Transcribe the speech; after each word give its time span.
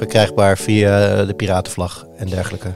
verkrijgbaar 0.00 0.58
via 0.58 1.24
de 1.24 1.34
piratenvlag 1.34 2.06
en 2.16 2.26
dergelijke. 2.26 2.68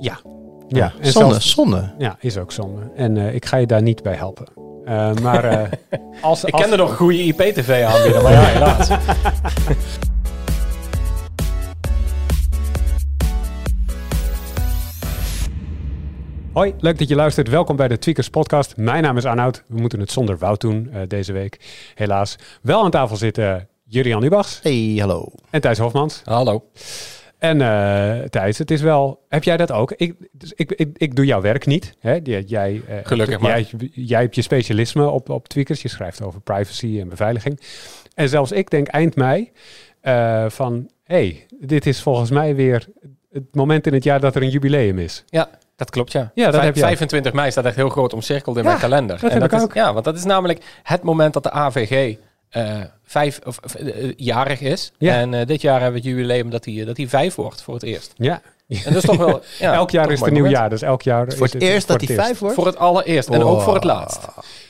Ja. 0.00 0.20
Ja, 0.68 0.92
en 1.00 1.12
zonde, 1.12 1.30
zelfs, 1.30 1.50
zonde. 1.50 1.94
Ja, 1.98 2.16
is 2.20 2.38
ook 2.38 2.52
zonde. 2.52 2.90
En 2.94 3.16
uh, 3.16 3.34
ik 3.34 3.44
ga 3.44 3.56
je 3.56 3.66
daar 3.66 3.82
niet 3.82 4.02
bij 4.02 4.14
helpen. 4.14 4.46
Uh, 4.84 5.14
maar 5.14 5.52
uh, 5.52 5.62
als, 6.22 6.44
Ik 6.44 6.52
ken 6.52 6.70
er 6.70 6.76
nog 6.76 6.90
een 6.90 6.96
goede 6.96 7.24
IP-tv 7.24 7.84
aanbieden, 7.84 8.22
maar 8.22 8.32
ja, 8.32 8.44
helaas. 8.54 8.88
Hoi, 16.52 16.74
leuk 16.78 16.98
dat 16.98 17.08
je 17.08 17.14
luistert. 17.14 17.48
Welkom 17.48 17.76
bij 17.76 17.88
de 17.88 17.98
Tweakers 17.98 18.30
podcast. 18.30 18.76
Mijn 18.76 19.02
naam 19.02 19.16
is 19.16 19.24
Arnoud. 19.24 19.64
We 19.68 19.80
moeten 19.80 20.00
het 20.00 20.10
zonder 20.10 20.38
Wout 20.38 20.60
doen 20.60 20.90
uh, 20.92 21.00
deze 21.08 21.32
week, 21.32 21.60
helaas. 21.94 22.36
Wel 22.62 22.84
aan 22.84 22.90
tafel 22.90 23.16
zitten 23.16 23.68
Jurian 23.90 24.22
Ubachs. 24.22 24.60
Hey, 24.62 24.96
hallo. 24.98 25.32
En 25.50 25.60
Thijs 25.60 25.78
Hofmans. 25.78 26.22
Hallo. 26.24 26.64
En 27.38 27.60
uh, 27.60 28.18
Thijs, 28.28 28.58
het 28.58 28.70
is 28.70 28.80
wel. 28.80 29.24
Heb 29.28 29.44
jij 29.44 29.56
dat 29.56 29.72
ook? 29.72 29.92
Ik, 29.96 30.14
dus 30.32 30.52
ik, 30.52 30.72
ik, 30.72 30.88
ik 30.96 31.16
doe 31.16 31.24
jouw 31.24 31.40
werk 31.40 31.66
niet. 31.66 31.94
Hè? 31.98 32.18
Jij, 32.22 32.72
uh, 32.72 32.94
Gelukkig 33.02 33.38
maar. 33.40 33.60
Jij, 33.60 33.90
jij 33.92 34.20
hebt 34.20 34.34
je 34.34 34.42
specialisme 34.42 35.08
op, 35.08 35.28
op 35.28 35.48
Tweakers. 35.48 35.82
Je 35.82 35.88
schrijft 35.88 36.22
over 36.22 36.40
privacy 36.40 37.00
en 37.00 37.08
beveiliging. 37.08 37.60
En 38.14 38.28
zelfs 38.28 38.52
ik 38.52 38.70
denk 38.70 38.86
eind 38.86 39.16
mei 39.16 39.50
uh, 40.02 40.44
van... 40.48 40.90
hey, 41.04 41.46
dit 41.60 41.86
is 41.86 42.02
volgens 42.02 42.30
mij 42.30 42.54
weer 42.54 42.86
het 43.32 43.54
moment 43.54 43.86
in 43.86 43.92
het 43.92 44.04
jaar 44.04 44.20
dat 44.20 44.34
er 44.34 44.42
een 44.42 44.50
jubileum 44.50 44.98
is. 44.98 45.24
Ja, 45.26 45.48
dat 45.76 45.90
klopt, 45.90 46.12
ja. 46.12 46.30
ja 46.34 46.50
dat 46.50 46.62
heb 46.62 46.74
je 46.74 46.80
25 46.80 47.32
mei 47.32 47.50
staat 47.50 47.64
echt 47.64 47.76
heel 47.76 47.88
groot 47.88 48.12
omcirkeld 48.12 48.56
in 48.56 48.62
ja, 48.62 48.68
mijn 48.68 48.80
kalender. 48.80 49.20
Dat 49.20 49.30
en 49.30 49.40
heb 49.40 49.50
dat 49.50 49.52
ik 49.52 49.58
is, 49.58 49.64
ook. 49.64 49.74
Ja, 49.74 49.92
want 49.92 50.04
dat 50.04 50.16
is 50.16 50.24
namelijk 50.24 50.64
het 50.82 51.02
moment 51.02 51.32
dat 51.32 51.42
de 51.42 51.50
AVG 51.50 52.16
uh, 52.56 52.84
vijf 53.04 53.40
of 53.44 53.60
uh, 53.80 54.12
jarig 54.16 54.60
is. 54.60 54.92
Ja. 54.98 55.14
En 55.14 55.32
uh, 55.32 55.46
dit 55.46 55.60
jaar 55.60 55.80
hebben 55.80 56.02
we 56.02 56.08
het 56.08 56.16
jubileum 56.16 56.50
dat 56.50 56.64
hij 56.64 56.84
dat 56.84 56.96
hij 56.96 57.08
vijf 57.08 57.34
wordt 57.34 57.62
voor 57.62 57.74
het 57.74 57.82
eerst. 57.82 58.12
Ja. 58.16 58.42
En 58.70 58.92
dat 58.92 58.94
is 58.94 59.08
toch 59.08 59.16
wel. 59.16 59.40
Ja, 59.58 59.72
elk 59.74 59.90
jaar 59.90 60.10
is 60.10 60.18
het 60.18 60.28
een 60.28 60.34
nieuw 60.34 60.46
jaar, 60.46 60.70
dus 60.70 60.82
elk 60.82 61.02
jaar. 61.02 61.32
Voor 61.32 61.46
het 61.46 61.54
is 61.54 61.68
eerst 61.68 61.86
voor 61.86 61.98
dat 61.98 62.08
hij 62.08 62.16
vijf 62.16 62.38
wordt? 62.38 62.54
Voor 62.54 62.66
het 62.66 62.76
allereerst 62.76 63.28
en 63.28 63.40
Wow. 63.40 63.48
ook 63.52 63.60
voor 63.60 63.74
het 63.74 63.84
laatst. 63.84 64.20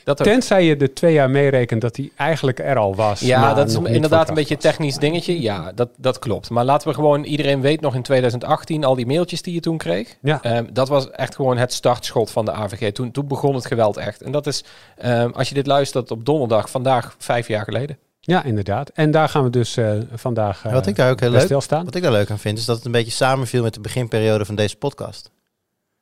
Dat. 0.05 0.17
Tenzij 0.17 0.65
je 0.65 0.77
de 0.77 0.93
twee 0.93 1.13
jaar 1.13 1.31
meerekent 1.31 1.81
dat 1.81 1.97
hij 1.97 2.11
eigenlijk 2.17 2.59
er 2.59 2.77
al 2.79 2.95
was. 2.95 3.21
Ja, 3.21 3.41
maar 3.41 3.55
dat 3.55 3.69
is 3.69 3.75
inderdaad 3.75 4.29
een 4.29 4.35
beetje 4.35 4.55
een 4.55 4.61
technisch 4.61 4.97
dingetje. 4.97 5.41
Ja, 5.41 5.73
dat, 5.75 5.89
dat 5.97 6.19
klopt. 6.19 6.51
Maar 6.51 6.65
laten 6.65 6.89
we 6.89 6.95
gewoon, 6.95 7.25
iedereen 7.25 7.61
weet 7.61 7.81
nog 7.81 7.95
in 7.95 8.03
2018 8.03 8.85
al 8.85 8.95
die 8.95 9.07
mailtjes 9.07 9.43
die 9.43 9.55
je 9.55 9.61
toen 9.61 9.79
kreeg. 9.79 10.17
Ja. 10.23 10.57
Um, 10.57 10.69
dat 10.73 10.89
was 10.89 11.11
echt 11.11 11.35
gewoon 11.35 11.57
het 11.57 11.73
startschot 11.73 12.31
van 12.31 12.45
de 12.45 12.53
AVG. 12.53 12.93
Toen, 12.93 13.11
toen 13.11 13.27
begon 13.29 13.55
het 13.55 13.67
geweld 13.67 13.97
echt. 13.97 14.23
En 14.23 14.33
dat 14.33 14.47
is, 14.47 14.65
um, 15.05 15.33
als 15.33 15.49
je 15.49 15.55
dit 15.55 15.67
luistert 15.67 16.11
op 16.11 16.25
donderdag, 16.25 16.71
vandaag 16.71 17.15
vijf 17.19 17.49
jaar 17.49 17.65
geleden. 17.65 17.99
Ja, 18.31 18.43
inderdaad. 18.43 18.89
En 18.89 19.11
daar 19.11 19.29
gaan 19.29 19.43
we 19.45 19.51
dus 19.51 19.77
uh, 19.77 19.93
vandaag 20.15 20.65
uh, 20.65 20.73
wat 20.73 20.87
ik 20.87 20.97
daar 20.97 21.11
ook 21.11 21.21
heel 21.21 21.31
leuk, 21.31 21.41
stilstaan. 21.41 21.85
Wat 21.85 21.95
ik 21.95 22.03
daar 22.03 22.13
leuk 22.13 22.31
aan 22.31 22.39
vind, 22.39 22.59
is 22.59 22.65
dat 22.65 22.77
het 22.77 22.85
een 22.85 22.93
beetje 22.93 23.11
samenviel 23.11 23.63
met 23.63 23.75
de 23.75 23.81
beginperiode 23.81 24.45
van 24.45 24.55
deze 24.55 24.77
podcast. 24.77 25.31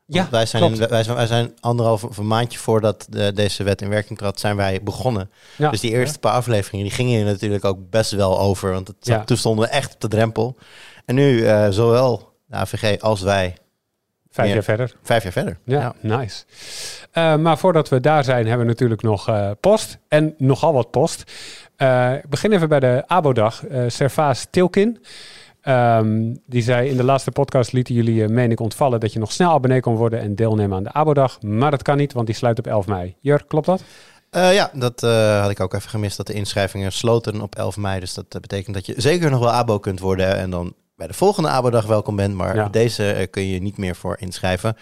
Ja, 0.05 0.29
wij 0.31 0.47
zijn, 0.47 0.63
in, 0.63 0.89
wij 0.89 1.03
zijn, 1.03 1.17
wij 1.17 1.27
zijn 1.27 1.53
anderhalf 1.61 2.05
of 2.05 2.17
een 2.17 2.27
maandje 2.27 2.59
voordat 2.59 3.07
de, 3.11 3.33
deze 3.33 3.63
wet 3.63 3.83
in 3.83 3.89
werking 3.89 4.19
trad, 4.19 4.41
zijn 4.41 4.57
wij 4.57 4.83
begonnen. 4.83 5.31
Ja. 5.57 5.71
Dus 5.71 5.81
die 5.81 5.91
eerste 5.91 6.19
paar 6.19 6.33
afleveringen, 6.33 6.87
die 6.87 6.95
gingen 6.95 7.25
natuurlijk 7.25 7.65
ook 7.65 7.91
best 7.91 8.11
wel 8.11 8.41
over. 8.41 8.73
Want 8.73 8.89
het, 8.89 8.97
Ja. 9.01 9.25
toen 9.25 9.37
stonden 9.37 9.65
we 9.65 9.71
echt 9.71 9.95
op 9.95 10.01
de 10.01 10.09
drempel. 10.09 10.57
En 11.05 11.15
nu, 11.15 11.39
uh, 11.43 11.67
zowel 11.71 12.33
de 12.47 12.57
AVG 12.57 13.01
als 13.01 13.21
wij, 13.21 13.57
Vijf 14.31 14.49
Ja. 14.49 14.55
jaar 14.55 14.63
verder. 14.65 14.95
vijf 15.03 15.23
jaar 15.23 15.33
verder. 15.33 15.59
Ja, 15.65 15.95
nice. 16.01 16.45
Uh, 17.15 17.37
maar 17.37 17.59
voordat 17.59 17.89
we 17.89 18.01
daar 18.01 18.25
zijn, 18.25 18.47
hebben 18.47 18.67
we 18.67 18.73
natuurlijk 18.73 19.03
nog 19.03 19.29
uh, 19.29 19.51
post. 19.61 19.99
En 20.09 20.35
nogal 20.39 20.73
wat 20.73 20.91
post. 20.91 21.33
Uh, 21.83 22.15
ik 22.15 22.29
begin 22.29 22.53
even 22.53 22.69
bij 22.69 22.81
de 22.81 23.03
Abo-dag. 23.07 23.69
Uh, 23.69 23.85
Servaas 23.89 24.47
Tilkin. 24.51 24.99
Um, 25.65 26.39
die 26.47 26.63
zei 26.63 26.89
in 26.89 26.97
de 26.97 27.05
laatste 27.05 27.31
podcast 27.31 27.73
lieten 27.73 27.95
jullie, 27.95 28.23
uh, 28.23 28.29
meen 28.29 28.51
ik, 28.51 28.61
ontvallen 28.61 29.01
dat 29.01 29.13
je 29.13 29.19
nog 29.19 29.33
snel 29.33 29.51
abonnee 29.53 29.81
kon 29.81 29.95
worden 29.97 30.21
en 30.21 30.35
deelnemen 30.35 30.77
aan 30.77 30.83
de 30.83 30.93
Abo-dag. 30.93 31.43
Maar 31.43 31.71
dat 31.71 31.83
kan 31.83 31.97
niet, 31.97 32.13
want 32.13 32.27
die 32.27 32.35
sluit 32.37 32.59
op 32.59 32.67
11 32.67 32.87
mei. 32.87 33.17
Jur, 33.21 33.45
klopt 33.47 33.67
dat? 33.67 33.83
Uh, 34.31 34.55
ja, 34.55 34.71
dat 34.73 35.03
uh, 35.03 35.41
had 35.41 35.51
ik 35.51 35.61
ook 35.61 35.75
even 35.75 35.91
gemist, 35.91 36.17
dat 36.17 36.27
de 36.27 36.33
inschrijvingen 36.33 36.93
sloten 36.93 37.41
op 37.41 37.55
11 37.55 37.77
mei. 37.77 38.01
Dus 38.01 38.15
dat 38.15 38.29
betekent 38.41 38.75
dat 38.75 38.87
je 38.87 38.95
zeker 38.97 39.31
nog 39.31 39.41
wel 39.41 39.51
abo 39.51 39.79
kunt 39.79 40.01
worden 40.01 40.37
en 40.37 40.51
dan 40.51 40.75
bij 40.97 41.07
de 41.07 41.15
volgende 41.15 41.49
abo-dag 41.49 41.87
welkom 41.87 42.17
bent. 42.17 42.35
Maar 42.35 42.55
Ja. 42.55 42.69
deze 42.69 43.29
kun 43.31 43.47
je 43.47 43.61
niet 43.61 43.79
meer 43.79 43.97
voor 43.97 44.17
inschrijven. 44.21 44.77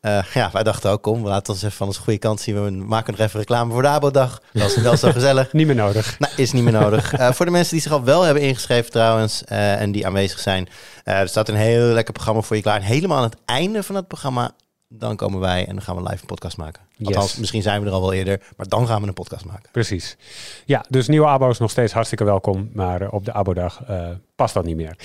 Uh, 0.00 0.22
ja, 0.34 0.50
wij 0.52 0.62
dachten 0.62 0.90
ook, 0.90 1.02
kom, 1.02 1.22
we 1.22 1.28
laten 1.28 1.52
ons 1.52 1.62
even 1.62 1.76
van 1.76 1.86
onze 1.86 2.00
goede 2.00 2.18
kant 2.18 2.40
zien. 2.40 2.64
We 2.64 2.70
maken 2.70 3.12
nog 3.12 3.26
even 3.26 3.38
reclame 3.38 3.72
voor 3.72 3.82
de 3.82 3.88
abo-dag. 3.88 4.42
Dat 4.52 4.76
is 4.76 4.82
wel 4.82 4.96
zo 4.96 5.12
gezellig. 5.12 5.52
Niet 5.58 5.66
meer 5.66 5.76
nodig. 5.76 6.18
Nee, 6.18 6.30
is 6.36 6.52
niet 6.52 6.62
meer 6.62 6.72
nodig. 6.72 7.18
Uh, 7.18 7.32
voor 7.32 7.46
de 7.46 7.52
mensen 7.52 7.72
die 7.72 7.82
zich 7.82 7.92
al 7.92 8.04
wel 8.04 8.22
hebben 8.22 8.42
ingeschreven 8.42 8.90
trouwens 8.90 9.42
uh, 9.52 9.80
en 9.80 9.92
die 9.92 10.06
aanwezig 10.06 10.38
zijn. 10.38 10.68
Er 11.04 11.28
staat 11.28 11.48
een 11.48 11.56
heel 11.56 11.84
lekker 11.84 12.12
programma 12.12 12.40
voor 12.40 12.56
je 12.56 12.62
klaar. 12.62 12.76
En 12.76 12.82
helemaal 12.82 13.16
aan 13.16 13.22
het 13.22 13.38
einde 13.44 13.82
van 13.82 13.94
het 13.94 14.08
programma, 14.08 14.50
dan 14.88 15.16
komen 15.16 15.40
wij 15.40 15.66
en 15.66 15.74
dan 15.74 15.84
gaan 15.84 15.96
we 15.96 16.02
live 16.02 16.20
een 16.20 16.26
podcast 16.26 16.56
maken. 16.56 16.87
Yes. 16.98 17.08
Althans, 17.08 17.36
misschien 17.36 17.62
zijn 17.62 17.80
we 17.80 17.86
er 17.86 17.92
al 17.92 18.00
wel 18.00 18.12
eerder, 18.12 18.40
maar 18.56 18.66
dan 18.66 18.86
gaan 18.86 19.00
we 19.02 19.08
een 19.08 19.14
podcast 19.14 19.44
maken. 19.44 19.70
Precies. 19.72 20.16
Ja, 20.64 20.84
dus 20.88 21.08
nieuwe 21.08 21.26
abo's 21.26 21.58
nog 21.58 21.70
steeds 21.70 21.92
hartstikke 21.92 22.24
welkom. 22.24 22.70
Maar 22.72 23.02
uh, 23.02 23.08
op 23.12 23.24
de 23.24 23.32
abodag 23.32 23.82
uh, 23.90 24.08
past 24.34 24.54
dat 24.54 24.64
niet 24.64 24.76
meer. 24.76 24.96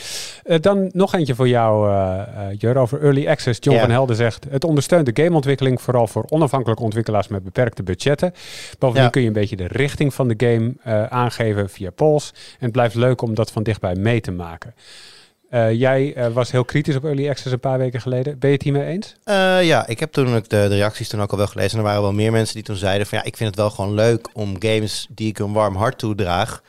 Uh, 0.44 0.60
dan 0.60 0.90
nog 0.94 1.14
eentje 1.14 1.36
voor 1.36 1.48
jou, 1.48 1.90
uh, 1.90 2.22
Jur, 2.58 2.78
over 2.78 3.02
Early 3.02 3.28
Access. 3.28 3.60
John 3.62 3.80
van 3.80 3.90
Helden 3.90 4.16
zegt... 4.16 4.46
het 4.50 4.64
ondersteunt 4.64 5.16
de 5.16 5.24
gameontwikkeling... 5.24 5.82
vooral 5.82 6.08
voor 6.08 6.26
onafhankelijke 6.30 6.84
ontwikkelaars 6.84 7.28
met 7.28 7.44
beperkte 7.44 7.84
budgetten. 7.84 8.34
Bovendien 8.80 9.04
Ja. 9.04 9.10
kun 9.10 9.22
je 9.22 9.28
een 9.28 9.34
beetje 9.34 9.56
de 9.56 9.68
richting 9.68 10.14
van 10.14 10.28
de 10.28 10.36
game 10.38 10.74
aangeven 11.10 11.70
via 11.70 11.90
polls. 11.90 12.32
En 12.34 12.58
het 12.60 12.72
blijft 12.72 12.96
leuk 12.96 13.22
om 13.22 13.34
dat 13.34 13.52
van 13.52 13.64
dichtbij 13.64 13.96
mee 13.96 14.22
te 14.22 14.32
maken. 14.32 14.74
Uh, 15.54 15.74
jij 15.74 16.18
uh, 16.18 16.28
was 16.28 16.52
heel 16.52 16.66
kritisch 16.66 16.96
op 16.96 17.06
Early 17.06 17.30
Access 17.30 17.52
een 17.52 17.60
paar 17.60 17.78
weken 17.78 18.02
geleden. 18.02 18.40
Ben 18.40 18.50
je 18.50 18.56
het 18.56 18.64
hiermee 18.64 18.86
eens? 18.86 19.16
Uh, 19.26 19.64
ja, 19.64 19.88
ik 19.88 20.00
heb 20.00 20.12
toen 20.12 20.36
ook 20.36 20.50
de, 20.50 20.66
reacties 20.66 21.08
toen 21.08 21.22
ook 21.22 21.32
al 21.32 21.38
wel 21.38 21.48
gelezen. 21.48 21.72
En 21.72 21.78
er 21.78 21.84
waren 21.84 22.02
wel 22.02 22.14
meer 22.14 22.32
mensen 22.32 22.56
die 22.56 22.64
toen 22.64 22.76
zeiden 22.76 23.08
van 23.08 23.18
ja, 23.18 23.24
ik 23.24 23.38
vind 23.38 23.50
het 23.50 23.60
wel 23.60 23.70
gewoon 23.70 23.94
leuk 23.94 24.28
om 24.34 24.56
games 24.60 25.08
die 25.10 25.28
ik 25.28 25.40
een 25.40 25.54
warm 25.54 25.76
hart 25.76 25.98
toedraag. 25.98 26.64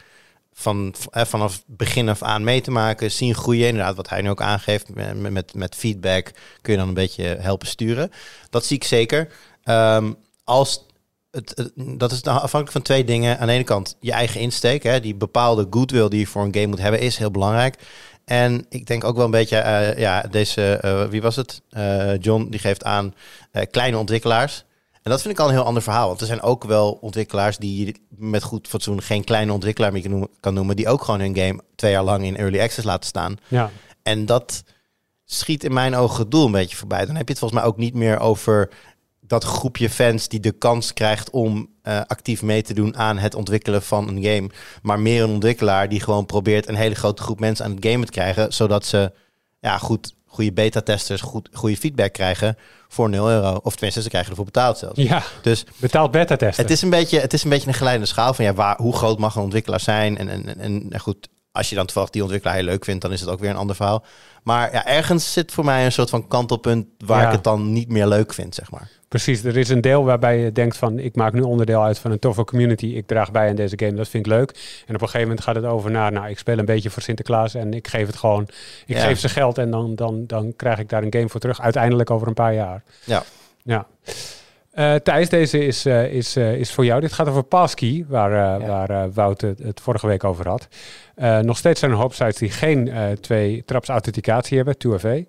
Van, 0.53 0.95
eh, 1.11 1.25
vanaf 1.25 1.62
begin 1.67 2.09
af 2.09 2.22
aan 2.22 2.45
mee 2.45 2.61
te 2.61 2.71
maken, 2.71 3.11
zien 3.11 3.34
groeien. 3.34 3.69
Inderdaad, 3.69 3.97
wat 3.97 4.09
hij 4.09 4.22
nu 4.22 4.31
ook 4.31 4.43
aangeeft, 4.43 4.95
met, 4.95 5.55
met, 5.55 5.75
feedback 5.75 6.31
kun 6.61 6.72
je 6.72 6.78
dan 6.78 6.89
een 6.89 6.95
beetje 6.95 7.37
helpen 7.41 7.66
sturen. 7.66 8.11
Dat 8.51 8.65
zie 8.65 8.77
ik 8.77 8.84
zeker. 8.84 9.28
Um, 9.65 10.16
als 10.45 10.87
het, 11.31 11.53
het, 11.55 11.72
dat 11.99 12.12
is 12.12 12.22
afhankelijk 12.22 12.72
van 12.72 12.83
twee 12.83 13.05
dingen. 13.05 13.39
Aan 13.39 13.47
de 13.47 13.53
ene 13.53 13.65
kant 13.65 13.97
je 14.01 14.12
eigen 14.12 14.41
insteek, 14.41 14.83
hè, 14.83 15.01
die 15.01 15.15
bepaalde 15.15 15.66
goodwill 15.71 16.09
die 16.09 16.19
je 16.19 16.27
voor 16.27 16.43
een 16.43 16.55
game 16.55 16.66
moet 16.66 16.81
hebben, 16.81 17.01
is 17.01 17.16
heel 17.16 17.31
belangrijk. 17.31 17.77
En 18.24 18.66
ik 18.68 18.86
denk 18.86 19.04
ook 19.04 19.16
wel 19.16 19.24
een 19.24 19.30
beetje, 19.30 19.56
uh, 19.56 19.98
ja, 19.98 20.22
deze, 20.30 20.80
uh, 20.84 21.04
wie 21.04 21.22
was 21.22 21.36
het? 21.36 21.62
Uh, 21.76 22.18
John, 22.18 22.46
die 22.50 22.60
geeft 22.60 22.84
aan 22.84 23.14
kleine 23.70 23.98
ontwikkelaars. 23.98 24.64
En 25.02 25.10
dat 25.10 25.22
vind 25.22 25.34
ik 25.34 25.40
al 25.40 25.46
een 25.48 25.54
heel 25.54 25.64
ander 25.64 25.82
verhaal. 25.82 26.08
Want 26.08 26.20
er 26.20 26.26
zijn 26.26 26.42
ook 26.42 26.64
wel 26.64 26.98
ontwikkelaars 27.00 27.56
die 27.56 27.86
je 27.86 27.94
met 28.08 28.42
goed 28.42 28.68
fatsoen 28.68 29.02
geen 29.02 29.24
kleine 29.24 29.52
ontwikkelaar 29.52 29.92
meer 29.92 30.02
kan 30.02 30.10
noemen, 30.10 30.28
kan 30.40 30.54
noemen. 30.54 30.76
Die 30.76 30.88
ook 30.88 31.04
gewoon 31.04 31.20
hun 31.20 31.36
game 31.36 31.60
twee 31.74 31.90
jaar 31.90 32.02
lang 32.02 32.24
in 32.24 32.36
early 32.36 32.60
access 32.60 32.86
laten 32.86 33.08
staan. 33.08 33.36
Ja. 33.48 33.70
En 34.02 34.26
dat 34.26 34.64
schiet 35.24 35.64
in 35.64 35.72
mijn 35.72 35.94
ogen 35.94 36.20
het 36.20 36.30
doel 36.30 36.46
een 36.46 36.52
beetje 36.52 36.76
voorbij. 36.76 37.06
Dan 37.06 37.16
heb 37.16 37.26
je 37.26 37.30
het 37.30 37.38
volgens 37.38 37.60
mij 37.60 37.68
ook 37.70 37.76
niet 37.76 37.94
meer 37.94 38.18
over 38.18 38.70
dat 39.20 39.44
groepje 39.44 39.91
fans 39.91 40.28
die 40.28 40.41
de 40.41 40.52
kans 40.52 40.92
krijgt 40.92 41.30
om 41.30 41.68
uh, 41.84 42.00
actief 42.06 42.43
mee 42.43 42.62
te 42.62 42.75
doen 42.75 42.97
aan 42.97 43.19
het 43.19 43.34
ontwikkelen 43.34 43.83
van 43.83 44.09
een 44.09 44.22
game. 44.22 44.50
Maar 44.83 45.00
meer 45.00 45.22
een 45.22 45.31
ontwikkelaar 45.31 45.89
die 45.89 46.00
gewoon 46.00 46.27
probeert 46.27 46.69
een 46.69 46.75
hele 46.75 46.95
grote 46.95 47.22
groep 47.22 47.41
mensen 47.41 47.65
aan 47.65 47.75
het 47.75 47.87
gamen 47.87 48.06
te 48.06 48.12
krijgen. 48.12 48.53
Zodat 48.53 48.87
ze 48.87 49.12
ja, 49.61 49.78
goed, 49.78 50.15
goede 50.27 50.53
beta-testers, 50.53 51.21
goed, 51.21 51.49
goede 51.53 51.77
feedback 51.77 52.12
krijgen 52.12 52.56
voor 52.89 53.11
0 53.11 53.31
euro. 53.31 53.61
Of 53.62 53.72
tenminste, 53.72 54.03
ze 54.03 54.09
krijgen 54.09 54.31
ervoor 54.31 54.45
betaald 54.45 54.78
zelfs. 54.78 55.00
Ja, 55.00 55.22
dus 55.43 55.65
betaald 55.77 56.11
beta-testen. 56.11 56.62
Het 56.62 56.72
is 56.72 56.83
een 56.83 56.91
beetje, 56.91 57.21
het 57.21 57.33
is 57.33 57.45
een 57.45 57.50
beetje 57.50 57.69
een 57.69 57.75
geleidende 57.75 58.09
schaal 58.09 58.34
van 58.34 58.45
ja, 58.45 58.55
waar, 58.55 58.77
hoe 58.77 58.97
groot 58.97 59.19
mag 59.19 59.34
een 59.34 59.43
ontwikkelaar 59.43 59.81
zijn. 59.81 60.19
En, 60.19 60.28
en, 60.28 60.59
en, 60.59 60.87
en 60.91 61.01
goed, 61.01 61.28
als 61.54 61.69
je 61.69 61.75
dan 61.75 61.84
toevallig 61.87 62.10
die 62.10 62.22
ontwikkelaar 62.22 62.56
heel 62.56 62.65
leuk 62.65 62.84
vindt, 62.84 63.03
dan 63.03 63.12
is 63.12 63.20
het 63.20 63.31
ook 63.31 63.41
weer 63.41 63.50
een 63.50 63.56
ander 63.56 63.76
verhaal. 63.76 64.04
Maar 64.42 64.72
ja, 64.72 64.86
ergens 64.86 65.33
zit 65.33 65.53
voor 65.53 65.65
mij 65.65 65.84
een 65.84 65.92
soort 65.92 66.10
van 66.10 66.28
kantelpunt 66.28 66.86
waar 66.98 67.21
Ja. 67.21 67.27
ik 67.27 67.33
het 67.33 67.45
dan 67.45 67.72
niet 67.72 67.89
meer 67.89 68.06
leuk 68.06 68.33
vind, 68.34 68.54
zeg 68.54 68.71
maar. 68.71 68.91
Precies, 69.09 69.45
er 69.45 69.56
is 69.56 69.68
een 69.68 69.80
deel 69.80 70.04
waarbij 70.04 70.39
je 70.39 70.53
denkt 70.53 70.77
van 70.77 70.98
ik 70.98 71.16
maak 71.16 71.33
nu 71.33 71.41
onderdeel 71.41 71.83
uit 71.83 71.98
van 71.98 72.10
een 72.10 72.18
toffe 72.18 72.45
community, 72.45 72.86
ik 72.86 73.06
draag 73.06 73.30
bij 73.30 73.48
aan 73.48 73.54
deze 73.54 73.78
game, 73.78 73.92
dat 73.95 74.09
vind 74.09 74.27
ik 74.27 74.33
leuk. 74.33 74.51
En 74.86 74.95
op 74.95 75.01
een 75.01 75.06
gegeven 75.09 75.21
moment 75.21 75.41
gaat 75.41 75.54
het 75.54 75.65
over 75.65 75.91
naar, 75.91 76.12
nou 76.12 76.28
ik 76.28 76.39
speel 76.39 76.59
een 76.59 76.65
beetje 76.65 76.91
voor 76.91 77.03
Sinterklaas 77.03 77.54
en 77.54 77.74
ik 77.74 77.89
geef 77.89 78.06
het 78.06 78.16
gewoon, 78.16 78.42
ik 78.86 78.97
Ja. 78.97 79.04
geef 79.04 79.18
ze 79.18 79.28
geld 79.28 79.59
en 79.59 79.71
dan, 79.71 79.95
dan, 79.95 80.27
dan 80.27 80.53
krijg 80.56 80.78
ik 80.78 80.89
daar 80.89 81.03
een 81.03 81.12
game 81.12 81.28
voor 81.28 81.41
terug, 81.41 81.60
uiteindelijk 81.60 82.10
over 82.10 82.28
een 82.28 82.34
paar 82.34 82.54
jaar. 82.54 82.83
Ja. 83.04 83.22
Ja. 83.62 83.86
Uh, 84.78 84.94
Thijs, 84.94 85.28
deze 85.28 85.66
is, 85.66 85.86
uh, 85.86 86.12
is, 86.12 86.36
uh, 86.36 86.54
is 86.54 86.72
voor 86.72 86.84
jou. 86.84 87.00
Dit 87.00 87.12
gaat 87.12 87.28
over 87.28 87.42
Passkey, 87.42 88.04
waar, 88.09 88.30
ja. 88.30 88.66
waar 88.66 89.12
Wout 89.12 89.41
het, 89.41 89.59
het, 89.59 89.80
vorige 89.80 90.06
week 90.06 90.24
over 90.24 90.48
had. 90.48 90.68
nog 91.44 91.56
steeds 91.56 91.80
zijn 91.80 91.91
er 91.91 91.97
een 91.97 92.03
hoop 92.03 92.15
sites 92.15 92.36
die 92.36 92.50
geen 92.50 92.91
twee 93.21 93.62
traps 93.65 93.88
authenticatie 93.88 94.56
hebben, 94.56 94.76
2FA. 94.76 95.28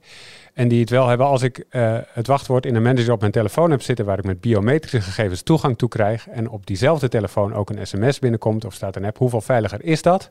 En 0.56 0.68
die 0.68 0.80
het 0.80 0.90
wel 0.90 1.08
hebben 1.08 1.28
als 1.28 1.42
ik 1.42 1.66
eh, 1.70 1.98
het 2.08 2.28
wachtwoord 2.28 2.66
in 2.66 2.76
een 2.76 2.82
manager 2.82 3.12
op 3.12 3.20
mijn 3.20 3.32
telefoon 3.32 3.72
heb 3.72 3.82
zitten 3.82 4.06
waar 4.06 4.18
ik 4.18 4.24
met 4.24 4.42
biometrische 4.42 5.02
gegevens 5.02 5.42
toegang 5.42 5.78
toe 5.78 5.90
krijg 5.90 6.28
en 6.28 6.50
op 6.50 6.66
diezelfde 6.66 7.08
telefoon 7.08 7.54
ook 7.54 7.70
een 7.70 7.88
sms 7.88 8.20
binnenkomt 8.20 8.66
of 8.66 8.74
staat 8.74 8.96
een 8.96 9.06
app, 9.06 9.18
hoeveel 9.18 9.42
veiliger 9.42 9.84
is 9.84 10.02
dat? 10.02 10.30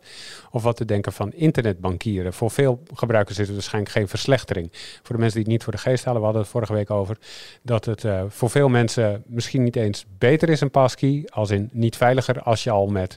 Of 0.51 0.63
wat 0.63 0.77
te 0.77 0.85
denken 0.85 1.13
van 1.13 1.33
internetbankieren. 1.33 2.33
Voor 2.33 2.51
veel 2.51 2.83
gebruikers 2.95 3.39
is 3.39 3.47
het 3.47 3.55
waarschijnlijk 3.55 3.95
geen 3.95 4.09
verslechtering. 4.09 4.69
Voor 5.03 5.15
de 5.15 5.21
mensen 5.21 5.35
die 5.35 5.43
het 5.43 5.53
niet 5.53 5.63
voor 5.63 5.73
de 5.73 5.79
geest 5.79 6.05
halen, 6.05 6.21
we 6.21 6.25
hadden 6.25 6.43
het 6.43 6.53
vorige 6.53 6.73
week 6.73 6.91
over 6.91 7.19
dat 7.63 7.85
het 7.85 8.05
uh, 8.05 8.23
voor 8.29 8.51
veel 8.51 8.69
mensen 8.69 9.23
misschien 9.27 9.63
niet 9.63 9.77
eens 9.77 10.07
beter 10.19 10.49
is 10.49 10.61
een 10.61 10.71
passkey, 10.71 11.23
als 11.33 11.51
in 11.51 11.69
niet 11.73 11.97
veiliger 11.97 12.43
als 12.43 12.65
je 12.65 12.71
al 12.71 12.87
met 12.87 13.17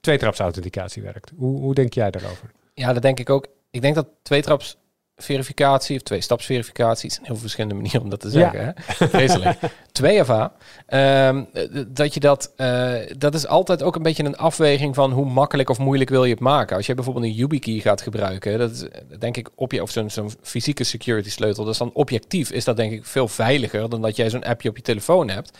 tweetrapsauthenticatie 0.00 1.02
werkt. 1.02 1.32
Hoe, 1.36 1.60
hoe 1.60 1.74
denk 1.74 1.92
jij 1.92 2.10
daarover? 2.10 2.50
Ja, 2.74 2.92
dat 2.92 3.02
denk 3.02 3.20
ik 3.20 3.30
ook. 3.30 3.46
Ik 3.70 3.80
denk 3.80 3.94
dat 3.94 4.08
tweetraps 4.22 4.76
verificatie 5.16 5.96
of 5.96 6.02
twee-stapsverificatie 6.02 7.10
is 7.10 7.16
een 7.16 7.24
heel 7.24 7.36
verschillende 7.36 7.74
manier 7.74 8.00
om 8.00 8.10
dat 8.10 8.20
te 8.20 8.30
zeggen. 8.30 8.60
Ja. 8.60 8.74
Hè? 8.74 9.08
Vreselijk. 9.08 9.58
2FA. 10.02 10.52
Um, 10.88 11.48
dat 11.88 12.14
je 12.14 12.20
dat, 12.20 12.52
uh, 12.56 12.94
dat 13.18 13.34
is 13.34 13.46
altijd 13.46 13.82
ook 13.82 13.96
een 13.96 14.02
beetje 14.02 14.24
een 14.24 14.36
afweging 14.36 14.94
van 14.94 15.12
hoe 15.12 15.26
makkelijk 15.26 15.70
of 15.70 15.78
moeilijk 15.78 16.10
wil 16.10 16.24
je 16.24 16.30
het 16.30 16.40
maken. 16.40 16.76
Als 16.76 16.86
je 16.86 16.94
bijvoorbeeld 16.94 17.24
een 17.24 17.32
YubiKey 17.32 17.78
gaat 17.78 18.00
gebruiken, 18.00 18.58
dat 18.58 18.70
is 18.70 18.84
denk 19.18 19.36
ik 19.36 19.48
op 19.54 19.72
je 19.72 19.82
of 19.82 19.90
zo'n 19.90 20.10
zo'n 20.10 20.30
fysieke 20.42 20.84
security 20.84 21.30
sleutel, 21.30 21.64
dat 21.64 21.72
is 21.72 21.78
dan 21.78 21.92
objectief 21.92 22.50
is 22.50 22.64
dat 22.64 22.76
denk 22.76 22.92
ik 22.92 23.04
veel 23.04 23.28
veiliger 23.28 23.88
dan 23.88 24.02
dat 24.02 24.16
jij 24.16 24.30
zo'n 24.30 24.44
appje 24.44 24.68
op 24.68 24.76
je 24.76 24.82
telefoon 24.82 25.28
hebt. 25.30 25.58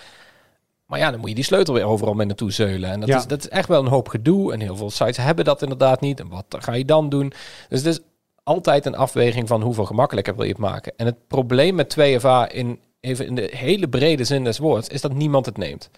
Maar 0.86 0.98
ja, 0.98 1.10
dan 1.10 1.20
moet 1.20 1.28
je 1.28 1.34
die 1.34 1.44
sleutel 1.44 1.74
weer 1.74 1.84
overal 1.84 2.14
mee 2.14 2.26
naartoe 2.26 2.52
zeulen. 2.52 2.90
En 2.90 3.00
dat, 3.00 3.08
ja. 3.08 3.16
is, 3.16 3.26
dat 3.26 3.38
is 3.38 3.48
echt 3.48 3.68
wel 3.68 3.80
een 3.80 3.90
hoop 3.90 4.08
gedoe. 4.08 4.52
En 4.52 4.60
heel 4.60 4.76
veel 4.76 4.90
sites 4.90 5.16
hebben 5.16 5.44
dat 5.44 5.62
inderdaad 5.62 6.00
niet. 6.00 6.20
En 6.20 6.28
wat 6.28 6.44
ga 6.48 6.72
je 6.72 6.84
dan 6.84 7.08
doen? 7.08 7.32
Dus 7.68 7.78
het 7.78 7.86
is 7.86 8.00
altijd 8.46 8.87
een 8.87 8.96
afweging 8.96 9.48
van 9.48 9.62
hoeveel 9.62 9.84
gemakkelijker 9.84 10.34
wil 10.34 10.44
je 10.44 10.50
het 10.50 10.58
maken. 10.58 10.93
En 10.96 11.06
het 11.06 11.26
probleem 11.26 11.75
met 11.75 11.96
2FA 11.98 12.52
in, 12.52 12.81
even 13.00 13.26
in 13.26 13.34
de 13.34 13.50
hele 13.52 13.88
brede 13.88 14.25
zin 14.25 14.44
des 14.44 14.58
woords, 14.58 14.88
is 14.88 15.00
dat 15.00 15.12
niemand 15.12 15.46
het 15.46 15.56
neemt. 15.56 15.90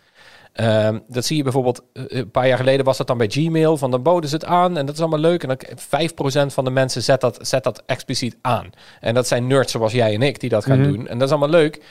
Um, 0.55 1.03
dat 1.09 1.25
zie 1.25 1.37
je 1.37 1.43
bijvoorbeeld, 1.43 1.83
uh, 1.93 2.05
een 2.09 2.31
paar 2.31 2.49
jaar 2.49 2.57
geleden 2.57 2.85
was 2.85 2.97
dat 2.97 3.07
dan 3.07 3.19
bij 3.19 3.29
Gmail, 3.29 3.77
van 3.77 3.91
dan 3.91 4.03
boden 4.03 4.31
ze 4.31 4.35
het 4.35 4.45
aan 4.45 4.77
en 4.77 4.87
dat 4.87 4.95
is 4.95 5.01
allemaal 5.01 5.19
leuk. 5.19 5.43
En 5.43 5.49
dan 5.49 5.59
5% 6.51 6.53
van 6.53 6.65
de 6.65 6.71
mensen 6.71 7.03
zet 7.03 7.21
dat, 7.21 7.39
zet 7.41 7.65
dat 7.65 7.83
expliciet 7.87 8.37
aan. 8.41 8.71
En 9.01 9.15
dat 9.15 9.27
zijn 9.27 9.47
nerds 9.47 9.73
zoals 9.73 9.93
jij 9.93 10.15
en 10.15 10.23
ik 10.23 10.41
die 10.41 10.51
dat 10.51 10.65
gaan 10.65 10.79
mm 10.79 10.85
-hmm. 10.85 10.93
doen. 10.93 11.09
En 11.09 11.19
dat 11.19 11.29
is 11.29 11.35
allemaal 11.35 11.61
leuk. 11.61 11.83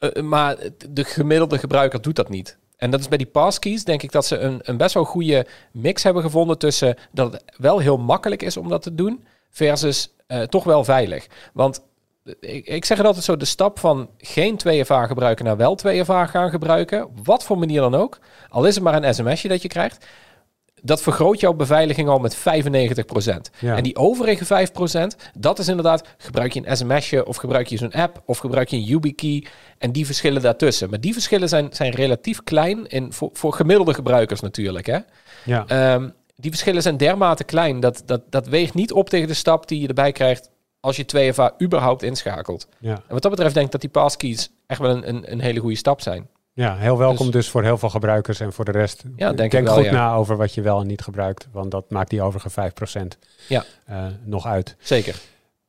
Uh, 0.00 0.22
maar 0.22 0.56
de 0.90 1.04
gemiddelde 1.04 1.58
gebruiker 1.58 2.02
doet 2.02 2.16
dat 2.16 2.28
niet. 2.28 2.58
En 2.76 2.90
dat 2.90 3.00
is 3.00 3.08
bij 3.08 3.18
die 3.18 3.26
passkeys, 3.26 3.84
denk 3.84 4.02
ik 4.02 4.12
dat 4.12 4.26
ze 4.26 4.38
een, 4.38 4.60
een 4.62 4.76
best 4.76 4.94
wel 4.94 5.04
goede 5.04 5.46
mix 5.72 6.02
hebben 6.02 6.22
gevonden 6.22 6.58
tussen 6.58 6.96
dat 7.12 7.32
het 7.32 7.42
wel 7.56 7.78
heel 7.78 7.98
makkelijk 7.98 8.42
is 8.42 8.56
om 8.56 8.68
dat 8.68 8.82
te 8.82 8.94
doen, 8.94 9.24
versus 9.50 10.14
uh, 10.28 10.42
toch 10.42 10.64
wel 10.64 10.84
veilig. 10.84 11.26
Want 11.52 11.80
ik, 12.40 12.66
ik 12.66 12.84
zeg 12.84 12.96
het 12.96 13.06
altijd 13.06 13.24
zo, 13.24 13.36
de 13.36 13.44
stap 13.44 13.78
van 13.78 14.10
geen 14.18 14.60
2FA 14.68 14.86
gebruiken 14.86 15.44
naar 15.44 15.56
wel 15.56 15.78
2FA 15.86 16.30
gaan 16.30 16.50
gebruiken, 16.50 17.08
wat 17.22 17.44
voor 17.44 17.58
manier 17.58 17.80
dan 17.80 17.94
ook, 17.94 18.18
al 18.48 18.64
is 18.64 18.74
het 18.74 18.84
maar 18.84 19.02
een 19.02 19.14
sms'je 19.14 19.48
dat 19.48 19.62
je 19.62 19.68
krijgt, 19.68 20.06
dat 20.82 21.02
vergroot 21.02 21.40
jouw 21.40 21.52
beveiliging 21.52 22.08
al 22.08 22.18
met 22.18 22.36
95%. 22.36 22.40
Ja. 23.58 23.76
En 23.76 23.82
die 23.82 23.96
overige 23.96 24.68
5%, 25.14 25.30
dat 25.38 25.58
is 25.58 25.68
inderdaad, 25.68 26.08
gebruik 26.18 26.52
je 26.52 26.62
een 26.64 26.76
sms'je 26.76 27.26
of 27.26 27.36
gebruik 27.36 27.66
je 27.66 27.76
zo'n 27.76 27.92
app 27.92 28.22
of 28.26 28.38
gebruik 28.38 28.68
je 28.68 28.76
een 28.76 28.82
YubiKey 28.82 29.46
en 29.78 29.92
die 29.92 30.06
verschillen 30.06 30.42
daartussen. 30.42 30.90
Maar 30.90 31.00
die 31.00 31.12
verschillen 31.12 31.48
zijn, 31.48 31.68
zijn 31.72 31.92
relatief 31.92 32.42
klein 32.42 32.86
in, 32.86 33.12
voor, 33.12 33.30
voor 33.32 33.52
gemiddelde 33.52 33.94
gebruikers 33.94 34.40
natuurlijk. 34.40 34.86
Hè? 34.86 34.98
Ja. 35.44 35.94
Um, 35.94 36.14
die 36.40 36.50
verschillen 36.50 36.82
zijn 36.82 36.96
dermate 36.96 37.44
klein 37.44 37.80
dat, 37.80 38.02
dat 38.06 38.22
dat 38.30 38.46
weegt 38.46 38.74
niet 38.74 38.92
op 38.92 39.08
tegen 39.08 39.28
de 39.28 39.34
stap 39.34 39.68
die 39.68 39.80
je 39.80 39.88
erbij 39.88 40.12
krijgt 40.12 40.50
als 40.80 40.96
je 40.96 41.32
2FA 41.34 41.62
überhaupt 41.62 42.02
inschakelt. 42.02 42.68
Ja. 42.78 42.94
En 42.94 43.02
wat 43.08 43.22
dat 43.22 43.30
betreft 43.30 43.54
denk 43.54 43.66
ik 43.66 43.72
dat 43.72 43.80
die 43.80 43.90
passkeys 43.90 44.50
echt 44.66 44.80
wel 44.80 44.90
een, 44.90 45.08
een, 45.08 45.32
een 45.32 45.40
hele 45.40 45.60
goede 45.60 45.76
stap 45.76 46.00
zijn. 46.00 46.28
Ja, 46.52 46.76
heel 46.76 46.98
welkom 46.98 47.26
dus, 47.26 47.34
dus, 47.34 47.48
voor 47.48 47.62
heel 47.62 47.78
veel 47.78 47.88
gebruikers 47.88 48.40
en 48.40 48.52
voor 48.52 48.64
de 48.64 48.70
rest. 48.70 49.04
Ja, 49.16 49.32
denk, 49.32 49.50
denk 49.50 49.66
wel, 49.66 49.74
goed 49.74 49.84
ja. 49.84 49.92
na 49.92 50.14
over 50.14 50.36
wat 50.36 50.54
je 50.54 50.62
wel 50.62 50.80
en 50.80 50.86
niet 50.86 51.02
gebruikt, 51.02 51.48
want 51.52 51.70
dat 51.70 51.90
maakt 51.90 52.10
die 52.10 52.22
overige 52.22 52.50
5% 52.50 53.02
ja. 53.48 53.64
uh, 53.90 54.06
nog 54.24 54.46
uit. 54.46 54.76
Zeker. 54.78 55.20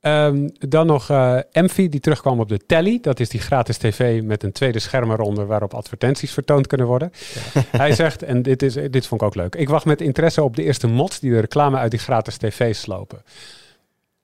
Um, 0.01 0.49
dan 0.59 0.85
nog 0.85 1.09
uh, 1.09 1.39
die 1.75 1.99
terugkwam 1.99 2.39
op 2.39 2.49
de 2.49 2.65
Telly. 2.65 2.99
Dat 3.01 3.19
is 3.19 3.29
die 3.29 3.39
gratis 3.39 3.77
tv 3.77 4.23
met 4.23 4.43
een 4.43 4.51
tweede 4.51 4.79
scherm 4.79 5.11
eronder 5.11 5.45
waarop 5.45 5.73
advertenties 5.73 6.31
vertoond 6.31 6.67
kunnen 6.67 6.87
worden. 6.87 7.11
Ja. 7.53 7.61
Hij 7.77 7.93
zegt, 7.93 8.23
en 8.23 8.41
dit, 8.41 8.61
is, 8.61 8.73
dit 8.73 9.07
vond 9.07 9.21
ik 9.21 9.27
ook 9.27 9.35
leuk. 9.35 9.55
Ik 9.55 9.69
wacht 9.69 9.85
met 9.85 10.01
interesse 10.01 10.43
op 10.43 10.55
de 10.55 10.63
eerste 10.63 10.87
mods 10.87 11.19
die 11.19 11.31
de 11.31 11.39
reclame 11.39 11.77
uit 11.77 11.91
die 11.91 11.99
gratis 11.99 12.37
tv 12.37 12.75
slopen. 12.75 13.23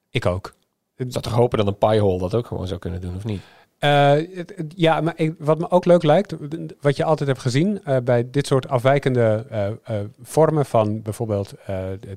Ik 0.10 0.26
ook. 0.26 0.54
Ik 0.98 1.06
zou 1.10 1.24
toch 1.24 1.34
hopen 1.34 1.58
dat 1.58 1.68
een 1.68 1.78
Piehole 1.78 2.20
dat 2.20 2.36
ook 2.36 2.48
gewoon 2.48 2.68
zou 2.68 2.80
kunnen 2.80 3.02
doen, 3.02 3.16
of 3.16 3.24
niet? 3.24 3.42
Uh, 3.86 4.44
ja, 4.76 5.02
maar 5.02 5.14
ik, 5.16 5.36
wat 5.40 5.60
me 5.60 5.72
ook 5.72 5.86
leuk 5.86 6.04
lijkt, 6.04 6.36
wat 6.82 6.96
je 6.96 7.04
altijd 7.04 7.30
hebt 7.30 7.42
gezien 7.42 7.82
uh, 7.88 7.98
bij 8.04 8.30
dit 8.30 8.48
soort 8.48 8.68
afwijkende 8.68 9.46
uh, 9.52 10.00
vormen 10.22 10.66
van 10.66 11.02
bijvoorbeeld 11.02 11.54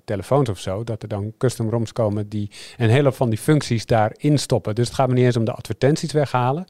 telefoons 0.04 0.48
of 0.48 0.58
zo, 0.58 0.84
dat 0.84 1.02
er 1.02 1.08
dan 1.08 1.32
custom 1.38 1.70
ROMs 1.70 1.92
komen 1.92 2.28
die 2.28 2.50
een 2.76 2.90
hele 2.90 3.12
van 3.12 3.30
die 3.30 3.38
functies 3.38 3.86
daarin 3.86 4.38
stoppen. 4.38 4.74
Dus 4.74 4.86
het 4.86 4.96
gaat 4.96 5.08
me 5.08 5.14
niet 5.14 5.24
eens 5.24 5.36
om 5.36 5.44
de 5.44 5.52
advertenties 5.52 6.12
weghalen, 6.12 6.64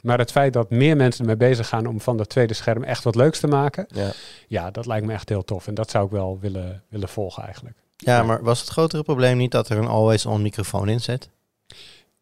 maar 0.00 0.18
het 0.18 0.30
feit 0.30 0.52
dat 0.52 0.70
meer 0.70 0.96
mensen 0.96 1.20
ermee 1.20 1.48
bezig 1.48 1.68
gaan 1.68 1.86
om 1.86 2.00
van 2.00 2.16
dat 2.16 2.28
tweede 2.28 2.54
scherm 2.54 2.84
echt 2.84 3.04
wat 3.04 3.14
leuks 3.14 3.40
te 3.40 3.46
maken, 3.46 3.86
ja, 3.88 4.10
ja 4.48 4.70
dat 4.70 4.86
lijkt 4.86 5.06
me 5.06 5.12
echt 5.12 5.28
heel 5.28 5.44
tof. 5.44 5.66
En 5.66 5.74
dat 5.74 5.90
zou 5.90 6.04
ik 6.04 6.10
wel 6.10 6.38
willen, 6.40 6.82
willen 6.88 7.08
volgen 7.08 7.42
eigenlijk. 7.42 7.76
Ja, 7.96 8.16
ja, 8.16 8.22
maar 8.22 8.42
was 8.42 8.60
het 8.60 8.68
grotere 8.68 9.02
probleem 9.02 9.36
niet 9.36 9.50
dat 9.50 9.68
er 9.68 9.78
een 9.78 9.86
always-on 9.86 10.42
microfoon 10.42 10.88
in 10.88 11.00
zit? 11.00 11.28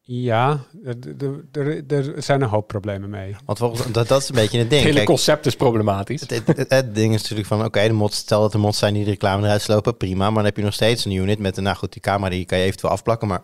Ja, 0.08 0.60
er 1.52 2.22
zijn 2.22 2.42
een 2.42 2.48
hoop 2.48 2.66
problemen 2.66 3.10
mee. 3.10 3.36
Want 3.44 3.58
volgens, 3.58 3.92
dat, 3.92 4.08
dat 4.08 4.22
is 4.22 4.28
een 4.28 4.34
beetje 4.34 4.58
het 4.58 4.70
ding. 4.70 4.82
Het 4.82 4.92
hele 4.92 5.06
concept 5.06 5.46
is 5.46 5.56
problematisch. 5.56 6.20
Het, 6.20 6.30
het, 6.30 6.56
het, 6.56 6.70
het 6.70 6.94
ding 6.94 7.14
is 7.14 7.20
natuurlijk 7.20 7.48
van, 7.48 7.58
oké, 7.58 7.66
okay, 7.66 7.88
de 7.88 7.94
mods, 7.94 8.16
stel 8.16 8.40
dat 8.40 8.52
de 8.52 8.58
mods 8.58 8.78
zijn 8.78 8.94
die 8.94 9.04
de 9.04 9.10
reclame 9.10 9.44
eruit 9.44 9.62
slopen, 9.62 9.96
prima. 9.96 10.24
Maar 10.24 10.34
dan 10.34 10.44
heb 10.44 10.56
je 10.56 10.62
nog 10.62 10.72
steeds 10.72 11.04
een 11.04 11.12
unit 11.12 11.38
met, 11.38 11.56
een, 11.56 11.62
nou 11.62 11.76
goed, 11.76 11.92
die 11.92 12.02
camera 12.02 12.30
die 12.30 12.44
kan 12.44 12.58
je 12.58 12.64
eventueel 12.64 12.92
afplakken. 12.92 13.28
Maar 13.28 13.42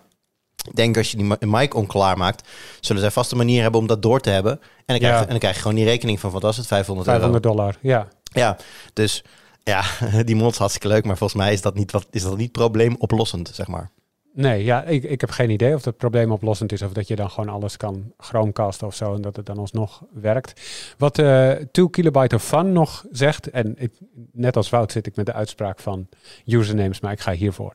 ik 0.68 0.76
denk 0.76 0.96
als 0.96 1.10
je 1.10 1.16
die 1.16 1.48
mic 1.48 1.74
onklaar 1.74 2.16
maakt, 2.18 2.48
zullen 2.80 3.02
zij 3.02 3.10
vast 3.10 3.30
een 3.30 3.36
manier 3.36 3.62
hebben 3.62 3.80
om 3.80 3.86
dat 3.86 4.02
door 4.02 4.20
te 4.20 4.30
hebben. 4.30 4.52
En 4.52 4.84
dan 4.86 4.98
krijg, 4.98 5.14
ja. 5.14 5.20
en 5.20 5.28
dan 5.28 5.38
krijg 5.38 5.54
je 5.54 5.60
gewoon 5.60 5.76
die 5.76 5.84
rekening 5.84 6.20
van, 6.20 6.30
wat 6.30 6.42
was 6.42 6.56
het, 6.56 6.66
500 6.66 7.08
euro? 7.08 7.20
500 7.20 7.54
dollar, 7.54 7.76
ja. 7.80 8.08
Ja, 8.22 8.56
dus 8.92 9.24
ja, 9.62 9.84
die 10.24 10.36
mods 10.36 10.58
hartstikke 10.58 10.88
leuk, 10.88 11.04
maar 11.04 11.16
volgens 11.16 11.42
mij 11.42 11.52
is 11.52 11.62
dat 11.62 11.74
niet, 11.74 11.92
wat, 11.92 12.06
is 12.10 12.22
dat 12.22 12.36
niet 12.36 12.52
probleemoplossend, 12.52 13.50
zeg 13.54 13.66
maar. 13.66 13.90
Nee, 14.34 14.64
ja, 14.64 14.84
ik, 14.84 15.02
ik 15.02 15.20
heb 15.20 15.30
geen 15.30 15.50
idee 15.50 15.74
of 15.74 15.84
het 15.84 15.96
probleemoplossend 15.96 16.72
is 16.72 16.82
of 16.82 16.92
dat 16.92 17.08
je 17.08 17.16
dan 17.16 17.30
gewoon 17.30 17.48
alles 17.48 17.76
kan 17.76 18.12
chromecasten 18.18 18.86
of 18.86 18.94
zo 18.94 19.14
en 19.14 19.22
dat 19.22 19.36
het 19.36 19.46
dan 19.46 19.58
alsnog 19.58 20.02
werkt. 20.12 20.60
Wat 20.98 21.18
uh, 21.18 21.50
2 21.50 21.90
kilobyte 21.90 22.34
of 22.34 22.44
fun 22.44 22.72
nog 22.72 23.04
zegt, 23.10 23.50
en 23.50 23.74
ik, 23.78 23.92
net 24.32 24.56
als 24.56 24.70
Wout 24.70 24.92
zit 24.92 25.06
ik 25.06 25.16
met 25.16 25.26
de 25.26 25.32
uitspraak 25.32 25.80
van 25.80 26.08
usernames, 26.46 27.00
maar 27.00 27.12
ik 27.12 27.20
ga 27.20 27.32
hiervoor. 27.32 27.74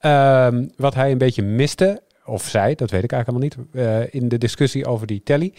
Um, 0.00 0.70
wat 0.76 0.94
hij 0.94 1.10
een 1.10 1.18
beetje 1.18 1.42
miste, 1.42 2.02
of 2.24 2.42
zij, 2.42 2.74
dat 2.74 2.90
weet 2.90 3.04
ik 3.04 3.12
eigenlijk 3.12 3.44
helemaal 3.44 3.66
niet, 3.72 4.12
uh, 4.12 4.20
in 4.20 4.28
de 4.28 4.38
discussie 4.38 4.86
over 4.86 5.06
die 5.06 5.22
telly, 5.22 5.54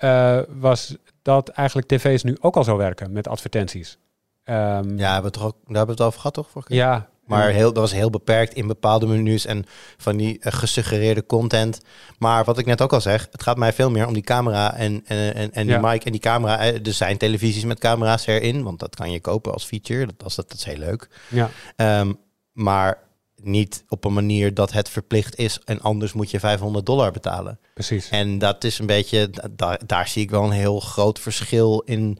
uh, 0.00 0.40
was 0.48 0.96
dat 1.22 1.48
eigenlijk 1.48 1.88
tv's 1.88 2.22
nu 2.22 2.36
ook 2.40 2.56
al 2.56 2.64
zo 2.64 2.76
werken 2.76 3.12
met 3.12 3.28
advertenties. 3.28 3.98
Um, 4.44 4.98
ja, 4.98 5.12
hebben 5.12 5.32
we 5.32 5.38
toch 5.38 5.44
ook, 5.44 5.56
daar 5.66 5.76
hebben 5.76 5.86
we 5.86 5.90
het 5.90 6.00
over 6.00 6.18
gehad, 6.18 6.34
toch? 6.34 6.50
Vorige 6.50 6.74
ja, 6.74 7.08
maar 7.28 7.48
heel, 7.50 7.72
dat 7.72 7.82
was 7.82 7.92
heel 7.92 8.10
beperkt 8.10 8.54
in 8.54 8.66
bepaalde 8.66 9.06
menus 9.06 9.46
en 9.46 9.64
van 9.96 10.16
die 10.16 10.36
uh, 10.40 10.52
gesuggereerde 10.52 11.26
content. 11.26 11.80
Maar 12.18 12.44
wat 12.44 12.58
ik 12.58 12.66
net 12.66 12.82
ook 12.82 12.92
al 12.92 13.00
zeg, 13.00 13.28
het 13.32 13.42
gaat 13.42 13.56
mij 13.56 13.72
veel 13.72 13.90
meer 13.90 14.06
om 14.06 14.12
die 14.14 14.22
camera 14.22 14.74
en, 14.74 15.02
en, 15.06 15.34
en, 15.34 15.52
en 15.52 15.66
die 15.66 15.74
Ja. 15.74 15.80
mic 15.90 16.04
en 16.04 16.12
die 16.12 16.20
camera. 16.20 16.58
Eh, 16.58 16.86
Er 16.86 16.92
zijn 16.92 17.16
televisies 17.16 17.64
met 17.64 17.78
camera's 17.78 18.26
erin, 18.26 18.62
want 18.62 18.78
dat 18.78 18.94
kan 18.96 19.10
je 19.10 19.20
kopen 19.20 19.52
als 19.52 19.64
feature. 19.64 20.06
Dat, 20.06 20.18
dat, 20.18 20.34
dat 20.48 20.54
is 20.58 20.64
heel 20.64 20.76
leuk. 20.78 21.08
ja. 21.28 21.50
Ehm, 21.76 22.12
maar 22.52 23.06
niet 23.42 23.84
op 23.88 24.04
een 24.04 24.12
manier 24.12 24.54
dat 24.54 24.72
het 24.72 24.88
verplicht 24.88 25.36
is 25.38 25.58
en 25.64 25.80
anders 25.80 26.12
moet 26.12 26.30
je 26.30 26.40
500 26.40 26.86
dollar 26.86 27.10
betalen. 27.12 27.58
precies. 27.74 28.08
En 28.08 28.38
dat 28.38 28.64
is 28.64 28.78
een 28.78 28.86
beetje, 28.86 29.30
da- 29.50 29.78
daar 29.86 30.08
zie 30.08 30.22
ik 30.22 30.30
wel 30.30 30.44
een 30.44 30.50
heel 30.50 30.80
groot 30.80 31.18
verschil 31.18 31.80
in 31.84 32.18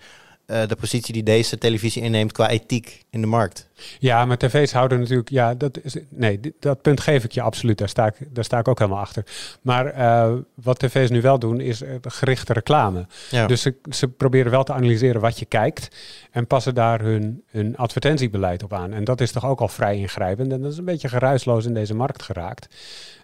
uh, 0.51 0.67
de 0.67 0.77
positie 0.77 1.13
die 1.13 1.23
deze 1.23 1.59
televisie 1.59 2.03
inneemt 2.03 2.33
qua 2.33 2.49
ethiek 2.49 3.05
in 3.11 3.21
de 3.21 3.27
markt. 3.27 3.69
Ja, 3.99 4.25
maar 4.25 4.39
tv's 4.39 4.73
houden 4.73 5.01
natuurlijk. 5.01 5.29
Ja, 5.29 5.55
dat 5.55 5.79
is. 5.83 5.97
Nee, 6.09 6.41
dat 6.61 6.83
punt 6.83 7.01
geef 7.01 7.25
ik 7.25 7.33
je 7.33 7.41
absoluut. 7.41 7.79
Daar 7.79 7.89
sta 7.89 8.07
ik, 8.07 8.15
daar 8.35 8.45
sta 8.45 8.59
ik 8.59 8.69
ook 8.69 8.79
helemaal 8.79 9.01
achter. 9.01 9.25
Maar 9.63 9.87
eh, 9.87 10.33
wat 10.55 10.79
tv's 10.79 11.11
nu 11.11 11.21
wel 11.21 11.39
doen, 11.39 11.61
is 11.61 11.83
eh, 11.83 11.95
gerichte 12.01 12.53
reclame. 12.53 13.07
Ja. 13.31 13.47
Dus 13.47 13.63
ze, 13.63 13.75
ze 13.91 14.09
proberen 14.09 14.51
wel 14.51 14.65
te 14.65 14.73
analyseren 14.73 15.21
wat 15.21 15.39
je 15.39 15.45
kijkt. 15.45 15.89
En 16.31 16.47
passen 16.47 16.75
daar 16.75 17.01
hun, 17.01 17.43
hun 17.47 17.77
advertentiebeleid 17.77 18.63
op 18.63 18.73
aan. 18.73 18.93
En 18.93 19.05
dat 19.05 19.21
is 19.21 19.33
toch 19.33 19.47
ook 19.47 19.61
al 19.61 19.69
vrij 19.69 19.97
ingrijpend. 19.97 20.53
En 20.53 20.63
dat 20.63 20.73
is 20.73 20.79
een 20.79 20.85
beetje 20.85 21.09
geruisloos 21.09 21.65
in 21.67 21.75
deze 21.75 21.95
markt 21.95 22.23
geraakt. 22.23 22.69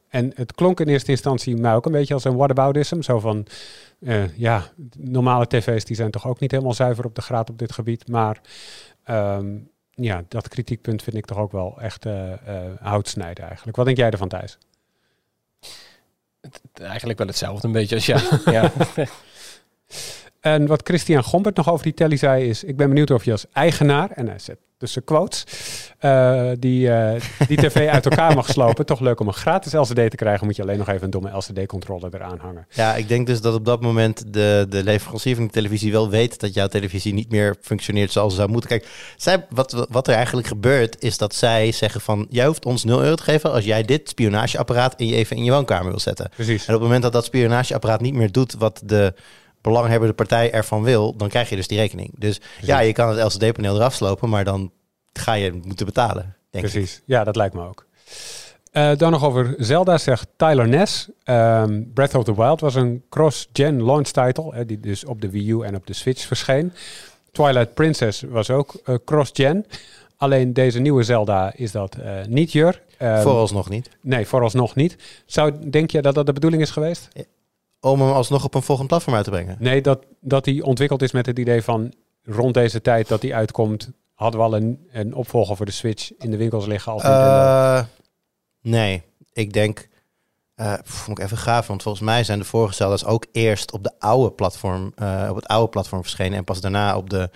En 0.08 0.32
het 0.34 0.54
klonk 0.54 0.80
in 0.80 0.88
eerste 0.88 1.10
instantie 1.10 1.56
mij 1.56 1.74
ook 1.74 1.86
een 1.86 1.92
beetje 1.92 2.14
als 2.14 2.24
een 2.24 2.36
whataboutism. 2.36 3.00
Zo 3.00 3.18
van, 3.18 3.46
uh, 4.04 4.36
ja, 4.36 4.62
normale 4.96 5.46
tv's 5.46 5.84
die 5.84 5.96
zijn 5.96 6.10
toch 6.10 6.26
ook 6.26 6.40
niet 6.40 6.50
helemaal 6.50 6.74
zuiver 6.74 7.04
op 7.04 7.14
de 7.14 7.22
graad 7.22 7.50
op 7.50 7.58
dit 7.58 7.72
gebied. 7.72 8.08
Maar 8.08 8.40
um, 9.10 9.70
ja, 9.90 10.24
dat 10.28 10.48
kritiekpunt 10.48 11.02
vind 11.02 11.16
ik 11.16 11.24
toch 11.24 11.38
ook 11.38 11.52
wel 11.52 11.80
echt 11.80 12.06
uh, 12.06 12.28
uh, 12.28 12.36
houtsnijden 12.80 13.46
eigenlijk. 13.46 13.76
Wat 13.76 13.86
denk 13.86 13.98
jij 13.98 14.10
ervan, 14.10 14.28
Thijs? 14.28 14.58
Eigenlijk 16.72 17.18
wel 17.18 17.26
hetzelfde 17.26 17.66
een 17.66 17.72
beetje 17.72 17.94
als 17.94 18.06
ja. 18.06 18.20
ja. 18.56 18.72
En 20.40 20.66
wat 20.66 20.80
Christian 20.84 21.22
Gombert 21.22 21.56
nog 21.56 21.70
over 21.70 21.84
die 21.84 21.94
telly 21.94 22.16
zei 22.16 22.48
is... 22.48 22.64
ik 22.64 22.76
ben 22.76 22.88
benieuwd 22.88 23.10
of 23.10 23.24
je 23.24 23.32
als 23.32 23.46
eigenaar, 23.52 24.10
en 24.10 24.28
hij 24.28 24.38
zet 24.38 24.58
tussen 24.84 25.04
quotes... 25.04 25.44
eh, 25.98 26.50
die, 26.58 26.90
eh, 26.90 27.20
die 27.48 27.56
tv 27.56 27.88
uit 27.88 28.04
elkaar 28.04 28.34
mag 28.34 28.48
slopen. 28.48 28.86
Toch 28.86 29.00
leuk 29.00 29.20
om 29.20 29.26
een 29.26 29.34
gratis 29.34 29.72
LCD 29.72 30.10
te 30.10 30.16
krijgen... 30.16 30.46
moet 30.46 30.56
je 30.56 30.62
alleen 30.62 30.78
nog 30.78 30.88
even 30.88 31.04
een 31.04 31.10
domme 31.10 31.36
LCD-controller 31.36 32.14
eraan 32.14 32.38
hangen. 32.38 32.66
Ja, 32.70 32.94
ik 32.94 33.08
denk 33.08 33.26
dus 33.26 33.40
dat 33.40 33.54
op 33.54 33.64
dat 33.64 33.80
moment 33.80 34.32
de, 34.32 34.66
de 34.68 34.84
leverancier 34.84 35.34
van 35.34 35.44
de 35.44 35.52
televisie 35.52 35.92
wel 35.92 36.10
weet 36.10 36.40
dat 36.40 36.54
jouw 36.54 36.66
televisie 36.66 37.14
niet 37.14 37.30
meer 37.30 37.56
functioneert 37.60 38.12
zoals 38.12 38.32
ze 38.32 38.38
zou 38.38 38.50
moeten. 38.50 38.68
Kijk, 38.70 38.88
zij, 39.16 39.46
wat, 39.50 39.86
wat 39.90 40.08
er 40.08 40.14
eigenlijk 40.14 40.46
gebeurt 40.46 41.02
is 41.02 41.18
dat 41.18 41.34
zij 41.34 41.72
zeggen 41.72 42.00
van, 42.00 42.26
jij 42.30 42.46
hoeft 42.46 42.64
ons 42.64 42.84
0 42.84 43.02
euro 43.02 43.14
te 43.14 43.22
geven 43.22 43.52
als 43.52 43.64
jij 43.64 43.82
dit 43.82 44.08
spionageapparaat 44.08 44.94
in 44.96 45.06
je 45.06 45.14
even 45.14 45.36
in 45.36 45.44
je 45.44 45.50
woonkamer 45.50 45.90
wil 45.90 46.00
zetten. 46.00 46.30
Precies. 46.34 46.66
En 46.66 46.74
op 46.74 46.80
het 46.80 46.82
moment 46.82 47.02
dat 47.02 47.12
dat 47.12 47.24
spionageapparaat 47.24 48.00
niet 48.00 48.14
meer 48.14 48.32
doet 48.32 48.54
wat 48.54 48.82
de 48.84 49.14
belanghebbende 49.64 50.14
partij 50.14 50.52
ervan 50.52 50.82
wil, 50.82 51.16
dan 51.16 51.28
krijg 51.28 51.48
je 51.48 51.56
dus 51.56 51.68
die 51.68 51.78
rekening. 51.78 52.10
Dus 52.18 52.40
ja, 52.60 52.78
je 52.78 52.92
kan 52.92 53.08
het 53.08 53.34
LCD-paneel 53.34 53.76
eraf 53.76 53.94
slopen, 53.94 54.28
maar 54.28 54.44
dan 54.44 54.70
ga 55.12 55.32
je 55.32 55.60
moeten 55.64 55.86
betalen, 55.86 56.36
denk 56.50 56.64
ik. 56.64 56.70
Precies. 56.70 57.02
Ja, 57.04 57.24
dat 57.24 57.36
lijkt 57.36 57.54
me 57.54 57.66
ook. 57.66 57.86
Eh, 58.72 58.90
dan 58.96 59.10
nog 59.10 59.24
over 59.24 59.54
Zelda, 59.58 59.98
zegt 59.98 60.26
Tyler 60.36 60.68
Ness. 60.68 61.08
Ehm, 61.24 61.82
Breath 61.94 62.14
of 62.14 62.24
the 62.24 62.34
Wild 62.34 62.60
was 62.60 62.74
een 62.74 63.02
cross-gen 63.08 63.84
launch 63.84 64.08
title, 64.08 64.54
hè, 64.54 64.64
die 64.64 64.80
dus 64.80 65.04
op 65.04 65.20
de 65.20 65.30
Wii 65.30 65.50
U 65.50 65.60
en 65.60 65.76
op 65.76 65.86
de 65.86 65.92
Switch 65.92 66.26
verscheen. 66.26 66.72
Twilight 67.32 67.74
Princess 67.74 68.22
was 68.28 68.50
ook 68.50 68.74
eh, 68.84 68.94
cross-gen. 69.04 69.66
Alleen 70.16 70.52
deze 70.52 70.78
nieuwe 70.78 71.02
Zelda 71.02 71.52
is 71.56 71.72
dat 71.72 71.94
eh, 71.94 72.12
niet, 72.28 72.52
Jur. 72.52 72.82
Ehm, 72.98 73.22
Vooralsnog 73.22 73.68
niet. 73.68 73.90
Nee, 74.00 74.26
vooralsnog 74.26 74.74
niet. 74.74 74.96
Zou, 75.26 75.70
denk 75.70 75.90
je 75.90 76.02
dat 76.02 76.14
dat 76.14 76.26
de 76.26 76.32
bedoeling 76.32 76.62
is 76.62 76.70
geweest? 76.70 77.08
Om 77.84 78.00
hem 78.00 78.10
alsnog 78.10 78.44
op 78.44 78.54
een 78.54 78.62
volgend 78.62 78.88
platform 78.88 79.16
uit 79.16 79.24
te 79.24 79.30
brengen. 79.30 79.56
Nee, 79.58 79.80
dat, 79.80 80.04
dat 80.20 80.44
die 80.44 80.64
ontwikkeld 80.64 81.02
is 81.02 81.12
met 81.12 81.26
het 81.26 81.38
idee 81.38 81.62
van 81.62 81.94
rond 82.22 82.54
deze 82.54 82.80
tijd 82.80 83.08
dat 83.08 83.20
die 83.20 83.34
uitkomt, 83.34 83.90
hadden 84.14 84.40
we 84.40 84.46
al 84.46 84.56
een, 84.56 84.88
een 84.90 85.14
opvolger 85.14 85.56
voor 85.56 85.66
de 85.66 85.72
Switch 85.72 86.12
in 86.18 86.30
de 86.30 86.36
winkels 86.36 86.66
liggen. 86.66 86.92
Als. 86.92 87.02
Eh, 87.02 87.82
nee, 88.60 89.02
ik 89.32 89.52
denk. 89.52 89.88
pff, 90.54 91.08
moet 91.08 91.18
ik 91.18 91.24
even 91.24 91.36
graven, 91.36 91.68
want 91.68 91.82
volgens 91.82 92.04
mij 92.04 92.24
zijn 92.24 92.38
de 92.38 92.44
vorige 92.44 92.74
Zelda's 92.74 93.04
ook 93.04 93.26
eerst 93.32 93.72
op 93.72 93.82
de 93.84 93.92
oude 93.98 94.30
platform, 94.30 94.92
eh, 94.94 95.26
op 95.30 95.36
het 95.36 95.46
oude 95.46 95.68
platform 95.68 96.02
verschenen 96.02 96.38
en 96.38 96.44
pas 96.44 96.60
daarna 96.60 96.96
op 96.96 97.10
de 97.10 97.30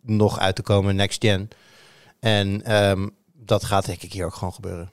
nog 0.00 0.38
uit 0.38 0.56
te 0.56 0.62
komen 0.62 0.96
next 0.96 1.24
gen. 1.24 1.48
En 2.20 2.64
ehm, 2.64 3.08
dat 3.32 3.64
gaat 3.64 3.86
denk 3.86 4.02
ik 4.02 4.12
hier 4.12 4.24
ook 4.24 4.34
gewoon 4.34 4.54
gebeuren. 4.54 4.92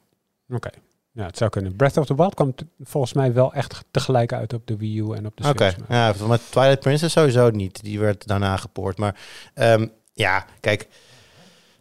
Oké. 0.49 0.69
Ja, 1.13 1.25
het 1.25 1.37
zou 1.37 1.49
kunnen. 1.49 1.75
Breath 1.75 1.97
of 1.97 2.05
the 2.05 2.15
Wild 2.15 2.33
kwam 2.33 2.55
t- 2.55 2.63
volgens 2.83 3.13
mij 3.13 3.33
wel 3.33 3.53
echt 3.53 3.83
tegelijk 3.91 4.33
uit 4.33 4.53
op 4.53 4.67
de 4.67 4.77
Wii 4.77 4.97
U 4.99 5.11
en 5.13 5.25
op 5.25 5.37
de 5.37 5.49
Oké, 5.49 5.69
Switch. 5.71 5.87
maar- 5.87 5.97
ja, 6.19 6.25
maar 6.27 6.39
Twilight 6.49 6.79
Princess 6.79 7.13
sowieso 7.13 7.49
niet. 7.49 7.83
Die 7.83 7.99
werd 7.99 8.27
daarna 8.27 8.57
gepoord. 8.57 8.97
Maar 8.97 9.15
ehm, 9.53 9.87
ja, 10.13 10.45
kijk, 10.59 10.87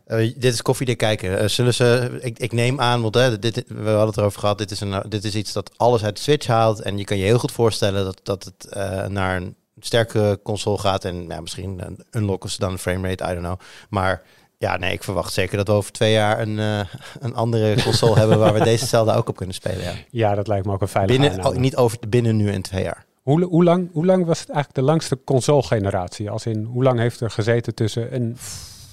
eh, 0.05 0.17
dit 0.37 0.53
is 0.53 0.63
koffiedik 0.63 0.99
kijken. 0.99 1.39
Eh, 1.39 1.49
zullen 1.49 1.75
ze, 1.75 2.19
ik, 2.21 2.39
ik 2.39 2.53
neem 2.53 2.81
aan, 2.81 3.03
want 3.03 3.15
hè, 3.15 3.39
dit, 3.39 3.65
we 3.69 3.75
hadden 3.89 4.07
het 4.07 4.17
erover 4.17 4.41
gehad. 4.41 4.59
Dit 4.59 4.71
is, 4.71 4.81
een, 4.81 5.03
dit 5.09 5.25
is 5.25 5.35
iets 5.35 5.53
dat 5.53 5.79
alles 5.79 6.05
uit 6.05 6.17
de 6.17 6.23
Switch 6.23 6.47
haalt. 6.47 6.81
En 6.81 6.99
je 6.99 7.05
kan 7.05 7.17
je 7.17 7.25
heel 7.25 7.39
goed 7.39 7.53
voorstellen 7.53 8.05
dat, 8.05 8.21
dat 8.23 8.45
het 8.45 8.67
eh, 8.67 9.07
naar 9.07 9.37
een 9.37 9.55
sterke 9.79 10.41
console 10.43 10.79
gaat. 10.79 11.05
En 11.05 11.27
ja, 11.29 11.41
misschien 11.41 11.87
een 11.87 12.05
unlocken 12.11 12.51
ze 12.51 12.59
dan 12.59 12.73
een 12.73 12.79
framerate, 12.79 13.25
I 13.25 13.27
don't 13.27 13.39
know. 13.45 13.59
Maar 13.89 14.23
ja, 14.61 14.77
nee, 14.77 14.93
ik 14.93 15.03
verwacht 15.03 15.33
zeker 15.33 15.57
dat 15.57 15.67
we 15.67 15.73
over 15.73 15.93
twee 15.93 16.13
jaar 16.13 16.41
een, 16.41 16.59
eh, 16.59 16.81
een 17.21 17.35
andere 17.35 17.83
console 17.83 18.19
hebben 18.19 18.39
waar 18.39 18.53
we 18.55 18.65
deze 18.65 18.87
Zelda 18.87 19.15
ook 19.15 19.29
op 19.29 19.37
kunnen 19.37 19.55
spelen. 19.55 19.83
Ja. 19.83 19.93
Ja, 20.11 20.35
dat 20.35 20.47
lijkt 20.49 20.67
me 20.67 20.73
ook 20.73 20.81
een 20.81 20.89
veilige 20.89 21.21
Binnen, 21.21 21.47
oh, 21.47 21.57
niet 21.57 21.77
over 21.77 21.99
binnen 22.09 22.37
nu 22.37 22.53
en 22.53 22.63
twee 22.63 22.83
jaar. 22.83 23.05
Hoe, 23.23 23.45
hoe, 23.45 23.65
lang, 23.65 23.89
hoe 23.93 24.07
lang 24.07 24.27
was 24.27 24.41
het 24.41 24.49
eigenlijk 24.51 24.79
de 24.81 24.85
langste 24.93 25.19
console-generatie? 25.25 26.31
Als 26.31 26.47
in, 26.47 26.65
hoe 26.65 26.83
lang 26.83 26.99
heeft 26.99 27.21
er 27.21 27.31
gezeten 27.31 27.75
tussen 27.75 28.15
een, 28.15 28.37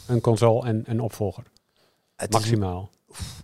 een 0.08 0.22
console 0.22 0.66
en 0.68 0.84
een 0.88 1.00
opvolger? 1.02 1.44
Het 2.16 2.30
is- 2.30 2.36
Maximaal. 2.36 2.90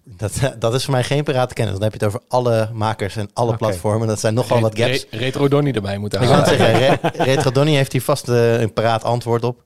Dat, 0.03 0.39
dat 0.59 0.73
is 0.73 0.83
voor 0.83 0.93
mij 0.93 1.03
geen 1.03 1.23
parate 1.23 1.53
kennis. 1.53 1.73
Dan 1.73 1.83
heb 1.83 1.91
je 1.93 1.97
het 1.97 2.07
over 2.07 2.21
alle 2.27 2.69
makers 2.73 3.15
en 3.15 3.29
alle 3.33 3.55
platformen. 3.55 4.07
Dat 4.07 4.19
zijn 4.19 4.33
nogal 4.33 4.59
wat 4.61 4.77
gaps. 4.79 5.05
Re- 5.09 5.17
Retro 5.17 5.47
Donnie 5.47 5.73
erbij 5.73 5.97
moeten 5.97 6.21
Ik 6.21 6.27
halen. 6.29 6.49
net 6.49 6.59
zeggen, 6.59 6.99
Re- 7.17 7.23
Retro 7.23 7.51
Donnie 7.51 7.75
heeft 7.75 7.91
hier 7.91 8.01
vast 8.01 8.29
eh, 8.29 8.61
een 8.61 8.73
paraat 8.73 9.03
antwoord 9.03 9.43
op. 9.43 9.63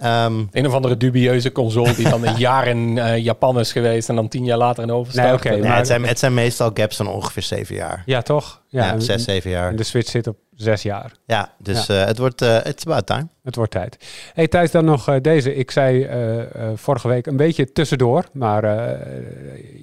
Ehm, 0.00 0.44
Een 0.52 0.66
of 0.66 0.74
andere 0.74 0.96
dubieuze 0.96 1.52
console 1.52 1.94
die 1.94 2.08
dan 2.08 2.26
een 2.26 2.38
jaar 2.48 2.66
in 2.66 2.98
eh, 2.98 3.16
Japan 3.24 3.58
is 3.58 3.72
geweest 3.72 4.08
en 4.08 4.14
dan 4.14 4.28
tien 4.28 4.44
jaar 4.44 4.58
later 4.58 4.82
een 4.82 4.92
overstart. 4.92 5.26
Nee, 5.26 5.36
oké, 5.36 5.48
nee, 5.50 5.68
maar- 5.68 5.76
het, 5.76 5.86
zijn, 5.86 6.04
het 6.06 6.18
zijn 6.18 6.34
meestal 6.34 6.70
gaps 6.74 6.96
van 6.96 7.06
ongeveer 7.08 7.42
zeven 7.42 7.74
jaar. 7.74 8.02
Ja, 8.06 8.22
toch? 8.22 8.60
Ja, 8.70 8.92
en- 8.92 9.02
zes, 9.02 9.24
zeven 9.24 9.50
jaar. 9.50 9.70
En 9.70 9.76
de 9.76 9.82
Switch 9.82 10.08
zit 10.10 10.26
op 10.26 10.36
zes 10.54 10.82
jaar. 10.82 11.12
Ja, 11.26 11.54
dus 11.58 11.88
eh, 11.88 12.04
het 12.04 12.18
wordt 12.18 12.42
eh 12.42 12.56
it's 12.64 12.86
about 12.86 13.06
time. 13.06 13.28
Het 13.42 13.56
wordt 13.56 13.70
tijd. 13.70 13.96
Hey 14.34 14.48
Thijs, 14.48 14.70
dan 14.70 14.84
nog 14.84 15.08
eh, 15.08 15.16
deze. 15.20 15.54
Ik 15.54 15.70
zei 15.70 16.02
eh, 16.04 16.40
eh, 16.40 16.70
vorige 16.74 17.08
week 17.08 17.26
een 17.26 17.36
beetje 17.36 17.72
tussendoor, 17.72 18.24
maar 18.32 18.64
eh 18.64 19.08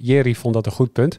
Jerry 0.02 0.34
vond 0.34 0.54
dat 0.54 0.66
een 0.66 0.72
goed 0.72 0.92
punt. 0.92 1.18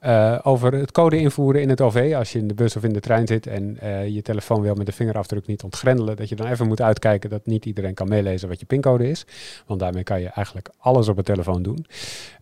Eh, 0.00 0.38
over 0.42 0.72
het 0.72 0.92
code 0.92 1.18
invoeren 1.18 1.62
in 1.62 1.68
het 1.68 1.80
OV. 1.80 2.12
Als 2.16 2.32
je 2.32 2.38
in 2.38 2.48
de 2.48 2.54
bus 2.54 2.76
of 2.76 2.82
in 2.84 2.92
de 2.92 3.00
trein 3.00 3.26
zit 3.26 3.46
en 3.46 3.76
eh, 3.80 4.08
je 4.08 4.22
telefoon 4.22 4.60
wil 4.62 4.74
met 4.74 4.86
de 4.86 4.92
vingerafdruk 4.92 5.46
niet 5.46 5.62
ontgrendelen. 5.62 6.16
Dat 6.16 6.28
je 6.28 6.34
dan 6.36 6.46
even 6.46 6.66
moet 6.66 6.80
uitkijken 6.80 7.30
dat 7.30 7.46
niet 7.46 7.64
iedereen 7.64 7.94
kan 7.94 8.08
meelezen 8.08 8.48
wat 8.48 8.60
je 8.60 8.66
pincode 8.66 9.08
is. 9.08 9.24
Want 9.66 9.80
daarmee 9.80 10.02
kan 10.02 10.20
je 10.20 10.28
eigenlijk 10.28 10.68
alles 10.78 11.08
op 11.08 11.16
het 11.16 11.26
telefoon 11.26 11.62
doen. 11.62 11.86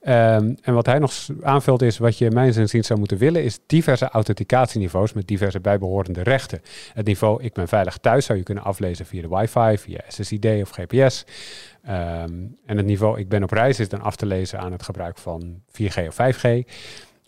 Ehm, 0.00 0.54
en 0.62 0.74
wat 0.74 0.86
hij 0.86 0.98
nog 0.98 1.12
aanvult 1.42 1.82
is, 1.82 1.98
wat 1.98 2.18
je 2.18 2.30
mijns 2.30 2.56
inziens 2.56 2.86
zou 2.86 2.98
moeten 2.98 3.18
willen, 3.18 3.44
is 3.44 3.58
diverse 3.66 4.10
met 5.14 5.26
diverse 5.26 5.60
bijbehorende 5.60 6.22
rechten. 6.22 6.60
Het 6.92 7.06
niveau 7.06 7.42
ik 7.42 7.52
ben 7.52 7.68
veilig 7.68 7.96
thuis 7.96 8.26
zou 8.26 8.38
je 8.38 8.44
kunnen 8.44 8.64
aflezen 8.64 9.06
via 9.06 9.22
de 9.22 9.28
wifi, 9.28 9.78
via 9.78 10.00
SSID 10.08 10.46
of 10.62 10.70
GPS. 10.70 11.24
Ehm, 11.82 12.32
en 12.66 12.76
het 12.76 12.86
niveau 12.86 13.18
ik 13.18 13.28
ben 13.28 13.42
op 13.42 13.50
reis 13.50 13.80
is 13.80 13.88
dan 13.88 14.00
af 14.00 14.16
te 14.16 14.26
lezen 14.26 14.58
aan 14.58 14.72
het 14.72 14.82
gebruik 14.82 15.18
van 15.18 15.62
4G 15.66 16.06
of 16.06 16.14
5G. 16.14 16.46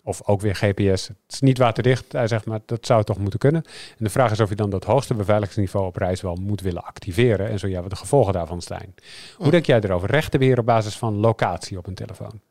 Of 0.03 0.27
ook 0.27 0.41
weer 0.41 0.55
GPS. 0.55 1.07
Het 1.07 1.17
is 1.27 1.39
niet 1.39 1.57
waterdicht, 1.57 2.11
hij 2.11 2.27
zegt 2.27 2.45
maar 2.45 2.59
dat 2.65 2.85
zou 2.85 3.03
toch 3.03 3.17
moeten 3.17 3.39
kunnen. 3.39 3.63
En 3.97 4.03
de 4.03 4.09
vraag 4.09 4.31
is 4.31 4.39
of 4.39 4.49
je 4.49 4.55
dan 4.55 4.69
dat 4.69 4.83
hoogste 4.83 5.13
beveiligingsniveau 5.13 5.85
op 5.85 5.95
reis 5.95 6.21
wel 6.21 6.35
moet 6.35 6.61
willen 6.61 6.83
activeren. 6.83 7.49
En 7.49 7.59
zo 7.59 7.67
ja, 7.67 7.81
wat 7.81 7.89
de 7.89 7.95
gevolgen 7.95 8.33
daarvan 8.33 8.61
zijn. 8.61 8.95
Hoe 9.37 9.51
denk 9.51 9.65
jij 9.65 9.79
erover? 9.79 10.11
Rechtenbeheer 10.11 10.59
op 10.59 10.65
basis 10.65 10.97
van 10.97 11.15
locatie 11.15 11.77
op 11.77 11.87
een 11.87 11.95
telefoon? 11.95 12.41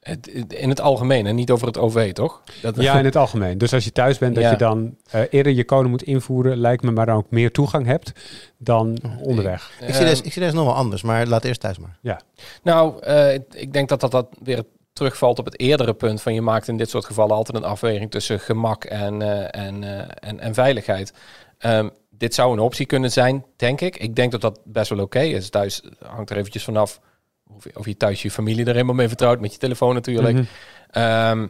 Het- 0.00 0.26
In 0.52 0.68
het 0.68 0.80
algemeen 0.80 1.26
en 1.26 1.34
niet 1.34 1.50
over 1.50 1.66
het 1.66 1.78
OV, 1.78 2.12
toch? 2.12 2.42
Dat, 2.62 2.76
Ja, 2.82 2.98
in 2.98 3.04
het 3.04 3.16
algemeen. 3.16 3.58
Dus 3.58 3.72
als 3.72 3.84
je 3.84 3.92
thuis 3.92 4.18
bent, 4.18 4.34
dat 4.34 4.44
Ja. 4.44 4.50
je 4.50 4.56
dan 4.56 4.96
eh, 5.10 5.20
eerder 5.30 5.52
je 5.52 5.64
code 5.64 5.88
moet 5.88 6.02
invoeren, 6.02 6.56
lijkt 6.56 6.82
me 6.82 6.90
maar 6.90 7.06
dan 7.06 7.16
ook 7.16 7.30
meer 7.30 7.50
toegang 7.52 7.86
hebt 7.86 8.12
dan 8.58 8.98
onderweg. 9.20 9.70
Ik, 9.86 9.94
zie 9.94 10.04
deze, 10.04 10.22
ik 10.22 10.32
zie 10.32 10.42
deze 10.42 10.54
nog 10.54 10.64
wel 10.64 10.74
anders, 10.74 11.02
maar 11.02 11.26
laat 11.26 11.44
eerst 11.44 11.60
thuis 11.60 11.78
maar. 11.78 11.98
Nou, 12.62 13.02
eh, 13.02 13.34
ik 13.34 13.72
denk 13.72 13.88
dat, 13.88 14.00
dat 14.00 14.10
dat 14.10 14.26
weer 14.42 14.62
terugvalt 14.92 15.38
op 15.38 15.44
het 15.44 15.60
eerdere 15.60 15.94
punt 15.94 16.22
van 16.22 16.34
je 16.34 16.42
maakt 16.42 16.68
in 16.68 16.76
dit 16.76 16.90
soort 16.90 17.04
gevallen 17.04 17.36
altijd 17.36 17.56
een 17.56 17.64
afweging 17.64 18.10
tussen 18.10 18.40
gemak 18.40 18.84
en, 18.84 19.22
eh, 19.22 19.66
en, 19.66 19.84
eh, 19.84 20.06
en, 20.28 20.40
en 20.40 20.54
veiligheid. 20.54 21.12
Ehm, 21.58 21.88
dit 22.10 22.34
zou 22.34 22.52
een 22.52 22.58
optie 22.58 22.86
kunnen 22.86 23.10
zijn, 23.12 23.44
denk 23.56 23.80
ik. 23.80 23.96
Ik 23.96 24.16
denk 24.16 24.32
dat 24.32 24.40
dat 24.40 24.60
best 24.64 24.88
wel 24.90 25.00
oké 25.00 25.20
is. 25.20 25.50
Thuis 25.50 25.82
hangt 26.06 26.30
er 26.30 26.36
eventjes 26.36 26.64
vanaf 26.64 27.00
of 27.58 27.64
je, 27.64 27.78
of 27.78 27.86
je 27.86 27.96
thuis 27.96 28.22
je 28.22 28.30
familie 28.30 28.64
er 28.64 28.72
helemaal 28.72 28.94
mee 28.94 29.08
vertrouwt, 29.08 29.40
met 29.40 29.52
je 29.52 29.58
telefoon 29.58 29.94
natuurlijk. 29.94 30.34
Mhm. 30.34 30.44
Ehm, 30.90 31.46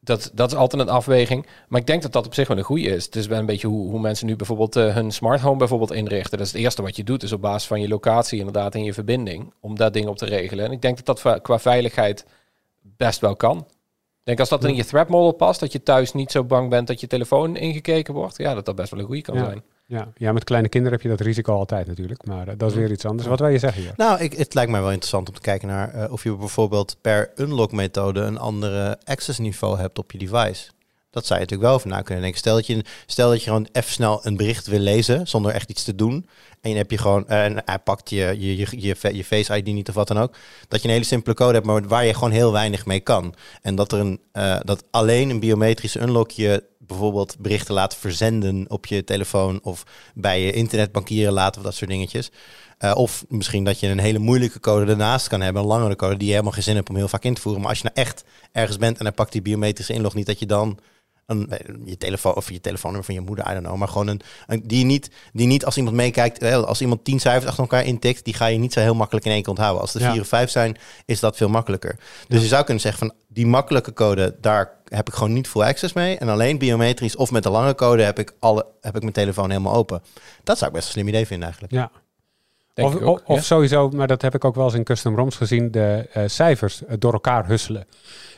dat, 0.00 0.30
dat 0.34 0.52
is 0.52 0.58
altijd 0.58 0.82
een 0.82 0.88
afweging. 0.88 1.46
Maar 1.68 1.80
ik 1.80 1.86
denk 1.86 2.02
dat 2.02 2.12
dat 2.12 2.26
op 2.26 2.34
zich 2.34 2.48
wel 2.48 2.58
een 2.58 2.64
goede 2.64 2.88
is. 2.88 3.04
Het 3.04 3.16
is 3.16 3.26
wel 3.26 3.38
een 3.38 3.46
beetje 3.46 3.66
hoe, 3.66 3.90
hoe 3.90 4.00
mensen 4.00 4.26
nu 4.26 4.36
bijvoorbeeld 4.36 4.76
eh, 4.76 4.94
hun 4.94 5.10
smart 5.10 5.40
home 5.40 5.58
bijvoorbeeld 5.58 5.92
inrichten. 5.92 6.38
Dat 6.38 6.46
is 6.46 6.52
het 6.52 6.62
eerste 6.62 6.82
wat 6.82 6.96
je 6.96 7.04
doet, 7.04 7.22
is 7.22 7.32
op 7.32 7.40
basis 7.40 7.68
van 7.68 7.80
je 7.80 7.88
locatie 7.88 8.38
inderdaad 8.38 8.74
en 8.74 8.84
je 8.84 8.92
verbinding. 8.92 9.52
Om 9.60 9.76
dat 9.76 9.92
ding 9.92 10.06
op 10.06 10.16
te 10.16 10.26
regelen. 10.26 10.64
En 10.64 10.72
ik 10.72 10.82
denk 10.82 11.04
dat 11.04 11.22
dat 11.22 11.40
qua 11.42 11.58
veiligheid 11.58 12.26
best 12.82 13.20
wel 13.20 13.36
kan. 13.36 13.58
Ik 13.58 14.30
denk 14.30 14.40
als 14.40 14.48
dat 14.48 14.64
in 14.64 14.74
je 14.74 14.84
threat 14.84 15.08
model 15.08 15.32
past, 15.32 15.60
dat 15.60 15.72
je 15.72 15.82
thuis 15.82 16.12
niet 16.12 16.30
zo 16.30 16.44
bang 16.44 16.70
bent 16.70 16.86
dat 16.86 17.00
je 17.00 17.06
telefoon 17.06 17.56
ingekeken 17.56 18.14
wordt. 18.14 18.36
Ja, 18.36 18.54
dat 18.54 18.64
dat 18.64 18.74
best 18.74 18.90
wel 18.90 19.00
een 19.00 19.06
goede 19.06 19.22
kan 19.22 19.34
Ja. 19.34 19.44
zijn. 19.44 19.62
Ja, 19.86 20.12
ja, 20.14 20.32
met 20.32 20.44
kleine 20.44 20.68
kinderen 20.68 20.98
heb 20.98 21.06
je 21.06 21.16
dat 21.16 21.26
risico 21.26 21.54
altijd 21.54 21.86
natuurlijk. 21.86 22.26
Maar 22.26 22.48
eh, 22.48 22.54
dat 22.56 22.70
is 22.70 22.76
weer 22.76 22.90
iets 22.90 23.04
anders. 23.04 23.28
Wat 23.28 23.38
wil 23.38 23.48
je 23.48 23.58
zeggen 23.58 23.82
hier? 23.82 23.92
Nou, 23.96 24.20
ik, 24.20 24.32
het 24.32 24.54
lijkt 24.54 24.70
mij 24.70 24.80
wel 24.80 24.90
interessant 24.90 25.28
om 25.28 25.34
te 25.34 25.40
kijken 25.40 25.68
naar 25.68 25.94
eh, 25.94 26.12
of 26.12 26.22
je 26.22 26.36
bijvoorbeeld 26.36 26.96
per 27.00 27.32
unlock 27.36 27.72
methode 27.72 28.20
een 28.20 28.38
andere 28.38 28.98
access 29.04 29.38
niveau 29.38 29.78
hebt 29.78 29.98
op 29.98 30.12
je 30.12 30.18
device. 30.18 30.70
Dat 31.14 31.26
zou 31.26 31.40
je 31.40 31.44
natuurlijk 31.44 31.68
wel 31.68 31.78
over 31.78 31.88
na 31.88 32.02
kunnen 32.02 32.22
denken. 32.22 32.40
Stel 32.40 32.54
dat 32.54 32.66
je, 32.66 32.84
stel 33.06 33.30
dat 33.30 33.38
je 33.38 33.44
gewoon 33.44 33.68
even 33.72 33.92
snel 33.92 34.20
een 34.26 34.36
bericht 34.36 34.66
wil 34.66 34.78
lezen 34.78 35.26
zonder 35.26 35.52
echt 35.52 35.70
iets 35.70 35.84
te 35.84 35.94
doen. 35.94 36.28
En 36.60 36.70
je 36.70 36.76
heb 36.76 36.90
je 36.90 36.98
gewoon, 36.98 37.28
en 37.28 37.62
hij 37.64 37.78
pakt 37.78 38.10
je, 38.10 38.16
je, 38.38 38.56
je, 38.56 38.66
je, 38.70 39.16
je 39.16 39.24
face 39.24 39.56
ID 39.56 39.66
niet 39.66 39.88
of 39.88 39.94
wat 39.94 40.08
dan 40.08 40.18
ook. 40.18 40.36
Dat 40.68 40.80
je 40.80 40.86
een 40.88 40.94
hele 40.94 41.06
simpele 41.06 41.34
code 41.34 41.52
hebt, 41.52 41.66
maar 41.66 41.88
waar 41.88 42.04
je 42.04 42.14
gewoon 42.14 42.30
heel 42.30 42.52
weinig 42.52 42.86
mee 42.86 43.00
kan. 43.00 43.34
En 43.62 43.74
dat 43.74 43.92
er 43.92 43.98
een, 43.98 44.20
eh, 44.32 44.56
dat 44.64 44.84
alleen 44.90 45.30
een 45.30 45.40
biometrische 45.40 46.00
unlock 46.00 46.30
je 46.30 46.64
bijvoorbeeld 46.78 47.36
berichten 47.38 47.74
laat 47.74 47.96
verzenden 47.96 48.64
op 48.68 48.86
je 48.86 49.04
telefoon 49.04 49.60
of 49.62 49.82
bij 50.14 50.42
je 50.42 50.52
internetbankieren 50.52 51.32
laten 51.32 51.60
of 51.60 51.66
dat 51.66 51.74
soort 51.74 51.90
dingetjes. 51.90 52.30
Eh, 52.78 52.96
of 52.96 53.24
misschien 53.28 53.64
dat 53.64 53.80
je 53.80 53.88
een 53.88 53.98
hele 53.98 54.18
moeilijke 54.18 54.60
code 54.60 54.90
ernaast 54.90 55.28
kan 55.28 55.40
hebben, 55.40 55.62
een 55.62 55.68
langere 55.68 55.96
code 55.96 56.16
die 56.16 56.26
je 56.26 56.32
helemaal 56.32 56.52
geen 56.52 56.62
zin 56.62 56.74
hebt 56.74 56.88
om 56.88 56.96
heel 56.96 57.08
vaak 57.08 57.24
in 57.24 57.34
te 57.34 57.40
voeren. 57.40 57.60
Maar 57.60 57.70
als 57.70 57.80
je 57.80 57.90
nou 57.94 58.06
echt 58.06 58.24
ergens 58.52 58.78
bent 58.78 58.98
en 58.98 59.04
hij 59.04 59.14
pakt 59.14 59.32
die 59.32 59.42
biometrische 59.42 59.92
inlog 59.92 60.14
niet, 60.14 60.26
dat 60.26 60.38
je 60.38 60.46
dan 60.46 60.78
een, 61.26 61.50
je 61.84 61.96
telefoon 61.96 62.34
of 62.34 62.50
je 62.50 62.60
telefoonnummer 62.60 63.06
van 63.06 63.14
je 63.14 63.20
moeder, 63.20 63.44
I 63.50 63.52
don't 63.52 63.64
know, 63.64 63.76
maar 63.76 63.88
gewoon 63.88 64.06
een, 64.06 64.20
een 64.46 64.62
die 64.64 64.84
niet, 64.84 65.10
die 65.32 65.46
niet 65.46 65.64
als 65.64 65.76
iemand 65.76 65.96
meekijkt, 65.96 66.38
eh, 66.38 66.62
als 66.62 66.80
iemand 66.80 67.04
tien 67.04 67.20
cijfers 67.20 67.46
achter 67.46 67.62
elkaar 67.62 67.84
intikt, 67.84 68.24
die 68.24 68.34
ga 68.34 68.46
je 68.46 68.58
niet 68.58 68.72
zo 68.72 68.80
heel 68.80 68.94
makkelijk 68.94 69.26
in 69.26 69.32
één 69.32 69.40
keer 69.40 69.50
onthouden. 69.50 69.80
Als 69.80 69.94
er 69.94 70.00
Ja. 70.00 70.12
vier 70.12 70.20
of 70.20 70.28
vijf 70.28 70.50
zijn, 70.50 70.76
is 71.04 71.20
dat 71.20 71.36
veel 71.36 71.48
makkelijker. 71.48 71.96
Dus 72.28 72.42
je 72.42 72.48
zou 72.48 72.64
kunnen 72.64 72.82
zeggen 72.82 73.06
van 73.06 73.16
die 73.28 73.46
makkelijke 73.46 73.92
code, 73.92 74.36
daar 74.40 74.70
heb 74.88 75.08
ik 75.08 75.14
gewoon 75.14 75.32
niet 75.32 75.48
full 75.48 75.62
access 75.62 75.92
mee. 75.92 76.18
En 76.18 76.28
alleen 76.28 76.58
biometrisch 76.58 77.16
of 77.16 77.30
met 77.30 77.42
de 77.42 77.50
lange 77.50 77.74
code 77.74 78.02
heb 78.02 78.18
ik 78.18 78.34
alle, 78.38 78.66
heb 78.80 78.94
ik 78.94 79.00
mijn 79.00 79.14
telefoon 79.14 79.50
helemaal 79.50 79.74
open. 79.74 80.02
Dat 80.44 80.58
zou 80.58 80.70
ik 80.70 80.76
best 80.76 80.86
een 80.86 80.92
slim 80.92 81.08
idee 81.08 81.26
vinden 81.26 81.44
eigenlijk. 81.44 81.72
Ja. 81.72 81.90
Denk 82.74 82.88
of 82.88 83.00
ook, 83.00 83.22
of, 83.26 83.36
ja. 83.36 83.42
sowieso, 83.42 83.90
maar 83.90 84.06
dat 84.06 84.22
heb 84.22 84.34
ik 84.34 84.44
ook 84.44 84.54
wel 84.54 84.64
eens 84.64 84.74
in 84.74 84.84
custom 84.84 85.16
ROMs 85.16 85.36
gezien, 85.36 85.70
de 85.70 86.08
eh, 86.12 86.22
cijfers 86.26 86.84
eh, 86.84 86.96
door 86.98 87.12
elkaar 87.12 87.46
husselen. 87.46 87.86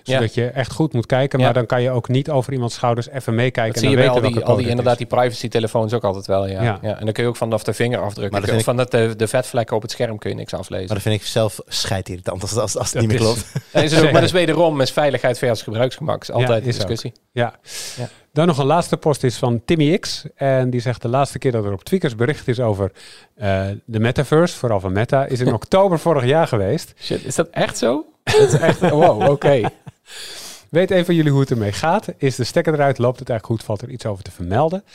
Zodat 0.06 0.34
je 0.34 0.46
echt 0.46 0.72
goed 0.72 0.92
moet 0.92 1.06
kijken, 1.06 1.38
Ja. 1.38 1.44
maar 1.44 1.54
dan 1.54 1.66
kan 1.66 1.82
je 1.82 1.90
ook 1.90 2.08
niet 2.08 2.30
over 2.30 2.52
iemands 2.52 2.74
schouders 2.74 3.08
even 3.08 3.34
meekijken. 3.34 3.72
Dat 3.74 3.82
en 3.82 3.88
zie 3.88 3.90
je 3.90 3.96
dan 3.96 4.04
bij 4.04 4.14
al 4.14 4.20
weten 4.20 4.38
die, 4.38 4.44
al 4.50 4.56
die 4.56 4.68
inderdaad 4.68 4.98
die 4.98 5.06
privacy 5.06 5.48
telefoons 5.48 5.92
ook 5.92 6.04
altijd 6.04 6.26
wel, 6.26 6.46
ja. 6.46 6.62
Ja. 6.62 6.78
ja. 6.82 6.98
En 6.98 7.04
dan 7.04 7.12
kun 7.12 7.22
je 7.22 7.28
ook 7.28 7.36
vanaf 7.36 7.62
de 7.64 7.72
vingerafdruk, 7.72 8.30
Maar 8.30 8.40
dat 8.40 8.48
kun 8.50 8.58
je- 8.58 8.64
vind 8.64 8.76
van 8.90 8.98
de, 9.00 9.08
de, 9.08 9.16
de 9.16 9.28
vetvlekken 9.28 9.76
op 9.76 9.82
het 9.82 9.90
scherm 9.90 10.18
kun 10.18 10.30
je 10.30 10.36
niks 10.36 10.54
aflezen. 10.54 10.86
Maar 10.86 10.94
dat 10.94 11.04
vind 11.04 11.20
ik 11.20 11.26
zelf 11.26 11.60
scheidirritant 11.66 12.42
als, 12.42 12.56
als, 12.56 12.76
als 12.76 12.92
het 12.92 12.92
Dat 12.92 13.02
niet 13.02 13.10
meer 13.10 13.20
klopt. 13.20 13.52
En 13.72 13.82
is 13.82 13.90
het 13.90 13.98
ook, 13.98 14.04
maar 14.04 14.20
dat 14.20 14.22
is 14.22 14.32
wederom 14.32 14.80
is 14.80 14.90
veiligheid 14.90 15.38
versus 15.38 15.62
gebruiksgemak. 15.62 16.22
is 16.22 16.30
altijd 16.30 16.48
Ja, 16.50 16.56
een 16.56 16.62
discussie. 16.62 17.12
Ja. 17.32 17.54
Ja. 17.96 18.08
Dan 18.32 18.46
nog 18.46 18.58
een 18.58 18.66
laatste 18.66 18.96
post 18.96 19.24
is 19.24 19.36
van 19.36 19.62
Timmy 19.64 19.98
X. 19.98 20.24
En 20.34 20.70
die 20.70 20.80
zegt 20.80 21.02
de 21.02 21.08
laatste 21.08 21.38
keer 21.38 21.52
dat 21.52 21.64
er 21.64 21.72
op 21.72 21.84
Tweakers 21.84 22.14
bericht 22.16 22.48
is 22.48 22.60
over 22.60 22.92
eh, 23.34 23.64
de 23.84 24.00
metaverse, 24.00 24.56
vooral 24.56 24.80
van 24.80 24.92
Meta, 24.92 25.24
is 25.24 25.40
in 25.40 25.52
oktober 25.60 25.98
vorig 25.98 26.24
jaar 26.24 26.46
geweest. 26.46 26.92
Shit, 27.00 27.24
is 27.24 27.34
dat 27.34 27.48
echt 27.50 27.78
zo? 27.78 28.04
Dat 28.24 28.34
is 28.40 28.52
echt, 28.58 28.80
wow, 28.90 29.30
oké. 29.30 29.60
Weet 30.70 30.90
een 30.90 31.04
van 31.04 31.14
jullie 31.14 31.30
hoe 31.30 31.40
het 31.40 31.50
ermee 31.50 31.72
gaat? 31.72 32.06
Is 32.16 32.36
de 32.36 32.44
stekker 32.44 32.74
eruit? 32.74 32.98
Loopt 32.98 33.18
het 33.18 33.28
eigenlijk 33.30 33.60
goed? 33.60 33.66
Valt 33.68 33.82
er 33.82 33.94
iets 33.94 34.06
over 34.06 34.24
te 34.24 34.30
vermelden? 34.30 34.82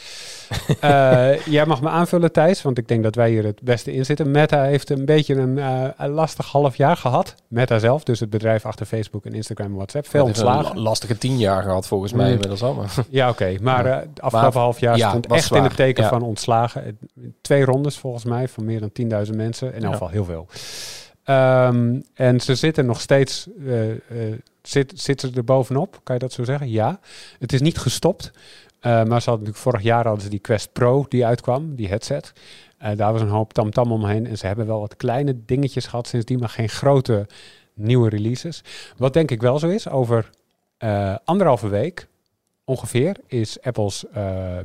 Eh, 0.79 1.45
jij 1.45 1.65
mag 1.65 1.81
me 1.81 1.89
aanvullen, 1.89 2.31
Thijs, 2.31 2.61
want 2.61 2.77
ik 2.77 2.87
denk 2.87 3.03
dat 3.03 3.15
wij 3.15 3.29
hier 3.29 3.43
het 3.45 3.61
beste 3.61 3.93
in 3.93 4.05
zitten. 4.05 4.31
Meta 4.31 4.63
heeft 4.63 4.89
een 4.89 5.05
beetje 5.05 5.35
een, 5.35 5.57
eh, 5.57 5.83
een 5.97 6.09
lastig 6.09 6.45
half 6.51 6.75
jaar 6.75 6.97
gehad. 6.97 7.35
Meta 7.47 7.79
zelf, 7.79 8.03
dus 8.03 8.19
het 8.19 8.29
bedrijf 8.29 8.65
achter 8.65 8.85
Facebook 8.85 9.25
en 9.25 9.33
Instagram 9.33 9.67
en 9.67 9.75
WhatsApp. 9.75 10.07
Veel 10.07 10.23
ontslagen. 10.25 10.69
een 10.71 10.75
la- 10.77 10.81
lastige 10.81 11.17
tien 11.17 11.37
jaar 11.37 11.63
gehad 11.63 11.87
volgens 11.87 12.13
mij 12.13 12.25
Mm. 12.25 12.31
inmiddels 12.31 12.61
al. 12.63 12.73
Maar. 12.73 12.93
Ja, 13.09 13.29
oké. 13.29 13.55
Maar 13.61 13.83
de 13.83 14.21
afgelopen 14.21 14.53
Maar- 14.53 14.63
half 14.63 14.79
jaar 14.79 14.97
ja, 14.97 15.09
stond 15.09 15.27
echt 15.27 15.51
in 15.55 15.63
het 15.63 15.75
teken 15.75 16.03
Ja. 16.03 16.09
van 16.09 16.21
ontslagen. 16.21 16.99
Twee 17.41 17.65
rondes 17.65 17.97
volgens 17.97 18.23
mij 18.23 18.47
van 18.47 18.65
meer 18.65 18.79
dan 18.79 18.91
10.000 18.91 19.35
mensen. 19.37 19.67
In 19.67 19.73
elk 19.73 19.83
Ja. 19.83 19.91
geval 19.91 20.09
heel 20.09 20.25
veel. 20.25 20.47
Ehm, 21.31 21.99
en 22.13 22.39
ze 22.39 22.55
zitten 22.55 22.85
nog 22.85 23.01
steeds, 23.01 23.47
eh, 23.65 23.91
eh, 23.91 23.97
zit, 24.61 24.91
zitten 24.95 25.29
ze 25.29 25.35
er 25.35 25.43
bovenop, 25.43 25.99
kan 26.03 26.15
je 26.15 26.21
dat 26.21 26.31
zo 26.33 26.43
zeggen? 26.43 26.69
Ja. 26.69 26.99
Het 27.39 27.53
is 27.53 27.61
niet 27.61 27.77
gestopt. 27.77 28.31
Eh, 28.79 28.91
maar 28.91 29.21
ze 29.21 29.29
hadden 29.29 29.47
natuurlijk 29.47 29.57
vorig 29.57 29.81
jaar 29.81 30.03
hadden 30.05 30.23
ze 30.23 30.29
die 30.29 30.39
Quest 30.39 30.71
Pro 30.73 31.05
die 31.09 31.25
uitkwam, 31.25 31.75
die 31.75 31.87
headset. 31.87 32.33
Daar 32.95 33.11
was 33.11 33.21
een 33.21 33.27
hoop 33.27 33.53
tamtam 33.53 33.91
omheen. 33.91 34.27
En 34.27 34.37
ze 34.37 34.47
hebben 34.47 34.65
wel 34.67 34.79
wat 34.79 34.95
kleine 34.95 35.35
dingetjes 35.45 35.85
gehad 35.85 36.07
sindsdien, 36.07 36.39
maar 36.39 36.49
geen 36.49 36.69
grote 36.69 37.27
nieuwe 37.73 38.09
releases. 38.09 38.63
Wat 38.97 39.13
denk 39.13 39.31
ik 39.31 39.41
wel 39.41 39.59
zo 39.59 39.67
is, 39.67 39.89
over 39.89 40.29
anderhalve 41.25 41.67
week 41.67 42.07
ongeveer 42.63 43.15
is 43.27 43.61
Apple's 43.61 44.05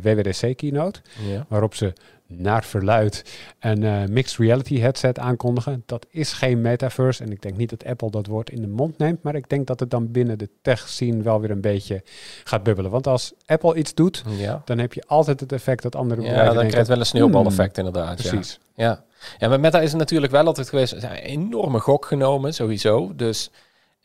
WWDC 0.03 0.57
keynote, 0.57 1.01
Ja. 1.29 1.47
waarop 1.49 1.75
ze 1.75 1.93
naar 2.29 2.65
verluid 2.65 3.39
een 3.61 3.83
eh, 3.85 4.05
mixed 4.09 4.39
reality 4.39 4.79
headset 4.79 5.19
aankondigen. 5.19 5.83
Dat 5.87 6.07
is 6.11 6.33
geen 6.33 6.61
metaverse 6.61 7.25
en 7.25 7.31
ik 7.33 7.43
denk 7.43 7.57
niet 7.57 7.71
dat 7.71 7.85
Apple 7.85 8.11
dat 8.11 8.27
woord 8.27 8.51
in 8.51 8.61
de 8.61 8.67
mond 8.69 8.99
neemt, 8.99 9.23
maar 9.23 9.35
ik 9.35 9.49
denk 9.49 9.67
dat 9.67 9.81
het 9.81 9.91
dan 9.91 10.11
binnen 10.11 10.39
de 10.39 10.49
tech 10.63 10.89
scene 10.89 11.23
wel 11.23 11.41
weer 11.41 11.51
een 11.51 11.61
beetje 11.61 12.03
gaat 12.45 12.63
bubbelen. 12.63 12.91
Want 12.91 13.07
als 13.07 13.33
Apple 13.47 13.75
iets 13.75 13.95
doet, 13.95 14.23
Ja. 14.39 14.63
dan 14.65 14.79
heb 14.79 14.93
je 14.93 15.03
altijd 15.07 15.41
het 15.41 15.53
effect 15.53 15.83
dat 15.83 15.97
andere 15.97 16.21
Ja, 16.21 16.29
bedrijven 16.29 16.55
dan 16.55 16.67
krijgt 16.69 16.89
wel 16.89 16.99
een 16.99 17.07
sneeuwbaleffect 17.07 17.79
inderdaad. 17.79 18.23
ja. 18.23 18.29
Precies. 18.31 18.59
Ja. 18.75 19.05
ja, 19.39 19.49
maar 19.49 19.61
Meta 19.61 19.81
is 19.81 19.93
er 19.93 19.99
natuurlijk 19.99 20.33
wel 20.33 20.47
altijd 20.47 20.69
geweest. 20.69 20.93
Er 20.93 20.99
is 20.99 21.05
een 21.05 21.11
enorme 21.17 21.79
gok 21.81 22.05
genomen, 22.07 22.55
sowieso. 22.55 23.13
Dus, 23.15 23.51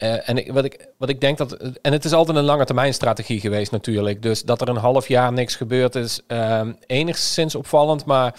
eh, 0.01 0.29
en 0.29 0.53
wat, 0.53 0.63
ik, 0.63 0.87
wat 0.97 1.09
ik 1.09 1.21
denk 1.21 1.37
dat. 1.37 1.53
En 1.81 1.91
het 1.91 2.05
is 2.05 2.13
altijd 2.13 2.37
een 2.37 2.43
lange 2.43 2.65
termijn 2.65 2.93
strategie 2.93 3.39
geweest, 3.39 3.71
natuurlijk. 3.71 4.21
Dus 4.21 4.43
dat 4.43 4.61
er 4.61 4.69
een 4.69 4.75
half 4.75 5.07
jaar 5.07 5.33
niks 5.33 5.55
gebeurd 5.55 5.95
is, 5.95 6.21
ehm, 6.27 6.73
enigszins 6.85 7.55
opvallend. 7.55 8.05
Maar 8.05 8.35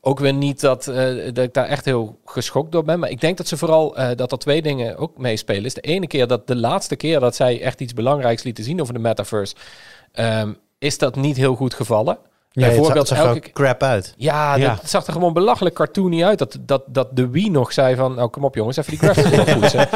ook 0.00 0.18
weer 0.18 0.32
niet 0.32 0.60
dat, 0.60 0.86
eh, 0.86 1.14
dat 1.32 1.44
ik 1.44 1.54
daar 1.54 1.66
echt 1.66 1.84
heel 1.84 2.18
geschokt 2.24 2.72
door 2.72 2.84
ben. 2.84 2.98
Maar 2.98 3.10
ik 3.10 3.20
denk 3.20 3.36
dat 3.36 3.48
ze 3.48 3.56
vooral 3.56 3.96
eh, 3.96 4.16
dat 4.16 4.32
er 4.32 4.38
twee 4.38 4.62
dingen 4.62 4.96
ook 4.96 5.18
meespelen. 5.18 5.64
Is 5.64 5.74
de 5.74 5.80
ene 5.80 6.06
keer 6.06 6.26
dat 6.26 6.46
de 6.46 6.56
laatste 6.56 6.96
keer 6.96 7.20
dat 7.20 7.36
zij 7.36 7.62
echt 7.62 7.80
iets 7.80 7.94
belangrijks 7.94 8.42
lieten 8.42 8.64
zien 8.64 8.80
over 8.80 8.94
de 8.94 9.00
metaverse. 9.00 9.54
ehm, 10.12 10.52
is 10.78 10.98
dat 10.98 11.16
niet 11.16 11.36
heel 11.36 11.54
goed 11.54 11.74
gevallen. 11.74 12.18
Ja, 12.50 12.64
het 12.64 12.74
Bijvoorbeeld 12.74 13.08
zag, 13.08 13.16
het 13.18 13.26
zag 13.26 13.34
elke 13.34 13.46
er 13.46 13.52
crap 13.52 13.82
uit. 13.82 14.14
ja, 14.16 14.54
Ja. 14.56 14.74
dat 14.74 14.90
zag 14.90 15.06
er 15.06 15.12
gewoon 15.12 15.32
belachelijk 15.32 15.74
cartoony 15.74 16.24
uit. 16.24 16.38
Dat, 16.38 16.58
dat, 16.60 16.82
dat 16.86 17.08
de 17.16 17.28
Wii 17.28 17.50
nog 17.50 17.72
zei 17.72 17.96
van, 17.96 18.14
nou 18.14 18.28
kom 18.28 18.44
op 18.44 18.54
jongens, 18.54 18.76
even 18.76 18.90
die 18.90 18.98
graphics 18.98 19.30
nog 19.36 19.58
poetsen. 19.58 19.88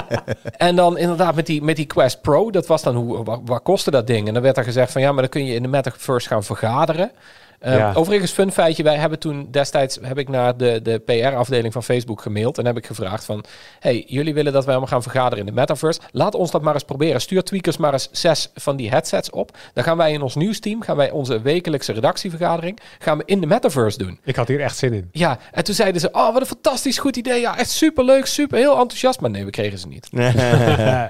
en 0.68 0.76
dan 0.76 0.98
inderdaad 0.98 1.34
met 1.34 1.46
die, 1.46 1.62
met 1.62 1.76
die 1.76 1.86
Quest 1.86 2.20
Pro, 2.20 2.50
dat 2.50 2.66
was 2.66 2.82
dan, 2.82 2.94
hoe, 2.96 3.24
wat, 3.24 3.40
wat 3.44 3.62
kostte 3.62 3.90
dat 3.90 4.06
ding? 4.06 4.28
En 4.28 4.34
dan 4.34 4.42
werd 4.42 4.56
er 4.56 4.64
gezegd 4.64 4.92
van, 4.92 5.00
ja, 5.00 5.12
maar 5.12 5.20
dan 5.22 5.30
kun 5.30 5.44
je 5.44 5.54
in 5.54 5.62
de 5.62 5.68
Metaverse 5.68 6.28
gaan 6.28 6.44
vergaderen. 6.44 7.10
Eh, 7.58 7.76
Ja. 7.76 7.92
Overigens, 7.94 8.30
fun 8.32 8.52
feitje, 8.52 8.82
wij 8.82 8.96
hebben 8.96 9.18
toen 9.18 9.48
destijds, 9.50 9.98
heb 10.02 10.18
ik 10.18 10.28
naar 10.28 10.56
de, 10.56 10.80
de 10.82 10.98
PR-afdeling 10.98 11.72
van 11.72 11.82
Facebook 11.82 12.22
gemaild 12.22 12.58
en 12.58 12.66
heb 12.66 12.76
ik 12.76 12.86
gevraagd 12.86 13.24
van, 13.24 13.44
hey, 13.80 14.04
jullie 14.06 14.34
willen 14.34 14.52
dat 14.52 14.64
wij 14.64 14.74
allemaal 14.74 14.92
gaan 14.92 15.02
vergaderen 15.02 15.38
in 15.38 15.46
de 15.46 15.60
Metaverse. 15.60 16.00
Laat 16.10 16.34
ons 16.34 16.50
dat 16.50 16.62
maar 16.62 16.74
eens 16.74 16.84
proberen. 16.84 17.20
Stuur 17.20 17.42
tweakers 17.42 17.76
maar 17.76 17.92
eens 17.92 18.08
zes 18.12 18.50
van 18.54 18.76
die 18.76 18.90
headsets 18.90 19.30
op. 19.30 19.56
Dan 19.72 19.84
gaan 19.84 19.96
wij 19.96 20.12
in 20.12 20.22
ons 20.22 20.34
nieuwsteam, 20.34 20.82
gaan 20.82 20.96
wij 20.96 21.10
onze 21.10 21.40
wekelijkse 21.40 21.92
redactievergadering, 21.92 22.78
gaan 22.98 23.18
we 23.18 23.22
in 23.26 23.40
de 23.40 23.46
Metaverse 23.46 23.98
doen. 23.98 24.18
Ik 24.24 24.36
had 24.36 24.48
hier 24.48 24.60
echt 24.60 24.76
zin 24.76 24.92
in. 24.92 25.08
Ja, 25.12 25.38
en 25.52 25.64
toen 25.64 25.74
zeiden 25.74 26.00
ze, 26.00 26.08
oh, 26.12 26.32
wat 26.32 26.40
een 26.40 26.46
fantastisch 26.46 26.98
goed 26.98 27.16
idee. 27.16 27.40
Ja, 27.40 27.58
echt 27.58 27.70
super 27.70 28.04
leuk, 28.04 28.26
super, 28.26 28.58
heel 28.58 28.78
enthousiast. 28.78 29.20
Maar 29.20 29.30
nee, 29.30 29.44
we 29.44 29.50
kregen 29.50 29.78
ze 29.78 29.88
niet. 29.88 30.08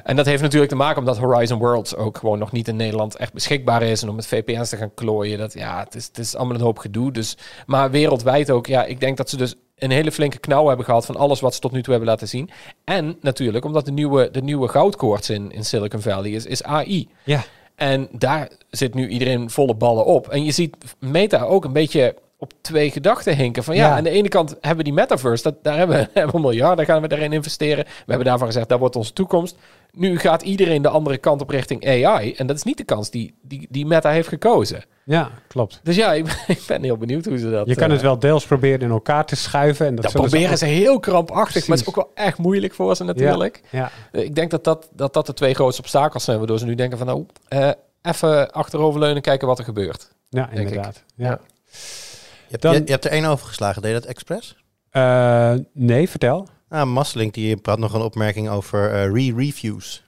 En 0.04 0.16
dat 0.16 0.26
heeft 0.26 0.42
natuurlijk 0.42 0.70
te 0.70 0.76
maken 0.76 0.98
omdat 0.98 1.18
Horizon 1.18 1.58
Worlds 1.58 1.96
ook 1.96 2.18
gewoon 2.18 2.38
nog 2.38 2.52
niet 2.52 2.68
in 2.68 2.76
Nederland 2.76 3.16
echt 3.16 3.32
beschikbaar 3.32 3.82
is. 3.82 4.02
En 4.02 4.08
om 4.08 4.14
met 4.14 4.26
VPN's 4.26 4.68
te 4.68 4.76
gaan 4.76 4.94
klooien, 4.94 5.38
dat 5.38 5.52
ja, 5.52 5.78
het 5.84 5.94
is, 5.94 6.06
het 6.06 6.18
is 6.18 6.36
allemaal 6.38 6.56
een 6.56 6.62
hoop 6.62 6.78
gedoe. 6.78 7.12
Dus, 7.12 7.36
maar 7.66 7.90
wereldwijd 7.90 8.50
ook, 8.50 8.66
ja, 8.66 8.84
ik 8.84 9.00
denk 9.00 9.16
dat 9.16 9.30
ze 9.30 9.36
dus 9.36 9.54
een 9.78 9.90
hele 9.90 10.12
flinke 10.12 10.38
knauw 10.38 10.66
hebben 10.66 10.84
gehad 10.84 11.06
van 11.06 11.16
alles 11.16 11.40
wat 11.40 11.54
ze 11.54 11.60
tot 11.60 11.72
nu 11.72 11.82
toe 11.82 11.90
hebben 11.92 12.10
laten 12.10 12.28
zien. 12.28 12.50
En 12.84 13.16
natuurlijk, 13.20 13.64
omdat 13.64 13.84
de 13.84 13.92
nieuwe, 13.92 14.28
de 14.32 14.42
nieuwe 14.42 14.68
goudkoorts 14.68 15.30
in, 15.30 15.52
in 15.52 15.64
Silicon 15.64 16.00
Valley 16.00 16.30
is, 16.30 16.46
is 16.46 16.62
AI. 16.62 17.08
Ja. 17.24 17.44
En 17.74 18.08
daar 18.12 18.48
zit 18.70 18.94
nu 18.94 19.08
iedereen 19.08 19.50
volle 19.50 19.74
ballen 19.74 20.04
op. 20.04 20.28
En 20.28 20.44
je 20.44 20.50
ziet 20.50 20.76
Meta 20.98 21.42
ook 21.42 21.64
een 21.64 21.72
beetje 21.72 22.14
op 22.38 22.52
twee 22.60 22.90
gedachten 22.90 23.36
hinken. 23.36 23.64
Van 23.64 23.76
ja, 23.76 23.88
Ja. 23.88 23.96
aan 23.96 24.04
de 24.04 24.10
ene 24.10 24.28
kant 24.28 24.50
hebben 24.50 24.76
we 24.76 24.82
die 24.82 24.92
metaverse. 24.92 25.42
Dat, 25.42 25.54
daar 25.62 25.76
hebben 25.76 25.96
we, 25.96 26.08
hebben 26.18 26.34
we 26.34 26.40
miljarden, 26.40 26.84
gaan 26.84 27.02
we 27.02 27.08
daarin 27.08 27.32
investeren. 27.32 27.84
We 27.84 27.90
hebben 28.06 28.26
daarvan 28.26 28.46
gezegd, 28.46 28.68
dat 28.68 28.78
wordt 28.78 28.96
onze 28.96 29.12
toekomst. 29.12 29.56
Nu 29.92 30.18
gaat 30.18 30.42
iedereen 30.42 30.82
de 30.82 30.88
andere 30.88 31.18
kant 31.18 31.40
op 31.42 31.50
richting 31.50 31.86
AI. 31.86 32.32
En 32.34 32.46
dat 32.46 32.56
is 32.56 32.62
niet 32.62 32.76
de 32.76 32.84
kans 32.84 33.10
die, 33.10 33.34
die, 33.42 33.66
die 33.70 33.86
Meta 33.86 34.10
heeft 34.10 34.28
gekozen. 34.28 34.84
Ja, 35.04 35.30
klopt. 35.48 35.80
Dus 35.82 35.96
ja, 35.96 36.12
ik 36.12 36.24
ben, 36.24 36.34
ik 36.56 36.62
ben 36.66 36.82
heel 36.82 36.96
benieuwd 36.96 37.24
hoe 37.24 37.38
ze 37.38 37.50
dat... 37.50 37.66
Je 37.68 37.74
kan 37.74 37.86
eh, 37.86 37.92
het 37.92 38.02
wel 38.02 38.18
deels 38.18 38.46
proberen 38.46 38.80
in 38.80 38.90
elkaar 38.90 39.24
te 39.26 39.36
schuiven. 39.36 39.86
En 39.86 39.94
dat, 39.94 40.12
proberen 40.12 40.58
ze 40.58 40.66
ze 40.66 40.72
heel 40.72 41.00
krampachtig, 41.00 41.68
maar 41.68 41.76
het 41.78 41.86
is 41.86 41.92
ook 41.94 41.96
wel 42.04 42.10
echt 42.14 42.38
moeilijk 42.38 42.74
voor 42.74 42.96
ze 42.96 43.04
natuurlijk. 43.04 43.60
Ja, 43.70 43.90
Eh, 44.12 44.24
Ik 44.24 44.34
denk 44.34 44.50
dat 44.50 44.64
dat, 44.64 44.88
dat 44.92 45.12
dat 45.14 45.26
de 45.26 45.32
twee 45.34 45.54
grootste 45.54 45.82
obstakels 45.82 46.24
zijn, 46.24 46.38
waardoor 46.38 46.58
ze 46.58 46.64
nu 46.64 46.74
denken 46.74 46.98
van 46.98 47.06
nou, 47.06 47.26
eh, 47.48 47.70
even 48.02 48.50
achteroverleunen, 48.52 49.22
kijken 49.22 49.46
wat 49.48 49.58
er 49.58 49.64
gebeurt. 49.64 50.10
ja 50.28 50.50
inderdaad. 50.50 51.04
Ja. 51.16 51.26
Ja. 51.28 51.40
Je 51.70 52.54
hebt, 52.54 52.62
Dan- 52.62 52.74
je, 52.74 52.82
je 52.84 52.90
hebt 52.90 53.04
er 53.04 53.10
één 53.10 53.24
overgeslagen. 53.24 53.82
Deed 53.82 53.92
je 53.94 54.00
dat 54.00 54.08
expres? 54.08 54.56
Eh, 54.90 55.52
nee, 55.72 56.08
vertel. 56.08 56.48
Ah, 56.68 56.92
Masselink 56.92 57.34
die 57.34 57.58
had 57.62 57.78
nog 57.78 57.94
een 57.94 58.00
opmerking 58.00 58.48
over 58.48 58.92
eh, 58.92 59.12
re-reviews. 59.12 60.04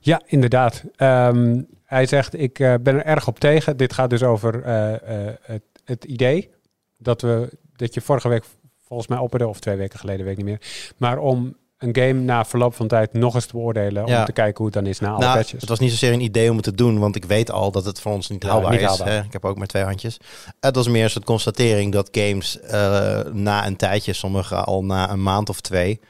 Ja, 0.00 0.22
inderdaad. 0.26 0.84
Ehm, 0.96 1.62
hij 1.84 2.06
zegt, 2.06 2.38
ik 2.38 2.58
eh, 2.58 2.74
ben 2.80 2.94
er 2.94 3.04
erg 3.04 3.28
op 3.28 3.38
tegen. 3.38 3.76
Dit 3.76 3.92
gaat 3.92 4.10
dus 4.10 4.22
over 4.22 4.62
eh, 4.62 5.34
het, 5.42 5.62
het 5.84 6.04
idee 6.04 6.50
dat, 6.98 7.22
we, 7.22 7.58
dat 7.76 7.94
je 7.94 8.00
vorige 8.00 8.28
week 8.28 8.44
volgens 8.86 9.08
mij 9.08 9.18
opperde, 9.18 9.48
of 9.48 9.60
twee 9.60 9.76
weken 9.76 9.98
geleden, 9.98 10.24
weet 10.24 10.38
ik 10.38 10.44
niet 10.44 10.60
meer. 10.60 10.92
Maar 10.96 11.18
om 11.18 11.56
een 11.78 11.96
game 11.96 12.12
na 12.20 12.44
verloop 12.44 12.74
van 12.74 12.88
tijd 12.88 13.12
nog 13.12 13.34
eens 13.34 13.46
te 13.46 13.52
beoordelen, 13.52 14.04
om 14.04 14.24
te 14.24 14.32
kijken 14.32 14.56
hoe 14.56 14.64
het 14.66 14.74
dan 14.74 14.86
is 14.86 15.00
na 15.00 15.08
alle 15.10 15.18
Nou, 15.18 15.36
patches. 15.36 15.60
het 15.60 15.68
was 15.68 15.78
niet 15.78 15.90
zozeer 15.90 16.12
een 16.12 16.20
idee 16.20 16.48
om 16.50 16.56
het 16.56 16.64
te 16.64 16.74
doen, 16.74 16.98
want 16.98 17.16
ik 17.16 17.24
weet 17.24 17.50
al 17.50 17.70
dat 17.70 17.84
het 17.84 18.00
voor 18.00 18.12
ons 18.12 18.28
niet 18.28 18.42
Ja, 18.42 18.48
haalbaar 18.48 18.70
niet 18.70 18.80
is. 18.80 18.86
haalbaar. 18.86 19.24
Ik 19.24 19.32
heb 19.32 19.44
ook 19.44 19.56
maar 19.58 19.66
twee 19.66 19.82
handjes. 19.82 20.16
Het 20.60 20.74
was 20.76 20.88
meer 20.88 21.04
een 21.04 21.10
soort 21.10 21.24
constatering 21.24 21.92
dat 21.92 22.08
games 22.12 22.60
eh, 22.60 23.20
na 23.32 23.66
een 23.66 23.76
tijdje, 23.76 24.12
sommige 24.12 24.54
al 24.54 24.84
na 24.84 25.10
een 25.10 25.22
maand 25.22 25.48
of 25.48 25.60
twee, 25.60 26.00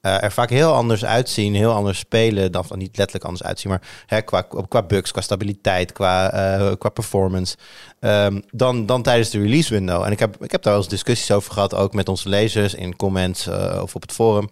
eh, 0.00 0.22
er 0.22 0.32
vaak 0.32 0.50
heel 0.50 0.72
anders 0.72 1.04
uitzien, 1.04 1.54
heel 1.54 1.72
anders 1.72 1.98
spelen. 1.98 2.52
Dan 2.52 2.64
van 2.64 2.78
niet 2.78 2.96
letterlijk 2.96 3.24
anders 3.24 3.44
uitzien, 3.44 3.70
maar 3.70 3.82
hè, 4.06 4.20
qua, 4.22 4.46
qua 4.68 4.82
bugs, 4.82 5.10
qua 5.12 5.20
stabiliteit, 5.20 5.92
qua, 5.92 6.30
eh, 6.32 6.72
qua 6.78 6.88
performance. 6.88 7.56
ehm, 8.00 8.40
dan, 8.50 8.86
dan 8.86 9.02
tijdens 9.02 9.30
de 9.30 9.40
release 9.40 9.74
window. 9.74 10.02
En 10.02 10.12
ik 10.12 10.18
heb, 10.18 10.44
ik 10.44 10.50
heb 10.50 10.62
daar 10.62 10.72
wel 10.72 10.82
eens 10.82 10.90
discussies 10.90 11.30
over 11.30 11.52
gehad, 11.52 11.74
ook 11.74 11.94
met 11.94 12.08
onze 12.08 12.28
lezers 12.28 12.74
in 12.74 12.96
comments 12.96 13.48
of 13.82 13.94
op 13.94 14.02
het 14.02 14.12
forum. 14.12 14.48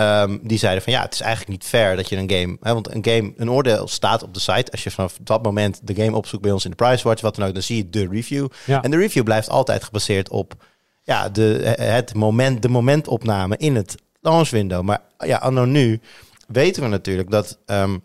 Ehm, 0.00 0.38
die 0.42 0.58
zeiden 0.58 0.82
van 0.82 0.92
ja, 0.92 1.02
het 1.02 1.14
is 1.14 1.20
eigenlijk 1.20 1.50
niet 1.50 1.68
fair 1.68 1.96
dat 1.96 2.08
je 2.08 2.16
een 2.16 2.30
game... 2.30 2.56
Hè, 2.60 2.72
want 2.72 2.94
een 2.94 3.04
game, 3.04 3.32
een 3.36 3.50
oordeel 3.50 3.88
staat 3.88 4.22
op 4.22 4.34
de 4.34 4.40
site. 4.40 4.70
Als 4.70 4.82
je 4.82 4.90
vanaf 4.90 5.18
dat 5.22 5.42
moment 5.42 5.80
de 5.82 5.94
game 5.94 6.16
opzoekt 6.16 6.42
bij 6.42 6.52
ons 6.52 6.64
in 6.64 6.70
de 6.70 6.76
Price 6.76 7.08
Watch, 7.08 7.22
wat 7.22 7.34
dan 7.34 7.46
ook, 7.46 7.52
dan 7.52 7.62
zie 7.62 7.76
je 7.76 7.90
de 7.90 8.08
review. 8.10 8.48
Ja. 8.66 8.82
En 8.82 8.90
de 8.90 8.96
review 8.96 9.24
blijft 9.24 9.48
altijd 9.48 9.84
gebaseerd 9.84 10.28
op 10.28 10.64
ja, 11.02 11.28
de, 11.28 11.74
het 11.80 12.14
moment, 12.14 12.62
de 12.62 12.68
momentopname 12.68 13.56
in 13.56 13.76
het 13.76 13.94
launch 14.20 14.50
window. 14.50 14.82
Maar 14.82 15.00
ja, 15.18 15.36
anno 15.36 15.64
nu 15.64 16.00
weten 16.46 16.82
we 16.82 16.88
natuurlijk 16.88 17.30
dat 17.30 17.58
ehm, 17.66 17.96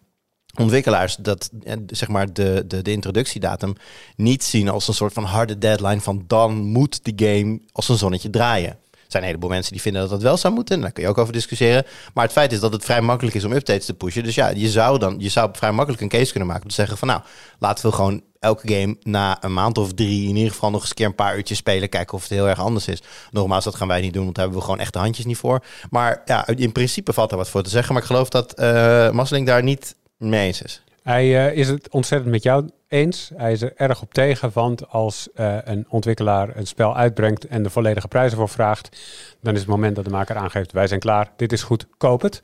ontwikkelaars 0.60 1.16
dat 1.16 1.50
eh, 1.64 1.74
zeg 1.88 2.08
maar 2.08 2.34
de, 2.34 2.64
de, 2.68 2.82
de 2.82 2.92
introductiedatum 2.92 3.76
niet 4.16 4.44
zien 4.44 4.70
als 4.70 4.88
een 4.88 4.94
soort 4.94 5.14
van 5.14 5.24
harde 5.24 5.58
deadline 5.58 6.02
van 6.02 6.24
dan 6.28 6.56
moet 6.58 7.04
die 7.04 7.28
game 7.28 7.60
als 7.72 7.90
een 7.90 7.98
zonnetje 7.98 8.30
draaien. 8.30 8.78
Zijn 9.08 9.24
een 9.24 9.30
heleboel 9.30 9.50
mensen 9.50 9.72
die 9.72 9.82
vinden 9.82 10.02
dat 10.02 10.10
dat 10.10 10.22
wel 10.22 10.38
zou 10.38 10.54
moeten. 10.54 10.76
En 10.76 10.82
daar 10.82 10.92
kun 10.92 11.04
je 11.04 11.10
ook 11.10 11.18
over 11.18 11.34
discussiëren. 11.34 11.86
Maar 12.14 12.24
het 12.24 12.34
feit 12.34 12.52
is 12.52 12.60
dat 12.60 12.74
het 12.74 12.86
vrij 12.86 13.02
makkelijk 13.02 13.36
is 13.36 13.44
om 13.44 13.52
updates 13.52 13.86
te 13.86 13.94
pushen. 13.94 14.24
Dus 14.24 14.36
ja, 14.36 14.48
je 14.48 14.70
zou 14.70 15.00
dan 15.00 15.16
je 15.18 15.30
zou 15.30 15.50
vrij 15.54 15.72
makkelijk 15.72 16.02
een 16.02 16.10
case 16.10 16.30
kunnen 16.30 16.48
maken 16.48 16.64
om 16.64 16.70
te 16.70 16.76
zeggen 16.76 16.98
van 16.98 17.08
nou, 17.08 17.22
laten 17.60 17.86
we 17.86 17.96
gewoon 17.96 18.22
elke 18.40 18.74
game 18.74 18.98
na 19.02 19.44
een 19.44 19.54
maand 19.54 19.78
of 19.78 19.94
drie 19.94 20.28
in 20.28 20.36
ieder 20.36 20.52
geval 20.52 20.72
nog 20.72 20.82
eens 20.82 20.90
een 20.90 20.96
keer 20.96 21.06
een 21.06 21.16
paar 21.16 21.38
uurtjes 21.38 21.58
spelen. 21.58 21.90
Kijken 21.90 22.14
of 22.14 22.22
het 22.22 22.32
heel 22.32 22.48
erg 22.48 22.60
anders 22.60 22.88
is. 22.88 23.02
Nogmaals, 23.32 23.64
dat 23.64 23.76
gaan 23.76 23.88
wij 23.88 24.02
niet 24.02 24.14
doen, 24.14 24.24
want 24.24 24.36
daar 24.36 24.44
hebben 24.44 24.62
we 24.62 24.70
gewoon 24.70 24.84
echt 24.84 24.94
de 24.94 25.00
handjes 25.00 25.26
niet 25.26 25.38
voor. 25.38 25.64
Maar 25.90 26.22
ja, 26.26 26.48
in 26.48 26.72
principe 26.72 27.14
valt 27.14 27.32
er 27.32 27.38
wat 27.38 27.50
voor 27.50 27.64
te 27.64 27.70
zeggen. 27.70 27.94
Maar 27.94 28.02
ik 28.02 28.08
geloof 28.08 28.30
dat 28.30 28.54
eh 28.54 29.12
Masseling 29.12 29.48
daar 29.48 29.64
niet 29.64 29.96
mee 30.18 30.46
eens 30.46 30.62
is. 30.62 30.84
Hij 31.06 31.48
eh, 31.48 31.58
is 31.58 31.68
het 31.68 31.90
ontzettend 31.90 32.32
met 32.32 32.44
jou 32.44 32.70
eens. 32.88 33.32
Hij 33.36 33.52
is 33.52 33.62
er 33.62 33.74
erg 33.76 34.02
op 34.02 34.14
tegen, 34.14 34.52
want 34.54 34.90
als 34.90 35.30
eh, 35.34 35.58
een 35.64 35.86
ontwikkelaar 35.90 36.58
een 36.58 36.68
spel 36.68 36.96
uitbrengt 36.96 37.48
en 37.48 37.64
de 37.64 37.70
volledige 37.70 38.08
prijzen 38.08 38.38
voor 38.38 38.50
vraagt, 38.50 39.02
dan 39.42 39.54
is 39.54 39.60
het 39.60 39.70
moment 39.70 39.96
dat 39.96 40.06
de 40.06 40.12
maker 40.12 40.36
aangeeft, 40.36 40.72
wij 40.72 40.88
zijn 40.88 41.00
klaar, 41.00 41.32
dit 41.36 41.52
is 41.52 41.64
goed, 41.64 41.88
koop 41.98 42.22
het. 42.22 42.40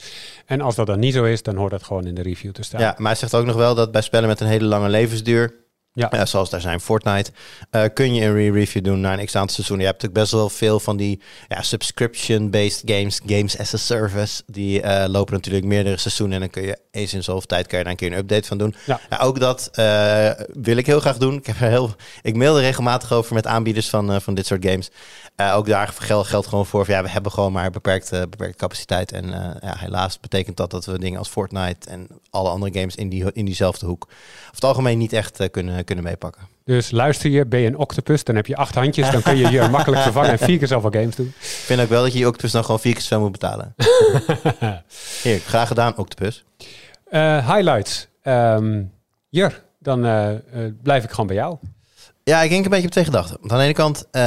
En 0.45 0.61
als 0.61 0.75
dat 0.75 0.87
dan 0.87 0.99
niet 0.99 1.13
zo 1.13 1.23
is, 1.23 1.43
dan 1.43 1.55
hoort 1.55 1.71
dat 1.71 1.83
gewoon 1.83 2.05
in 2.05 2.15
de 2.15 2.21
review 2.21 2.51
te 2.51 2.63
staan. 2.63 2.81
Ja, 2.81 2.95
maar 2.97 3.11
hij 3.11 3.19
zegt 3.19 3.35
ook 3.35 3.45
nog 3.45 3.55
wel 3.55 3.75
dat 3.75 3.91
bij 3.91 4.01
spellen 4.01 4.27
met 4.27 4.39
een 4.39 4.47
hele 4.47 4.65
lange 4.65 4.89
levensduur, 4.89 5.53
Ja. 5.93 6.07
ja, 6.11 6.25
zoals 6.25 6.49
daar 6.49 6.61
zijn 6.61 6.79
Fortnite, 6.79 7.31
eh, 7.69 7.83
kun 7.93 8.13
je 8.13 8.25
een 8.25 8.33
re-review 8.33 8.83
doen 8.83 9.01
na 9.01 9.19
een 9.19 9.25
x 9.25 9.35
aantal 9.35 9.53
seizoenen. 9.53 9.85
Je 9.85 9.91
hebt 9.91 10.01
natuurlijk 10.01 10.29
best 10.29 10.41
wel 10.41 10.49
veel 10.49 10.79
van 10.79 10.97
die 10.97 11.21
ja, 11.47 11.61
subscription-based 11.61 12.81
games, 12.85 13.21
games 13.25 13.57
as 13.57 13.73
a 13.73 13.77
service. 13.77 14.43
Die 14.45 14.81
eh, 14.81 15.09
lopen 15.09 15.33
natuurlijk 15.33 15.65
meerdere 15.65 15.97
seizoenen 15.97 16.35
en 16.35 16.41
dan 16.41 16.49
kun 16.49 16.63
je 16.63 16.77
eens 16.91 17.13
in 17.13 17.23
zoveel 17.23 17.47
tijd 17.47 17.67
kan 17.67 17.77
je 17.77 17.83
daar 17.83 17.93
een 17.93 17.99
keer 17.99 18.11
een 18.11 18.17
update 18.17 18.47
van 18.47 18.57
doen. 18.57 18.75
Ja. 18.85 18.99
Ook 19.19 19.39
dat 19.39 19.69
eh, 19.73 20.29
wil 20.53 20.77
ik 20.77 20.85
heel 20.85 20.99
graag 20.99 21.17
doen. 21.17 21.35
Ik, 21.35 21.45
heb 21.45 21.59
er 21.59 21.67
heel, 21.67 21.95
ik 22.21 22.35
mail 22.35 22.55
er 22.55 22.61
regelmatig 22.61 23.11
over 23.11 23.33
met 23.33 23.47
aanbieders 23.47 23.89
van, 23.89 24.11
eh, 24.13 24.19
van 24.19 24.33
dit 24.33 24.45
soort 24.45 24.65
games. 24.65 24.89
Eh, 25.35 25.55
ook 25.55 25.67
daar 25.67 25.87
geld, 25.87 26.27
geldt 26.27 26.47
gewoon 26.47 26.65
voor. 26.65 26.85
van, 26.85 26.93
Ja, 26.93 27.03
we 27.03 27.09
hebben 27.09 27.31
gewoon 27.31 27.51
maar 27.51 27.71
beperkte, 27.71 28.27
beperkte 28.29 28.57
capaciteit. 28.57 29.11
En 29.11 29.33
eh, 29.33 29.69
ja, 29.69 29.75
helaas 29.77 30.19
betekent 30.19 30.57
dat 30.57 30.71
dat 30.71 30.85
we 30.85 30.99
dingen 30.99 31.19
als 31.19 31.29
Fortnite 31.29 31.89
en 31.89 32.07
alle 32.29 32.49
andere 32.49 32.79
games 32.79 32.95
in, 32.95 33.09
die, 33.09 33.33
in 33.33 33.45
diezelfde 33.45 33.85
hoek 33.85 34.07
over 34.51 34.55
het 34.55 34.63
algemeen 34.63 34.97
niet 34.97 35.13
echt 35.13 35.39
eh, 35.39 35.49
kunnen, 35.51 35.80
kunnen 35.83 36.03
meepakken. 36.03 36.41
Dus 36.65 36.91
luister 36.91 37.29
je, 37.29 37.45
ben 37.45 37.59
je 37.59 37.67
een 37.67 37.77
octopus, 37.77 38.23
dan 38.23 38.35
heb 38.35 38.47
je 38.47 38.55
acht 38.55 38.75
handjes, 38.75 39.11
dan 39.11 39.21
kun 39.21 39.37
je 39.37 39.49
je 39.49 39.67
makkelijk 39.77 40.01
vervangen 40.01 40.31
en 40.31 40.39
vier 40.39 40.57
keer 40.57 40.67
zoveel 40.67 40.91
games 40.91 41.15
doen. 41.15 41.27
Ik 41.27 41.33
vind 41.43 41.81
ook 41.81 41.89
wel 41.89 42.03
dat 42.03 42.13
je 42.13 42.19
je 42.19 42.27
Octopus 42.27 42.51
dan 42.51 42.63
gewoon 42.63 42.79
vier 42.79 42.93
keer 42.93 43.01
zoveel 43.01 43.21
moet 43.21 43.31
betalen. 43.31 43.75
Heerlijk, 45.23 45.45
graag 45.45 45.67
gedaan 45.67 45.97
Octopus. 45.97 46.43
Eh, 47.09 47.53
highlights. 47.53 48.07
Ehm 48.21 48.83
Jur, 49.29 49.63
dan 49.79 50.05
eh, 50.05 50.31
eh, 50.33 50.39
blijf 50.83 51.03
ik 51.03 51.09
gewoon 51.09 51.27
bij 51.27 51.35
jou. 51.35 51.57
Ja, 52.23 52.41
ik 52.41 52.49
denk 52.49 52.63
een 52.63 52.69
beetje 52.69 52.85
op 52.85 52.91
twee 52.91 53.03
gedachten. 53.03 53.37
Want 53.39 53.51
aan 53.51 53.57
de 53.57 53.63
ene 53.63 53.73
kant 53.73 54.07
eh, 54.11 54.21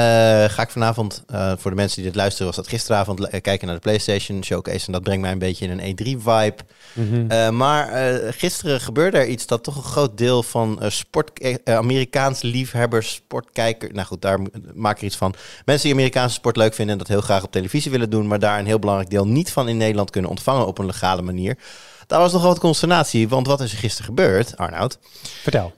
ga 0.45 0.63
ik 0.63 0.71
vanavond, 0.71 1.25
eh, 1.27 1.53
voor 1.57 1.71
de 1.71 1.77
mensen 1.77 1.97
die 1.97 2.07
dit 2.07 2.15
luisteren, 2.15 2.47
was 2.47 2.57
dat 2.57 2.69
gisteravond 2.69 3.29
eh, 3.29 3.41
kijken 3.41 3.67
naar 3.67 3.77
de 3.77 3.83
PlayStation 3.83 4.45
Showcase. 4.45 4.87
En 4.87 4.93
dat 4.93 5.03
brengt 5.03 5.23
mij 5.23 5.33
een 5.33 5.39
beetje 5.39 5.67
in 5.67 5.79
een 5.79 5.97
E3-vibe. 5.97 6.57
Mhm. 6.93 7.57
Maar 7.57 7.89
gisteren 8.33 8.81
gebeurde 8.81 9.19
er 9.19 9.27
iets 9.27 9.47
dat 9.47 9.65
toch 9.65 9.77
een 9.77 9.83
groot 9.83 10.19
deel 10.19 10.43
van 10.43 10.79
sport, 10.87 11.59
Amerikaans 11.65 12.43
liefhebbers, 12.43 13.13
sportkijker. 13.13 13.93
Nou 13.93 14.07
goed, 14.07 14.23
daar 14.23 14.41
maak 14.75 14.97
ik 14.97 15.03
iets 15.03 15.17
van. 15.17 15.35
Mensen 15.65 15.85
die 15.85 15.95
Amerikaanse 15.95 16.35
sport 16.35 16.57
leuk 16.57 16.75
vinden 16.75 16.93
en 16.93 16.99
dat 16.99 17.09
heel 17.09 17.21
graag 17.21 17.43
op 17.43 17.53
televisie 17.53 17.91
willen 17.91 18.11
doen, 18.11 18.27
maar 18.27 18.39
daar 18.39 18.59
een 18.59 18.67
heel 18.67 18.79
belangrijk 18.79 19.11
deel 19.11 19.27
niet 19.27 19.53
van 19.53 19.69
in 19.69 19.77
Nederland 19.77 20.11
kunnen 20.11 20.31
ontvangen 20.31 20.67
op 20.67 20.79
een 20.79 20.87
legale 20.87 21.23
manier. 21.23 21.59
Daar 22.07 22.21
was 22.21 22.33
nogal 22.33 22.49
wat 22.49 22.59
consternatie, 22.59 23.29
want 23.29 23.47
wat 23.47 23.61
is 23.61 23.73
er 23.73 23.79
gisteren 23.79 24.07
gebeurd, 24.07 24.57
Arnoud? 24.57 24.99
Vertel. 25.43 25.73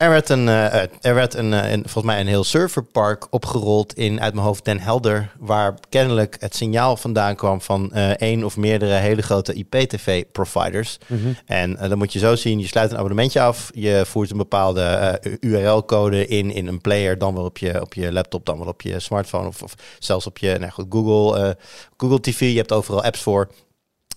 Er 0.00 0.10
werd, 0.10 0.28
een, 0.28 0.48
eh, 0.48 0.82
eh, 0.82 0.90
er 1.00 1.14
werd 1.14 1.34
een, 1.34 1.52
eh, 1.52 1.70
een, 1.70 1.82
volgens 1.82 2.04
mij 2.04 2.20
een 2.20 2.26
heel 2.26 2.44
serverpark 2.44 3.26
opgerold 3.30 3.94
in, 3.94 4.20
uit 4.20 4.34
mijn 4.34 4.46
hoofd, 4.46 4.64
Den 4.64 4.80
Helder. 4.80 5.32
Waar 5.38 5.74
kennelijk 5.88 6.36
het 6.38 6.56
signaal 6.56 6.96
vandaan 6.96 7.34
kwam 7.36 7.60
van 7.60 7.92
eh 7.92 8.10
één 8.10 8.44
of 8.44 8.56
meerdere 8.56 8.92
hele 8.92 9.22
grote 9.22 9.52
IPTV-providers. 9.52 10.98
Mhm. 11.06 11.32
En 11.46 11.76
dan 11.88 11.98
moet 11.98 12.12
je 12.12 12.18
zo 12.18 12.36
zien, 12.36 12.58
je 12.58 12.66
sluit 12.66 12.90
een 12.90 12.96
abonnementje 12.96 13.40
af. 13.40 13.70
Je 13.74 14.02
voert 14.06 14.30
een 14.30 14.36
bepaalde 14.36 15.18
URL-code 15.40 16.26
in 16.26 16.50
in 16.50 16.66
een 16.66 16.80
player. 16.80 17.18
Dan 17.18 17.34
wel 17.34 17.44
op 17.44 17.58
je, 17.58 17.80
op 17.80 17.94
je 17.94 18.12
laptop, 18.12 18.46
dan 18.46 18.58
wel 18.58 18.68
op 18.68 18.82
je 18.82 19.00
smartphone. 19.00 19.46
Of, 19.46 19.62
of 19.62 19.74
zelfs 19.98 20.26
op 20.26 20.38
je 20.38 20.56
nou 20.58 20.72
goed, 20.72 20.86
Google, 20.88 21.56
Google 21.96 22.20
TV. 22.20 22.40
Je 22.40 22.56
hebt 22.56 22.72
overal 22.72 23.04
apps 23.04 23.20
voor. 23.20 23.50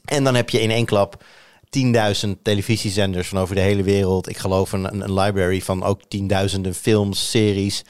En 0.05 0.23
dan 0.23 0.35
heb 0.35 0.49
je 0.49 0.61
in 0.61 0.71
één 0.71 0.85
klap 0.85 1.23
10.000 2.25 2.41
televisiezenders 2.41 3.27
van 3.27 3.39
over 3.39 3.55
de 3.55 3.61
hele 3.61 3.83
wereld. 3.83 4.29
Ik 4.29 4.37
geloof 4.37 4.71
een, 4.71 5.01
een, 5.01 5.13
library 5.13 5.61
van 5.61 5.83
ook 5.83 6.01
tienduizenden 6.07 6.73
films, 6.73 7.29
series. 7.29 7.83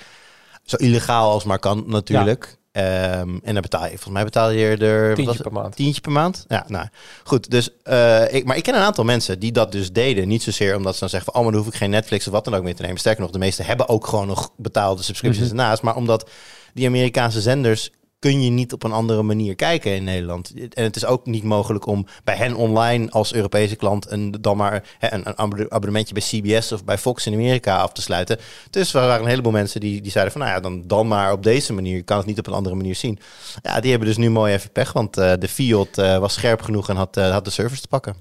Zo 0.64 0.76
illegaal 0.76 1.32
als 1.32 1.44
maar 1.44 1.60
kan 1.60 1.84
natuurlijk. 1.88 2.58
Ehm, 2.72 3.38
en 3.44 3.54
dan 3.54 3.62
betaal 3.62 3.84
je, 3.84 3.90
volgens 3.90 4.14
mij 4.14 4.24
betaal 4.24 4.50
je 4.50 4.78
er... 4.78 5.16
Tientje 5.16 5.44
per 5.44 5.52
maand. 5.52 5.76
Tientje 5.76 6.02
per 6.02 6.12
maand? 6.12 6.46
Ja, 6.48 6.66
nou 6.68 6.88
goed. 7.24 7.50
Dus, 7.50 7.70
eh, 7.84 8.34
ik, 8.34 8.46
maar 8.46 8.58
ik 8.58 8.64
ken 8.64 8.76
een 8.76 8.82
aantal 8.82 9.04
mensen 9.04 9.40
die 9.40 9.52
dat 9.52 9.72
dus 9.72 9.92
deden. 9.92 10.28
Niet 10.28 10.44
zozeer 10.44 10.76
omdat 10.76 10.94
ze 10.94 11.00
dan 11.00 11.10
zeggen 11.10 11.32
van, 11.32 11.40
oh, 11.40 11.46
maar 11.46 11.56
dan 11.56 11.64
hoef 11.64 11.74
ik 11.74 11.80
geen 11.80 11.90
Netflix 11.90 12.28
of 12.28 12.34
wat 12.34 12.46
dan 12.46 12.56
ook 12.56 12.64
meer 12.64 12.76
te 12.76 12.82
nemen. 12.82 12.98
Sterker 12.98 13.22
nog, 13.22 13.32
de 13.32 13.40
meeste 13.40 13.64
hebben 13.64 13.90
ook 13.90 14.08
gewoon 14.08 14.28
nog 14.28 14.52
betaalde 14.58 15.04
subscriptions 15.04 15.50
Mhm. 15.52 15.60
ernaast. 15.60 15.82
Maar 15.82 15.96
omdat 15.96 16.30
die 16.74 16.88
Amerikaanse 16.88 17.42
zenders 17.42 17.92
kun 18.24 18.42
je 18.42 18.50
niet 18.50 18.74
op 18.74 18.84
een 18.84 18.92
andere 18.92 19.22
manier 19.24 19.56
kijken 19.56 19.96
in 19.96 20.04
Nederland. 20.04 20.54
En 20.74 20.84
het 20.84 20.96
is 20.96 21.06
ook 21.06 21.26
niet 21.26 21.44
mogelijk 21.44 21.86
om 21.86 22.06
bij 22.24 22.36
hen 22.36 22.56
online 22.56 23.10
als 23.12 23.34
Europese 23.34 23.76
klant 23.76 24.12
een, 24.12 24.32
dan 24.42 24.58
maar 24.58 24.98
een, 25.00 25.14
een 25.28 25.38
abonne- 25.38 25.70
abonnementje 25.70 26.14
bij 26.14 26.24
CBS 26.24 26.72
of 26.72 26.86
bij 26.86 26.98
Fox 26.98 27.26
in 27.26 27.34
Amerika 27.34 27.78
af 27.78 27.92
te 27.92 28.02
sluiten. 28.02 28.38
Dus 28.70 28.94
er 28.94 29.02
waren 29.02 29.24
een 29.24 29.30
heleboel 29.30 29.52
mensen 29.52 29.80
die, 29.80 30.02
die 30.02 30.12
zeiden 30.12 30.34
van 30.34 30.42
nou 30.42 30.54
ja, 30.54 30.60
dan, 30.62 30.84
dan 30.88 31.08
maar 31.08 31.32
op 31.32 31.44
deze 31.44 31.74
manier. 31.74 31.96
Je 31.96 32.02
kan 32.02 32.18
het 32.18 32.26
niet 32.26 32.40
op 32.40 32.48
een 32.48 32.54
andere 32.54 32.76
manier 32.76 32.96
zien. 32.96 33.20
Ja, 33.62 33.80
die 33.80 33.90
hebben 33.90 34.08
dus 34.08 34.18
nu 34.18 34.30
mooi 34.30 34.54
even 34.54 34.72
pech, 34.72 34.94
want 34.94 35.18
eh, 35.18 35.34
de 35.40 35.48
Fiat 35.48 35.98
eh, 35.98 36.18
was 36.18 36.34
scherp 36.34 36.62
genoeg 36.62 36.90
en 36.90 36.96
had, 36.96 37.18
eh, 37.18 37.32
had 37.32 37.46
de 37.46 37.52
service 37.52 37.82
te 37.82 37.88
pakken. 37.88 38.16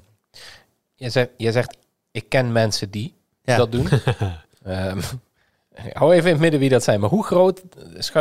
Je 0.95 1.11
zegt, 1.11 1.29
je 1.37 1.53
zegt, 1.53 1.77
ik 2.11 2.29
ken 2.29 2.53
mensen 2.53 2.91
die 2.91 3.15
Ja. 3.43 3.57
dat 3.57 3.73
doen. 3.73 3.89
Ehm, 4.65 5.01
hou 5.93 6.13
even 6.13 6.27
in 6.27 6.33
het 6.33 6.41
midden 6.41 6.61
wie 6.61 6.69
dat 6.69 6.83
zijn. 6.83 7.01
Maar 7.01 7.11
hoe 7.11 7.25
groot 7.25 7.63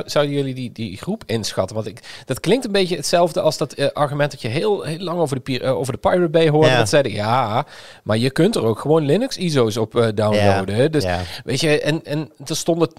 zouden 0.05 0.35
jullie 0.35 0.53
die, 0.53 0.71
die 0.71 0.97
groep 0.97 1.23
inschatten? 1.25 1.75
Want 1.75 1.87
ik, 1.87 2.23
dat 2.25 2.39
klinkt 2.39 2.65
een 2.65 2.71
beetje 2.71 2.95
hetzelfde 2.95 3.41
als 3.41 3.57
dat 3.57 3.73
eh, 3.73 3.87
argument 3.87 4.31
dat 4.31 4.41
je 4.41 4.47
heel, 4.47 4.81
heel 4.81 4.99
lang 4.99 5.19
over 5.19 5.43
de, 5.43 5.59
eh, 5.59 5.77
over 5.77 5.93
de 5.93 5.99
Pirate 5.99 6.29
Bay 6.29 6.49
hoorde. 6.49 6.69
Ja. 6.69 6.77
Dat 6.77 6.89
zeiden, 6.89 7.11
ja, 7.11 7.65
maar 8.03 8.17
je 8.17 8.31
kunt 8.31 8.55
er 8.55 8.65
ook 8.65 8.79
gewoon 8.79 9.05
Linux 9.05 9.37
ISO's 9.37 9.77
op 9.77 9.95
eh, 9.95 10.07
downloaden. 10.15 10.91
Dus 10.91 11.03
ja. 11.03 11.21
Weet 11.43 11.59
je, 11.59 11.81
en, 11.81 12.05
en 12.05 12.31
er 12.45 12.55
stonden 12.55 12.89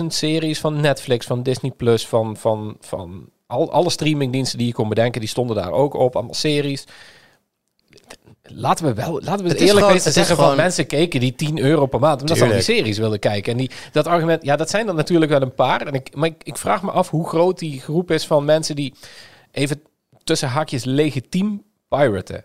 15.000 0.00 0.06
series 0.06 0.60
van 0.60 0.80
Netflix, 0.80 1.26
van 1.26 1.42
Disney 1.42 1.70
Plus, 1.70 2.06
van, 2.06 2.36
van, 2.36 2.76
van 2.80 3.28
al, 3.46 3.72
alle 3.72 3.90
streamingdiensten 3.90 4.58
die 4.58 4.66
je 4.66 4.72
kon 4.72 4.88
bedenken, 4.88 5.20
die 5.20 5.30
stonden 5.30 5.56
daar 5.56 5.72
ook 5.72 5.94
op, 5.94 6.14
allemaal 6.14 6.34
series. 6.34 6.84
Laten 8.54 8.84
we 8.86 8.94
wel, 8.94 9.20
laten 9.22 9.44
we 9.44 9.50
Het 9.50 9.60
eerlijk 9.60 9.78
gewoon- 9.86 9.94
is 9.96 10.02
zeggen 10.02 10.36
van 10.36 10.56
mensen 10.56 10.86
keken 10.86 11.20
die 11.20 11.34
10 11.34 11.58
euro 11.58 11.86
per 11.86 12.00
maand 12.00 12.20
omdat 12.20 12.36
ze 12.36 12.44
al 12.44 12.50
die 12.50 12.60
series 12.60 12.98
wilden 12.98 13.18
kijken. 13.18 13.52
En 13.52 13.58
die, 13.58 13.70
dat 13.92 14.06
argument, 14.06 14.44
ja, 14.44 14.56
dat 14.56 14.70
zijn 14.70 14.88
er 14.88 14.94
natuurlijk 14.94 15.30
wel 15.30 15.42
een 15.42 15.54
paar. 15.54 15.80
En 15.86 15.94
ik, 15.94 16.14
maar 16.14 16.28
ik, 16.28 16.34
ik 16.42 16.56
vraag 16.56 16.82
me 16.82 16.90
af 16.90 17.10
hoe 17.10 17.28
groot 17.28 17.58
die 17.58 17.80
groep 17.80 18.10
is 18.10 18.26
van 18.26 18.44
mensen 18.44 18.76
die 18.76 18.94
even 19.52 19.82
tussen 20.24 20.48
haakjes 20.48 20.84
legitiem 20.84 21.62
piraten. 21.88 22.44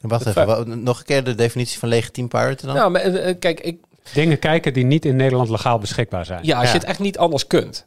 Wacht 0.00 0.26
even, 0.26 0.46
wa- 0.46 0.64
nog 0.64 0.98
een 0.98 1.04
keer 1.04 1.24
de 1.24 1.34
definitie 1.34 1.78
van 1.78 1.88
legitiem 1.88 2.28
pirate 2.28 2.66
dan? 2.66 2.74
Nou, 2.74 2.90
maar, 2.90 3.00
eh, 3.00 3.28
eh, 3.28 3.38
kijk, 3.38 3.60
ik, 3.60 3.78
Dingen 4.12 4.38
kijken 4.38 4.72
die 4.72 4.84
niet 4.84 5.04
in 5.04 5.16
Nederland 5.16 5.48
legaal 5.48 5.78
beschikbaar 5.78 6.24
zijn. 6.24 6.44
Ja, 6.44 6.56
als 6.56 6.66
Ja. 6.66 6.72
je 6.72 6.78
het 6.78 6.86
echt 6.88 6.98
niet 6.98 7.18
anders 7.18 7.46
kunt. 7.46 7.86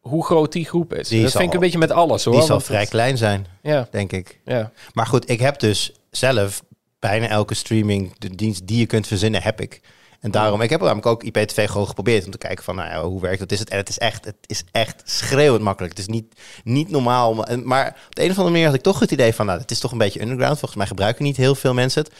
Hoe 0.00 0.24
groot 0.24 0.52
die 0.52 0.64
groep 0.64 0.94
is. 0.94 1.08
Die 1.08 1.22
dat 1.22 1.30
zal- 1.30 1.40
vind 1.40 1.52
ik 1.52 1.56
een 1.58 1.64
beetje 1.64 1.78
met 1.78 1.90
alles 1.90 2.24
hoor. 2.24 2.34
Die 2.34 2.42
zal 2.42 2.60
vrij 2.60 2.80
het- 2.80 2.88
klein 2.88 3.16
zijn, 3.16 3.46
Ja, 3.62 3.88
denk 3.90 4.12
ik. 4.12 4.40
ja. 4.44 4.70
Maar 4.92 5.06
goed, 5.06 5.30
ik 5.30 5.40
heb 5.40 5.58
dus 5.60 5.92
zelf 6.10 6.62
bijna 6.98 7.28
elke 7.28 7.54
streaming 7.54 8.18
de 8.18 8.34
dienst 8.34 8.66
die 8.66 8.78
je 8.78 8.86
kunt 8.86 9.06
verzinnen, 9.06 9.42
heb 9.42 9.60
ik. 9.60 9.80
En 10.20 10.30
daarom, 10.30 10.60
ik 10.60 10.70
heb 10.70 10.80
namelijk 10.80 11.06
ook 11.06 11.22
IPTV 11.22 11.68
gewoon 11.68 11.86
geprobeerd 11.86 12.24
om 12.24 12.30
te 12.30 12.38
kijken 12.38 12.64
van, 12.64 12.74
nou 12.76 12.88
ja, 12.88 13.02
hoe 13.02 13.20
werkt 13.20 13.38
dat? 13.38 13.52
Is 13.52 13.58
het? 13.58 13.68
En 13.68 13.76
het 13.76 13.88
is 13.88 13.98
echt, 13.98 14.24
het 14.24 14.36
is 14.46 14.64
echt 14.72 15.02
schreeuwend 15.04 15.62
makkelijk. 15.62 15.92
Het 15.96 16.02
is 16.08 16.14
niet, 16.14 16.40
niet 16.64 16.90
normaal. 16.90 17.34
Maar- 17.34 17.46
en- 17.46 17.66
Maar 17.66 17.86
op 18.06 18.14
de 18.14 18.22
een 18.22 18.30
of 18.30 18.34
andere 18.36 18.50
manier 18.50 18.66
had 18.66 18.74
ik 18.74 18.82
toch 18.82 18.98
het 19.00 19.10
idee 19.10 19.34
van, 19.34 19.46
nou, 19.46 19.60
het 19.60 19.70
is 19.70 19.78
toch 19.78 19.92
een 19.92 19.98
beetje 19.98 20.20
underground. 20.20 20.52
Volgens 20.58 20.74
mij 20.78 20.86
gebruiken 20.86 21.24
niet 21.24 21.36
heel 21.36 21.54
veel 21.54 21.74
mensen 21.74 22.02
het. 22.02 22.12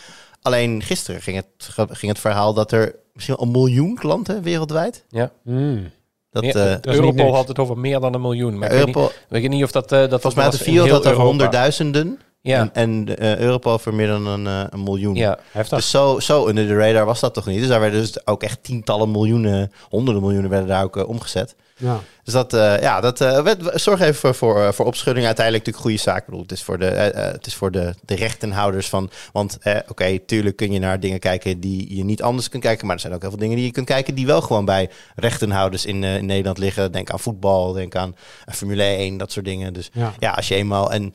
Alleen 0.43 0.83
gisteren 0.83 1.23
ging 1.23 1.37
het, 1.37 1.47
ging 1.91 2.13
het 2.13 2.21
verhaal 2.21 2.55
dat 2.55 2.73
er 2.73 2.95
misschien 3.13 3.37
wel 3.37 3.47
een 3.47 3.53
miljoen 3.53 3.95
klanten 3.95 4.43
wereldwijd 4.43 5.05
Mm. 5.45 5.91
Dat, 6.31 6.43
Meer- 6.43 6.57
eh, 6.57 6.71
dat 6.71 6.87
Europol 6.95 7.35
had 7.35 7.49
het 7.49 7.59
over 7.59 7.79
meer 7.79 8.01
dan 8.01 8.15
een 8.15 8.21
miljoen. 8.21 8.59
Maar 8.59 8.73
ik 8.73 8.85
weet, 8.85 8.87
niet, 8.87 8.95
weet 9.29 9.49
niet 9.49 9.65
of 9.65 9.71
dat... 9.71 9.93
eh 9.93 9.99
dat 9.99 10.09
volgens 10.11 10.35
mij 10.35 10.45
had 10.45 10.55
over 10.55 10.65
Europa. 11.11 11.29
honderdduizenden. 11.29 12.21
Ja, 12.41 12.59
En, 12.61 12.71
en 12.75 13.17
eh, 13.19 13.37
Europol 13.39 13.79
voor 13.79 13.95
meer 13.95 14.07
dan 14.07 14.27
een, 14.27 14.47
eh, 14.47 14.65
een 14.71 14.83
miljoen. 14.83 15.15
ja. 15.15 15.39
Heftig. 15.51 15.79
Dus 15.79 15.91
zo, 15.91 16.19
zo 16.21 16.49
under 16.49 16.67
de 16.67 16.77
radar 16.77 17.05
was 17.07 17.21
dat 17.21 17.35
toch 17.35 17.47
niet. 17.47 17.59
Dus 17.59 17.69
daar 17.69 17.81
werden 17.81 18.01
dus 18.01 18.27
ook 18.27 18.43
echt 18.43 18.63
tientallen 18.63 19.11
miljoenen, 19.11 19.73
honderden 19.89 20.23
miljoenen 20.23 20.51
werden 20.51 20.69
daar 20.69 20.85
ook 20.85 20.97
eh, 20.97 21.09
omgezet. 21.09 21.55
ja. 21.77 22.01
Dus 22.25 22.33
dat, 22.37 22.53
eh, 22.55 22.81
ja, 22.81 23.01
dat 23.01 23.21
eh, 23.21 23.43
werd- 23.43 23.81
zorg 23.81 24.01
even 24.01 24.15
voor, 24.15 24.35
voor, 24.35 24.75
voor 24.75 24.87
opschudding. 24.87 25.27
Uiteindelijk 25.27 25.67
natuurlijk 25.67 25.95
goede 25.97 26.11
zaak. 26.11 26.19
Ik 26.21 26.25
bedoel, 26.25 26.43
het 26.43 26.53
is 26.53 26.63
voor 26.63 26.79
de, 26.79 26.85
het 26.85 27.47
is 27.47 27.55
voor 27.55 27.71
de, 27.71 27.95
de 28.05 28.15
rechtenhouders 28.15 28.89
van. 28.89 29.11
Want 29.33 29.59
eh, 29.61 29.77
oké, 29.89 30.19
tuurlijk 30.19 30.57
kun 30.57 30.73
je 30.73 30.79
naar 30.79 31.01
dingen 31.01 31.19
kijken 31.19 31.61
die 31.61 31.97
je 31.97 32.05
niet 32.05 32.23
anders 32.23 32.49
kunt 32.49 32.63
kijken. 32.63 32.87
Maar 32.87 32.95
er 32.95 33.01
zijn 33.01 33.15
ook 33.15 33.21
heel 33.21 33.31
veel 33.31 33.39
dingen 33.39 33.57
die 33.57 33.65
je 33.65 33.73
kunt 33.73 33.87
kijken 33.87 34.15
die 34.15 34.27
wel 34.27 34.41
gewoon 34.41 34.65
bij 34.65 34.91
rechtenhouders 35.17 35.85
in, 35.87 36.05
eh, 36.05 36.17
in 36.17 36.27
Nederland 36.27 36.59
liggen. 36.59 36.93
Denk 36.93 37.11
aan 37.11 37.21
voetbal, 37.21 37.73
denk 37.73 37.95
aan 37.97 38.15
Formule 38.53 38.83
1, 38.83 39.17
dat 39.17 39.33
soort 39.33 39.45
dingen. 39.45 39.73
Dus 39.73 39.91
Ja. 39.93 40.13
ja, 40.19 40.31
als 40.31 40.49
je 40.49 40.55
eenmaal. 40.55 40.93
En 40.93 41.15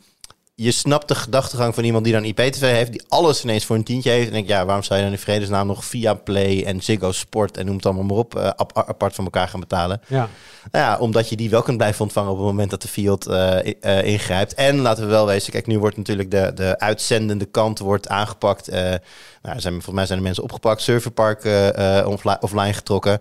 je 0.55 0.71
snapt 0.71 1.07
de 1.07 1.15
gedachtegang 1.15 1.75
van 1.75 1.83
iemand 1.83 2.03
die 2.03 2.13
dan 2.13 2.23
IPTV 2.23 2.59
heeft, 2.61 2.91
die 2.91 3.03
alles 3.07 3.43
ineens 3.43 3.65
voor 3.65 3.75
een 3.75 3.83
tientje 3.83 4.09
heeft. 4.09 4.25
En 4.27 4.31
denk 4.33 4.43
ik, 4.43 4.49
ja, 4.49 4.65
waarom 4.65 4.83
zou 4.83 4.99
je 4.99 5.05
dan 5.05 5.13
in 5.13 5.19
vredesnaam 5.21 5.67
nog 5.67 5.85
via 5.85 6.13
Play 6.13 6.63
en 6.65 6.81
Ziggo 6.81 7.11
Sport 7.11 7.57
en 7.57 7.65
noem 7.65 7.75
het 7.75 7.85
allemaal 7.85 8.03
maar 8.03 8.17
op, 8.17 8.35
eh, 8.35 8.45
ap- 8.55 8.77
apart 8.87 9.15
van 9.15 9.23
elkaar 9.23 9.47
gaan 9.47 9.59
betalen? 9.59 10.01
Ja. 10.07 10.29
Nou 10.71 10.85
ja, 10.85 10.97
omdat 10.97 11.29
je 11.29 11.35
die 11.35 11.49
wel 11.49 11.61
kunt 11.61 11.77
blijven 11.77 12.01
ontvangen 12.01 12.31
op 12.31 12.37
het 12.37 12.45
moment 12.45 12.69
dat 12.69 12.81
de 12.81 12.87
field 12.87 13.25
eh, 13.27 13.73
eh, 13.81 14.05
ingrijpt. 14.05 14.53
En 14.53 14.77
laten 14.79 15.03
we 15.03 15.09
wel 15.09 15.25
wezen, 15.25 15.51
kijk, 15.51 15.67
nu 15.67 15.79
wordt 15.79 15.97
natuurlijk 15.97 16.31
de, 16.31 16.51
de 16.55 16.79
uitzendende 16.79 17.45
kant 17.45 17.79
wordt 17.79 18.07
aangepakt. 18.07 18.67
Nou, 18.71 19.59
zijn, 19.59 19.73
volgens 19.73 19.95
mij 19.95 20.05
zijn 20.05 20.17
er 20.17 20.23
mensen 20.23 20.43
opgepakt, 20.43 20.81
serverparken 20.81 22.07
offli- 22.07 22.37
offline 22.39 22.73
getrokken. 22.73 23.19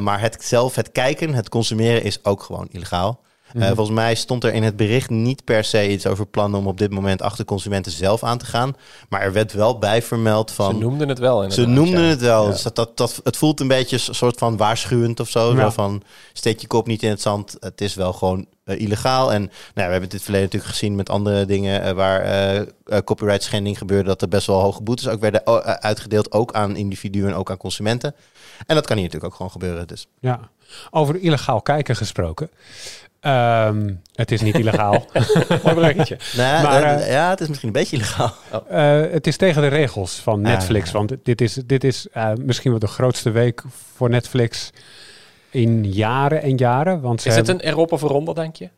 Maar 0.00 0.20
het 0.20 0.44
zelf, 0.44 0.74
het 0.74 0.92
kijken, 0.92 1.34
het 1.34 1.48
consumeren 1.48 2.02
is 2.02 2.24
ook 2.24 2.42
gewoon 2.42 2.68
illegaal. 2.70 3.20
Eh, 3.54 3.60
Mhm. 3.60 3.74
volgens 3.74 3.96
mij 3.96 4.14
stond 4.14 4.44
er 4.44 4.52
in 4.52 4.62
het 4.62 4.76
bericht 4.76 5.10
niet 5.10 5.44
per 5.44 5.64
se 5.64 5.90
iets 5.90 6.06
over 6.06 6.26
plannen 6.26 6.60
om 6.60 6.66
op 6.66 6.78
dit 6.78 6.90
moment 6.90 7.22
achter 7.22 7.44
consumenten 7.44 7.92
zelf 7.92 8.22
aan 8.22 8.38
te 8.38 8.44
gaan. 8.46 8.76
Maar 9.08 9.20
er 9.20 9.32
werd 9.32 9.52
wel 9.52 9.78
bij 9.78 10.02
vermeld 10.02 10.50
van. 10.50 10.74
Ze 10.74 10.80
noemden 10.80 11.08
het 11.08 11.18
wel. 11.18 11.50
Ze 11.50 11.66
noemden 11.66 12.00
ja. 12.02 12.08
het 12.08 12.20
wel. 12.20 12.44
Ja. 12.44 12.50
Dus 12.50 12.62
dat, 12.62 12.76
dat, 12.76 12.96
dat, 12.96 13.20
het 13.24 13.36
voelt 13.36 13.60
een 13.60 13.68
beetje 13.68 13.98
een 14.08 14.14
soort 14.14 14.38
van 14.38 14.56
waarschuwend 14.56 15.20
of 15.20 15.28
zo. 15.28 15.54
Ja. 15.54 15.60
Zo 15.60 15.70
van, 15.70 16.02
steek 16.32 16.60
je 16.60 16.66
kop 16.66 16.86
niet 16.86 17.02
in 17.02 17.10
het 17.10 17.20
zand. 17.20 17.56
Het 17.60 17.80
is 17.80 17.94
wel 17.94 18.12
gewoon 18.12 18.46
eh, 18.64 18.80
illegaal. 18.80 19.32
En 19.32 19.40
nou, 19.40 19.50
ja, 19.74 19.84
we 19.86 19.90
hebben 19.92 20.10
het 20.10 20.22
verleden 20.22 20.46
natuurlijk 20.46 20.72
gezien 20.72 20.96
met 20.96 21.10
andere 21.10 21.44
dingen... 21.46 21.82
eh, 21.82 21.92
waar 21.92 22.20
eh, 22.20 22.56
eh, 22.60 22.66
copyright 23.04 23.42
schending 23.42 23.78
gebeurde... 23.78 24.08
dat 24.08 24.22
er 24.22 24.28
best 24.28 24.46
wel 24.46 24.60
hoge 24.60 24.82
boetes 24.82 25.08
ook 25.08 25.20
werden 25.20 25.46
oh, 25.46 25.56
uitgedeeld. 25.58 26.32
Ook 26.32 26.52
aan 26.52 26.76
individuen 26.76 27.28
en 27.28 27.34
ook 27.34 27.50
aan 27.50 27.56
consumenten. 27.56 28.14
En 28.66 28.74
dat 28.74 28.86
kan 28.86 28.96
hier 28.96 29.04
natuurlijk 29.04 29.32
ook 29.32 29.36
gewoon 29.36 29.52
gebeuren. 29.52 29.86
Dus. 29.86 30.06
Ja. 30.20 30.40
Over 30.90 31.20
illegaal 31.20 31.62
kijken 31.62 31.96
gesproken. 31.96 32.50
Ehm, 33.22 33.94
het 34.14 34.30
is 34.30 34.40
niet 34.40 34.58
illegaal. 34.58 34.92
Mooi 35.62 35.74
bruggetje. 35.74 36.18
Nou, 36.36 36.62
Maar, 36.62 36.82
eh, 36.82 37.02
eh, 37.06 37.12
ja, 37.12 37.30
het 37.30 37.40
is 37.40 37.48
misschien 37.48 37.68
een 37.68 37.74
beetje 37.74 37.96
illegaal. 37.96 38.34
Eh, 38.68 39.00
het 39.12 39.26
is 39.26 39.36
tegen 39.36 39.62
de 39.62 39.68
regels 39.68 40.14
van 40.14 40.34
Ah, 40.34 40.52
Netflix. 40.52 40.90
Want 40.90 41.14
dit 41.22 41.40
is, 41.40 41.54
dit 41.54 41.84
is 41.84 42.08
eh, 42.08 42.32
misschien 42.34 42.70
wel 42.70 42.80
de 42.80 42.86
grootste 42.86 43.30
week 43.30 43.62
voor 43.94 44.10
Netflix 44.10 44.70
in 45.50 45.92
jaren 45.92 46.42
en 46.42 46.56
jaren. 46.56 47.00
Want 47.00 47.26
Is 47.26 47.36
het 47.36 47.48
een 47.48 47.60
erop 47.60 47.92
of 47.92 48.02
eronder, 48.02 48.34
denk 48.34 48.56
je? 48.56 48.70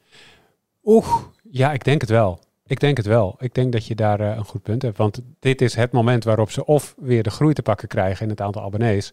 Oeh, 0.85 1.07
ja, 1.51 1.73
ik 1.73 1.85
denk 1.85 2.01
het 2.01 2.11
wel. 2.11 2.41
Ik 2.67 2.81
denk 2.81 2.97
het 2.97 3.07
wel. 3.07 3.37
Ik 3.39 3.55
denk 3.55 3.73
dat 3.73 3.87
je 3.87 3.95
daar 3.95 4.21
een 4.21 4.45
goed 4.45 4.63
punt 4.63 4.83
hebt. 4.83 4.97
Want 4.97 5.21
dit 5.41 5.61
is 5.63 5.75
het 5.75 5.93
moment 5.93 6.25
waarop 6.25 6.51
ze 6.51 6.65
of 6.65 6.95
weer 6.99 7.23
de 7.23 7.31
groei 7.31 7.55
te 7.55 7.63
pakken 7.63 7.89
krijgen 7.89 8.23
in 8.25 8.31
het 8.31 8.41
aantal 8.41 8.63
abonnees. 8.63 9.13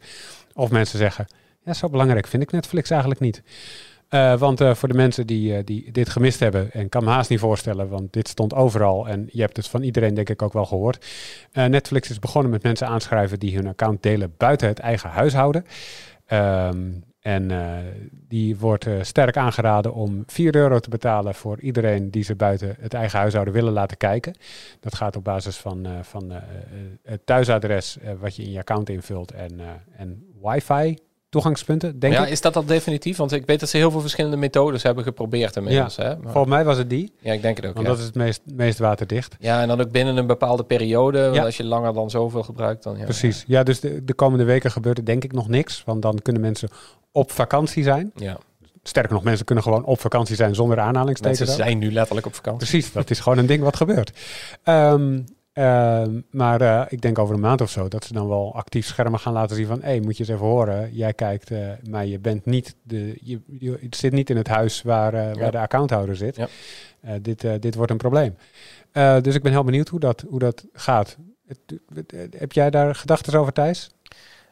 Of 0.53 0.71
mensen 0.71 0.97
zeggen, 0.97 1.27
ja, 1.63 1.73
zo 1.73 1.89
belangrijk 1.89 2.27
vind 2.27 2.43
ik 2.43 2.51
Netflix 2.51 2.89
eigenlijk 2.89 3.21
niet. 3.21 3.41
Eh, 4.11 4.37
want 4.37 4.61
eh, 4.61 4.73
voor 4.73 4.87
de 4.87 4.93
mensen 4.93 5.27
die, 5.27 5.55
eh, 5.55 5.65
die 5.65 5.91
dit 5.91 6.09
gemist 6.09 6.39
hebben, 6.39 6.71
en 6.71 6.89
kan 6.89 7.03
me 7.03 7.09
haast 7.09 7.29
niet 7.29 7.39
voorstellen, 7.39 7.89
want 7.89 8.13
dit 8.13 8.27
stond 8.27 8.53
overal 8.53 9.07
en 9.07 9.29
je 9.31 9.41
hebt 9.41 9.57
het 9.57 9.67
van 9.67 9.81
iedereen 9.81 10.13
denk 10.13 10.29
ik 10.29 10.41
ook 10.41 10.53
wel 10.53 10.65
gehoord. 10.65 11.05
Eh, 11.51 11.65
Netflix 11.65 12.09
is 12.09 12.19
begonnen 12.19 12.51
met 12.51 12.63
mensen 12.63 12.87
aanschrijven 12.87 13.39
die 13.39 13.55
hun 13.55 13.67
account 13.67 14.03
delen 14.03 14.33
buiten 14.37 14.67
het 14.67 14.79
eigen 14.79 15.09
huishouden. 15.09 15.65
Ehm, 16.25 16.91
en 17.19 17.51
die 18.11 18.57
wordt 18.57 18.87
sterk 19.01 19.37
aangeraden 19.37 19.93
om 19.93 20.23
4 20.27 20.55
euro 20.55 20.79
te 20.79 20.89
betalen 20.89 21.35
voor 21.35 21.59
iedereen 21.59 22.09
die 22.09 22.23
ze 22.23 22.35
buiten 22.35 22.75
het 22.79 22.93
eigen 22.93 23.19
huishouden 23.19 23.53
willen 23.53 23.73
laten 23.73 23.97
kijken. 23.97 24.33
Dat 24.79 24.95
gaat 24.95 25.15
op 25.15 25.23
basis 25.23 25.57
van, 25.57 25.87
van 26.01 26.31
het 27.03 27.25
thuisadres 27.25 27.97
wat 28.19 28.35
je 28.35 28.43
in 28.43 28.51
je 28.51 28.59
account 28.59 28.89
invult 28.89 29.31
en, 29.31 29.59
en 29.97 30.25
wifi 30.41 30.97
toegangspunten, 31.31 31.99
denk 31.99 32.13
ja, 32.13 32.25
ik. 32.25 32.29
is 32.31 32.41
dat 32.41 32.55
al 32.55 32.65
definitief? 32.65 33.17
Want 33.17 33.31
ik 33.31 33.45
weet 33.45 33.59
dat 33.59 33.69
ze 33.69 33.77
heel 33.77 33.91
veel 33.91 34.01
verschillende 34.01 34.37
methodes 34.37 34.83
hebben 34.83 35.03
geprobeerd 35.03 35.55
inmiddels. 35.55 35.95
Hè? 35.95 36.03
Maar- 36.17 36.31
Volgens 36.31 36.53
mij 36.53 36.63
was 36.63 36.77
het 36.77 36.89
die, 36.89 37.11
ja, 37.19 37.33
ik 37.33 37.41
denk 37.41 37.57
het 37.57 37.65
ook. 37.65 37.73
want 37.73 37.85
Ja. 37.85 37.91
dat 37.91 38.01
is 38.01 38.05
het 38.07 38.15
meest, 38.15 38.41
meest 38.45 38.79
waterdicht. 38.79 39.35
ja, 39.39 39.61
en 39.61 39.67
dan 39.67 39.81
ook 39.81 39.91
binnen 39.91 40.17
een 40.17 40.27
bepaalde 40.27 40.63
periode. 40.63 41.21
Want 41.21 41.35
Ja. 41.35 41.43
als 41.43 41.57
je 41.57 41.63
langer 41.63 41.93
dan 41.93 42.09
zoveel 42.09 42.43
gebruikt, 42.43 42.83
dan 42.83 42.97
ja. 42.97 43.03
Precies. 43.03 43.43
Ja, 43.47 43.63
dus 43.63 43.79
de, 43.79 44.03
de 44.03 44.13
komende 44.13 44.43
weken 44.43 44.71
gebeurt 44.71 44.97
er 44.97 45.05
denk 45.05 45.23
ik 45.23 45.31
nog 45.33 45.47
niks, 45.47 45.83
want 45.85 46.01
dan 46.01 46.19
kunnen 46.21 46.41
mensen 46.41 46.69
op 47.11 47.31
vakantie 47.31 47.83
zijn. 47.83 48.11
Ja. 48.15 48.37
Sterker 48.83 49.13
nog, 49.13 49.23
mensen 49.23 49.45
kunnen 49.45 49.63
gewoon 49.63 49.83
op 49.85 49.99
vakantie 49.99 50.35
zijn 50.35 50.55
zonder 50.55 50.79
aanhalingstekens. 50.79 51.49
Ook. 51.49 51.55
zijn 51.55 51.77
nu 51.77 51.91
letterlijk 51.91 52.27
op 52.27 52.35
vakantie. 52.35 52.67
Precies, 52.69 52.91
dat 52.91 53.09
is 53.09 53.19
gewoon 53.19 53.37
een 53.37 53.45
ding 53.45 53.63
wat 53.63 53.75
gebeurt. 53.75 54.11
Ehm, 54.63 55.19
ehm, 55.53 56.21
maar 56.31 56.61
eh, 56.61 56.85
ik 56.89 57.01
denk 57.01 57.19
over 57.19 57.35
een 57.35 57.41
maand 57.41 57.61
of 57.61 57.69
zo 57.69 57.87
dat 57.87 58.05
ze 58.05 58.13
dan 58.13 58.27
wel 58.27 58.55
actief 58.55 58.85
schermen 58.85 59.19
gaan 59.19 59.33
laten 59.33 59.55
zien 59.55 59.65
van... 59.65 59.81
hé, 59.81 59.99
moet 59.99 60.17
je 60.17 60.23
eens 60.23 60.33
even 60.33 60.45
horen, 60.45 60.93
jij 60.93 61.13
kijkt, 61.13 61.51
eh, 61.51 61.69
maar 61.89 62.05
je 62.05 62.19
bent 62.19 62.45
niet 62.45 62.75
de, 62.83 63.17
je, 63.21 63.79
zit 63.89 64.11
niet 64.11 64.29
in 64.29 64.37
het 64.37 64.47
huis 64.47 64.81
waar, 64.81 65.13
eh, 65.13 65.33
Ja. 65.33 65.39
waar 65.39 65.51
de 65.51 65.59
accounthouder 65.59 66.15
zit. 66.15 66.35
Ja. 66.35 66.47
Dit, 67.21 67.61
dit 67.61 67.75
wordt 67.75 67.91
een 67.91 67.97
probleem. 67.97 68.35
Dus 69.21 69.35
ik 69.35 69.43
ben 69.43 69.51
heel 69.51 69.63
benieuwd 69.63 69.87
hoe 69.87 69.99
dat, 69.99 70.25
hoe 70.29 70.39
dat 70.39 70.65
gaat. 70.73 71.17
Heb 72.37 72.51
jij 72.51 72.69
daar 72.69 72.95
gedachten 72.95 73.39
over, 73.39 73.53
Thijs? 73.53 73.89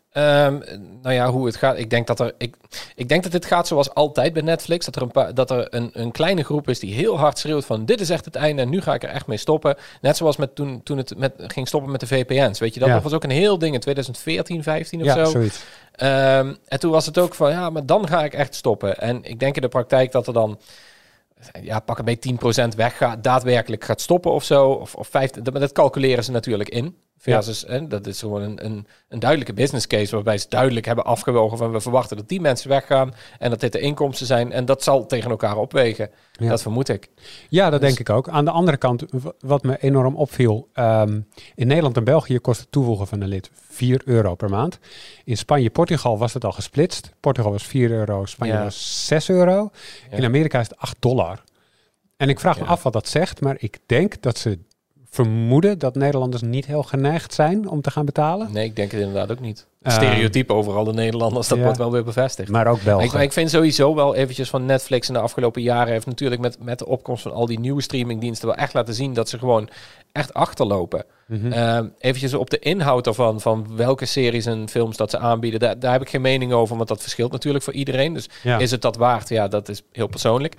Ehm, 0.10 0.60
nou 1.02 1.16
ja, 1.16 1.32
hoe 1.32 1.46
het 1.46 1.56
gaat. 1.56 1.78
Ik 1.78 1.90
denk 1.90 2.08
dat 2.08 2.20
er. 2.20 2.34
Ik, 2.38 2.56
ik 2.96 3.10
denk 3.10 3.24
dat 3.24 3.32
dit 3.32 3.46
gaat 3.46 3.68
zoals 3.68 3.94
altijd 3.94 4.34
bij 4.34 4.42
Netflix. 4.42 4.86
Dat 4.86 4.96
er 4.96 5.02
een, 5.02 5.12
paar, 5.12 5.34
dat 5.34 5.52
er 5.52 5.68
een, 5.70 5.90
een 5.94 6.12
kleine 6.12 6.44
groep 6.44 6.70
is 6.70 6.80
die 6.80 6.94
heel 6.94 7.18
hard 7.18 7.38
schreeuwt 7.38 7.66
van 7.66 7.86
dit 7.86 8.02
is 8.02 8.10
echt 8.10 8.26
het 8.26 8.36
einde 8.36 8.62
en 8.62 8.70
nu 8.70 8.82
ga 8.82 8.94
ik 8.94 9.04
er 9.04 9.10
echt 9.10 9.28
mee 9.28 9.38
stoppen. 9.38 9.76
Net 10.02 10.18
zoals 10.18 10.38
met 10.38 10.56
toen, 10.56 10.84
toen 10.84 10.98
het 10.98 11.18
met, 11.18 11.34
ging 11.38 11.68
stoppen 11.68 11.92
met 11.92 12.00
de 12.00 12.08
VPN's. 12.08 12.60
Weet 12.60 12.74
je, 12.74 12.80
dat 12.80 12.90
Ja. 12.90 13.02
Was 13.02 13.14
ook 13.14 13.24
een 13.24 13.30
heel 13.30 13.58
ding 13.58 13.74
in 13.74 13.80
2014, 13.80 14.64
15 14.64 15.00
of 15.00 15.06
ja, 15.06 15.26
zo. 15.26 15.32
zoiets. 15.32 15.64
Ehm, 15.92 16.54
en 16.68 16.80
toen 16.80 16.92
was 16.92 17.06
het 17.06 17.18
ook 17.18 17.36
van 17.36 17.52
ja, 17.52 17.70
maar 17.70 17.86
dan 17.86 18.08
ga 18.08 18.24
ik 18.24 18.34
echt 18.34 18.56
stoppen. 18.56 18.98
En 18.98 19.24
ik 19.24 19.40
denk 19.40 19.56
in 19.56 19.62
de 19.62 19.68
praktijk 19.68 20.12
dat 20.12 20.28
er 20.28 20.34
dan. 20.34 20.60
Ja, 21.62 21.80
pak 21.80 21.98
een 21.98 22.06
beetje 22.06 22.30
10% 22.72 22.76
weggaat, 22.76 23.24
daadwerkelijk 23.24 23.84
gaat 23.84 24.02
stoppen 24.02 24.32
of 24.32 24.44
zo. 24.44 24.70
Of, 24.70 24.96
of 24.96 25.08
15, 25.08 25.44
dat, 25.44 25.54
dat 25.54 25.72
calculeren 25.72 26.24
ze 26.24 26.32
natuurlijk 26.32 26.70
in. 26.70 26.98
Versus, 27.22 27.64
hè, 27.68 27.88
dat 27.88 28.08
is 28.08 28.20
gewoon 28.20 28.42
een, 28.42 28.66
een, 28.66 28.88
een 29.10 29.20
duidelijke 29.20 29.54
business 29.54 29.88
case 29.88 30.16
waarbij 30.16 30.38
ze 30.38 30.46
duidelijk 30.50 30.86
hebben 30.86 31.06
afgewogen 31.06 31.58
van 31.58 31.72
we 31.72 31.80
verwachten 31.82 32.18
dat 32.18 32.30
die 32.30 32.42
mensen 32.42 32.70
weggaan 32.70 33.14
en 33.40 33.50
dat 33.50 33.60
dit 33.60 33.72
de 33.72 33.80
inkomsten 33.80 34.26
zijn 34.28 34.52
en 34.52 34.66
dat 34.66 34.84
zal 34.84 35.06
tegen 35.06 35.30
elkaar 35.30 35.58
opwegen. 35.58 36.10
Ja. 36.32 36.50
Dat 36.50 36.62
vermoed 36.62 36.90
ik. 36.90 37.10
Ja, 37.50 37.70
dat 37.70 37.82
Dus- 37.82 37.90
denk 37.90 38.10
ik 38.10 38.16
ook. 38.16 38.30
Aan 38.30 38.46
de 38.46 38.52
andere 38.52 38.78
kant, 38.78 39.04
wat 39.40 39.64
me 39.64 39.78
enorm 39.78 40.16
opviel. 40.16 40.68
ehm, 40.74 41.20
in 41.56 41.68
Nederland 41.68 41.98
en 41.98 42.04
België 42.04 42.40
kost 42.40 42.60
het 42.60 42.72
toevoegen 42.72 43.08
van 43.08 43.22
een 43.22 43.28
lid 43.28 43.50
4 43.70 44.02
euro 44.06 44.36
per 44.36 44.50
maand. 44.50 44.80
In 45.24 45.38
Spanje, 45.38 45.70
Portugal 45.70 46.18
was 46.18 46.34
het 46.34 46.46
al 46.46 46.52
gesplitst. 46.52 47.12
Portugal 47.20 47.52
was 47.52 47.64
4 47.64 47.92
euro, 47.92 48.26
Spanje 48.26 48.54
Ja. 48.54 48.64
was 48.64 49.06
6 49.08 49.30
euro. 49.30 49.70
Ja. 50.12 50.18
In 50.18 50.24
Amerika 50.26 50.60
is 50.60 50.68
het 50.70 50.78
8 50.78 50.96
dollar. 51.00 51.44
En 52.18 52.30
ik 52.30 52.40
vraag 52.40 52.58
me 52.60 52.64
Ja. 52.64 52.70
af 52.70 52.84
wat 52.84 52.94
dat 52.94 53.08
zegt, 53.08 53.42
maar 53.42 53.56
ik 53.60 53.78
denk 53.86 54.22
dat 54.22 54.38
ze 54.38 54.60
vermoeden 55.10 55.80
dat 55.80 55.96
Nederlanders 55.96 56.42
niet 56.42 56.66
heel 56.66 56.84
geneigd 56.84 57.34
zijn 57.34 57.70
om 57.70 57.82
te 57.82 57.92
gaan 57.92 58.06
betalen. 58.06 58.50
Nee, 58.52 58.66
ik 58.66 58.76
denk 58.76 58.92
het 58.92 59.00
inderdaad 59.00 59.32
ook 59.32 59.40
niet. 59.40 59.68
Ehm, 59.82 59.96
Stereotype 59.96 60.54
overal 60.54 60.84
de 60.84 60.94
Nederlanders, 60.94 61.48
dat 61.48 61.58
ja. 61.58 61.64
wordt 61.64 61.78
wel 61.78 61.92
weer 61.92 62.04
bevestigd. 62.04 62.50
Maar 62.50 62.68
ook 62.68 62.78
Ik, 62.78 62.84
België. 62.84 63.10
maar 63.14 63.24
ik 63.24 63.32
vind 63.32 63.50
sowieso 63.50 63.96
wel 63.96 64.16
eventjes 64.16 64.50
van 64.50 64.66
Netflix 64.66 65.08
in 65.08 65.14
de 65.14 65.20
afgelopen 65.20 65.62
jaren 65.62 65.94
heeft 65.94 66.06
natuurlijk 66.06 66.42
met, 66.42 66.58
met 66.64 66.80
de 66.80 66.86
opkomst 66.86 67.22
van 67.22 67.32
al 67.32 67.46
die 67.46 67.60
nieuwe 67.60 67.82
streamingdiensten 67.82 68.48
wel 68.48 68.58
echt 68.58 68.74
laten 68.74 68.94
zien 68.94 69.14
dat 69.14 69.30
ze 69.30 69.38
gewoon 69.38 69.70
echt 70.12 70.34
achterlopen. 70.34 71.06
Ehm 71.52 71.88
eventjes 72.00 72.34
op 72.34 72.50
de 72.50 72.60
inhoud 72.60 73.08
ervan, 73.08 73.42
van 73.42 73.68
welke 73.76 74.06
series 74.06 74.46
en 74.46 74.70
films 74.70 74.98
dat 74.98 75.10
ze 75.10 75.18
aanbieden, 75.18 75.60
daar, 75.60 75.80
daar 75.80 75.92
heb 75.92 76.02
ik 76.02 76.10
geen 76.10 76.22
mening 76.22 76.52
over, 76.54 76.76
want 76.76 76.88
dat 76.88 77.02
verschilt 77.02 77.32
natuurlijk 77.32 77.64
voor 77.64 77.74
iedereen. 77.74 78.14
Dus 78.14 78.30
ja. 78.44 78.58
is 78.58 78.72
het 78.72 78.82
dat 78.82 78.96
waard? 78.96 79.30
Ja, 79.30 79.48
dat 79.48 79.70
is 79.70 79.82
heel 79.92 80.08
persoonlijk. 80.08 80.56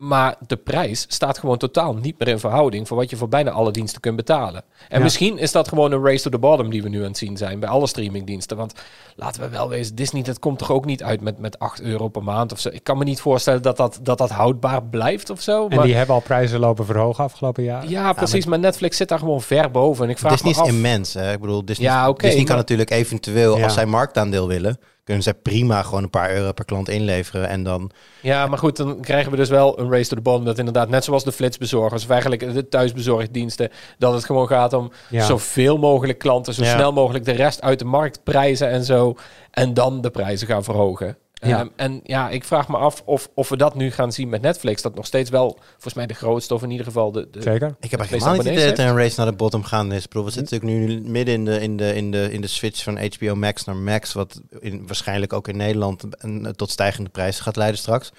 Maar 0.00 0.34
de 0.46 0.56
prijs 0.56 1.04
staat 1.08 1.38
gewoon 1.38 1.56
totaal 1.58 1.94
niet 1.94 2.18
meer 2.18 2.28
in 2.28 2.38
verhouding 2.38 2.88
voor 2.88 2.96
wat 2.96 3.10
je 3.10 3.16
voor 3.16 3.28
bijna 3.28 3.50
alle 3.50 3.70
diensten 3.70 4.00
kunt 4.00 4.16
betalen. 4.16 4.62
En 4.88 4.96
Ja. 4.98 5.02
misschien 5.02 5.38
is 5.38 5.52
dat 5.52 5.68
gewoon 5.68 5.92
een 5.92 6.04
race 6.04 6.22
to 6.22 6.30
the 6.30 6.38
bottom 6.38 6.70
die 6.70 6.82
we 6.82 6.88
nu 6.88 6.98
aan 6.98 7.04
het 7.04 7.18
zien 7.18 7.36
zijn 7.36 7.60
bij 7.60 7.68
alle 7.68 7.86
streamingdiensten. 7.86 8.56
Want 8.56 8.72
laten 9.16 9.40
we 9.42 9.48
wel 9.48 9.68
wezen, 9.68 9.94
Disney, 9.94 10.22
dat 10.22 10.38
komt 10.38 10.58
toch 10.58 10.70
ook 10.70 10.84
niet 10.84 11.02
uit 11.02 11.20
met, 11.20 11.38
met 11.38 11.58
8 11.58 11.80
euro 11.80 12.08
per 12.08 12.22
maand 12.22 12.52
of 12.52 12.60
zo. 12.60 12.68
Ik 12.72 12.84
kan 12.84 12.98
me 12.98 13.04
niet 13.04 13.20
voorstellen 13.20 13.62
dat 13.62 13.76
dat, 13.76 13.98
dat, 14.02 14.18
dat 14.18 14.30
houdbaar 14.30 14.82
blijft 14.82 15.30
of 15.30 15.40
zo. 15.40 15.66
en 15.68 15.76
maar- 15.76 15.84
die 15.86 15.94
hebben 15.94 16.14
al 16.14 16.20
prijzen 16.20 16.60
lopen 16.60 16.84
verhogen 16.84 17.24
afgelopen 17.24 17.62
jaar. 17.62 17.88
ja, 17.88 18.12
precies. 18.12 18.46
maar 18.46 18.58
Netflix 18.58 18.96
zit 18.96 19.08
daar 19.08 19.18
gewoon 19.18 19.42
ver 19.42 19.70
boven. 19.70 20.04
En 20.04 20.10
ik 20.10 20.18
vraag 20.18 20.32
Disney 20.32 20.52
me 20.52 20.56
is 20.58 20.64
af... 20.64 20.68
immens. 20.74 21.14
Hè? 21.14 21.32
Ik 21.32 21.40
bedoel, 21.40 21.64
Disney, 21.64 21.86
Ja, 21.88 22.12
Disney 22.12 22.44
kan 22.44 22.56
natuurlijk 22.56 22.90
eventueel, 22.90 23.56
Ja. 23.56 23.64
als 23.64 23.74
zij 23.74 23.86
marktaandeel 23.86 24.48
willen, 24.48 24.78
kunnen 25.10 25.22
zij 25.22 25.34
prima 25.34 25.82
gewoon 25.82 26.02
een 26.02 26.10
paar 26.10 26.34
euro 26.34 26.52
per 26.52 26.64
klant 26.64 26.88
inleveren 26.88 27.48
en 27.48 27.62
dan... 27.62 27.90
Ja, 28.20 28.46
maar 28.46 28.58
goed, 28.58 28.76
dan 28.76 29.00
krijgen 29.00 29.30
we 29.30 29.36
dus 29.36 29.48
wel 29.48 29.78
een 29.78 29.90
race 29.90 30.08
to 30.08 30.16
the 30.16 30.22
bottom. 30.22 30.44
Dat 30.44 30.58
inderdaad, 30.58 30.88
net 30.88 31.04
zoals 31.04 31.24
de 31.24 31.32
flitsbezorgers, 31.32 32.04
of 32.04 32.10
eigenlijk 32.10 32.54
de 32.54 32.68
thuisbezorgdiensten, 32.68 33.70
dat 33.98 34.12
het 34.12 34.24
gewoon 34.24 34.46
gaat 34.46 34.72
om 34.72 34.90
Ja. 35.08 35.24
zoveel 35.24 35.78
mogelijk 35.78 36.18
klanten, 36.18 36.54
zo 36.54 36.62
Ja. 36.64 36.74
snel 36.74 36.92
mogelijk 36.92 37.24
de 37.24 37.32
rest 37.32 37.62
uit 37.62 37.78
de 37.78 37.84
markt 37.84 38.20
prijzen 38.24 38.68
en 38.68 38.84
zo. 38.84 39.14
En 39.50 39.74
dan 39.74 40.00
de 40.00 40.10
prijzen 40.10 40.46
gaan 40.46 40.64
verhogen. 40.64 41.16
Ja. 41.40 41.58
Ehm, 41.58 41.68
en 41.76 42.00
ja, 42.04 42.28
ik 42.28 42.44
vraag 42.44 42.68
me 42.68 42.76
af 42.76 43.02
of, 43.04 43.30
of 43.34 43.48
we 43.48 43.56
dat 43.56 43.74
nu 43.74 43.90
gaan 43.90 44.12
zien 44.12 44.28
met 44.28 44.42
Netflix. 44.42 44.82
Dat 44.82 44.94
nog 44.94 45.06
steeds 45.06 45.30
wel, 45.30 45.58
volgens 45.70 45.94
mij, 45.94 46.06
de 46.06 46.14
grootste, 46.14 46.54
of 46.54 46.62
in 46.62 46.70
ieder 46.70 46.86
geval 46.86 47.12
de, 47.12 47.28
de, 47.30 47.42
Zeker. 47.42 47.74
Ik 47.80 47.90
heb 47.90 48.08
helemaal 48.08 48.34
niet 48.34 48.44
idee 48.44 48.68
dat 48.68 48.78
er 48.78 48.86
een 48.86 48.96
race 48.96 49.14
naar 49.16 49.30
de 49.30 49.36
bottom 49.36 49.64
gaan 49.64 49.92
is. 49.92 50.02
Ik 50.02 50.08
bedoel, 50.08 50.24
we 50.24 50.30
zitten 50.30 50.58
natuurlijk 50.60 50.88
nu 50.88 51.10
midden 51.10 51.34
in 51.34 51.44
de, 51.44 51.60
in 51.60 51.76
de, 51.76 51.94
in 51.94 52.10
de, 52.10 52.32
in 52.32 52.40
de 52.40 52.46
switch 52.46 52.82
van 52.82 52.98
HBO 52.98 53.34
Max 53.34 53.64
naar 53.64 53.76
Max, 53.76 54.12
wat 54.12 54.40
in, 54.58 54.86
waarschijnlijk 54.86 55.32
ook 55.32 55.48
in 55.48 55.56
Nederland 55.56 56.04
een, 56.10 56.52
tot 56.56 56.70
stijgende 56.70 57.10
prijzen 57.10 57.42
gaat 57.42 57.56
leiden 57.56 57.78
straks. 57.78 58.12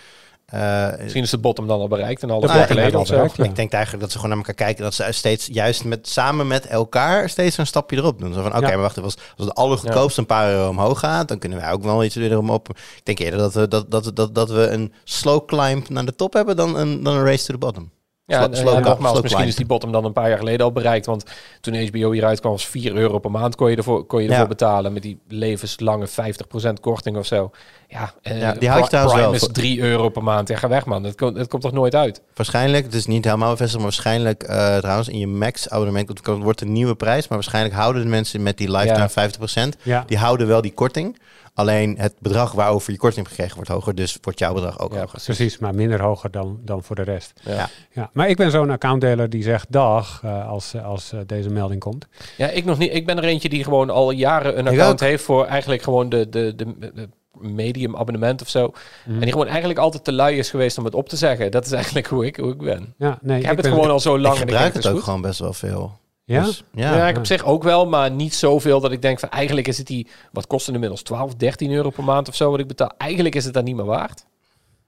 Eh, 0.51 0.87
Misschien 1.01 1.23
is 1.23 1.29
de 1.29 1.37
bottom 1.37 1.67
dan 1.67 1.79
al 1.79 1.87
bereikt 1.87 2.23
en 2.23 2.29
al 2.29 2.45
jaar 2.47 2.67
geleden 2.67 2.93
al 2.93 3.01
of 3.01 3.07
zo. 3.07 3.13
bereikt, 3.13 3.35
ja. 3.37 3.43
Ik 3.43 3.55
denk 3.55 3.71
eigenlijk 3.71 4.03
dat 4.03 4.11
ze 4.11 4.19
gewoon 4.19 4.29
naar 4.37 4.45
elkaar 4.45 4.65
kijken. 4.65 4.83
Dat 4.83 4.93
ze 4.93 5.07
steeds 5.09 5.47
juist 5.51 5.83
met, 5.83 6.07
samen 6.07 6.47
met 6.47 6.65
elkaar 6.67 7.29
steeds 7.29 7.57
een 7.57 7.67
stapje 7.67 7.97
erop 7.97 8.19
doen. 8.19 8.33
Zo 8.33 8.41
van, 8.41 8.51
oké, 8.55 8.59
Ja. 8.65 8.67
maar 8.67 8.77
wacht 8.81 8.91
even. 8.97 9.03
Als, 9.03 9.15
als 9.37 9.47
het 9.47 9.55
allergoedkoopste 9.55 10.19
een 10.19 10.25
paar 10.25 10.49
euro 10.51 10.69
omhoog 10.69 10.99
gaat, 10.99 11.27
dan 11.27 11.37
kunnen 11.39 11.57
wij 11.59 11.71
ook 11.71 11.83
wel 11.83 12.03
iets 12.03 12.15
erom 12.15 12.49
op. 12.49 12.69
Ik 12.69 13.01
denk 13.03 13.19
eerder 13.19 13.39
dat 13.39 13.53
we, 13.53 13.67
dat, 13.67 13.91
dat, 13.91 14.11
dat, 14.15 14.35
dat 14.35 14.49
we 14.49 14.67
een 14.67 14.93
slow 15.03 15.45
climb 15.45 15.89
naar 15.89 16.05
de 16.05 16.15
top 16.15 16.33
hebben 16.33 16.55
dan 16.55 16.77
een, 16.77 17.03
dan 17.03 17.15
een 17.15 17.25
race 17.25 17.45
to 17.45 17.53
the 17.53 17.59
bottom. 17.59 17.91
Ja, 18.31 18.43
en, 18.43 18.49
nogmaals, 18.63 18.97
slow 18.97 19.13
misschien 19.13 19.27
climb. 19.29 19.47
is 19.47 19.55
die 19.55 19.65
bottom 19.65 19.91
dan 19.91 20.05
een 20.05 20.13
paar 20.13 20.29
jaar 20.29 20.37
geleden 20.37 20.65
al 20.65 20.71
bereikt. 20.71 21.05
Want 21.05 21.23
toen 21.61 21.85
HBO 21.87 22.11
hieruit 22.11 22.39
kwam, 22.39 22.51
was 22.51 22.65
4 22.65 22.95
euro 22.95 23.19
per 23.19 23.31
maand 23.31 23.55
kon 23.55 23.69
je 23.69 23.75
ervoor, 23.75 24.05
kon 24.05 24.21
je 24.21 24.25
Ja. 24.27 24.31
ervoor 24.33 24.47
betalen. 24.47 24.93
Met 24.93 25.01
die 25.01 25.19
levenslange 25.27 26.07
50% 26.07 26.79
korting 26.79 27.17
of 27.17 27.25
zo. 27.25 27.51
Ja, 27.87 28.13
eh, 28.21 28.39
Ja, 28.39 28.53
die 28.53 28.69
had 28.69 28.83
je 28.83 28.89
trouwens 28.89 29.15
wel. 29.15 29.33
is 29.33 29.47
3 29.51 29.79
euro 29.81 30.09
per 30.09 30.23
maand. 30.23 30.47
Ja, 30.47 30.57
ga 30.57 30.67
weg 30.67 30.85
man. 30.85 31.03
Dat 31.03 31.15
komt, 31.15 31.35
dat 31.35 31.47
komt 31.47 31.61
toch 31.61 31.71
nooit 31.71 31.95
uit? 31.95 32.21
Waarschijnlijk, 32.33 32.83
het 32.85 32.93
is 32.93 33.05
niet 33.05 33.25
helemaal 33.25 33.51
bevestigd, 33.51 33.75
maar 33.83 33.91
waarschijnlijk 33.91 34.43
eh, 34.43 34.77
trouwens 34.77 35.07
in 35.09 35.17
je 35.19 35.27
Max 35.27 35.69
abonnement 35.69 36.05
komt- 36.07 36.21
komt- 36.21 36.43
wordt 36.43 36.61
een 36.61 36.71
nieuwe 36.71 36.95
prijs. 36.95 37.27
Maar 37.27 37.37
waarschijnlijk 37.37 37.75
houden 37.75 38.01
de 38.03 38.07
mensen 38.09 38.43
met 38.43 38.57
die 38.57 38.71
lifetime 38.71 38.97
Ja. 38.99 39.09
50%, 39.09 39.75
Ja. 39.83 40.03
die 40.07 40.17
houden 40.17 40.47
wel 40.47 40.61
die 40.61 40.73
korting. 40.73 41.19
Alleen 41.53 41.95
het 41.97 42.13
bedrag 42.19 42.51
waarover 42.51 42.91
je 42.91 42.97
korting 42.97 43.27
gekregen 43.27 43.55
wordt 43.55 43.69
hoger, 43.69 43.95
dus 43.95 44.17
wordt 44.21 44.39
jouw 44.39 44.53
bedrag 44.53 44.79
ook 44.79 44.93
Ja, 44.93 44.99
hoger. 44.99 45.19
Precies, 45.23 45.57
maar 45.57 45.75
minder 45.75 46.01
hoger 46.01 46.31
dan, 46.31 46.59
dan 46.63 46.83
voor 46.83 46.95
de 46.95 47.01
rest. 47.01 47.39
Ja. 47.43 47.69
Ja. 47.91 48.09
Maar 48.13 48.29
ik 48.29 48.37
ben 48.37 48.51
zo'n 48.51 48.69
accountdeler 48.69 49.29
die 49.29 49.43
zegt 49.43 49.65
dag 49.69 50.21
eh, 50.23 50.47
als, 50.49 50.75
als 50.83 51.11
eh, 51.13 51.19
deze 51.25 51.49
melding 51.49 51.79
komt. 51.81 52.07
Ja, 52.37 52.47
ik 52.47 52.65
nog 52.65 52.77
niet. 52.77 52.93
Ik 52.93 53.05
ben 53.05 53.17
er 53.17 53.23
eentje 53.23 53.49
die 53.49 53.63
gewoon 53.63 53.89
al 53.89 54.11
jaren 54.11 54.59
een 54.59 54.65
Ik 54.65 54.71
account 54.71 54.99
heeft 54.99 55.23
voor 55.23 55.45
eigenlijk 55.45 55.81
gewoon 55.81 56.09
de, 56.09 56.29
de, 56.29 56.53
de, 56.55 56.91
de 56.93 57.09
medium 57.39 57.95
abonnement 57.95 58.41
of 58.41 58.49
zo. 58.49 58.67
Mhm. 59.05 59.13
En 59.15 59.21
die 59.21 59.31
gewoon 59.31 59.47
eigenlijk 59.47 59.79
altijd 59.79 60.03
te 60.03 60.11
lui 60.13 60.37
is 60.37 60.49
geweest 60.49 60.77
om 60.77 60.85
het 60.85 60.95
op 60.95 61.09
te 61.09 61.15
zeggen. 61.17 61.51
Dat 61.51 61.65
is 61.65 61.71
eigenlijk 61.71 62.07
hoe 62.07 62.25
ik, 62.25 62.35
hoe 62.35 62.51
ik 62.51 62.57
ben. 62.57 62.93
Ja, 62.97 63.17
nee, 63.21 63.39
Ik 63.39 63.45
heb 63.45 63.55
het 63.55 63.65
ben- 63.65 63.71
gewoon 63.75 63.89
al 63.91 63.99
zo 63.99 64.19
lang. 64.19 64.33
Ik 64.35 64.41
en 64.41 64.47
gebruik 64.47 64.63
denk, 64.63 64.73
het 64.75 64.83
is 64.83 64.89
ook 64.89 64.95
goed. 64.95 65.03
gewoon 65.05 65.21
best 65.21 65.39
wel 65.39 65.53
veel. 65.53 65.99
Ja? 66.31 66.43
Dus, 66.43 66.63
Ja, 66.73 66.95
ja. 66.95 67.07
ik 67.07 67.17
op 67.17 67.25
zich 67.25 67.43
ook 67.43 67.63
wel, 67.63 67.85
maar 67.85 68.11
niet 68.11 68.33
zoveel 68.33 68.79
dat 68.79 68.91
ik 68.91 69.01
denk 69.01 69.19
van 69.19 69.29
eigenlijk 69.29 69.67
is 69.67 69.77
het 69.77 69.87
die, 69.87 70.07
wat 70.31 70.47
kost 70.47 70.65
het 70.65 70.75
inmiddels, 70.75 71.01
12, 71.01 71.35
13 71.35 71.71
euro 71.71 71.89
per 71.89 72.03
maand 72.03 72.27
of 72.27 72.35
zo 72.35 72.51
wat 72.51 72.59
ik 72.59 72.67
betaal. 72.67 72.91
Eigenlijk 72.97 73.35
is 73.35 73.45
het 73.45 73.53
dan 73.53 73.63
niet 73.63 73.75
meer 73.75 73.85
waard. 73.85 74.25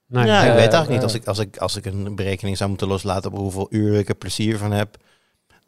Nee. 0.08 0.26
ja, 0.26 0.40
ik 0.42 0.48
weet 0.48 0.58
eigenlijk 0.58 0.90
niet. 0.90 1.04
Als 1.04 1.14
ik, 1.14 1.26
als, 1.28 1.40
ik, 1.40 1.58
als 1.58 1.76
ik 1.76 1.86
een 1.86 2.16
berekening 2.16 2.58
zou 2.58 2.70
moeten 2.70 2.88
loslaten 2.88 3.32
op 3.32 3.38
hoeveel 3.38 3.68
uren 3.70 4.00
ik 4.00 4.10
er 4.10 4.16
plezier 4.16 4.58
van 4.58 4.72
heb, 4.72 4.98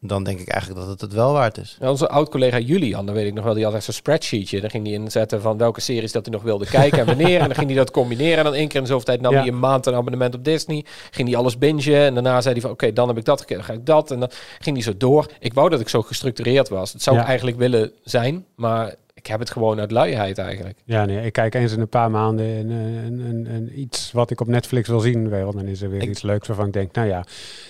dan 0.08 0.24
denk 0.24 0.40
ik 0.40 0.48
eigenlijk 0.48 0.82
dat 0.82 0.90
het 0.92 1.02
het 1.02 1.14
wel 1.14 1.34
waard 1.34 1.58
is. 1.58 1.78
Ja, 1.80 1.90
Onze 1.90 2.10
oud-collega 2.10 2.60
Julian, 2.60 3.06
dan 3.06 3.16
weet 3.16 3.28
ik 3.28 3.34
nog 3.34 3.44
wel, 3.44 3.54
die 3.54 3.64
had 3.64 3.74
echt 3.74 3.84
zo'n 3.84 3.94
spreadsheetje. 3.94 4.62
Daar 4.62 4.70
ging 4.70 4.86
hij 4.86 4.94
inzetten 4.96 5.42
van 5.42 5.58
welke 5.58 5.82
series 5.82 6.12
dat 6.12 6.26
hij 6.26 6.34
nog 6.34 6.44
wilde 6.44 6.66
kijken 6.66 7.00
en 7.00 7.06
wanneer. 7.06 7.40
en 7.40 7.46
dan 7.46 7.56
ging 7.56 7.68
hij 7.68 7.76
dat 7.78 7.92
combineren. 7.92 8.38
En 8.38 8.44
dan 8.44 8.54
één 8.54 8.68
keer 8.68 8.76
in 8.76 8.82
de 8.82 8.88
zoveel 8.90 9.06
tijd 9.06 9.22
nam 9.22 9.32
Ja. 9.34 9.40
hij 9.40 9.48
een 9.48 9.60
maand 9.60 9.86
een 9.86 9.96
abonnement 9.96 10.36
op 10.36 10.44
Disney. 10.44 10.86
Ging 11.12 11.28
hij 11.28 11.38
alles 11.38 11.58
bingen. 11.58 11.74
En 12.06 12.14
daarna 12.14 12.42
zei 12.42 12.54
hij 12.54 12.62
van 12.62 12.72
oké, 12.72 12.94
dan 12.94 13.08
heb 13.08 13.18
ik 13.18 13.26
dat 13.26 13.40
gekeken, 13.40 13.66
dan 13.66 13.74
ga 13.76 13.80
ik 13.82 13.86
dat. 13.86 14.12
En 14.12 14.20
dan 14.20 14.30
ging 14.60 14.76
hij 14.76 14.86
zo 14.86 14.98
door. 14.98 15.26
Ik 15.40 15.54
wou 15.54 15.70
dat 15.70 15.80
ik 15.80 15.90
zo 15.90 16.02
gestructureerd 16.02 16.70
was. 16.70 16.92
Dat 16.92 17.02
zou 17.02 17.16
Ja. 17.16 17.22
ik 17.22 17.28
eigenlijk 17.28 17.58
willen 17.58 17.92
zijn, 18.04 18.46
maar 18.56 18.96
ik 19.26 19.32
heb 19.32 19.40
het 19.40 19.50
gewoon 19.52 19.80
uit 19.80 19.92
luiheid 19.92 20.38
eigenlijk. 20.38 20.80
Ja, 20.84 21.06
nee, 21.06 21.26
ik 21.26 21.34
kijk 21.34 21.54
eens 21.56 21.72
in 21.72 21.80
een 21.80 21.90
paar 21.90 22.12
maanden 22.12 22.46
een, 22.46 22.70
een, 22.70 23.20
een, 23.20 23.48
een 23.56 23.80
iets 23.80 24.12
wat 24.12 24.32
ik 24.32 24.42
op 24.42 24.48
Netflix 24.48 24.88
wil 24.90 25.00
zien. 25.00 25.30
Wel, 25.30 25.52
dan 25.52 25.66
is 25.66 25.82
er 25.82 25.90
weer 25.90 26.02
Ik- 26.02 26.10
iets 26.10 26.22
leuks 26.22 26.48
waarvan 26.48 26.66
ik 26.68 26.74
denk, 26.74 26.96
nou 26.96 27.08
ja, 27.08 27.24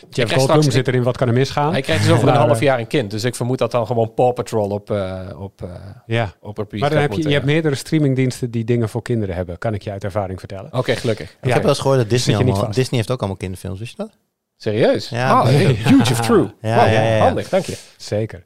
Jeff 0.10 0.34
Goldblum 0.34 0.58
straks- 0.62 0.76
zit 0.76 0.88
erin, 0.88 1.04
wat 1.04 1.18
kan 1.18 1.28
er 1.28 1.34
misgaan? 1.34 1.72
Hij 1.72 1.82
krijgt 1.82 2.04
dus 2.04 2.12
over 2.12 2.28
een 2.28 2.36
half 2.36 2.56
eh, 2.58 2.62
jaar 2.62 2.80
een 2.80 2.88
kind. 2.88 3.12
Dus 3.12 3.24
ik 3.24 3.36
vermoed 3.36 3.58
dat 3.58 3.72
dan 3.72 3.86
gewoon 3.86 4.14
Paw 4.14 4.34
Patrol 4.34 4.70
op, 4.70 4.92
eh 4.92 5.20
op, 5.38 5.62
eh 5.62 5.70
Ja, 6.06 6.34
op 6.42 6.58
maar 6.80 6.90
dan 6.90 7.00
heb 7.00 7.14
je, 7.14 7.22
je 7.28 7.34
hebt 7.34 7.46
meerdere 7.46 7.76
streamingdiensten 7.76 8.52
die 8.52 8.64
dingen 8.64 8.90
voor 8.90 9.02
kinderen 9.02 9.36
hebben. 9.36 9.58
Kan 9.58 9.74
ik 9.74 9.82
je 9.82 9.92
uit 9.92 10.04
ervaring 10.04 10.40
vertellen. 10.40 10.74
Oké, 10.74 10.96
gelukkig. 10.96 11.38
Ik 11.42 11.54
heb 11.54 11.62
wel 11.62 11.70
eens 11.72 11.80
gehoord 11.80 12.00
dat 12.00 12.10
Disney, 12.10 12.36
allemaal. 12.36 12.66
Disney 12.72 12.86
heeft 12.98 13.12
ook 13.12 13.20
allemaal 13.20 13.38
kinderfilms, 13.38 13.80
wist 13.80 13.92
je 13.98 14.04
dat? 14.04 14.18
Serieus? 14.58 15.10
Ja. 15.10 15.30
Ah, 15.32 15.48
huge 15.90 16.12
of 16.12 16.20
true. 16.22 16.48
Ja, 16.62 16.76
Wow, 16.76 16.86
ja, 16.86 17.02
ja, 17.02 17.16
ja. 17.16 17.24
Handig, 17.24 17.50
dank 17.50 17.66
je. 17.66 17.78
Zeker. 17.98 18.44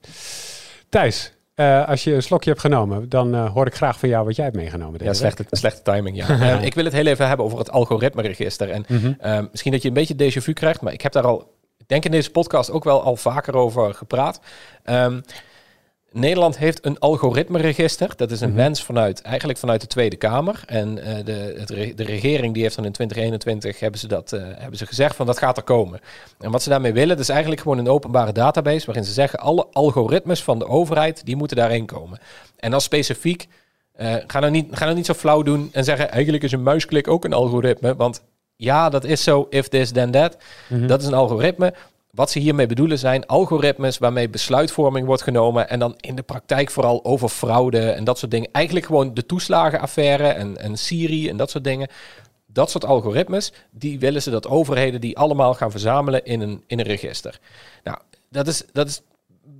Thijs, 0.90 1.34
eh, 1.60 1.88
als 1.88 2.04
je 2.04 2.14
een 2.14 2.24
slokje 2.24 2.50
hebt 2.50 2.62
genomen, 2.62 3.10
dan 3.10 3.36
eh, 3.36 3.52
hoor 3.54 3.66
ik 3.66 3.76
graag 3.76 4.00
van 4.00 4.10
jou 4.10 4.26
wat 4.26 4.36
jij 4.36 4.46
hebt 4.46 4.58
meegenomen. 4.58 5.04
Ja, 5.04 5.14
slechte, 5.14 5.46
slechte 5.52 5.82
timing, 5.82 6.18
ja. 6.18 6.28
Eh, 6.40 6.64
ik 6.64 6.74
wil 6.74 6.84
het 6.84 6.94
heel 6.94 7.06
even 7.06 7.28
hebben 7.28 7.46
over 7.46 7.58
het 7.58 7.72
algoritmeregister. 7.72 8.70
En. 8.70 8.86
Mhm. 8.88 9.46
misschien 9.52 9.72
dat 9.72 9.82
je 9.82 9.88
een 9.88 9.94
beetje 9.94 10.16
déjà 10.16 10.44
vu 10.44 10.54
krijgt, 10.54 10.82
maar 10.82 10.94
ik 10.94 11.02
heb 11.02 11.12
daar 11.12 11.24
al, 11.24 11.54
ik 11.78 11.88
denk 11.88 12.06
in 12.06 12.12
deze 12.12 12.32
podcast 12.32 12.72
ook 12.72 12.84
wel 12.84 13.04
al 13.04 13.16
vaker 13.16 13.56
over 13.56 13.94
gepraat. 13.94 14.40
Ehm, 14.84 15.22
Nederland 16.12 16.58
heeft 16.58 16.86
een 16.86 17.00
algoritmeregister. 17.00 18.14
Dat 18.16 18.32
is 18.32 18.42
een 18.42 18.50
Mhm. 18.50 18.58
wens 18.58 18.84
vanuit, 18.84 19.22
eigenlijk 19.22 19.60
vanuit 19.60 19.82
de 19.82 19.88
Tweede 19.88 20.16
Kamer. 20.16 20.64
En 20.66 21.04
eh, 21.04 21.26
de, 21.26 21.56
het 21.60 21.70
re- 21.70 21.94
de 21.96 22.04
regering 22.04 22.54
die 22.54 22.64
heeft 22.64 22.76
dan 22.76 22.86
in 22.86 22.92
2021 22.92 23.80
hebben 23.80 24.00
ze, 24.00 24.08
dat, 24.08 24.34
eh, 24.34 24.42
hebben 24.44 24.78
ze 24.78 24.86
gezegd 24.86 25.16
van 25.16 25.26
dat 25.26 25.38
gaat 25.38 25.58
er 25.58 25.64
komen. 25.64 26.00
En 26.40 26.52
wat 26.52 26.64
ze 26.64 26.70
daarmee 26.70 26.94
willen, 26.94 27.10
dat 27.16 27.20
is 27.20 27.30
eigenlijk 27.30 27.62
gewoon 27.62 27.78
een 27.78 27.90
openbare 27.90 28.32
database 28.32 28.86
waarin 28.86 29.04
ze 29.06 29.12
zeggen 29.14 29.40
alle 29.40 29.68
algoritmes 29.72 30.44
van 30.44 30.60
de 30.60 30.68
overheid, 30.68 31.26
die 31.26 31.36
moeten 31.36 31.58
daarin 31.58 31.86
komen. 31.86 32.20
En 32.58 32.72
dan 32.72 32.82
specifiek, 32.82 33.48
eh, 33.94 34.16
ga, 34.28 34.40
nou 34.40 34.52
niet, 34.52 34.68
ga 34.72 34.84
nou 34.84 34.96
niet 34.96 35.06
zo 35.06 35.14
flauw 35.14 35.42
doen 35.44 35.70
en 35.72 35.84
zeggen 35.84 36.12
eigenlijk 36.12 36.44
is 36.44 36.52
een 36.52 36.64
muisklik 36.64 37.08
ook 37.08 37.26
een 37.26 37.34
algoritme. 37.34 37.96
Want 37.96 38.22
ja, 38.56 38.90
dat 38.90 39.04
is 39.04 39.24
zo, 39.24 39.48
if 39.50 39.68
this 39.68 39.92
then 39.92 40.12
that. 40.12 40.38
Mhm. 40.70 40.88
Dat 40.88 41.02
is 41.02 41.08
een 41.08 41.14
algoritme. 41.14 41.74
Wat 42.12 42.32
ze 42.32 42.40
hiermee 42.40 42.68
bedoelen 42.68 43.00
zijn 43.00 43.26
algoritmes 43.26 43.98
waarmee 43.98 44.30
besluitvorming 44.30 45.06
wordt 45.06 45.22
genomen 45.22 45.70
en 45.70 45.80
dan 45.80 45.94
in 45.98 46.16
de 46.16 46.22
praktijk 46.22 46.72
vooral 46.72 47.06
over 47.06 47.30
fraude 47.30 47.90
en 47.92 48.04
dat 48.04 48.18
soort 48.18 48.32
dingen. 48.32 48.50
Eigenlijk 48.52 48.86
gewoon 48.86 49.14
de 49.14 49.26
toeslagenaffaire 49.26 50.28
en, 50.28 50.58
en 50.58 50.78
Siri 50.78 51.30
en 51.30 51.38
dat 51.38 51.50
soort 51.50 51.64
dingen. 51.64 51.88
Dat 52.46 52.72
soort 52.72 52.86
algoritmes, 52.86 53.54
die 53.72 54.00
willen 54.00 54.22
ze 54.22 54.30
dat 54.30 54.48
overheden 54.48 55.02
die 55.02 55.18
allemaal 55.18 55.54
gaan 55.54 55.72
verzamelen 55.72 56.26
in 56.26 56.42
een, 56.42 56.64
in 56.68 56.80
een 56.80 56.86
register. 56.86 57.40
Nou, 57.84 57.98
dat 58.30 58.48
is, 58.48 58.64
dat 58.72 58.88
is 58.88 59.02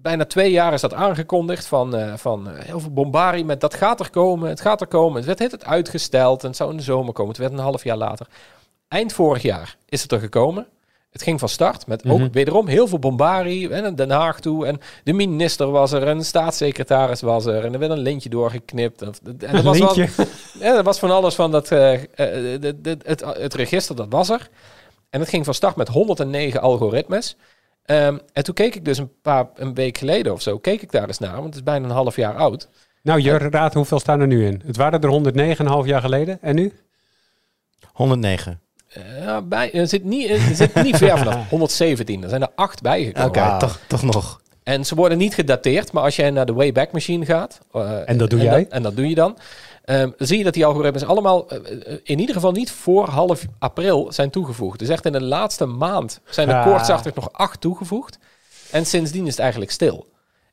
bijna 0.02 0.26
twee 0.26 0.52
jaar 0.52 0.74
is 0.74 0.82
dat 0.82 0.94
aangekondigd 0.94 1.66
van, 1.66 1.96
eh, 1.96 2.14
van 2.14 2.50
eh, 2.50 2.64
heel 2.66 2.80
veel 2.80 2.94
bombarie 2.94 3.46
met 3.46 3.62
dat 3.62 3.74
gaat 3.74 4.00
er 4.00 4.10
komen, 4.10 4.50
het 4.50 4.62
gaat 4.62 4.82
er 4.82 4.88
komen. 4.88 5.18
Het 5.18 5.40
werd 5.40 5.52
het 5.52 5.66
uitgesteld 5.66 6.42
en 6.42 6.48
het 6.48 6.58
zou 6.58 6.72
in 6.72 6.78
de 6.78 6.84
zomer 6.84 7.14
komen. 7.14 7.32
Het 7.32 7.42
werd 7.42 7.54
een 7.54 7.60
half 7.60 7.84
jaar 7.84 7.98
later. 7.98 8.28
Eind 8.88 9.14
vorig 9.14 9.42
jaar 9.42 9.78
is 9.86 10.02
het 10.02 10.12
er 10.12 10.20
gekomen. 10.20 10.68
Het 11.10 11.22
ging 11.24 11.40
van 11.40 11.50
start 11.50 11.88
met 11.88 12.10
ook 12.10 12.20
Mhm. 12.20 12.32
wederom 12.32 12.68
heel 12.68 12.88
veel 12.88 13.00
bombarie 13.00 13.70
en 13.70 13.82
naar 13.82 13.96
Den 13.96 14.10
Haag 14.12 14.40
toe. 14.40 14.66
En 14.66 14.80
de 15.04 15.14
minister 15.14 15.72
was 15.72 15.92
er, 15.92 16.08
en 16.08 16.18
de 16.18 16.24
staatssecretaris 16.24 17.22
was 17.22 17.46
er. 17.46 17.66
En 17.66 17.74
er 17.74 17.80
werd 17.80 17.92
een 17.92 17.98
lintje 18.00 18.30
doorgeknipt. 18.30 19.02
En, 19.02 19.14
en 19.40 19.56
er 19.56 19.64
was 19.64 19.80
wel- 19.80 19.96
Lintje. 19.96 20.26
ja, 20.66 20.78
er 20.78 20.84
was 20.84 21.00
van 21.00 21.12
alles 21.12 21.36
van 21.36 21.52
dat. 21.52 21.72
eh, 21.72 21.94
eh, 21.94 22.02
de- 22.62 22.82
de- 22.82 22.98
het, 23.04 23.24
het 23.26 23.54
register, 23.54 23.96
dat 23.96 24.08
was 24.10 24.30
er. 24.30 24.50
En 25.10 25.20
het 25.20 25.30
ging 25.30 25.46
van 25.46 25.54
start 25.54 25.76
met 25.76 25.88
109 25.88 26.62
algoritmes. 26.62 27.38
Ehm, 27.86 28.18
en 28.34 28.44
toen 28.44 28.54
keek 28.54 28.76
ik 28.76 28.86
dus 28.86 28.98
een 28.98 29.12
paar 29.22 29.50
een 29.56 29.74
week 29.74 29.98
geleden 29.98 30.34
of 30.34 30.42
zo, 30.42 30.58
keek 30.58 30.82
ik 30.82 30.92
daar 30.92 31.08
eens 31.08 31.20
naar, 31.20 31.34
want 31.34 31.46
het 31.46 31.56
is 31.56 31.64
bijna 31.64 31.86
een 31.86 31.92
half 31.94 32.16
jaar 32.16 32.36
oud. 32.36 32.70
Nou, 33.04 33.22
je 33.22 33.38
raadt 33.38 33.74
hoeveel 33.74 34.00
staan 34.00 34.20
er 34.20 34.28
nu 34.28 34.46
in? 34.46 34.62
Het 34.66 34.78
waren 34.78 35.02
er 35.02 35.10
109 35.10 35.66
een 35.66 35.72
half 35.72 35.86
jaar 35.86 36.02
geleden. 36.02 36.38
En 36.42 36.56
nu? 36.56 36.74
109. 37.94 38.62
Eh, 38.90 39.38
bij, 39.44 39.74
er 39.74 39.88
zit 39.88 40.04
niet, 40.04 40.30
er 40.30 40.40
zit 40.56 40.76
niet 40.84 40.98
ver 40.98 41.18
vanaf 41.18 41.50
117. 41.50 42.24
Er 42.24 42.30
zijn 42.30 42.42
er 42.42 42.50
acht 42.56 42.74
Oké, 42.80 42.82
bijgekomen. 42.82 43.60
toch, 43.60 43.80
toch 43.88 44.04
nog. 44.04 44.42
En 44.64 44.86
ze 44.86 44.96
worden 44.96 45.18
niet 45.18 45.34
gedateerd, 45.34 45.92
maar 45.92 46.04
als 46.04 46.16
jij 46.16 46.30
naar 46.32 46.46
de 46.46 46.54
Wayback 46.54 46.92
Machine 46.92 47.26
gaat... 47.26 47.60
eh, 47.74 48.10
En 48.10 48.18
dat 48.18 48.30
doe 48.30 48.40
jij? 48.42 48.64
Dat, 48.64 48.72
en 48.72 48.84
dat 48.84 48.96
doe 48.96 49.10
je 49.10 49.16
dan. 49.16 49.38
ehm, 49.86 50.10
zie 50.18 50.38
je 50.38 50.44
dat 50.44 50.54
die 50.54 50.66
algoritmes 50.66 51.06
allemaal 51.06 51.50
eh, 51.50 51.58
eh, 51.58 51.98
in 52.04 52.20
ieder 52.20 52.36
geval 52.36 52.52
niet 52.52 52.72
voor 52.72 53.08
half 53.10 53.46
april 53.60 54.12
zijn 54.12 54.30
toegevoegd. 54.30 54.80
Dus 54.80 54.90
echt 54.90 55.06
in 55.06 55.12
de 55.12 55.22
laatste 55.22 55.66
maand 55.66 56.20
zijn 56.30 56.50
er 56.50 56.56
Ah. 56.56 56.66
koortsachtig 56.66 57.16
nog 57.16 57.30
acht 57.34 57.62
toegevoegd. 57.62 58.18
En 58.72 58.86
sindsdien 58.86 59.24
is 59.26 59.32
het 59.32 59.40
eigenlijk 59.40 59.72
stil. 59.72 60.08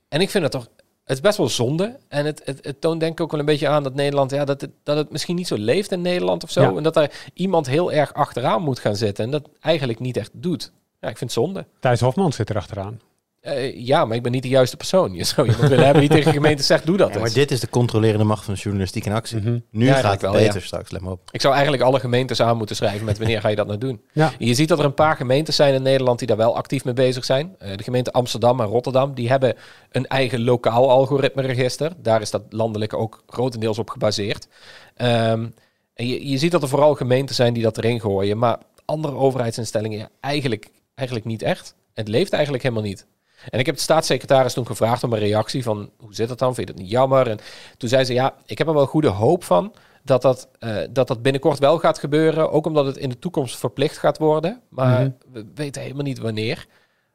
En 0.09 0.21
ik 0.21 0.31
vind 0.31 0.43
het 0.43 0.53
toch... 0.53 0.67
Het 1.07 1.17
is 1.17 1.23
best 1.23 1.39
wel 1.39 1.49
zonde. 1.49 1.99
En 2.09 2.27
het, 2.27 2.43
het, 2.45 2.65
het 2.65 2.81
toont 2.81 3.01
denk 3.01 3.13
ik 3.13 3.21
ook 3.21 3.31
wel 3.31 3.41
een 3.41 3.47
beetje 3.47 3.69
aan 3.69 3.83
dat 3.83 3.95
Nederland... 3.95 4.31
Ja, 4.31 4.45
dat, 4.45 4.61
het, 4.61 4.71
dat 4.83 4.97
het 4.97 5.11
misschien 5.11 5.37
niet 5.37 5.47
zo 5.47 5.57
leeft 5.57 5.93
in 5.93 6.03
Nederland 6.03 6.43
of 6.43 6.51
zo. 6.51 6.61
Ja. 6.61 6.77
En 6.77 6.83
dat 6.83 6.97
er 6.97 7.31
iemand 7.35 7.67
heel 7.67 7.93
erg 7.93 8.15
achteraan 8.15 8.63
moet 8.63 8.79
gaan 8.79 8.97
zitten. 8.97 9.25
En 9.25 9.31
dat 9.31 9.49
eigenlijk 9.61 9.99
niet 10.01 10.17
echt 10.17 10.31
doet. 10.33 10.73
Ja, 11.01 11.09
ik 11.09 11.19
vind 11.19 11.35
het 11.35 11.45
zonde. 11.45 11.67
Thijs 11.81 12.01
Hofman 12.01 12.33
zit 12.33 12.49
er 12.49 12.57
achteraan. 12.57 13.01
Eh, 13.47 13.87
ja, 13.87 14.05
maar 14.05 14.17
ik 14.17 14.23
ben 14.23 14.33
niet 14.33 14.43
de 14.43 14.49
juiste 14.49 14.77
persoon. 14.77 15.13
Je 15.15 15.25
zou 15.25 15.49
iemand 15.49 15.69
willen 15.69 15.85
hebben 15.85 16.03
die 16.03 16.11
tegen 16.11 16.25
de 16.25 16.37
gemeente 16.37 16.63
zegt, 16.63 16.87
doe 16.87 16.97
dat 16.97 17.15
Ja, 17.15 17.21
maar 17.21 17.33
dit 17.33 17.51
is 17.51 17.61
de 17.61 17.69
controlerende 17.69 18.25
macht 18.25 18.45
van 18.45 18.55
de 18.55 18.61
journalistiek 18.61 19.07
in 19.07 19.13
actie. 19.13 19.37
Mhm. 19.37 19.59
Nu 19.71 19.87
Ja, 19.87 19.95
gaat 19.95 20.13
het 20.13 20.21
wel, 20.21 20.33
beter 20.33 20.63
straks, 20.63 20.91
let 20.91 21.01
maar 21.01 21.13
op. 21.13 21.21
Ik 21.31 21.41
zou 21.41 21.55
eigenlijk 21.55 21.83
alle 21.83 22.01
gemeentes 22.01 22.43
aan 22.43 22.57
moeten 22.57 22.77
schrijven 22.77 23.05
met 23.05 23.19
wanneer 23.19 23.41
ga 23.41 23.49
je 23.49 23.57
dat 23.57 23.67
nou 23.67 23.79
doen. 23.79 24.01
Ja. 24.13 24.33
Je 24.39 24.55
ziet 24.55 24.69
dat 24.69 24.79
er 24.79 24.85
een 24.85 24.95
paar 24.95 25.17
gemeentes 25.17 25.57
zijn 25.57 25.75
in 25.75 25.83
Nederland 25.83 26.19
die 26.19 26.29
daar 26.29 26.37
wel 26.37 26.57
actief 26.57 26.85
mee 26.85 26.95
bezig 26.95 27.25
zijn. 27.25 27.55
Eh, 27.59 27.77
de 27.77 27.83
gemeente 27.83 28.13
Amsterdam 28.13 28.61
en 28.61 28.67
Rotterdam, 28.67 29.15
die 29.15 29.29
hebben 29.29 29.55
een 29.91 30.07
eigen 30.07 30.45
lokaal 30.45 30.91
algoritmeregister. 30.91 31.93
Daar 32.03 32.21
is 32.21 32.31
dat 32.31 32.43
landelijk 32.51 32.95
ook 32.95 33.23
grotendeels 33.27 33.79
op 33.79 33.91
gebaseerd. 33.91 34.49
Ehm, 34.95 35.47
en 35.95 36.07
je, 36.07 36.29
je 36.29 36.39
ziet 36.39 36.51
dat 36.51 36.63
er 36.63 36.69
vooral 36.69 36.95
gemeenten 36.95 37.35
zijn 37.35 37.53
die 37.53 37.63
dat 37.63 37.79
erin 37.79 38.01
gooien. 38.01 38.39
Maar 38.39 38.59
andere 38.85 39.15
overheidsinstellingen 39.15 39.99
ja, 39.99 40.09
eigenlijk, 40.21 40.69
eigenlijk 40.95 41.29
niet 41.29 41.43
echt. 41.43 41.75
Het 41.95 42.09
leeft 42.09 42.33
eigenlijk 42.33 42.63
helemaal 42.63 42.85
niet. 42.85 43.07
En 43.51 43.59
ik 43.59 43.67
heb 43.67 43.75
de 43.75 43.81
staatssecretaris 43.81 44.53
toen 44.53 44.67
gevraagd 44.67 45.05
om 45.05 45.13
een 45.13 45.19
reactie 45.19 45.63
van 45.63 45.91
hoe 45.99 46.15
zit 46.15 46.29
het 46.29 46.39
dan? 46.39 46.55
Vind 46.55 46.69
je 46.69 46.75
dat 46.75 46.83
niet 46.83 46.93
jammer? 46.93 47.29
En 47.29 47.39
toen 47.77 47.89
zei 47.89 48.05
ze 48.05 48.13
ja, 48.13 48.35
ik 48.47 48.59
heb 48.59 48.67
er 48.67 48.75
wel 48.75 48.87
goede 48.87 49.09
hoop 49.09 49.45
van 49.45 49.73
dat 50.03 50.23
dat, 50.23 50.49
eh, 50.59 50.77
dat 50.91 51.09
dat 51.09 51.23
binnenkort 51.23 51.59
wel 51.59 51.79
gaat 51.79 51.99
gebeuren. 51.99 52.51
Ook 52.51 52.67
omdat 52.67 52.87
het 52.87 52.97
in 52.97 53.09
de 53.09 53.19
toekomst 53.19 53.57
verplicht 53.57 53.99
gaat 53.99 54.19
worden. 54.19 54.61
Maar 54.69 55.01
Mhm. 55.01 55.11
we 55.33 55.47
weten 55.55 55.83
helemaal 55.83 56.05
niet 56.05 56.19
wanneer. 56.19 56.67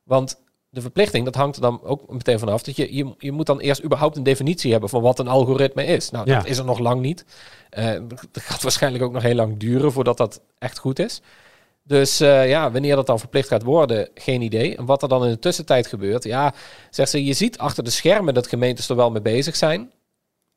Want 0.03 0.41
de 0.69 0.81
verplichting, 0.81 1.25
dat 1.25 1.35
hangt 1.35 1.55
er 1.55 1.61
dan 1.61 1.79
ook 1.83 2.11
meteen 2.13 2.39
vanaf. 2.39 2.63
Dat 2.63 2.75
je, 2.75 2.95
je, 2.95 3.13
je 3.17 3.31
moet 3.31 3.45
dan 3.45 3.59
eerst 3.59 3.83
überhaupt 3.83 4.17
een 4.17 4.23
definitie 4.23 4.71
hebben 4.71 4.89
van 4.89 5.01
wat 5.01 5.19
een 5.19 5.27
algoritme 5.27 5.83
is. 5.85 6.09
Nou, 6.09 6.29
Ja. 6.29 6.37
dat 6.37 6.45
is 6.47 6.57
er 6.57 6.65
nog 6.65 6.79
lang 6.79 7.01
niet. 7.01 7.25
Eh 7.69 7.99
dat 8.09 8.43
gaat 8.43 8.61
waarschijnlijk 8.61 9.03
ook 9.03 9.11
nog 9.11 9.21
heel 9.23 9.35
lang 9.35 9.57
duren 9.59 9.91
voordat 9.91 10.17
dat 10.17 10.41
echt 10.59 10.77
goed 10.79 10.99
is. 10.99 11.21
Dus 11.91 12.19
eh, 12.19 12.49
ja, 12.49 12.71
wanneer 12.71 12.95
dat 12.95 13.05
dan 13.05 13.19
verplicht 13.19 13.47
gaat 13.47 13.63
worden, 13.63 14.09
geen 14.13 14.41
idee. 14.41 14.75
En 14.77 14.85
wat 14.85 15.01
er 15.01 15.09
dan 15.09 15.23
in 15.25 15.29
de 15.31 15.39
tussentijd 15.39 15.87
gebeurt, 15.87 16.23
ja, 16.23 16.53
zegt 16.89 17.09
ze, 17.09 17.25
je 17.25 17.33
ziet 17.33 17.57
achter 17.57 17.83
de 17.83 17.89
schermen 17.89 18.33
dat 18.33 18.47
gemeentes 18.47 18.89
er 18.89 18.95
wel 18.95 19.11
mee 19.11 19.21
bezig 19.21 19.55
zijn. 19.55 19.91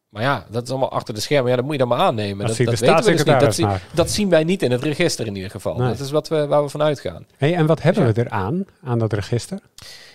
Maar 0.09 0.23
ja, 0.23 0.47
dat 0.51 0.63
is 0.63 0.71
allemaal 0.71 0.91
achter 0.91 1.15
de 1.15 1.21
schermen. 1.21 1.51
Ja, 1.51 1.57
dat 1.57 1.65
moet 1.65 1.75
je 1.75 1.79
dan 1.81 1.89
maar 1.89 1.99
aannemen. 1.99 2.39
Dat 2.47 2.57
Dat, 2.57 2.57
weten 2.57 2.97
we 2.97 3.03
dus 3.13 3.25
niet. 3.25 3.41
Dat, 3.41 3.55
zie- 3.55 3.67
dat 3.95 4.11
zien 4.11 4.29
wij 4.29 4.45
niet 4.45 4.63
in 4.63 4.71
het 4.71 4.83
register 4.83 5.27
in 5.27 5.35
ieder 5.35 5.51
geval. 5.51 5.77
Nee. 5.77 5.89
Dat 5.89 6.01
is 6.01 6.11
wat 6.11 6.29
we, 6.29 6.47
waar 6.47 6.63
we 6.63 6.69
van 6.69 6.83
uitgaan. 6.83 7.27
Hey, 7.37 7.55
en 7.55 7.67
wat 7.67 7.83
hebben 7.83 8.07
Ja. 8.07 8.13
we 8.13 8.21
eraan, 8.21 8.65
aan 8.83 8.99
dat 8.99 9.13
register? 9.13 9.59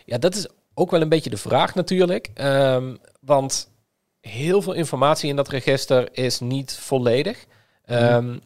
Ja, 0.06 0.18
dat 0.18 0.36
is 0.36 0.48
ook 0.74 0.92
wel 0.92 1.02
een 1.02 1.10
beetje 1.10 1.30
de 1.30 1.38
vraag 1.38 1.76
natuurlijk. 1.76 2.30
Ehm, 2.34 2.96
want 3.22 3.70
heel 4.22 4.62
veel 4.62 4.74
informatie 4.74 5.30
in 5.30 5.36
dat 5.36 5.48
register 5.50 6.08
is 6.12 6.40
niet 6.40 6.78
volledig. 6.82 7.46
Ehm, 7.86 8.38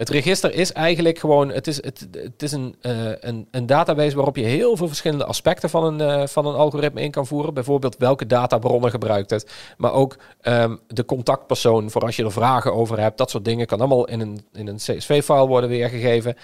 Het 0.00 0.08
register 0.08 0.54
is 0.54 0.72
eigenlijk 0.72 1.18
gewoon, 1.18 1.48
het 1.48 1.66
is, 1.66 1.76
het, 1.76 2.08
het 2.12 2.42
is 2.42 2.52
een, 2.52 2.74
eh, 2.80 3.12
een, 3.20 3.48
een 3.50 3.66
database 3.66 4.16
waarop 4.16 4.36
je 4.36 4.44
heel 4.44 4.76
veel 4.76 4.86
verschillende 4.86 5.24
aspecten 5.24 5.70
van 5.70 5.84
een, 5.84 6.00
eh, 6.00 6.26
van 6.26 6.46
een 6.46 6.54
algoritme 6.54 7.00
in 7.00 7.10
kan 7.10 7.26
voeren. 7.26 7.54
Bijvoorbeeld 7.54 7.96
welke 7.96 8.26
databronnen 8.26 8.90
gebruikt 8.90 9.30
het, 9.30 9.52
maar 9.76 9.92
ook 9.92 10.16
ehm, 10.40 10.76
de 10.86 11.04
contactpersoon 11.04 11.90
voor 11.90 12.02
als 12.02 12.16
je 12.16 12.24
er 12.24 12.32
vragen 12.32 12.74
over 12.74 13.00
hebt. 13.00 13.18
Dat 13.18 13.30
soort 13.30 13.44
dingen 13.44 13.66
kan 13.66 13.78
allemaal 13.78 14.06
in 14.06 14.20
een, 14.20 14.40
in 14.52 14.66
een 14.66 14.76
CSV-file 14.76 15.46
worden 15.46 15.70
weergegeven. 15.70 16.36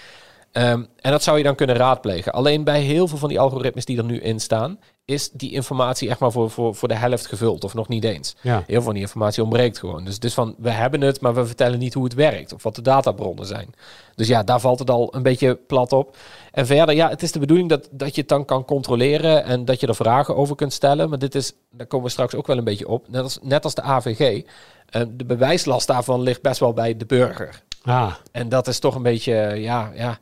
Ehm, 0.51 0.83
en 0.95 1.11
dat 1.11 1.23
zou 1.23 1.37
je 1.37 1.43
dan 1.43 1.55
kunnen 1.55 1.75
raadplegen. 1.75 2.31
Alleen 2.31 2.63
bij 2.63 2.81
heel 2.81 3.07
veel 3.07 3.17
van 3.17 3.29
die 3.29 3.39
algoritmes 3.39 3.85
die 3.85 3.97
er 3.97 4.05
nu 4.05 4.19
in 4.19 4.39
staan, 4.39 4.79
is 5.07 5.29
die 5.31 5.51
informatie 5.51 6.09
echt 6.09 6.19
maar 6.19 6.31
voor, 6.31 6.49
voor, 6.51 6.75
voor 6.75 6.87
de 6.87 6.95
helft 6.95 7.25
gevuld, 7.25 7.63
of 7.63 7.73
nog 7.73 7.87
niet 7.87 8.03
eens. 8.03 8.35
Ja. 8.41 8.55
Heel 8.55 8.63
veel 8.67 8.81
van 8.81 8.93
die 8.93 9.01
informatie 9.01 9.43
ontbreekt 9.43 9.79
gewoon. 9.79 10.05
Dus, 10.05 10.19
dus 10.19 10.33
van, 10.33 10.55
we 10.57 10.69
hebben 10.69 11.01
het, 11.01 11.21
maar 11.21 11.33
we 11.33 11.45
vertellen 11.45 11.79
niet 11.79 11.93
hoe 11.93 12.03
het 12.03 12.13
werkt, 12.13 12.53
of 12.53 12.63
wat 12.63 12.75
de 12.75 12.81
databronnen 12.81 13.45
zijn. 13.45 13.73
Dus 14.15 14.27
ja, 14.27 14.43
daar 14.43 14.59
valt 14.59 14.79
het 14.79 14.89
al 14.89 15.15
een 15.15 15.23
beetje 15.23 15.55
plat 15.55 15.91
op. 15.93 16.17
En 16.51 16.65
verder, 16.65 16.95
ja, 16.95 17.09
het 17.09 17.23
is 17.23 17.31
de 17.31 17.39
bedoeling 17.39 17.69
dat, 17.69 17.87
dat 17.91 18.15
je 18.15 18.19
het 18.21 18.29
dan 18.29 18.45
kan 18.45 18.65
controleren 18.65 19.43
en 19.43 19.65
dat 19.65 19.79
je 19.79 19.87
er 19.87 19.95
vragen 19.95 20.35
over 20.35 20.55
kunt 20.55 20.73
stellen. 20.73 21.09
Maar 21.09 21.19
dit 21.19 21.35
is, 21.35 21.53
daar 21.71 21.87
komen 21.87 22.05
we 22.05 22.11
straks 22.11 22.35
ook 22.35 22.47
wel 22.47 22.57
een 22.57 22.63
beetje 22.63 22.87
op. 22.87 23.09
Net 23.09 23.23
als, 23.23 23.39
net 23.41 23.63
als 23.63 23.73
de 23.75 23.81
AVG. 23.81 24.43
eh, 24.89 25.01
de 25.09 25.25
bewijslast 25.25 25.87
daarvan 25.87 26.21
ligt 26.21 26.41
best 26.41 26.59
wel 26.59 26.73
bij 26.73 26.97
de 26.97 27.05
burger. 27.05 27.61
Ah, 27.83 28.13
En 28.31 28.49
dat 28.49 28.67
is 28.67 28.79
toch 28.79 28.95
een 28.95 29.03
beetje, 29.03 29.33
ja, 29.55 29.91
ja. 29.95 30.17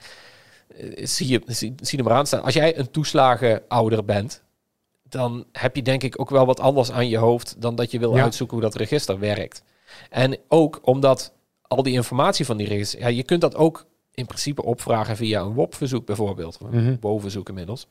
eh, 0.77 1.05
Zie 1.05 1.27
je, 1.27 1.41
zie, 1.45 1.75
zie 1.81 1.97
er 1.97 2.03
maar 2.03 2.13
aan 2.13 2.27
staan. 2.27 2.43
Als 2.43 2.53
jij 2.53 2.77
een 2.77 2.91
toeslagenouder 2.91 4.05
bent, 4.05 4.43
dan 5.15 5.45
heb 5.51 5.75
je 5.75 5.81
denk 5.81 6.03
ik 6.03 6.19
ook 6.19 6.29
wel 6.29 6.45
wat 6.45 6.59
anders 6.59 6.91
aan 6.91 7.09
je 7.09 7.17
hoofd 7.17 7.55
dan 7.61 7.75
dat 7.75 7.91
je 7.91 7.99
wil 7.99 8.15
Ja. 8.15 8.23
uitzoeken 8.23 8.57
hoe 8.57 8.65
dat 8.65 8.75
register 8.75 9.19
werkt. 9.19 9.63
En 10.09 10.37
ook 10.47 10.79
omdat 10.81 11.33
al 11.61 11.83
die 11.83 11.93
informatie 11.93 12.45
van 12.45 12.57
die 12.57 12.67
register, 12.67 12.99
ja, 12.99 13.07
je 13.07 13.23
kunt 13.23 13.41
dat 13.41 13.55
ook 13.55 13.85
in 14.11 14.25
principe 14.25 14.63
opvragen 14.63 15.15
via 15.15 15.41
een 15.41 15.53
WOP-verzoek 15.53 16.05
bijvoorbeeld, 16.05 16.59
Mhm. 16.59 16.95
WO-verzoek 16.99 17.49
inmiddels. 17.49 17.87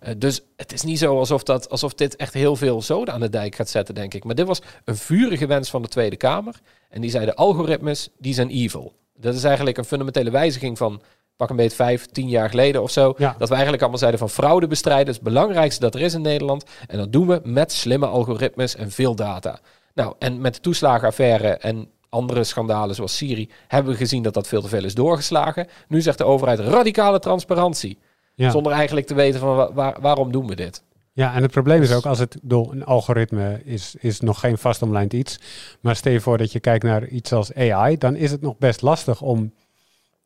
Eh, 0.00 0.14
dus 0.18 0.40
het 0.56 0.72
is 0.72 0.82
niet 0.82 0.98
zo 0.98 1.18
alsof, 1.18 1.42
dat, 1.42 1.70
alsof 1.70 1.94
dit 1.94 2.16
echt 2.16 2.34
heel 2.34 2.56
veel 2.56 2.82
zoden 2.82 3.14
aan 3.14 3.20
de 3.20 3.28
dijk 3.28 3.54
gaat 3.54 3.68
zetten, 3.68 3.94
denk 3.94 4.14
ik. 4.14 4.24
Maar 4.24 4.34
dit 4.34 4.46
was 4.46 4.62
een 4.84 4.96
vurige 4.96 5.46
wens 5.46 5.70
van 5.70 5.82
de 5.82 5.88
Tweede 5.88 6.16
Kamer. 6.16 6.54
En 6.88 7.00
die 7.00 7.10
zeiden 7.10 7.34
algoritmes, 7.34 8.08
die 8.18 8.34
zijn 8.34 8.48
evil. 8.50 8.92
Dat 9.14 9.34
is 9.34 9.44
eigenlijk 9.44 9.76
een 9.78 9.84
fundamentele 9.84 10.30
wijziging 10.30 10.78
van 10.78 11.02
pak 11.40 11.50
een 11.50 11.56
beetje 11.56 11.76
vijf, 11.76 12.06
tien 12.06 12.28
jaar 12.28 12.48
geleden 12.50 12.82
of 12.82 12.90
zo. 12.90 13.14
Ja. 13.18 13.34
Dat 13.38 13.46
we 13.48 13.52
eigenlijk 13.52 13.80
allemaal 13.82 13.98
zeiden 14.00 14.20
van 14.20 14.30
fraude 14.30 14.66
bestrijden 14.66 15.08
is 15.08 15.14
het 15.14 15.24
belangrijkste 15.24 15.80
dat 15.80 15.94
er 15.94 16.00
is 16.00 16.14
in 16.14 16.22
Nederland. 16.22 16.64
En 16.86 16.98
dat 16.98 17.12
doen 17.12 17.26
we 17.26 17.40
met 17.44 17.72
slimme 17.72 18.06
algoritmes 18.06 18.76
en 18.76 18.90
veel 18.90 19.14
data. 19.14 19.58
Nou, 19.94 20.14
en 20.18 20.40
met 20.40 20.54
de 20.54 20.60
toeslagenaffaire 20.60 21.48
en 21.48 21.88
andere 22.08 22.44
schandalen 22.44 22.94
zoals 22.94 23.16
Siri 23.16 23.50
hebben 23.68 23.92
we 23.92 23.98
gezien 23.98 24.22
dat 24.22 24.34
dat 24.34 24.46
veel 24.48 24.62
te 24.62 24.68
veel 24.68 24.84
is 24.84 24.94
doorgeslagen. 24.94 25.66
Nu 25.88 26.00
zegt 26.00 26.18
de 26.18 26.24
overheid 26.24 26.58
radicale 26.58 27.18
transparantie. 27.18 27.98
ja. 28.34 28.50
Zonder 28.50 28.72
eigenlijk 28.72 29.06
te 29.06 29.14
weten 29.14 29.40
van 29.40 29.56
wa- 29.56 29.72
waar, 29.72 29.96
waarom 30.00 30.32
doen 30.32 30.46
we 30.46 30.54
dit. 30.56 30.82
ja, 31.12 31.34
en 31.34 31.42
het 31.42 31.50
probleem 31.50 31.82
is 31.82 31.92
ook, 31.94 32.06
als 32.06 32.18
het 32.18 32.36
door 32.42 32.72
een 32.72 32.84
algoritme 32.84 33.60
is, 33.64 33.94
is 33.98 34.20
nog 34.20 34.40
geen 34.40 34.58
vastomlijnd 34.58 35.12
iets. 35.12 35.38
Maar 35.80 35.96
stel 35.96 36.12
je 36.12 36.20
voor 36.20 36.38
dat 36.38 36.52
je 36.52 36.60
kijkt 36.60 36.84
naar 36.84 37.06
iets 37.06 37.32
als 37.32 37.54
AI, 37.54 37.98
dan 37.98 38.16
is 38.16 38.30
het 38.30 38.40
nog 38.40 38.58
best 38.58 38.82
lastig 38.82 39.20
om 39.22 39.52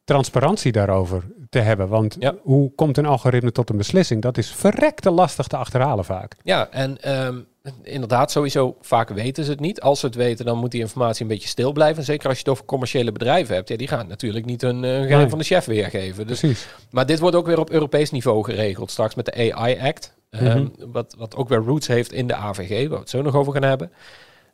transparantie 0.04 0.72
daarover 0.72 1.22
te 1.50 1.58
hebben. 1.58 1.88
Want 1.88 2.16
Ja. 2.18 2.34
hoe 2.42 2.72
komt 2.74 2.96
een 2.96 3.06
algoritme 3.06 3.52
tot 3.52 3.70
een 3.70 3.76
beslissing? 3.76 4.22
Dat 4.22 4.38
is 4.38 4.50
verrekte 4.50 5.10
lastig 5.10 5.46
te 5.46 5.56
achterhalen 5.56 6.04
vaak. 6.04 6.34
Ja, 6.42 6.68
en 6.70 7.00
ehm, 7.02 7.38
inderdaad, 7.82 8.30
sowieso 8.30 8.76
vaak 8.80 9.08
weten 9.08 9.44
ze 9.44 9.50
het 9.50 9.60
niet. 9.60 9.80
Als 9.80 10.00
ze 10.00 10.06
het 10.06 10.14
weten, 10.14 10.44
dan 10.44 10.58
moet 10.58 10.70
die 10.70 10.80
informatie 10.80 11.22
een 11.22 11.28
beetje 11.28 11.48
stil 11.48 11.72
blijven. 11.72 12.04
Zeker 12.04 12.26
als 12.28 12.34
je 12.36 12.42
het 12.42 12.52
over 12.52 12.64
commerciële 12.64 13.12
bedrijven 13.12 13.54
hebt. 13.54 13.68
Ja, 13.68 13.76
die 13.76 13.88
gaan 13.88 14.06
natuurlijk 14.08 14.44
niet 14.44 14.60
hun, 14.60 14.84
eh, 14.84 14.90
hun 14.90 15.02
geheim 15.02 15.18
Nee. 15.20 15.28
van 15.28 15.38
de 15.38 15.44
chef 15.44 15.64
weergeven. 15.64 16.26
Dus, 16.26 16.38
Precies. 16.40 16.66
maar 16.90 17.06
dit 17.06 17.18
wordt 17.18 17.36
ook 17.36 17.46
weer 17.46 17.58
op 17.58 17.70
Europees 17.70 18.10
niveau 18.10 18.44
geregeld. 18.44 18.90
Straks 18.90 19.14
met 19.14 19.24
de 19.24 19.52
AI 19.54 19.78
Act. 19.80 20.12
ehm, 20.30 20.58
Mhm. 20.58 20.68
wat, 20.92 21.14
wat 21.18 21.36
ook 21.36 21.48
weer 21.48 21.58
roots 21.58 21.86
heeft 21.86 22.12
in 22.12 22.26
de 22.26 22.34
AVG. 22.34 22.80
Waar 22.80 22.88
we 22.90 22.96
het 22.96 23.10
zo 23.10 23.22
nog 23.22 23.34
over 23.34 23.52
gaan 23.52 23.62
hebben. 23.62 23.92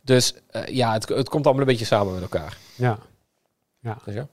Dus 0.05 0.35
eh, 0.51 0.63
ja, 0.67 0.93
het, 0.93 1.09
het 1.09 1.29
komt 1.29 1.45
allemaal 1.45 1.63
een 1.63 1.69
beetje 1.71 1.85
samen 1.85 2.13
met 2.13 2.23
elkaar. 2.23 2.57
Ja. 2.77 2.99
Dus 4.05 4.15
ja, 4.15 4.29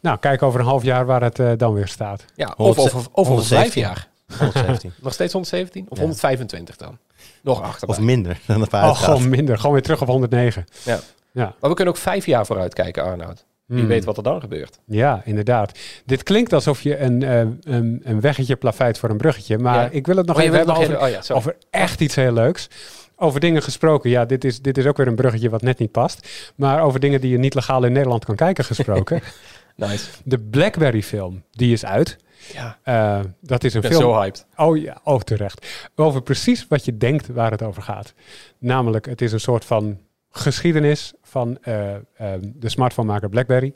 Nou, 0.00 0.18
kijk 0.18 0.42
over 0.42 0.60
een 0.60 0.66
half 0.66 0.82
jaar 0.82 1.06
waar 1.06 1.22
het 1.22 1.38
eh, 1.38 1.50
dan 1.56 1.72
weer 1.74 1.88
staat. 1.88 2.24
ja 2.34 2.54
of, 2.56 2.78
of, 2.78 2.94
of, 2.94 2.94
of 2.94 3.08
over 3.12 3.44
vijf 3.44 3.74
117. 3.74 3.80
jaar. 3.82 4.08
117. 4.38 4.92
Nog 5.02 5.12
steeds 5.12 5.32
117? 5.32 5.86
Of 5.88 5.96
Ja. 5.96 6.02
125 6.02 6.76
dan? 6.76 6.98
Nog 7.42 7.62
achter. 7.62 7.88
of 7.88 8.00
minder 8.00 8.40
dan 8.46 8.60
een 8.60 8.68
paar 8.68 8.82
Oh, 8.82 8.88
uitgaven. 8.88 9.14
gewoon 9.14 9.28
minder. 9.30 9.56
Gewoon 9.56 9.72
weer 9.72 9.82
terug 9.82 10.00
op 10.00 10.08
109. 10.08 10.64
Ja. 10.84 10.98
Ja. 11.32 11.54
Maar 11.60 11.70
we 11.70 11.76
kunnen 11.76 11.94
ook 11.94 12.00
vijf 12.00 12.26
jaar 12.26 12.46
vooruit 12.46 12.74
kijken, 12.74 13.02
Arnoud. 13.02 13.44
Wie 13.66 13.78
Hmm. 13.78 13.88
weet 13.88 14.04
wat 14.04 14.16
er 14.16 14.22
dan 14.22 14.40
gebeurt. 14.40 14.78
Ja, 14.86 15.22
inderdaad. 15.24 15.78
Dit 16.04 16.22
klinkt 16.22 16.52
alsof 16.52 16.82
je 16.82 16.98
een, 16.98 17.22
eh, 17.22 17.38
een, 17.74 18.00
een 18.04 18.20
weggetje 18.20 18.56
plaveit 18.56 18.98
voor 18.98 19.10
een 19.10 19.16
bruggetje. 19.16 19.58
Maar 19.58 19.82
Ja. 19.82 19.88
ik 19.90 20.06
wil 20.06 20.16
het 20.16 20.26
nog 20.26 20.36
Oh, 20.36 20.42
je 20.42 20.48
even 20.48 20.58
hebben 20.58 20.74
nog 20.76 20.84
over, 20.84 20.96
even- 21.06 21.18
oh 21.18 21.24
ja, 21.28 21.34
over 21.34 21.56
echt 21.70 22.00
iets 22.00 22.14
heel 22.14 22.32
leuks. 22.32 22.68
Over 23.16 23.40
dingen 23.40 23.62
gesproken. 23.62 24.10
Ja, 24.10 24.24
dit 24.24 24.44
is, 24.44 24.62
dit 24.62 24.78
is 24.78 24.86
ook 24.86 24.96
weer 24.96 25.06
een 25.06 25.14
bruggetje 25.14 25.50
wat 25.50 25.62
net 25.62 25.78
niet 25.78 25.90
past. 25.92 26.28
Maar 26.54 26.82
over 26.82 27.00
dingen 27.00 27.20
die 27.20 27.30
je 27.30 27.38
niet 27.38 27.54
legaal 27.54 27.84
in 27.84 27.92
Nederland 27.92 28.24
kan 28.24 28.34
kijken 28.36 28.64
gesproken. 28.64 29.20
Nice. 29.86 30.10
De 30.24 30.38
Blackberry 30.38 31.02
film, 31.02 31.42
die 31.50 31.72
is 31.72 31.84
uit. 31.84 32.16
Ja, 32.52 32.78
Eh, 32.82 33.20
dat 33.40 33.64
is 33.64 33.74
een 33.74 33.82
ik 33.82 33.88
ben 33.88 33.98
film. 33.98 34.12
zo 34.12 34.20
hyped. 34.20 34.46
Oh 34.56 34.76
ja, 34.78 35.00
oh 35.04 35.20
terecht. 35.20 35.66
Over 35.94 36.22
precies 36.22 36.66
wat 36.68 36.84
je 36.84 36.96
denkt 36.96 37.26
waar 37.28 37.50
het 37.50 37.62
over 37.62 37.82
gaat. 37.82 38.14
Namelijk, 38.58 39.06
het 39.06 39.20
is 39.20 39.32
een 39.32 39.40
soort 39.40 39.64
van 39.64 39.98
geschiedenis 40.30 41.12
van 41.22 41.58
eh, 41.62 41.94
ehm, 41.94 42.00
de 42.42 42.68
smartphonemaker 42.68 43.28
BlackBerry 43.28 43.74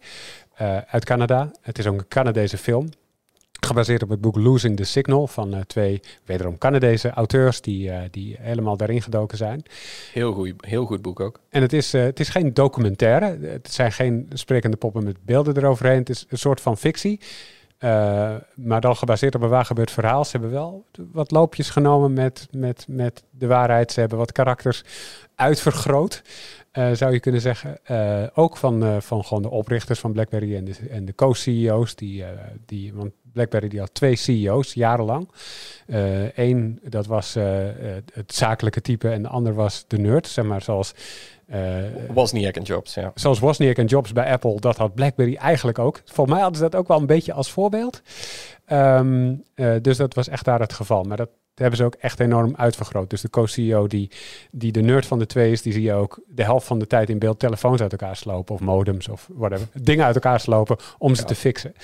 eh, 0.54 0.78
uit 0.78 1.04
Canada. 1.04 1.50
Het 1.60 1.78
is 1.78 1.86
ook 1.86 1.98
een 1.98 2.08
Canadese 2.08 2.58
film. 2.58 2.88
Gebaseerd 3.66 4.02
op 4.02 4.08
het 4.08 4.20
boek 4.20 4.36
Losing 4.36 4.76
the 4.76 4.84
Signal 4.84 5.26
van 5.26 5.54
eh, 5.54 5.60
twee, 5.60 6.00
wederom 6.24 6.58
Canadese 6.58 7.10
auteurs 7.10 7.60
die, 7.60 7.90
eh, 7.90 8.00
die 8.10 8.36
helemaal 8.40 8.76
daarin 8.76 9.02
gedoken 9.02 9.36
zijn. 9.36 9.62
Heel 10.12 10.32
goed, 10.32 10.54
heel 10.56 10.86
goed 10.86 11.02
boek 11.02 11.20
ook. 11.20 11.40
En 11.48 11.62
het 11.62 11.72
is, 11.72 11.94
eh, 11.94 12.02
het 12.02 12.20
is 12.20 12.28
geen 12.28 12.54
documentaire. 12.54 13.38
Het 13.40 13.72
zijn 13.72 13.92
geen 13.92 14.30
sprekende 14.32 14.76
poppen 14.76 15.04
met 15.04 15.24
beelden 15.24 15.56
eroverheen. 15.56 15.98
Het 15.98 16.08
is 16.08 16.26
een 16.28 16.38
soort 16.38 16.60
van 16.60 16.76
fictie. 16.76 17.20
Maar 18.54 18.80
dan 18.80 18.96
gebaseerd 18.96 19.34
op 19.34 19.42
een 19.42 19.48
waar 19.48 19.64
gebeurd 19.64 19.90
verhaal. 19.90 20.24
Ze 20.24 20.30
hebben 20.30 20.50
wel 20.50 20.84
wat 21.12 21.30
loopjes 21.30 21.70
genomen 21.70 22.12
met, 22.12 22.48
met, 22.50 22.84
met 22.88 23.24
de 23.30 23.46
waarheid. 23.46 23.92
Ze 23.92 24.00
hebben 24.00 24.18
wat 24.18 24.32
karakters 24.32 24.84
uitvergroot, 25.34 26.22
zou 26.72 27.12
je 27.12 27.20
kunnen 27.20 27.40
zeggen. 27.40 27.78
Ook 28.34 28.56
van, 28.56 29.02
van 29.02 29.24
gewoon 29.24 29.42
de 29.42 29.50
oprichters 29.50 30.00
van 30.00 30.12
BlackBerry 30.12 30.56
en 30.56 30.64
de, 30.64 30.74
en 30.90 31.04
de 31.04 31.14
co-CEO's. 31.14 31.94
Die, 31.94 32.24
die, 32.66 32.94
want 32.94 33.12
BlackBerry 33.32 33.68
die 33.68 33.80
had 33.80 33.94
twee 33.94 34.16
CEO's 34.16 34.74
jarenlang. 34.74 35.28
Eén, 36.34 36.80
dat 36.82 37.06
was 37.06 37.34
het 38.12 38.34
zakelijke 38.34 38.80
type 38.80 39.08
en 39.08 39.22
de 39.22 39.28
ander 39.28 39.54
was 39.54 39.84
de 39.88 39.98
nerd, 39.98 40.26
zeg 40.26 40.44
maar 40.44 40.62
zoals... 40.62 40.94
Wozniak 42.12 42.56
en 42.56 42.62
Jobs, 42.62 42.94
ja. 42.94 43.12
Zoals 43.14 43.38
Wozniak 43.38 43.76
en 43.76 43.86
Jobs 43.86 44.12
bij 44.12 44.32
Apple, 44.32 44.60
dat 44.60 44.76
had 44.76 44.94
BlackBerry 44.94 45.34
eigenlijk 45.34 45.78
ook. 45.78 46.00
Volgens 46.04 46.30
mij 46.30 46.40
hadden 46.40 46.56
ze 46.56 46.70
dat 46.70 46.80
ook 46.80 46.88
wel 46.88 46.98
een 46.98 47.06
beetje 47.06 47.32
als 47.32 47.50
voorbeeld. 47.50 48.02
Ehm, 48.64 49.34
dus 49.82 49.96
dat 49.96 50.14
was 50.14 50.28
echt 50.28 50.44
daar 50.44 50.60
het 50.60 50.72
geval. 50.72 51.02
Maar 51.02 51.16
dat 51.16 51.28
hebben 51.54 51.76
ze 51.76 51.84
ook 51.84 51.94
echt 51.94 52.20
enorm 52.20 52.54
uitvergroot. 52.56 53.10
Dus 53.10 53.20
de 53.20 53.30
co-CEO 53.30 53.86
die, 53.86 54.10
die 54.50 54.72
de 54.72 54.80
nerd 54.80 55.06
van 55.06 55.18
de 55.18 55.26
twee 55.26 55.52
is, 55.52 55.62
die 55.62 55.72
zie 55.72 55.82
je 55.82 55.92
ook 55.92 56.20
de 56.28 56.44
helft 56.44 56.66
van 56.66 56.78
de 56.78 56.86
tijd 56.86 57.10
in 57.10 57.18
beeld 57.18 57.38
telefoons 57.38 57.80
uit 57.80 57.92
elkaar 57.92 58.16
slopen 58.16 58.54
of 58.54 58.60
modems 58.60 59.08
of 59.08 59.28
whatever. 59.32 59.68
Dingen 59.72 60.04
uit 60.04 60.14
elkaar 60.14 60.40
slopen 60.40 60.76
om 60.98 61.14
ze 61.14 61.24
te 61.24 61.34
fixen. 61.34 61.74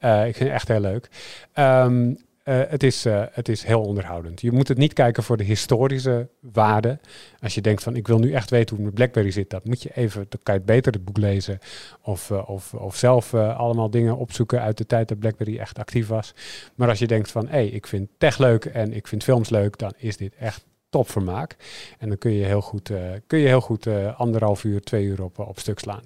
Uh, 0.00 0.26
ik 0.26 0.36
vind 0.36 0.48
het 0.48 0.58
echt 0.58 0.68
heel 0.68 0.80
leuk. 0.80 1.08
Um, 1.54 2.18
uh, 2.44 2.60
het, 2.68 2.82
is, 2.82 3.06
uh, 3.06 3.22
het 3.30 3.48
is 3.48 3.62
heel 3.62 3.80
onderhoudend. 3.80 4.40
Je 4.40 4.52
moet 4.52 4.68
het 4.68 4.78
niet 4.78 4.92
kijken 4.92 5.22
voor 5.22 5.36
de 5.36 5.44
historische 5.44 6.28
waarde. 6.40 6.98
Als 7.40 7.54
je 7.54 7.60
denkt 7.60 7.82
van 7.82 7.96
ik 7.96 8.06
wil 8.06 8.18
nu 8.18 8.32
echt 8.32 8.50
weten 8.50 8.76
hoe 8.76 8.84
met 8.84 8.94
BlackBerry 8.94 9.30
zit, 9.30 9.50
dat 9.50 9.64
moet 9.64 9.82
je 9.82 9.90
even, 9.94 10.26
dan 10.28 10.40
kan 10.42 10.54
je 10.54 10.60
beter 10.60 10.92
het 10.92 11.04
boek 11.04 11.16
lezen. 11.16 11.58
Of, 12.02 12.30
uh, 12.30 12.48
of, 12.48 12.74
of 12.74 12.96
zelf 12.96 13.34
allemaal 13.34 13.90
dingen 13.90 14.16
opzoeken 14.16 14.60
uit 14.60 14.78
de 14.78 14.86
tijd 14.86 15.08
dat 15.08 15.18
BlackBerry 15.18 15.58
echt 15.58 15.78
actief 15.78 16.08
was. 16.08 16.34
Maar 16.74 16.88
als 16.88 16.98
je 16.98 17.06
denkt 17.06 17.30
van 17.30 17.46
hé, 17.46 17.52
hey, 17.52 17.66
ik 17.66 17.86
vind 17.86 18.08
tech 18.18 18.38
leuk 18.38 18.64
en 18.64 18.92
ik 18.92 19.06
vind 19.06 19.24
films 19.24 19.48
leuk, 19.48 19.78
dan 19.78 19.92
is 19.96 20.16
dit 20.16 20.34
echt 20.34 20.64
topvermaak. 20.88 21.56
En 21.98 22.08
dan 22.08 22.18
kun 22.18 22.32
je 22.32 22.44
heel 22.44 22.60
goed, 22.60 22.90
kun 23.26 23.38
je 23.38 23.46
heel 23.46 23.60
goed 23.60 23.86
anderhalf 24.16 24.64
uur, 24.64 24.80
twee 24.80 25.04
uur 25.04 25.22
op, 25.22 25.38
op 25.38 25.58
stuk 25.58 25.78
slaan. 25.78 26.02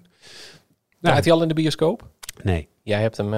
Nou, 1.01 1.15
had 1.15 1.25
hij 1.25 1.33
al 1.33 1.43
in 1.43 1.49
de 1.49 1.55
bioscoop? 1.55 2.09
Nee. 2.43 2.69
Jij 2.89 3.01
hebt 3.01 3.17
hem 3.17 3.35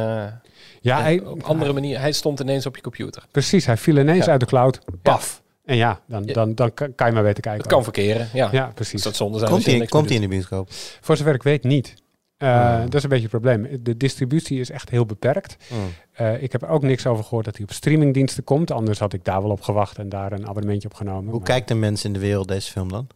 ja, 0.80 1.02
hij, 1.02 1.20
op 1.20 1.42
andere 1.42 1.72
manier. 1.72 2.00
Hij 2.00 2.12
stond 2.12 2.40
ineens 2.40 2.66
op 2.66 2.76
je 2.76 2.82
computer. 2.82 3.26
Precies, 3.30 3.66
hij 3.66 3.76
viel 3.76 3.96
ineens 3.98 4.28
uit 4.28 4.40
de 4.40 4.46
cloud. 4.46 4.80
Paf. 5.02 5.42
En 5.64 5.76
ja, 5.76 6.00
dan, 6.06 6.26
dan, 6.26 6.54
dan 6.54 6.74
kan 6.74 7.06
je 7.06 7.12
maar 7.12 7.22
weten 7.22 7.42
kijken. 7.42 7.60
Het 7.60 7.70
kan 7.70 7.82
verkeren, 7.82 8.28
ja. 8.32 8.48
Ja, 8.52 8.72
precies. 8.74 9.02
Dat 9.02 9.16
zonde 9.16 9.38
zijn 9.38 9.50
komt 9.50 9.66
hij 9.66 9.86
komt 9.86 10.06
hij 10.06 10.14
in 10.14 10.20
de 10.22 10.28
bioscoop? 10.28 10.68
Voor 11.00 11.16
zover 11.16 11.34
ik 11.34 11.42
weet 11.42 11.64
niet. 11.64 11.94
Uh, 12.38 12.80
Dat 12.80 12.94
is 12.94 13.02
een 13.02 13.08
beetje 13.08 13.28
het 13.30 13.40
probleem. 13.40 13.82
De 13.82 13.96
distributie 13.96 14.60
is 14.60 14.70
echt 14.70 14.90
heel 14.90 15.06
beperkt. 15.06 15.56
Oh. 15.70 15.78
Uh, 16.26 16.42
ik 16.42 16.52
heb 16.52 16.62
ook 16.62 16.82
niks 16.82 17.06
over 17.06 17.24
gehoord 17.24 17.44
dat 17.44 17.56
hij 17.56 17.64
op 17.64 17.72
streamingdiensten 17.72 18.44
komt. 18.44 18.70
Anders 18.70 18.98
had 18.98 19.12
ik 19.12 19.24
daar 19.24 19.42
wel 19.42 19.50
op 19.50 19.60
gewacht 19.60 19.98
en 19.98 20.08
daar 20.08 20.32
een 20.32 20.48
abonnementje 20.48 20.88
op 20.88 20.94
genomen. 20.94 21.30
Hoe 21.30 21.38
maar... 21.38 21.48
kijkt 21.48 21.68
de 21.68 21.74
mens 21.74 22.04
in 22.04 22.12
de 22.12 22.18
wereld 22.18 22.48
deze 22.48 22.70
film 22.70 22.88
dan? 22.88 23.06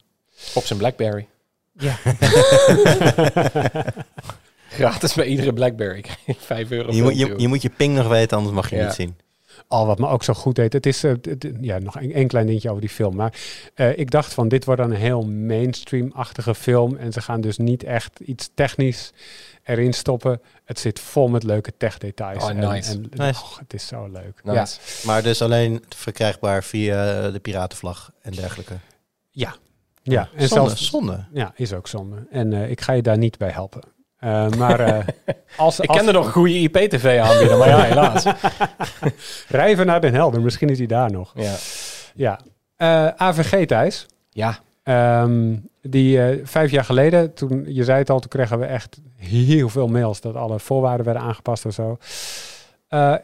Op 0.54 0.64
zijn 0.64 0.78
Blackberry. 0.78 1.26
Ja. 1.72 1.96
Gratis 4.74 5.14
bij 5.14 5.26
iedere 5.26 5.52
Blackberry. 5.52 6.04
5 6.26 6.70
euro. 6.70 6.92
Je 6.92 7.02
moet 7.02 7.18
je, 7.18 7.34
je 7.36 7.48
moet 7.48 7.62
je 7.62 7.70
ping 7.70 7.94
nog 7.94 8.08
weten, 8.08 8.36
anders 8.36 8.54
mag 8.54 8.70
je 8.70 8.76
Ja. 8.76 8.84
niet 8.84 8.94
zien. 8.94 9.16
Al 9.68 9.86
wat 9.86 9.98
me 9.98 10.06
ook 10.08 10.22
zo 10.22 10.34
goed 10.34 10.54
deed. 10.54 10.72
Het 10.72 10.86
is 10.86 11.04
eh, 11.04 11.12
ja, 11.60 11.78
nog 11.78 12.00
een, 12.00 12.18
een 12.18 12.28
klein 12.28 12.46
dingetje 12.46 12.68
over 12.68 12.80
die 12.80 12.90
film. 12.90 13.16
Maar 13.16 13.34
eh, 13.74 13.98
ik 13.98 14.10
dacht 14.10 14.34
van 14.34 14.48
dit 14.48 14.64
wordt 14.64 14.80
dan 14.80 14.90
een 14.90 14.96
heel 14.96 15.22
mainstream-achtige 15.26 16.54
film. 16.54 16.96
En 16.96 17.12
ze 17.12 17.20
gaan 17.20 17.40
dus 17.40 17.58
niet 17.58 17.82
echt 17.84 18.20
iets 18.20 18.50
technisch 18.54 19.12
erin 19.62 19.92
stoppen. 19.92 20.40
Het 20.64 20.78
zit 20.78 21.00
vol 21.00 21.28
met 21.28 21.42
leuke 21.42 21.72
tech-details. 21.76 22.42
Oh, 22.44 22.50
En- 22.50 22.56
nice. 22.56 22.92
En, 22.92 23.00
Nice. 23.26 23.40
och, 23.42 23.58
het 23.58 23.74
is 23.74 23.86
zo 23.86 24.08
leuk. 24.12 24.40
Nice. 24.44 24.78
Maar 25.06 25.22
dus 25.22 25.42
alleen 25.42 25.84
verkrijgbaar 25.88 26.64
via 26.64 27.30
de 27.30 27.38
piratenvlag 27.38 28.12
en 28.22 28.32
dergelijke. 28.32 28.74
Ja, 29.30 29.54
ja. 30.02 30.28
en 30.36 30.48
zonde, 30.48 30.68
zelfs 30.68 30.88
zonde. 30.90 31.24
Ja, 31.32 31.52
is 31.56 31.72
ook 31.72 31.88
zonde. 31.88 32.26
En 32.30 32.52
eh, 32.52 32.70
ik 32.70 32.80
ga 32.80 32.92
je 32.92 33.02
daar 33.02 33.18
niet 33.18 33.38
bij 33.38 33.50
helpen. 33.50 33.80
Eh, 34.24 34.48
maar 34.48 34.80
eh, 34.80 34.98
als, 35.56 35.80
Ik 35.80 35.88
als 35.88 35.96
kende 35.96 36.12
nog 36.12 36.26
een 36.26 36.32
goede 36.32 36.54
IPTV 36.54 37.20
aanbieden, 37.22 37.58
maar 37.58 37.68
ja, 37.68 37.82
helaas. 37.92 38.24
Rijven 39.48 39.86
naar 39.86 40.00
Den 40.00 40.14
Helder, 40.14 40.40
misschien 40.40 40.68
is 40.68 40.78
hij 40.78 40.86
daar 40.86 41.10
nog. 41.10 41.32
Ja. 41.34 41.54
Ja. 42.14 42.40
Eh, 42.76 43.06
AVG, 43.06 43.66
Thijs. 43.66 44.06
ja. 44.30 44.58
Ehm, 44.82 45.56
die 45.82 46.20
vijf 46.44 46.70
jaar 46.70 46.84
geleden, 46.84 47.34
toen 47.34 47.64
je 47.68 47.84
zei 47.84 47.98
het 47.98 48.10
al, 48.10 48.20
toen 48.20 48.30
kregen 48.30 48.58
we 48.58 48.64
echt 48.64 49.00
heel 49.16 49.68
veel 49.68 49.86
mails 49.86 50.20
dat 50.20 50.34
alle 50.34 50.58
voorwaarden 50.58 51.04
werden 51.04 51.22
aangepast 51.22 51.64
en 51.64 51.72
zo. 51.72 51.98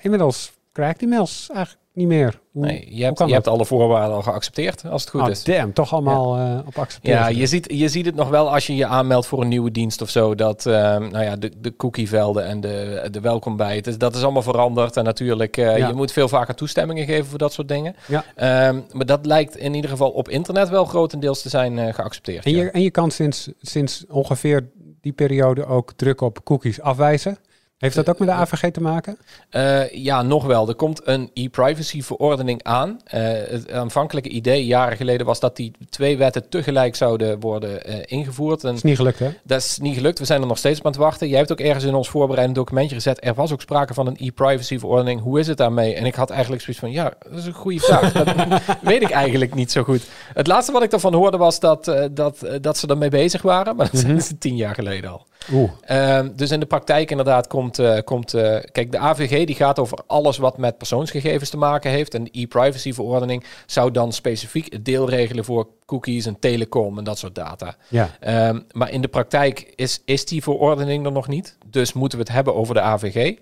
Inmiddels 0.00 0.52
krijg 0.72 0.92
ik 0.92 0.98
die 0.98 1.08
mails 1.08 1.48
eigenlijk 1.52 1.80
niet 2.00 2.08
meer. 2.08 2.40
Hoe, 2.52 2.66
Nee, 2.66 2.86
je 2.96 3.04
hebt, 3.04 3.18
je 3.18 3.24
dat? 3.24 3.32
hebt 3.32 3.48
alle 3.48 3.64
voorwaarden 3.64 4.16
al 4.16 4.22
geaccepteerd, 4.22 4.84
als 4.90 5.00
het 5.02 5.10
goed 5.10 5.20
Ah, 5.20 5.30
is. 5.30 5.44
damn, 5.44 5.72
toch 5.72 5.92
allemaal 5.92 6.36
eh, 6.36 6.58
op 6.66 6.78
accepteren. 6.78 7.18
Ja, 7.18 7.28
je 7.28 7.46
ziet, 7.46 7.66
je 7.72 7.88
ziet 7.88 8.06
het 8.06 8.14
nog 8.14 8.28
wel 8.28 8.52
als 8.52 8.66
je 8.66 8.76
je 8.76 8.86
aanmeldt 8.86 9.26
voor 9.26 9.40
een 9.40 9.48
nieuwe 9.48 9.70
dienst 9.70 10.02
of 10.02 10.10
zo. 10.10 10.34
Dat 10.34 10.66
ehm, 10.66 11.08
nou 11.10 11.24
ja, 11.24 11.36
de, 11.36 11.52
de 11.60 11.76
cookievelden 11.76 12.44
en 12.44 12.60
de, 12.60 13.08
de 13.10 13.20
welkom 13.20 13.56
bij. 13.56 13.76
Het 13.76 13.86
is, 13.86 13.98
dat 13.98 14.14
is 14.14 14.22
allemaal 14.22 14.42
veranderd. 14.42 14.96
En 14.96 15.04
natuurlijk, 15.04 15.56
eh, 15.56 15.76
Ja. 15.78 15.86
je 15.86 15.94
moet 15.94 16.12
veel 16.12 16.28
vaker 16.28 16.54
toestemmingen 16.54 17.04
geven 17.06 17.26
voor 17.26 17.38
dat 17.38 17.52
soort 17.52 17.68
dingen. 17.68 17.94
Ja. 18.08 18.24
Ehm, 18.34 18.80
maar 18.92 19.06
dat 19.06 19.26
lijkt 19.26 19.56
in 19.56 19.74
ieder 19.74 19.90
geval 19.90 20.10
op 20.10 20.28
internet 20.28 20.68
wel 20.68 20.84
grotendeels 20.84 21.42
te 21.42 21.48
zijn 21.48 21.78
eh, 21.78 21.94
geaccepteerd. 21.94 22.44
En 22.44 22.50
ja. 22.50 22.62
je, 22.62 22.70
en 22.70 22.82
je 22.82 22.90
kan 22.90 23.10
sinds, 23.10 23.48
sinds 23.60 24.04
ongeveer 24.08 24.68
die 25.00 25.12
periode 25.12 25.66
ook 25.66 25.92
druk 25.96 26.20
op 26.20 26.44
cookies 26.44 26.80
afwijzen. 26.80 27.38
Heeft 27.80 27.94
dat 27.94 28.08
ook 28.08 28.18
met 28.18 28.28
de 28.28 28.34
AVG 28.34 28.70
te 28.70 28.80
maken? 28.80 29.18
Eh, 29.50 29.90
ja, 29.92 30.22
nog 30.22 30.44
wel. 30.46 30.68
Er 30.68 30.74
komt 30.74 31.00
een 31.04 31.30
e-privacy 31.34 32.02
verordening 32.02 32.62
aan. 32.62 33.00
Eh, 33.04 33.20
het 33.48 33.70
aanvankelijke 33.72 34.28
idee 34.28 34.66
jaren 34.66 34.96
geleden 34.96 35.26
was 35.26 35.40
dat 35.40 35.56
die 35.56 35.72
twee 35.90 36.16
wetten 36.16 36.48
tegelijk 36.48 36.96
zouden 36.96 37.40
worden 37.40 37.84
eh, 37.84 37.94
ingevoerd. 38.04 38.64
En 38.64 38.74
is 38.74 38.82
niet 38.82 38.96
gelukt, 38.96 39.18
hè? 39.18 39.28
dat 39.42 39.58
is 39.60 39.78
niet 39.78 39.94
gelukt. 39.94 40.18
We 40.18 40.24
zijn 40.24 40.40
er 40.40 40.46
nog 40.46 40.58
steeds 40.58 40.78
op 40.78 40.84
aan 40.86 40.90
het 40.92 41.00
wachten. 41.00 41.28
Jij 41.28 41.38
hebt 41.38 41.52
ook 41.52 41.60
ergens 41.60 41.84
in 41.84 41.94
ons 41.94 42.08
voorbereidend 42.08 42.56
documentje 42.58 42.94
gezet. 42.94 43.24
Er 43.24 43.34
was 43.34 43.52
ook 43.52 43.60
sprake 43.60 43.94
van 43.94 44.06
een 44.06 44.16
e-privacy 44.18 44.78
verordening. 44.78 45.20
Hoe 45.20 45.38
is 45.40 45.46
het 45.46 45.56
daarmee? 45.58 45.94
En 45.94 46.04
ik 46.04 46.14
had 46.14 46.30
eigenlijk 46.30 46.62
zoiets 46.62 46.82
van, 46.82 46.92
ja, 46.92 47.12
dat 47.30 47.38
is 47.38 47.46
een 47.46 47.52
goede 47.52 47.80
vraag. 47.80 48.12
dat 48.12 48.34
weet 48.82 49.02
ik 49.02 49.10
eigenlijk 49.10 49.54
niet 49.54 49.72
zo 49.72 49.82
goed. 49.82 50.02
Het 50.34 50.46
laatste 50.46 50.72
wat 50.72 50.82
ik 50.82 50.90
daarvan 50.90 51.14
hoorde 51.14 51.36
was 51.36 51.60
dat, 51.60 51.92
dat, 52.10 52.46
dat 52.60 52.78
ze 52.78 52.86
ermee 52.86 53.10
bezig 53.10 53.42
waren. 53.42 53.76
Maar 53.76 53.88
dat 53.92 54.02
Mhm. 54.02 54.16
is 54.16 54.32
tien 54.38 54.56
jaar 54.56 54.74
geleden 54.74 55.10
al. 55.10 55.26
Oeh. 55.52 55.70
Ehm, 55.80 56.28
dus 56.36 56.50
in 56.50 56.60
de 56.60 56.66
praktijk 56.66 57.10
inderdaad 57.10 57.46
komt... 57.46 57.69
eh, 57.78 57.98
komt 58.04 58.34
eh, 58.34 58.56
kijk, 58.72 58.92
de 58.92 58.98
AVG 58.98 59.46
die 59.46 59.54
gaat 59.54 59.78
over 59.78 59.98
alles 60.06 60.36
wat 60.38 60.58
met 60.58 60.78
persoonsgegevens 60.78 61.50
te 61.50 61.56
maken 61.56 61.90
heeft. 61.90 62.14
En 62.14 62.24
de 62.24 62.30
e-privacy-verordening 62.32 63.44
zou 63.66 63.90
dan 63.90 64.12
specifiek 64.12 64.72
het 64.72 64.84
deel 64.84 65.08
regelen 65.08 65.44
voor 65.44 65.68
cookies 65.86 66.26
en 66.26 66.38
telecom 66.38 66.98
en 66.98 67.04
dat 67.04 67.18
soort 67.18 67.34
data. 67.34 67.74
Ja, 67.88 68.10
Ehm, 68.20 68.60
maar 68.72 68.90
in 68.90 69.00
de 69.00 69.08
praktijk 69.08 69.72
is, 69.74 70.02
is 70.04 70.24
die 70.24 70.42
verordening 70.42 71.04
er 71.04 71.12
nog 71.12 71.28
niet. 71.28 71.56
Dus 71.66 71.92
moeten 71.92 72.18
we 72.18 72.24
het 72.24 72.32
hebben 72.32 72.54
over 72.54 72.74
de 72.74 72.80
AVG. 72.80 73.38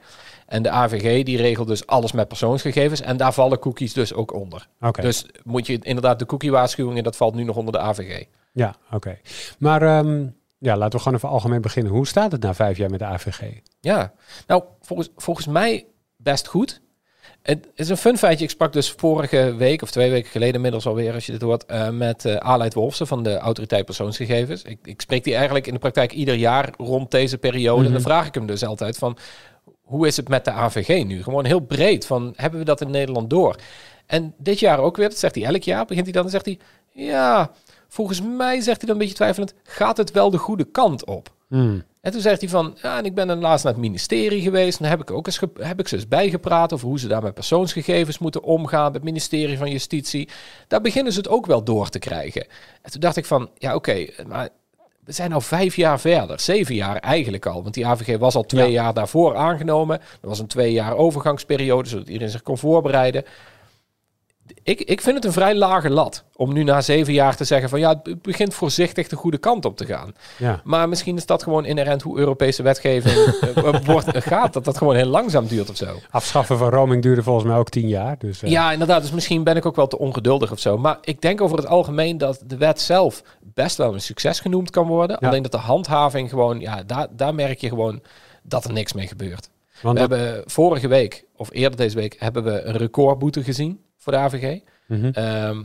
En 0.47 0.63
de 0.63 0.71
AVG 0.71 1.25
die 1.25 1.37
regelt 1.37 1.69
dus 1.69 1.87
alles 1.87 2.13
met 2.13 2.29
persoonsgegevens. 2.29 3.01
En 3.01 3.17
daar 3.17 3.33
vallen 3.33 3.59
cookies 3.59 3.93
dus 3.93 4.15
ook 4.15 4.33
onder. 4.33 4.69
oké. 4.81 5.01
Dus 5.01 5.27
moet 5.45 5.67
je 5.67 5.79
inderdaad 5.83 6.19
de 6.19 6.27
cookie-waarschuwingen, 6.27 7.03
dat 7.05 7.17
valt 7.17 7.35
nu 7.35 7.45
nog 7.45 7.57
onder 7.57 7.73
de 7.73 7.79
AVG. 7.79 8.25
Ja, 8.53 8.77
oké. 8.91 9.19
Maar 9.59 9.83
ehm, 9.83 10.27
ja, 10.59 10.77
laten 10.77 10.93
we 10.97 10.99
gewoon 10.99 11.19
even 11.19 11.29
algemeen 11.29 11.61
beginnen. 11.61 11.93
Hoe 11.93 12.07
staat 12.07 12.33
het 12.33 12.43
na 12.43 12.55
vijf 12.55 12.77
jaar 12.77 12.91
met 12.91 12.99
de 12.99 13.05
AVG? 13.05 13.43
Ja, 13.81 14.13
nou, 14.47 14.63
volgens, 14.81 15.09
volgens 15.17 15.47
mij 15.47 15.87
best 16.17 16.47
goed. 16.47 16.81
Het 17.43 17.69
is 17.75 17.89
een 17.89 17.97
fun 17.97 18.19
feitje. 18.19 18.45
Ik 18.45 18.51
sprak 18.51 18.73
dus 18.73 18.91
vorige 18.91 19.55
week, 19.57 19.83
of 19.83 19.91
twee 19.91 20.11
weken 20.11 20.31
geleden 20.31 20.55
inmiddels 20.55 20.87
alweer, 20.87 21.15
als 21.15 21.27
je 21.27 21.33
dit 21.33 21.41
hoort, 21.43 21.65
eh, 21.67 21.89
met 21.91 22.25
uh, 22.25 22.37
Aleid 22.37 22.75
Wolfsen 22.75 23.07
van 23.07 23.23
de 23.23 23.37
Autoriteit 23.37 23.85
Persoonsgegevens. 23.85 24.63
Ik, 24.63 24.79
ik 24.83 25.01
spreek 25.01 25.25
die 25.25 25.35
eigenlijk 25.35 25.67
in 25.67 25.73
de 25.73 25.79
praktijk 25.79 26.13
ieder 26.13 26.35
jaar 26.35 26.71
rond 26.77 27.11
deze 27.11 27.39
periode. 27.39 27.79
En 27.79 27.85
Mhm. 27.85 27.93
dan 27.93 28.03
vraag 28.03 28.27
ik 28.27 28.35
hem 28.35 28.47
dus 28.47 28.65
altijd 28.65 28.99
van, 28.99 29.19
hoe 29.83 30.07
is 30.07 30.17
het 30.17 30.29
met 30.29 30.45
de 30.45 30.51
AVG 30.51 31.05
nu? 31.05 31.23
Gewoon 31.23 31.45
heel 31.45 31.61
breed, 31.61 32.07
van 32.07 32.33
hebben 32.37 32.59
we 32.59 32.65
dat 32.67 32.81
in 32.81 32.91
Nederland 32.91 33.31
door? 33.31 33.57
En 34.09 34.35
dit 34.39 34.59
jaar 34.59 34.79
ook 34.79 34.97
weer, 34.97 35.09
dat 35.09 35.19
zegt 35.19 35.35
hij 35.35 35.45
elk 35.45 35.63
jaar, 35.63 35.85
begint 35.85 36.05
hij 36.05 36.15
dan 36.15 36.25
en 36.25 36.31
zegt 36.31 36.45
hij, 36.45 36.59
ja, 36.93 37.51
volgens 37.89 38.23
mij, 38.23 38.61
zegt 38.61 38.79
hij 38.79 38.87
dan 38.87 38.91
een 38.91 38.99
beetje 38.99 39.15
twijfelend, 39.15 39.55
gaat 39.63 39.97
het 39.97 40.11
wel 40.11 40.31
de 40.31 40.39
goede 40.39 40.65
kant 40.65 41.05
op? 41.05 41.33
Hmm. 41.49 41.83
En 42.01 42.13
toen 42.13 42.21
zegt 42.21 42.41
hij 42.41 42.51
van, 42.51 42.77
ja, 42.83 42.99
en 42.99 43.05
ik 43.05 43.15
ben 43.15 43.27
dan 43.27 43.39
laatst 43.41 43.65
naar 43.65 43.73
het 43.73 43.83
ministerie 43.83 44.43
geweest. 44.43 44.79
En 44.79 44.83
dan 44.83 44.91
heb 44.99 45.01
ik 45.01 45.11
ook 45.11 45.27
eens, 45.27 45.41
heb 45.61 45.81
ik 45.81 45.89
ze 45.89 45.95
eens 45.95 46.09
bijgepraat 46.09 46.73
over 46.73 46.89
hoe 46.89 46.99
ze 46.99 47.09
daar 47.09 47.23
met 47.23 47.35
persoonsgegevens 47.35 48.19
moeten 48.19 48.43
omgaan. 48.43 48.93
Het 48.93 49.03
ministerie 49.05 49.59
van 49.59 49.71
Justitie. 49.71 50.29
Daar 50.69 50.81
beginnen 50.81 51.13
ze 51.13 51.19
het 51.19 51.29
ook 51.29 51.47
wel 51.47 51.65
door 51.65 51.89
te 51.89 51.99
krijgen. 51.99 52.47
En 52.83 52.91
toen 52.91 53.01
dacht 53.01 53.17
ik 53.17 53.25
van, 53.25 53.51
ja, 53.59 53.75
oké, 53.75 54.07
maar 54.27 54.49
we 55.05 55.13
zijn 55.13 55.33
al 55.33 55.41
vijf 55.41 55.77
jaar 55.77 56.01
verder. 56.01 56.41
Zeven 56.41 56.75
jaar 56.75 56.97
eigenlijk 56.97 57.47
al. 57.47 57.63
Want 57.63 57.75
die 57.75 57.87
AVG 57.87 58.19
was 58.19 58.35
al 58.35 58.45
twee 58.45 58.73
Ja. 58.73 58.83
jaar 58.83 58.95
daarvoor 58.95 59.37
aangenomen. 59.37 60.01
Er 60.01 60.29
was 60.29 60.39
een 60.39 60.47
twee 60.47 60.73
jaar 60.73 60.97
overgangsperiode, 60.97 61.89
zodat 61.89 62.07
iedereen 62.07 62.31
zich 62.31 62.43
kon 62.43 62.59
voorbereiden. 62.59 63.25
Ik, 64.63 64.81
ik 64.81 65.01
vind 65.01 65.17
het 65.17 65.25
een 65.25 65.33
vrij 65.33 65.55
lage 65.55 65.91
lat 65.91 66.25
om 66.37 66.53
nu 66.53 66.63
na 66.65 66.81
zeven 66.81 67.13
jaar 67.13 67.37
te 67.37 67.45
zeggen 67.45 67.69
van 67.69 67.79
ja, 67.81 68.01
het 68.03 68.23
begint 68.23 68.55
voorzichtig 68.55 69.09
de 69.09 69.17
goede 69.17 69.39
kant 69.39 69.65
op 69.65 69.77
te 69.77 69.87
gaan. 69.87 70.13
Ja. 70.39 70.61
Maar 70.65 70.89
misschien 70.89 71.17
is 71.17 71.27
dat 71.27 71.43
gewoon 71.43 71.65
inherent 71.65 72.03
hoe 72.03 72.19
Europese 72.19 72.63
wetgeving 72.63 73.15
eh, 73.55 73.75
wordt, 73.85 74.13
eh, 74.13 74.23
gaat. 74.23 74.53
Dat 74.53 74.65
dat 74.65 74.77
gewoon 74.79 74.95
heel 74.97 75.07
langzaam 75.07 75.47
duurt 75.47 75.71
of 75.71 75.77
zo. 75.77 75.87
Afschaffen 76.11 76.59
van 76.59 76.69
roaming 76.71 77.03
duurde 77.03 77.23
volgens 77.23 77.47
mij 77.47 77.57
ook 77.57 77.69
tien 77.69 77.89
jaar. 77.89 78.19
Dus, 78.19 78.43
eh, 78.43 78.51
Ja, 78.51 78.73
inderdaad. 78.73 79.03
Dus 79.03 79.11
misschien 79.13 79.45
ben 79.45 79.57
ik 79.57 79.67
ook 79.67 79.77
wel 79.77 79.87
te 79.87 79.99
ongeduldig 79.99 80.53
of 80.53 80.59
zo. 80.59 80.79
Maar 80.79 80.99
ik 81.03 81.21
denk 81.21 81.41
over 81.41 81.57
het 81.57 81.67
algemeen 81.67 82.19
dat 82.19 82.43
de 82.47 82.57
wet 82.57 82.81
zelf 82.81 83.23
best 83.55 83.77
wel 83.77 83.95
een 83.95 84.01
succes 84.01 84.41
genoemd 84.41 84.71
kan 84.71 84.87
worden. 84.87 85.17
Ja. 85.21 85.29
Alleen 85.29 85.43
dat 85.43 85.53
de 85.53 85.59
handhaving 85.59 86.29
gewoon, 86.31 86.61
ja, 86.61 86.83
daar, 86.83 87.07
daar 87.11 87.35
merk 87.35 87.61
je 87.61 87.69
gewoon 87.69 88.03
dat 88.43 88.65
er 88.65 88.73
niks 88.73 88.93
mee 88.93 89.07
gebeurt. 89.07 89.51
Want 89.83 89.99
We 89.99 90.09
dat- 90.09 90.19
hebben 90.19 90.43
vorige 90.51 90.89
week, 90.89 91.25
of 91.37 91.49
eerder 91.53 91.77
deze 91.79 91.97
week, 91.97 92.17
hebben 92.19 92.45
we 92.45 92.63
een 92.63 92.77
recordboete 92.77 93.43
gezien 93.43 93.81
voor 94.09 94.17
de 94.17 94.25
AVG. 94.25 94.61
Mhm. 94.87 95.11
Ehm, 95.13 95.63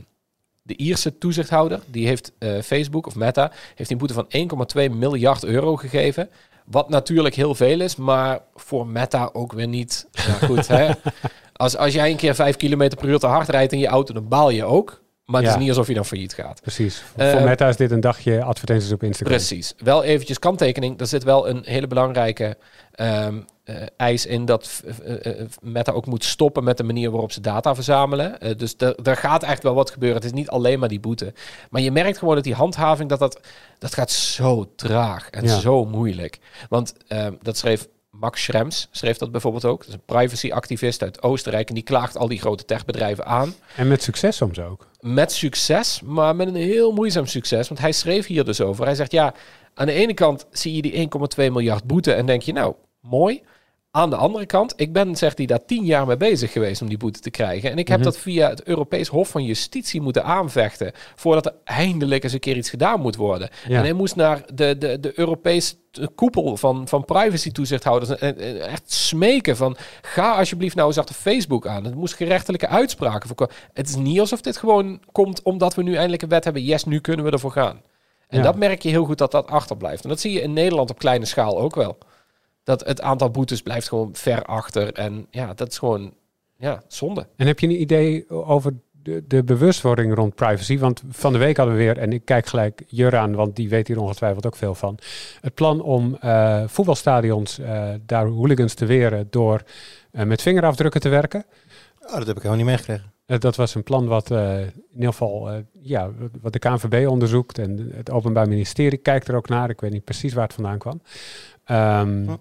de 0.62 0.76
Ierse 0.76 1.18
toezichthouder, 1.18 1.80
die 1.88 2.08
heeft 2.08 2.32
eh, 2.40 2.60
Facebook 2.62 3.08
of 3.08 3.16
Meta, 3.16 3.52
heeft 3.76 3.92
een 3.92 3.98
boete 3.98 4.14
van 4.14 4.26
1,2 4.28 4.90
miljard 4.90 5.44
euro 5.44 5.76
gegeven. 5.76 6.30
Wat 6.66 6.90
natuurlijk 6.90 7.36
heel 7.36 7.56
veel 7.56 7.80
is, 7.80 7.96
maar 7.96 8.40
voor 8.56 8.88
Meta 8.88 9.30
ook 9.34 9.54
weer 9.54 9.68
niet. 9.68 10.08
Goed, 10.46 10.68
hè? 10.68 10.92
Als, 11.54 11.78
als 11.78 11.94
jij 11.94 12.12
een 12.12 12.18
keer 12.18 12.36
5 12.36 12.56
km 12.56 12.90
per 12.90 13.10
uur 13.10 13.20
te 13.20 13.28
hard 13.28 13.50
rijdt 13.50 13.74
in 13.74 13.80
je 13.80 13.88
auto, 13.88 14.14
dan 14.14 14.28
baal 14.28 14.50
je 14.50 14.66
ook. 14.66 15.03
Maar 15.26 15.42
het 15.42 15.50
Ja. 15.50 15.56
is 15.56 15.60
niet 15.62 15.70
alsof 15.70 15.88
je 15.88 15.94
dan 15.94 16.06
failliet 16.06 16.34
gaat. 16.34 16.62
Precies. 16.62 17.04
Eh, 17.16 17.32
Voor 17.32 17.42
Meta 17.42 17.68
is 17.68 17.76
dit 17.78 17.92
een 17.92 18.00
dagje 18.00 18.44
advertenties 18.44 18.92
op 18.92 19.04
Instagram. 19.04 19.38
Precies. 19.38 19.74
Wel 19.78 20.04
eventjes 20.04 20.40
kanttekening. 20.40 21.00
Er 21.00 21.08
zit 21.08 21.24
wel 21.24 21.50
een 21.50 21.62
hele 21.66 21.88
belangrijke 21.88 22.58
ehm, 22.92 23.38
eh, 23.64 23.76
eis 23.98 24.26
in 24.26 24.46
dat 24.46 24.84
eh, 25.06 25.26
eh, 25.42 25.48
Meta 25.62 25.92
ook 25.92 26.06
moet 26.06 26.24
stoppen 26.24 26.64
met 26.64 26.78
de 26.78 26.84
manier 26.84 27.12
waarop 27.12 27.32
ze 27.32 27.42
data 27.42 27.76
verzamelen. 27.76 28.40
Eh, 28.40 28.58
dus 28.58 28.76
er 29.04 29.16
gaat 29.18 29.44
echt 29.44 29.64
wel 29.64 29.74
wat 29.74 29.92
gebeuren. 29.92 30.18
Het 30.18 30.26
is 30.26 30.32
niet 30.40 30.50
alleen 30.50 30.80
maar 30.80 30.90
die 30.90 31.00
boete. 31.00 31.34
Maar 31.70 31.82
je 31.82 31.92
merkt 31.92 32.18
gewoon 32.18 32.36
dat 32.36 32.44
die 32.44 32.54
handhaving, 32.54 33.10
dat, 33.10 33.20
dat, 33.20 33.40
dat 33.80 33.94
gaat 33.94 34.12
zo 34.12 34.72
traag 34.76 35.30
en 35.30 35.44
Ja. 35.46 35.60
zo 35.60 35.86
moeilijk. 35.86 36.40
Want 36.70 36.94
ehm, 37.08 37.34
dat 37.42 37.58
schreef 37.58 37.88
Max 38.20 38.44
Schrems, 38.44 38.88
schreef 38.92 39.18
dat 39.18 39.32
bijvoorbeeld 39.32 39.66
ook. 39.66 39.80
Dat 39.80 39.88
is 39.88 39.94
een 39.94 40.06
privacyactivist 40.06 41.02
uit 41.02 41.22
Oostenrijk. 41.22 41.70
En 41.70 41.76
die 41.76 41.84
klaagt 41.84 42.18
al 42.18 42.28
die 42.28 42.40
grote 42.40 42.66
techbedrijven 42.66 43.26
aan 43.26 43.54
En 43.76 43.88
met 43.88 44.04
succes 44.04 44.36
soms 44.36 44.60
ook. 44.60 44.88
met 45.00 45.32
succes, 45.32 46.02
maar 46.02 46.36
met 46.36 46.48
een 46.48 46.56
heel 46.56 46.92
moeizaam 46.92 47.26
succes. 47.26 47.68
Want 47.68 47.80
hij 47.80 47.92
schreef 47.92 48.28
hier 48.28 48.44
dus 48.44 48.62
over. 48.62 48.86
Hij 48.86 48.96
zegt 48.96 49.12
ja, 49.12 49.34
aan 49.74 49.86
de 49.86 49.94
ene 49.94 50.14
kant 50.14 50.46
zie 50.52 50.76
je 50.76 50.82
die 50.82 51.10
1,2 51.38 51.52
miljard 51.52 51.84
boete 51.84 52.14
en 52.14 52.26
denk 52.26 52.42
je 52.42 52.54
nou, 52.54 52.76
mooi. 53.00 53.42
Aan 53.96 54.10
de 54.10 54.16
andere 54.16 54.46
kant, 54.46 54.74
ik 54.76 54.94
ben, 54.94 55.16
zegt 55.16 55.38
hij, 55.38 55.46
daar 55.48 55.66
tien 55.66 55.86
jaar 55.86 56.06
mee 56.08 56.18
bezig 56.18 56.52
geweest 56.52 56.82
om 56.82 56.88
die 56.88 56.98
boete 56.98 57.20
te 57.20 57.30
krijgen. 57.30 57.72
En 57.72 57.78
ik 57.78 57.88
heb 57.88 57.98
Mhm. 57.98 58.08
dat 58.08 58.18
via 58.18 58.50
het 58.50 58.64
Europees 58.64 59.08
Hof 59.08 59.30
van 59.30 59.44
Justitie 59.44 60.02
moeten 60.02 60.24
aanvechten. 60.24 60.92
Voordat 61.16 61.46
er 61.46 61.54
eindelijk 61.64 62.24
eens 62.24 62.34
een 62.34 62.40
keer 62.40 62.58
iets 62.58 62.70
gedaan 62.70 63.00
moet 63.00 63.16
worden. 63.16 63.50
Ja. 63.68 63.78
En 63.78 63.84
hij 63.84 63.94
moest 63.94 64.16
naar 64.16 64.42
de, 64.54 64.78
de, 64.78 65.00
de 65.00 65.20
Europese 65.20 65.76
koepel 66.16 66.58
van, 66.58 66.88
van 66.88 67.06
privacy 67.06 67.52
toezichthouders 67.52 68.20
en, 68.20 68.40
en 68.40 68.70
echt 68.70 68.92
smeken 68.92 69.56
van 69.58 69.76
ga 70.02 70.32
alsjeblieft 70.38 70.76
nou 70.76 70.88
eens 70.88 70.98
achter 70.98 71.16
Facebook 71.16 71.68
aan. 71.68 71.84
Het 71.86 71.96
moest 71.96 72.14
gerechtelijke 72.16 72.68
uitspraken 72.68 73.28
voorkomen. 73.28 73.54
Het 73.74 73.90
is 73.90 73.96
niet 73.96 74.20
alsof 74.20 74.42
dit 74.42 74.58
gewoon 74.58 75.00
komt 75.12 75.42
omdat 75.42 75.76
we 75.76 75.84
nu 75.84 75.94
eindelijk 75.96 76.22
een 76.22 76.30
wet 76.30 76.44
hebben. 76.44 76.64
Yes, 76.64 76.84
nu 76.84 77.00
kunnen 77.00 77.26
we 77.26 77.32
ervoor 77.32 77.52
gaan. 77.52 77.82
En 78.28 78.38
Ja. 78.38 78.44
dat 78.44 78.56
merk 78.56 78.82
je 78.82 78.90
heel 78.90 79.06
goed 79.06 79.18
dat 79.18 79.32
dat 79.32 79.48
achterblijft. 79.48 80.04
En 80.04 80.10
dat 80.10 80.20
zie 80.20 80.32
je 80.32 80.42
in 80.42 80.54
Nederland 80.54 80.90
op 80.90 81.00
kleine 81.00 81.26
schaal 81.26 81.60
ook 81.60 81.76
wel. 81.76 81.98
Dat 82.64 82.86
het 82.86 83.02
aantal 83.02 83.30
boetes 83.30 83.62
blijft 83.62 83.88
gewoon 83.88 84.10
ver 84.14 84.44
achter. 84.44 84.94
En 84.94 85.28
ja, 85.32 85.54
dat 85.54 85.68
is 85.68 85.78
gewoon 85.78 86.14
ja, 86.58 86.84
zonde. 86.88 87.28
En 87.36 87.48
heb 87.48 87.60
je 87.60 87.68
een 87.68 87.82
idee 87.82 88.30
over 88.30 88.74
de, 88.92 89.24
de 89.28 89.44
bewustwording 89.44 90.16
rond 90.16 90.36
privacy? 90.36 90.78
Want 90.78 91.04
van 91.10 91.34
de 91.34 91.40
week 91.40 91.58
hadden 91.58 91.76
we 91.76 91.82
weer, 91.82 91.98
en 91.98 92.14
ik 92.14 92.26
kijk 92.26 92.46
gelijk 92.46 92.84
Jur 92.88 93.18
aan, 93.18 93.36
want 93.36 93.56
die 93.56 93.70
weet 93.70 93.88
hier 93.88 94.00
ongetwijfeld 94.00 94.46
ook 94.46 94.56
veel 94.56 94.76
van. 94.76 94.98
Het 95.42 95.54
plan 95.54 95.82
om 95.82 96.16
eh, 96.16 96.64
voetbalstadions 96.68 97.60
eh, 97.60 97.90
daar 98.06 98.26
hooligans 98.26 98.74
te 98.74 98.86
weren 98.86 99.28
door 99.30 99.64
eh, 100.12 100.26
met 100.26 100.42
vingerafdrukken 100.42 101.02
te 101.02 101.10
werken. 101.10 101.46
Oh, 102.02 102.14
dat 102.18 102.28
heb 102.28 102.36
ik 102.36 102.44
helemaal 102.44 102.56
niet 102.56 102.66
meegekregen. 102.66 103.12
Dat 103.26 103.56
was 103.56 103.76
een 103.76 103.84
plan 103.84 104.08
wat 104.08 104.32
eh, 104.32 104.60
in 104.62 104.84
ieder 104.94 105.10
geval 105.10 105.50
eh, 105.50 105.58
ja, 105.82 106.12
wat 106.42 106.54
de 106.54 106.60
KNVB 106.60 107.08
onderzoekt 107.08 107.58
en 107.58 107.92
het 107.94 108.12
Openbaar 108.12 108.48
Ministerie 108.48 108.98
kijkt 108.98 109.28
er 109.28 109.36
ook 109.36 109.50
naar. 109.50 109.70
Ik 109.70 109.82
weet 109.82 109.92
niet 109.92 110.04
precies 110.04 110.34
waar 110.34 110.44
het 110.44 110.54
vandaan 110.54 110.78
kwam. 110.78 111.02
Ehm, 111.64 112.24
Hm. 112.26 112.36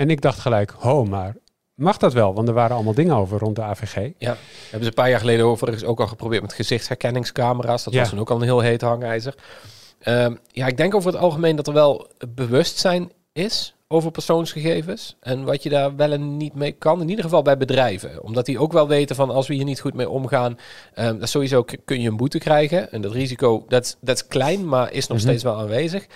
En 0.00 0.10
ik 0.10 0.20
dacht 0.20 0.38
gelijk, 0.38 0.74
ho, 0.78 1.04
maar 1.04 1.36
mag 1.74 1.96
dat 1.96 2.12
wel? 2.12 2.34
Want 2.34 2.48
er 2.48 2.54
waren 2.54 2.74
allemaal 2.74 2.94
dingen 2.94 3.16
over 3.16 3.38
rond 3.38 3.56
de 3.56 3.62
AVG. 3.62 3.94
Hebben 3.94 4.38
ze 4.70 4.86
een 4.86 4.94
paar 4.94 5.08
jaar 5.10 5.20
geleden 5.20 5.44
overigens 5.46 5.84
ook 5.84 6.00
al 6.00 6.06
geprobeerd 6.06 6.42
met 6.42 6.52
gezichtsherkenningscamera's. 6.52 7.84
Dat 7.84 7.92
Ja. 7.92 8.00
was 8.00 8.08
toen 8.08 8.18
ook 8.18 8.30
al 8.30 8.36
een 8.36 8.42
heel 8.42 8.60
heet 8.60 8.80
hangijzer. 8.80 9.34
Ehm, 9.98 10.34
ja, 10.46 10.66
ik 10.66 10.76
denk 10.76 10.94
over 10.94 11.12
het 11.12 11.20
algemeen 11.20 11.56
dat 11.56 11.66
er 11.66 11.72
wel 11.72 12.06
bewustzijn 12.34 13.10
is 13.32 13.74
over 13.88 14.10
persoonsgegevens. 14.10 15.16
En 15.20 15.44
wat 15.44 15.62
je 15.62 15.68
daar 15.68 15.96
wel 15.96 16.12
en 16.12 16.36
niet 16.36 16.54
mee 16.54 16.72
kan. 16.72 17.00
In 17.00 17.08
ieder 17.08 17.24
geval 17.24 17.42
bij 17.42 17.56
bedrijven. 17.56 18.22
Omdat 18.22 18.46
die 18.46 18.58
ook 18.58 18.72
wel 18.72 18.88
weten 18.88 19.16
van 19.16 19.30
als 19.30 19.48
we 19.48 19.54
hier 19.54 19.64
niet 19.64 19.80
goed 19.80 19.94
mee 19.94 20.08
omgaan. 20.08 20.58
ehm 20.94 21.18
dan 21.18 21.28
sowieso 21.28 21.64
kun 21.84 22.00
je 22.00 22.08
een 22.08 22.16
boete 22.16 22.38
krijgen. 22.38 22.92
En 22.92 23.00
dat 23.00 23.12
risico, 23.12 23.64
dat 23.68 23.84
is- 23.84 23.96
dat 24.00 24.16
is 24.16 24.26
klein, 24.26 24.68
maar 24.68 24.92
is 24.92 25.06
nog 25.06 25.18
Mhm. 25.18 25.26
steeds 25.26 25.42
wel 25.42 25.56
aanwezig. 25.58 26.06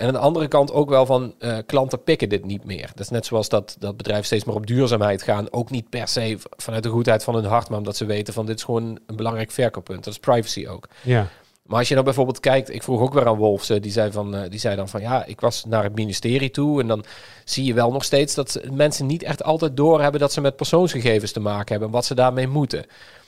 En 0.00 0.06
aan 0.06 0.12
de 0.12 0.18
andere 0.18 0.48
kant 0.48 0.72
ook 0.72 0.88
wel 0.88 1.06
van 1.06 1.34
eh, 1.38 1.56
klanten 1.66 2.02
pikken 2.02 2.28
dit 2.28 2.44
niet 2.44 2.64
meer. 2.64 2.86
Dat 2.86 3.00
is 3.00 3.08
net 3.08 3.26
zoals 3.26 3.48
dat, 3.48 3.76
dat 3.78 3.96
bedrijven 3.96 4.26
steeds 4.26 4.44
meer 4.44 4.54
op 4.54 4.66
duurzaamheid 4.66 5.22
gaan. 5.22 5.52
Ook 5.52 5.70
niet 5.70 5.88
per 5.88 6.08
se 6.08 6.38
vanuit 6.56 6.82
de 6.82 6.88
goedheid 6.88 7.24
van 7.24 7.34
hun 7.34 7.44
hart, 7.44 7.68
maar 7.68 7.78
omdat 7.78 7.96
ze 7.96 8.04
weten 8.04 8.34
van 8.34 8.46
dit 8.46 8.56
is 8.56 8.64
gewoon 8.64 8.98
een 9.06 9.16
belangrijk 9.16 9.50
verkooppunt. 9.50 10.04
Dat 10.04 10.12
is 10.12 10.18
privacy 10.18 10.66
ook. 10.66 10.88
Ja, 11.02 11.26
Maar 11.62 11.78
als 11.78 11.88
je 11.88 11.94
dan 11.94 12.04
bijvoorbeeld 12.04 12.40
kijkt, 12.40 12.74
ik 12.74 12.82
vroeg 12.82 13.00
ook 13.00 13.12
weer 13.14 13.26
aan 13.26 13.36
Wolfse, 13.36 13.80
die 13.80 13.92
zei, 13.92 14.12
van, 14.12 14.34
eh, 14.34 14.50
die 14.50 14.58
zei 14.58 14.76
dan 14.76 14.88
van 14.88 15.00
ja, 15.00 15.24
ik 15.24 15.40
was 15.40 15.64
naar 15.64 15.82
het 15.84 15.94
ministerie 15.94 16.50
toe 16.50 16.80
en 16.80 16.86
dan 16.86 17.04
zie 17.44 17.64
je 17.64 17.74
wel 17.74 17.92
nog 17.92 18.04
steeds 18.04 18.34
dat 18.34 18.50
ze- 18.50 18.68
mensen 18.72 19.06
niet 19.06 19.22
echt 19.22 19.42
altijd 19.42 19.76
doorhebben 19.76 20.20
dat 20.20 20.32
ze 20.32 20.40
met 20.40 20.56
persoonsgegevens 20.56 21.32
te 21.32 21.40
maken 21.40 21.68
hebben 21.70 21.88
en 21.88 21.94
wat 21.94 22.04
ze 22.04 22.14
daarmee 22.14 22.48
moeten. 22.48 22.84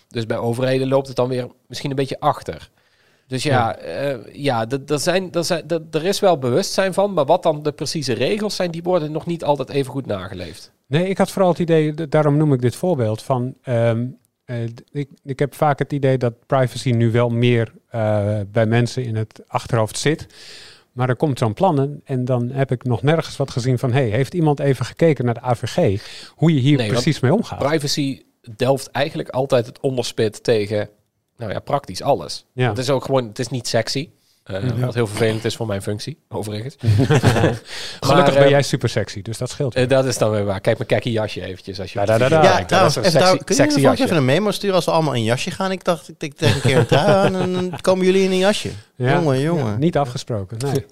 Dus 0.08 0.26
bij 0.26 0.36
overheden 0.36 0.88
loopt 0.88 1.06
het 1.06 1.16
dan 1.16 1.28
weer 1.28 1.46
misschien 1.66 1.90
een 1.90 1.96
beetje 1.96 2.20
achter. 2.20 2.70
Dus 3.26 3.42
ja, 3.42 3.78
ja, 3.86 4.18
ja 4.32 4.66
dat, 4.66 4.88
dat 4.88 5.02
zijn, 5.02 5.30
dat 5.30 5.46
zijn, 5.46 5.66
dat, 5.66 5.82
er 5.90 6.04
is 6.04 6.20
wel 6.20 6.38
bewustzijn 6.38 6.94
van, 6.94 7.12
maar 7.12 7.24
wat 7.24 7.42
dan 7.42 7.62
de 7.62 7.72
precieze 7.72 8.12
regels 8.12 8.56
zijn, 8.56 8.70
die 8.70 8.82
worden 8.82 9.12
nog 9.12 9.26
niet 9.26 9.44
altijd 9.44 9.68
even 9.70 9.92
goed 9.92 10.06
nageleefd. 10.06 10.72
Nee, 10.86 11.08
ik 11.08 11.18
had 11.18 11.30
vooral 11.30 11.50
het 11.50 11.58
idee, 11.58 11.94
daarom 12.08 12.36
noem 12.36 12.52
ik 12.52 12.60
dit 12.60 12.76
voorbeeld, 12.76 13.22
van 13.22 13.54
ehm, 13.62 14.06
eh, 14.44 14.62
ik, 14.92 15.08
ik 15.24 15.38
heb 15.38 15.54
vaak 15.54 15.78
het 15.78 15.92
idee 15.92 16.18
dat 16.18 16.46
privacy 16.46 16.90
nu 16.90 17.10
wel 17.10 17.28
meer 17.28 17.72
eh, 17.88 18.40
bij 18.48 18.66
mensen 18.66 19.04
in 19.04 19.16
het 19.16 19.42
achterhoofd 19.46 19.98
zit. 19.98 20.26
Maar 20.92 21.08
er 21.08 21.16
komt 21.16 21.38
zo'n 21.38 21.54
plan 21.54 21.78
en- 21.80 22.00
en 22.04 22.24
dan 22.24 22.50
heb 22.50 22.70
ik 22.70 22.84
nog 22.84 23.02
nergens 23.02 23.36
wat 23.36 23.50
gezien 23.50 23.78
van, 23.78 23.92
hey, 23.92 24.08
heeft 24.08 24.34
iemand 24.34 24.60
even 24.60 24.84
gekeken 24.84 25.24
naar 25.24 25.34
de 25.34 25.40
AVG, 25.40 26.02
hoe 26.28 26.54
je 26.54 26.60
hier 26.60 26.76
Nee, 26.76 26.88
precies 26.88 27.20
mee 27.20 27.32
omgaat? 27.34 27.58
Privacy 27.58 28.22
delft 28.56 28.90
eigenlijk 28.90 29.28
altijd 29.28 29.66
het 29.66 29.80
onderspit 29.80 30.42
tegen, 30.44 30.88
nou 31.42 31.54
ja, 31.54 31.60
praktisch 31.60 32.02
alles. 32.02 32.44
Ja. 32.52 32.68
Het 32.68 32.78
is 32.78 32.90
ook 32.90 33.04
gewoon, 33.04 33.26
het 33.26 33.38
is 33.38 33.48
niet 33.48 33.68
sexy. 33.68 34.08
Eh. 34.44 34.62
Wat 34.80 34.94
heel 34.94 35.06
vervelend 35.06 35.44
is 35.44 35.56
voor 35.56 35.66
mijn 35.66 35.82
functie, 35.82 36.16
overigens. 36.28 36.76
Gelukkig 38.00 38.34
ben 38.34 38.44
eh, 38.44 38.48
jij 38.50 38.62
super 38.62 38.88
sexy, 38.88 39.22
dus 39.22 39.38
dat 39.38 39.50
scheelt. 39.50 39.74
Eh, 39.74 39.88
dat 39.88 40.04
is 40.06 40.18
dan 40.18 40.30
weer 40.30 40.44
waar. 40.44 40.60
Kijk 40.60 40.76
mijn 40.76 40.88
kakkie 40.88 41.12
jasje 41.12 41.44
eventjes. 41.44 41.80
Als 41.80 41.92
je 41.92 41.98
Da, 41.98 42.04
da, 42.04 42.18
da, 42.18 42.28
da. 42.28 42.42
Ja, 42.42 42.52
kijkt. 42.52 42.68
trouwens, 42.68 42.94
dat 42.94 43.04
is 43.04 43.14
even 43.14 43.20
een 43.30 43.36
daar, 43.36 43.44
sexy, 43.56 43.72
kun 43.74 43.82
je 43.82 43.88
jasje. 43.88 44.04
even 44.04 44.16
een 44.16 44.24
memo 44.24 44.50
sturen 44.50 44.76
als 44.76 44.84
we 44.84 44.90
allemaal 44.90 45.14
in 45.14 45.24
jasje 45.24 45.50
gaan? 45.50 45.70
Ik 45.72 45.84
dacht, 45.84 46.10
ik, 46.18 46.34
tegen 46.34 46.54
een 46.54 46.60
keer 46.60 46.76
een 46.76 46.86
trui 46.86 47.06
aan 47.10 47.36
en 47.36 47.52
dan 47.52 47.80
komen 47.80 48.04
jullie 48.06 48.22
in 48.24 48.30
een 48.30 48.38
jasje. 48.38 48.70
Ja. 48.96 49.14
Jongen, 49.14 49.40
jongen. 49.40 49.64
Ja, 49.66 49.76
niet 49.76 49.96
afgesproken, 49.96 50.56
nee. 50.58 50.84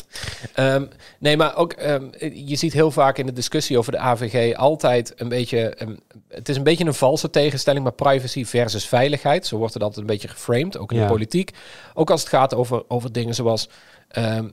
Ehm, 0.54 0.84
nee, 1.18 1.36
maar 1.36 1.56
ook, 1.56 1.72
ehm, 1.72 2.04
je 2.34 2.56
ziet 2.56 2.72
heel 2.72 2.90
vaak 2.90 3.18
in 3.18 3.26
de 3.26 3.32
discussie 3.32 3.78
over 3.78 3.92
de 3.92 3.98
AVG 3.98 4.56
altijd 4.56 5.12
een 5.16 5.28
beetje... 5.28 5.58
ehm, 5.68 5.94
het 6.28 6.48
is 6.48 6.56
een 6.56 6.62
beetje 6.62 6.84
een 6.84 6.94
valse 6.94 7.30
tegenstelling, 7.30 7.82
maar 7.84 7.92
privacy 7.92 8.44
versus 8.44 8.86
veiligheid. 8.86 9.46
Zo 9.46 9.56
wordt 9.56 9.74
het 9.74 9.82
altijd 9.82 10.00
een 10.00 10.06
beetje 10.12 10.28
geframed, 10.28 10.78
ook 10.78 10.92
in 10.92 10.98
Ja. 10.98 11.02
de 11.06 11.10
politiek. 11.12 11.50
Ook 11.94 12.10
als 12.10 12.20
het 12.20 12.28
gaat 12.28 12.54
over, 12.54 12.82
over 12.88 13.12
dingen 13.12 13.34
zoals... 13.40 13.68
ehm, 14.08 14.48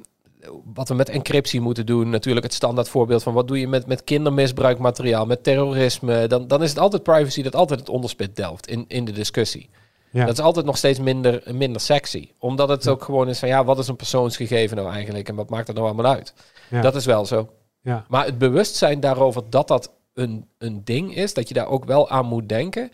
wat 0.73 0.87
we 0.87 0.93
met 0.95 1.09
encryptie 1.09 1.61
moeten 1.61 1.85
doen. 1.85 2.09
Natuurlijk 2.09 2.45
het 2.45 2.53
standaard 2.55 2.89
voorbeeld 2.89 3.23
van 3.23 3.33
wat 3.33 3.47
doe 3.47 3.59
je 3.59 3.67
met, 3.67 3.85
met 3.87 4.03
kindermisbruikmateriaal, 4.03 5.25
met 5.25 5.43
terrorisme. 5.43 6.27
Dan, 6.27 6.47
dan 6.47 6.63
is 6.63 6.69
het 6.69 6.79
altijd 6.79 7.03
privacy 7.03 7.41
dat 7.41 7.55
altijd 7.55 7.79
het 7.79 7.89
onderspit 7.89 8.35
delft 8.35 8.67
in, 8.67 8.85
in 8.87 9.05
de 9.05 9.11
discussie. 9.11 9.69
Ja. 10.11 10.25
Dat 10.25 10.37
is 10.37 10.43
altijd 10.43 10.65
nog 10.65 10.77
steeds 10.77 10.99
minder, 10.99 11.43
minder 11.53 11.81
sexy. 11.81 12.31
Omdat 12.39 12.69
het 12.69 12.83
Ja. 12.83 12.91
ook 12.91 13.03
gewoon 13.03 13.29
is 13.29 13.39
van 13.39 13.47
ja, 13.47 13.63
wat 13.63 13.79
is 13.79 13.87
een 13.87 13.95
persoonsgegeven 13.95 14.77
nou 14.77 14.89
eigenlijk 14.91 15.29
en 15.29 15.35
wat 15.35 15.49
maakt 15.49 15.65
dat 15.67 15.75
nou 15.75 15.87
allemaal 15.87 16.11
uit? 16.13 16.33
Ja. 16.69 16.81
Dat 16.81 16.95
is 16.95 17.05
wel 17.05 17.25
zo. 17.25 17.49
Ja. 17.81 18.05
Maar 18.07 18.25
het 18.25 18.37
bewustzijn 18.37 18.99
daarover 18.99 19.43
dat 19.49 19.67
dat 19.67 19.91
een, 20.13 20.47
een 20.57 20.81
ding 20.83 21.15
is, 21.15 21.33
dat 21.33 21.47
je 21.47 21.53
daar 21.53 21.67
ook 21.67 21.85
wel 21.85 22.09
aan 22.09 22.25
moet 22.25 22.49
denken. 22.49 22.91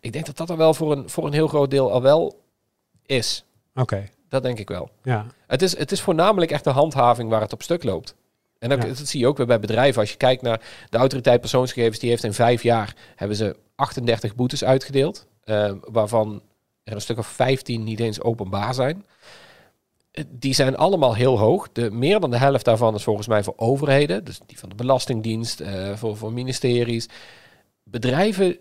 Ik 0.00 0.12
denk 0.12 0.26
dat 0.26 0.36
dat 0.36 0.50
er 0.50 0.56
wel 0.56 0.74
voor 0.74 0.92
een, 0.92 1.08
voor 1.10 1.26
een 1.26 1.32
heel 1.32 1.48
groot 1.48 1.70
deel 1.70 1.92
al 1.92 2.02
wel 2.02 2.40
is. 3.06 3.44
Oké, 3.74 4.08
Dat 4.34 4.42
denk 4.42 4.58
ik 4.58 4.68
wel. 4.68 4.90
ja. 5.02 5.26
Het 5.46 5.62
is, 5.62 5.76
het 5.78 5.92
is 5.92 6.00
voornamelijk 6.00 6.50
echt 6.50 6.64
de 6.64 6.70
handhaving 6.70 7.30
waar 7.30 7.40
het 7.40 7.52
op 7.52 7.62
stuk 7.62 7.84
loopt. 7.84 8.14
En 8.58 8.68
dat, 8.68 8.82
Ja. 8.82 8.88
dat 8.88 8.96
zie 9.08 9.20
je 9.20 9.26
ook 9.26 9.36
weer 9.36 9.46
bij 9.46 9.60
bedrijven. 9.60 10.00
Als 10.00 10.10
je 10.10 10.16
kijkt 10.16 10.42
naar 10.42 10.60
de 10.90 10.96
autoriteit 10.98 11.40
persoonsgegevens, 11.40 11.98
die 11.98 12.10
heeft 12.10 12.24
in 12.24 12.32
vijf 12.32 12.62
jaar 12.62 12.94
hebben 13.16 13.36
ze 13.36 13.56
38 13.74 14.34
boetes 14.34 14.64
uitgedeeld. 14.64 15.26
eh, 15.44 15.72
waarvan 15.80 16.42
er 16.84 16.94
een 16.94 17.00
stuk 17.00 17.18
of 17.18 17.26
15 17.26 17.84
niet 17.84 18.00
eens 18.00 18.20
openbaar 18.20 18.74
zijn. 18.74 19.04
Eh, 20.10 20.24
Die 20.28 20.54
zijn 20.54 20.76
allemaal 20.76 21.14
heel 21.14 21.38
hoog. 21.38 21.68
De, 21.72 21.90
meer 21.90 22.20
dan 22.20 22.30
de 22.30 22.38
helft 22.38 22.64
daarvan 22.64 22.94
is 22.94 23.02
volgens 23.02 23.26
mij 23.26 23.42
voor 23.42 23.54
overheden. 23.56 24.24
Dus 24.24 24.40
die 24.46 24.58
van 24.58 24.68
de 24.68 24.74
Belastingdienst, 24.74 25.60
eh, 25.60 25.96
voor, 25.96 26.16
voor 26.16 26.32
ministeries. 26.32 27.08
Bedrijven, 27.82 28.56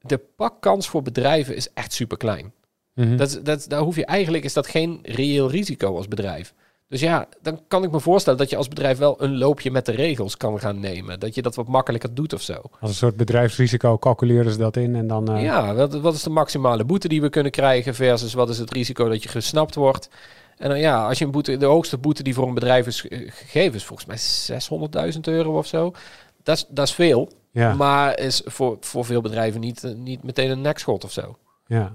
de 0.00 0.18
pakkans 0.36 0.88
voor 0.88 1.02
bedrijven 1.02 1.56
is 1.56 1.72
echt 1.74 1.92
super 1.92 2.16
klein. 2.16 2.52
Mhm. 2.98 3.16
Dat, 3.16 3.40
dat, 3.42 3.64
daar 3.68 3.80
hoef 3.80 3.96
je 3.96 4.04
eigenlijk, 4.04 4.44
is 4.44 4.52
dat 4.52 4.66
geen 4.66 4.98
reëel 5.02 5.50
risico 5.50 5.96
als 5.96 6.08
bedrijf. 6.08 6.54
Dus 6.88 7.00
ja, 7.00 7.28
dan 7.42 7.60
kan 7.68 7.84
ik 7.84 7.90
me 7.90 8.00
voorstellen 8.00 8.38
dat 8.38 8.50
je 8.50 8.56
als 8.56 8.68
bedrijf 8.68 8.98
wel 8.98 9.22
een 9.22 9.38
loopje 9.38 9.70
met 9.70 9.86
de 9.86 9.92
regels 9.92 10.36
kan 10.36 10.60
gaan 10.60 10.80
nemen. 10.80 11.20
Dat 11.20 11.34
je 11.34 11.42
dat 11.42 11.54
wat 11.54 11.68
makkelijker 11.68 12.14
doet 12.14 12.32
of 12.32 12.42
zo. 12.42 12.54
Als 12.80 12.90
een 12.90 12.96
soort 12.96 13.16
bedrijfsrisico 13.16 13.98
calculeren 13.98 14.52
ze 14.52 14.58
dat 14.58 14.76
in 14.76 14.94
en 14.96 15.06
dan... 15.06 15.28
eh, 15.32 15.42
Ja, 15.42 15.74
wat, 15.74 15.94
wat 16.00 16.14
is 16.14 16.22
de 16.22 16.30
maximale 16.30 16.84
boete 16.84 17.08
die 17.08 17.20
we 17.20 17.28
kunnen 17.28 17.52
krijgen 17.52 17.94
versus 17.94 18.34
wat 18.34 18.48
is 18.48 18.58
het 18.58 18.72
risico 18.72 19.08
dat 19.08 19.22
je 19.22 19.28
gesnapt 19.28 19.74
wordt? 19.74 20.08
En 20.56 20.68
dan 20.68 20.78
ja, 20.78 21.06
als 21.06 21.18
je 21.18 21.24
een 21.24 21.30
boete, 21.30 21.56
de 21.56 21.66
hoogste 21.66 21.98
boete 21.98 22.22
die 22.22 22.34
voor 22.34 22.48
een 22.48 22.54
bedrijf 22.54 22.86
is 22.86 23.00
gegeven 23.26 23.74
is 23.74 23.84
volgens 23.84 24.08
mij 24.48 25.10
600.000 25.14 25.20
euro 25.20 25.58
of 25.58 25.66
zo. 25.66 25.92
Dat 26.42 26.56
is, 26.56 26.66
dat 26.68 26.86
is 26.86 26.94
veel, 26.94 27.30
ja, 27.52 27.74
maar 27.74 28.18
is 28.18 28.42
voor, 28.44 28.76
voor 28.80 29.04
veel 29.04 29.20
bedrijven 29.20 29.60
niet, 29.60 29.84
eh, 29.84 29.94
niet 29.94 30.22
meteen 30.22 30.50
een 30.50 30.60
nekschot 30.60 31.04
of 31.04 31.12
zo. 31.12 31.36
ja. 31.66 31.92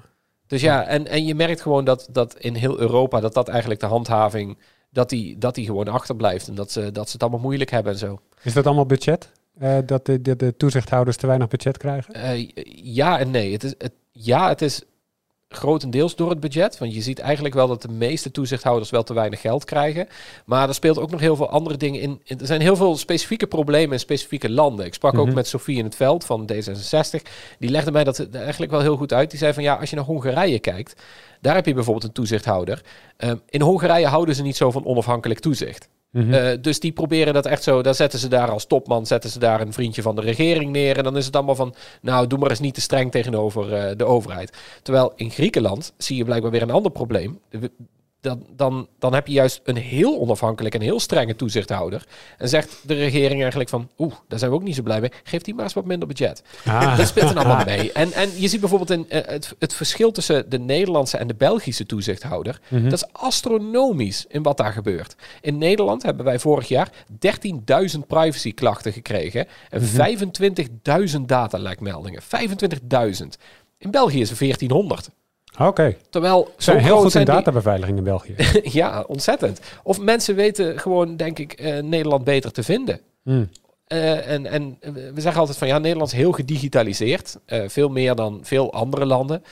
Dus 0.47 0.61
ja, 0.61 0.85
en, 0.85 1.07
en 1.07 1.25
je 1.25 1.35
merkt 1.35 1.61
gewoon 1.61 1.85
dat, 1.85 2.07
dat 2.11 2.35
in 2.37 2.55
heel 2.55 2.79
Europa, 2.79 3.19
dat 3.19 3.33
dat 3.33 3.47
eigenlijk 3.47 3.79
de 3.79 3.85
handhaving, 3.85 4.57
dat 4.89 5.09
die, 5.09 5.37
dat 5.37 5.55
die 5.55 5.65
gewoon 5.65 5.87
achterblijft. 5.87 6.47
En 6.47 6.55
dat 6.55 6.71
ze, 6.71 6.91
dat 6.91 7.07
ze 7.07 7.13
het 7.13 7.21
allemaal 7.21 7.39
moeilijk 7.39 7.69
hebben 7.69 7.91
en 7.91 7.97
zo. 7.97 8.19
Is 8.43 8.53
dat 8.53 8.65
allemaal 8.65 8.85
budget? 8.85 9.31
Eh, 9.59 9.77
dat 9.85 10.05
de, 10.05 10.21
de, 10.21 10.35
de 10.35 10.57
toezichthouders 10.57 11.17
te 11.17 11.27
weinig 11.27 11.47
budget 11.47 11.77
krijgen? 11.77 12.13
Eh, 12.13 12.49
ja 12.83 13.19
en 13.19 13.31
nee. 13.31 13.51
Het 13.51 13.63
is, 13.63 13.73
het, 13.77 13.93
ja, 14.11 14.47
het 14.47 14.61
is 14.61 14.83
grotendeels 15.57 16.15
door 16.15 16.29
het 16.29 16.39
budget. 16.39 16.77
Want 16.77 16.93
je 16.93 17.01
ziet 17.01 17.19
eigenlijk 17.19 17.55
wel 17.55 17.67
dat 17.67 17.81
de 17.81 17.89
meeste 17.91 18.31
toezichthouders 18.31 18.89
wel 18.89 19.03
te 19.03 19.13
weinig 19.13 19.41
geld 19.41 19.65
krijgen. 19.65 20.07
Maar 20.45 20.67
er 20.67 20.73
speelt 20.73 20.99
ook 20.99 21.11
nog 21.11 21.19
heel 21.19 21.35
veel 21.35 21.49
andere 21.49 21.77
dingen 21.77 22.01
in. 22.01 22.21
Er 22.25 22.45
zijn 22.45 22.61
heel 22.61 22.75
veel 22.75 22.97
specifieke 22.97 23.47
problemen 23.47 23.91
in 23.93 23.99
specifieke 23.99 24.49
landen. 24.49 24.85
Ik 24.85 24.93
sprak 24.93 25.17
ook 25.17 25.25
Mhm. 25.25 25.35
met 25.35 25.47
Sofie 25.47 25.77
in 25.77 25.83
het 25.83 25.95
veld 25.95 26.25
van 26.25 26.49
D66. 26.53 27.21
Die 27.59 27.69
legde 27.69 27.91
mij 27.91 28.03
dat 28.03 28.29
eigenlijk 28.31 28.71
wel 28.71 28.81
heel 28.81 28.97
goed 28.97 29.13
uit. 29.13 29.29
Die 29.29 29.39
zei 29.39 29.53
van 29.53 29.63
ja, 29.63 29.75
als 29.75 29.89
je 29.89 29.95
naar 29.95 30.05
Hongarije 30.05 30.59
kijkt, 30.59 31.01
daar 31.41 31.55
heb 31.55 31.65
je 31.65 31.73
bijvoorbeeld 31.73 32.05
een 32.05 32.11
toezichthouder. 32.11 32.81
Ehm, 33.17 33.35
in 33.49 33.61
Hongarije 33.61 34.07
houden 34.07 34.35
ze 34.35 34.41
niet 34.41 34.57
zo 34.57 34.71
van 34.71 34.85
onafhankelijk 34.85 35.39
toezicht. 35.39 35.89
Mhm. 36.13 36.33
Eh, 36.33 36.57
dus 36.61 36.79
die 36.79 36.91
proberen 36.91 37.33
dat 37.33 37.45
echt 37.45 37.63
zo. 37.63 37.81
Dan 37.81 37.95
zetten 37.95 38.19
ze 38.19 38.27
daar 38.27 38.49
als 38.49 38.65
topman 38.65 39.05
zetten 39.05 39.29
ze 39.29 39.39
daar 39.39 39.61
een 39.61 39.73
vriendje 39.73 40.01
van 40.01 40.15
de 40.15 40.21
regering 40.21 40.71
neer. 40.71 40.97
En 40.97 41.03
dan 41.03 41.17
is 41.17 41.25
het 41.25 41.35
allemaal 41.35 41.55
van. 41.55 41.73
Nou, 42.01 42.27
doe 42.27 42.39
maar 42.39 42.49
eens 42.49 42.59
niet 42.59 42.73
te 42.73 42.81
streng 42.81 43.11
tegenover 43.11 43.73
eh, 43.73 43.97
de 43.97 44.05
overheid. 44.05 44.57
Terwijl 44.81 45.13
in 45.15 45.31
Griekenland 45.31 45.93
zie 45.97 46.17
je 46.17 46.23
blijkbaar 46.23 46.51
weer 46.51 46.61
een 46.61 46.71
ander 46.71 46.91
probleem. 46.91 47.39
Dan, 48.23 48.45
dan, 48.55 48.87
dan 48.99 49.13
heb 49.13 49.27
je 49.27 49.33
juist 49.33 49.61
een 49.63 49.75
heel 49.77 50.19
onafhankelijk 50.19 50.75
en 50.75 50.81
heel 50.81 50.99
strenge 50.99 51.35
toezichthouder. 51.35 52.05
En 52.37 52.49
zegt 52.49 52.77
de 52.85 52.93
regering 52.93 53.39
eigenlijk 53.41 53.69
van. 53.69 53.89
Oeh, 53.97 54.13
daar 54.27 54.39
zijn 54.39 54.51
we 54.51 54.57
ook 54.57 54.63
niet 54.63 54.75
zo 54.75 54.81
blij 54.81 54.99
mee. 55.01 55.11
Geef 55.23 55.41
die 55.41 55.53
maar 55.53 55.63
eens 55.63 55.73
wat 55.73 55.85
minder 55.85 56.07
budget. 56.07 56.43
Ah. 56.65 56.97
Dat 56.97 57.07
speelt 57.07 57.29
er 57.29 57.37
allemaal 57.37 57.65
mee. 57.65 57.91
En, 57.91 58.11
en 58.11 58.29
je 58.35 58.47
ziet 58.47 58.59
bijvoorbeeld 58.59 58.89
in, 58.89 59.09
eh, 59.09 59.21
het, 59.31 59.55
het 59.59 59.73
verschil 59.73 60.11
tussen 60.11 60.49
de 60.49 60.59
Nederlandse 60.59 61.17
en 61.17 61.27
de 61.27 61.35
Belgische 61.35 61.85
toezichthouder. 61.85 62.59
Mhm. 62.67 62.83
Dat 62.83 62.93
is 62.93 63.07
astronomisch 63.11 64.25
in 64.29 64.43
wat 64.43 64.57
daar 64.57 64.73
gebeurt. 64.73 65.15
In 65.41 65.57
Nederland 65.57 66.03
hebben 66.03 66.25
wij 66.25 66.39
vorig 66.39 66.67
jaar 66.67 66.89
13.000 67.19 68.07
privacyklachten 68.07 68.93
gekregen. 68.93 69.47
En 69.69 69.81
Mhm. 69.81 69.95
25.000 69.95 71.27
datalekmeldingen. 71.27 72.21
25.000. 72.21 73.37
In 73.77 73.91
België 73.91 74.21
is 74.21 74.29
er 74.29 74.35
1400. 74.37 75.09
Oké. 75.59 75.95
Terwijl 76.09 76.43
Ze 76.45 76.63
zo 76.63 76.71
zijn 76.71 76.83
heel 76.83 76.95
goed 76.95 77.03
in 77.03 77.11
zijn 77.11 77.25
databeveiliging 77.25 77.97
in 77.97 78.03
België. 78.03 78.35
ja, 78.79 79.03
ontzettend. 79.07 79.59
Of 79.83 79.99
mensen 79.99 80.35
weten 80.35 80.79
gewoon, 80.79 81.15
denk 81.15 81.39
ik, 81.39 81.53
eh, 81.53 81.83
Nederland 81.83 82.23
beter 82.23 82.51
te 82.51 82.63
vinden. 82.63 82.99
Hmm. 83.23 83.49
Eh, 83.87 84.29
en, 84.29 84.45
en 84.45 84.77
we 85.13 85.21
zeggen 85.21 85.39
altijd 85.39 85.57
van 85.57 85.67
ja, 85.67 85.77
Nederland 85.77 86.11
is 86.11 86.17
heel 86.17 86.31
gedigitaliseerd. 86.31 87.39
Eh, 87.45 87.63
veel 87.67 87.89
meer 87.89 88.15
dan 88.15 88.39
veel 88.43 88.73
andere 88.73 89.05
landen. 89.05 89.43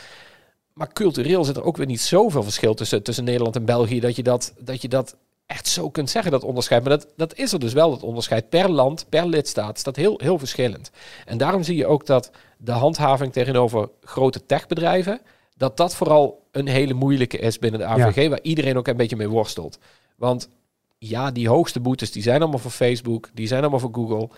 Maar 0.74 0.94
cultureel 0.94 1.44
zit 1.44 1.58
er 1.58 1.64
ook 1.64 1.78
weer 1.78 1.86
niet 1.86 2.02
zoveel 2.02 2.44
verschil 2.44 2.74
tussen, 2.74 3.04
tussen 3.04 3.24
Nederland 3.24 3.56
en 3.56 3.66
België. 3.66 4.00
Dat 4.00 4.16
je 4.16 4.24
dat, 4.24 4.54
dat 4.60 4.82
je 4.82 4.88
dat 4.88 5.16
echt 5.46 5.68
zo 5.68 5.90
kunt 5.90 6.10
zeggen, 6.10 6.32
dat 6.32 6.44
onderscheid. 6.44 6.84
Maar 6.84 6.98
dat, 6.98 7.08
dat 7.16 7.36
is 7.36 7.54
er 7.54 7.60
dus 7.60 7.74
wel, 7.74 7.90
dat 7.90 8.04
onderscheid. 8.04 8.50
Per 8.50 8.70
land, 8.70 9.06
per 9.10 9.28
lidstaat 9.28 9.78
is 9.78 9.84
dat 9.84 9.96
heel, 9.96 10.20
heel 10.24 10.40
verschillend. 10.40 10.92
En 11.26 11.38
daarom 11.38 11.64
zie 11.64 11.76
je 11.76 11.86
ook 11.86 12.06
dat 12.06 12.32
de 12.58 12.72
handhaving 12.72 13.34
tegenover 13.34 13.90
grote 14.02 14.46
techbedrijven... 14.46 15.22
dat 15.56 15.78
dat 15.78 15.96
vooral 15.96 16.48
een 16.52 16.68
hele 16.68 16.94
moeilijke 16.94 17.38
is 17.38 17.60
binnen 17.60 17.80
de 17.80 17.86
AVG... 17.86 18.30
waar 18.30 18.42
iedereen 18.42 18.78
ook 18.78 18.88
een 18.88 18.98
beetje 18.98 19.16
mee 19.16 19.30
worstelt. 19.30 19.80
Want 20.16 20.50
ja, 20.98 21.32
die 21.32 21.50
hoogste 21.50 21.80
boetes, 21.80 22.12
die 22.12 22.24
zijn 22.24 22.42
allemaal 22.42 22.60
voor 22.60 22.72
Facebook, 22.72 23.30
die 23.34 23.48
zijn 23.48 23.62
allemaal 23.62 23.80
voor 23.80 23.94
Google. 23.94 24.30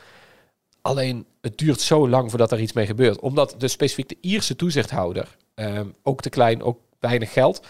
Alleen, 0.82 1.26
het 1.41 1.57
duurt 1.57 1.82
zo 1.82 2.09
lang 2.09 2.30
voordat 2.30 2.51
er 2.51 2.59
iets 2.59 2.74
mee 2.74 2.86
gebeurt. 2.86 3.20
Omdat 3.20 3.55
de 3.57 3.68
specifiek 3.68 4.09
de 4.09 4.18
Ierse 4.22 4.55
toezichthouder, 4.55 5.38
ehm, 5.55 5.88
ook 6.03 6.22
te 6.22 6.30
klein, 6.30 6.64
ook 6.64 6.80
weinig 6.99 7.34
geld, 7.34 7.66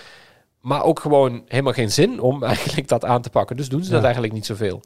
maar 0.62 0.84
ook 0.84 1.00
gewoon 1.00 1.44
helemaal 1.48 1.74
geen 1.74 1.92
zin 1.92 2.20
om 2.20 2.44
eigenlijk 2.54 2.88
dat 2.88 3.06
aan 3.06 3.22
te 3.22 3.30
pakken. 3.30 3.58
Dus 3.58 3.70
doen 3.70 3.84
ze 3.84 3.92
dat 3.92 4.04
eigenlijk 4.04 4.34
niet 4.34 4.46
zoveel. 4.46 4.82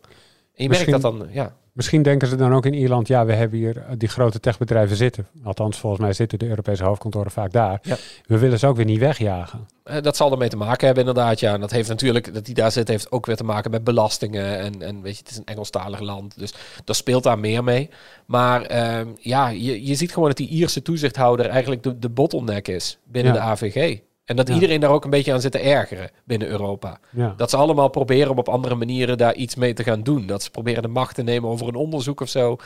En 0.58 0.64
je 0.64 0.70
Misschien- 0.70 0.90
merkt 0.90 1.04
dat 1.04 1.18
dan, 1.20 1.28
ja. 1.32 1.56
Misschien 1.74 2.02
denken 2.02 2.28
ze 2.28 2.36
dan 2.36 2.54
ook 2.54 2.66
in 2.66 2.74
Ierland, 2.74 3.08
ja, 3.08 3.26
we 3.26 3.34
hebben 3.34 3.58
hier 3.60 3.78
eh, 3.78 3.84
die 3.98 4.08
grote 4.10 4.40
techbedrijven 4.40 4.96
zitten. 4.96 5.28
Althans, 5.44 5.78
volgens 5.78 6.02
mij 6.02 6.14
zitten 6.14 6.40
de 6.40 6.48
Europese 6.48 6.84
hoofdkantoren 6.84 7.32
vaak 7.32 7.52
daar. 7.52 7.80
Ja. 7.82 7.96
We 8.26 8.38
willen 8.38 8.60
ze 8.60 8.68
ook 8.68 8.76
weer 8.76 8.86
niet 8.86 9.00
wegjagen. 9.00 9.68
Eh, 9.84 10.02
Dat 10.02 10.16
zal 10.16 10.32
ermee 10.32 10.50
te 10.50 10.58
maken 10.58 10.86
hebben, 10.86 11.06
inderdaad. 11.08 11.40
Ja, 11.40 11.54
en 11.54 11.60
dat 11.60 11.72
heeft 11.72 11.90
natuurlijk, 11.90 12.34
dat 12.34 12.46
die 12.46 12.54
daar 12.56 12.72
zit, 12.72 12.88
heeft 12.88 13.12
ook 13.12 13.26
weer 13.26 13.36
te 13.36 13.44
maken 13.44 13.72
met 13.72 13.84
belastingen. 13.84 14.58
En, 14.60 14.82
en 14.82 15.02
weet 15.02 15.14
je, 15.14 15.20
het 15.20 15.30
is 15.32 15.38
een 15.38 15.46
Engelstalig 15.46 16.00
land. 16.00 16.38
Dus 16.40 16.54
dat 16.84 16.96
speelt 16.96 17.24
daar 17.24 17.40
meer 17.40 17.64
mee. 17.64 17.90
Maar 18.26 18.62
ehm, 18.62 19.08
ja, 19.20 19.48
je, 19.50 19.86
je 19.86 19.96
ziet 19.96 20.14
gewoon 20.14 20.28
dat 20.28 20.38
die 20.38 20.50
Ierse 20.50 20.82
toezichthouder 20.82 21.46
eigenlijk 21.46 21.84
de, 21.84 22.00
de 22.00 22.10
bottleneck 22.10 22.68
is 22.68 22.98
binnen 23.06 23.34
Ja. 23.34 23.40
de 23.40 23.46
AVG. 23.46 24.00
En 24.28 24.36
dat 24.36 24.48
Ja. 24.48 24.54
iedereen 24.54 24.80
daar 24.80 24.90
ook 24.90 25.04
een 25.04 25.10
beetje 25.10 25.34
aan 25.34 25.42
zit 25.42 25.52
te 25.52 25.60
ergeren 25.60 26.10
binnen 26.26 26.48
Europa. 26.48 27.00
Ja. 27.10 27.34
Dat 27.38 27.50
ze 27.50 27.58
allemaal 27.58 27.90
proberen 27.90 28.32
om 28.32 28.38
op 28.38 28.50
andere 28.50 28.76
manieren 28.76 29.18
daar 29.18 29.36
iets 29.36 29.56
mee 29.56 29.74
te 29.74 29.84
gaan 29.84 30.04
doen. 30.04 30.26
Dat 30.28 30.44
ze 30.44 30.52
proberen 30.52 30.82
de 30.82 30.88
macht 30.88 31.16
te 31.16 31.24
nemen 31.24 31.50
over 31.50 31.68
een 31.68 31.76
onderzoek 31.76 32.22
of 32.22 32.30
zo. 32.30 32.58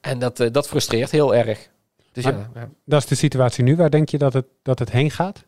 En 0.00 0.18
dat, 0.18 0.40
eh, 0.40 0.48
dat 0.52 0.68
frustreert 0.68 1.10
heel 1.10 1.34
erg. 1.34 1.68
Dus 2.12 2.24
Maar- 2.24 2.32
ja, 2.32 2.50
ja. 2.54 2.68
Dat 2.84 3.02
is 3.02 3.08
de 3.08 3.14
situatie 3.14 3.64
nu. 3.64 3.76
Waar 3.76 3.90
denk 3.90 4.08
je 4.08 4.18
dat 4.18 4.32
het, 4.32 4.46
dat 4.62 4.78
het 4.78 4.90
heen 4.90 5.10
gaat? 5.10 5.44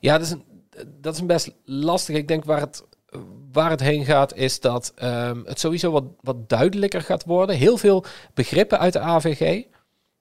Ja, 0.00 0.18
dat 0.18 0.26
is, 0.26 0.32
een, 0.32 0.44
dat 1.00 1.14
is 1.14 1.20
een 1.20 1.26
best 1.26 1.50
lastig. 1.64 2.16
Ik 2.16 2.28
denk 2.28 2.44
waar 2.44 2.60
het, 2.60 2.84
waar 3.52 3.70
het 3.70 3.80
heen 3.80 4.04
gaat, 4.04 4.34
is 4.34 4.60
dat 4.60 4.92
ehm, 4.96 5.40
het 5.44 5.60
sowieso 5.60 5.90
wat, 5.90 6.04
wat 6.20 6.48
duidelijker 6.48 7.02
gaat 7.02 7.24
worden. 7.24 7.56
Heel 7.56 7.76
veel 7.76 8.04
begrippen 8.34 8.78
uit 8.78 8.92
de 8.92 8.98
AVG 9.00 9.64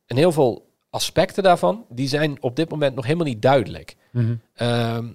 en 0.06 0.16
heel 0.18 0.32
veel 0.32 0.72
aspecten 0.94 1.44
daarvan, 1.44 1.86
die 1.90 2.08
zijn 2.08 2.38
op 2.42 2.56
dit 2.56 2.70
moment 2.70 2.96
nog 2.96 3.06
helemaal 3.06 3.26
niet 3.26 3.42
duidelijk. 3.42 3.96
Mhm. 4.12 4.36
Ehm, 4.54 5.06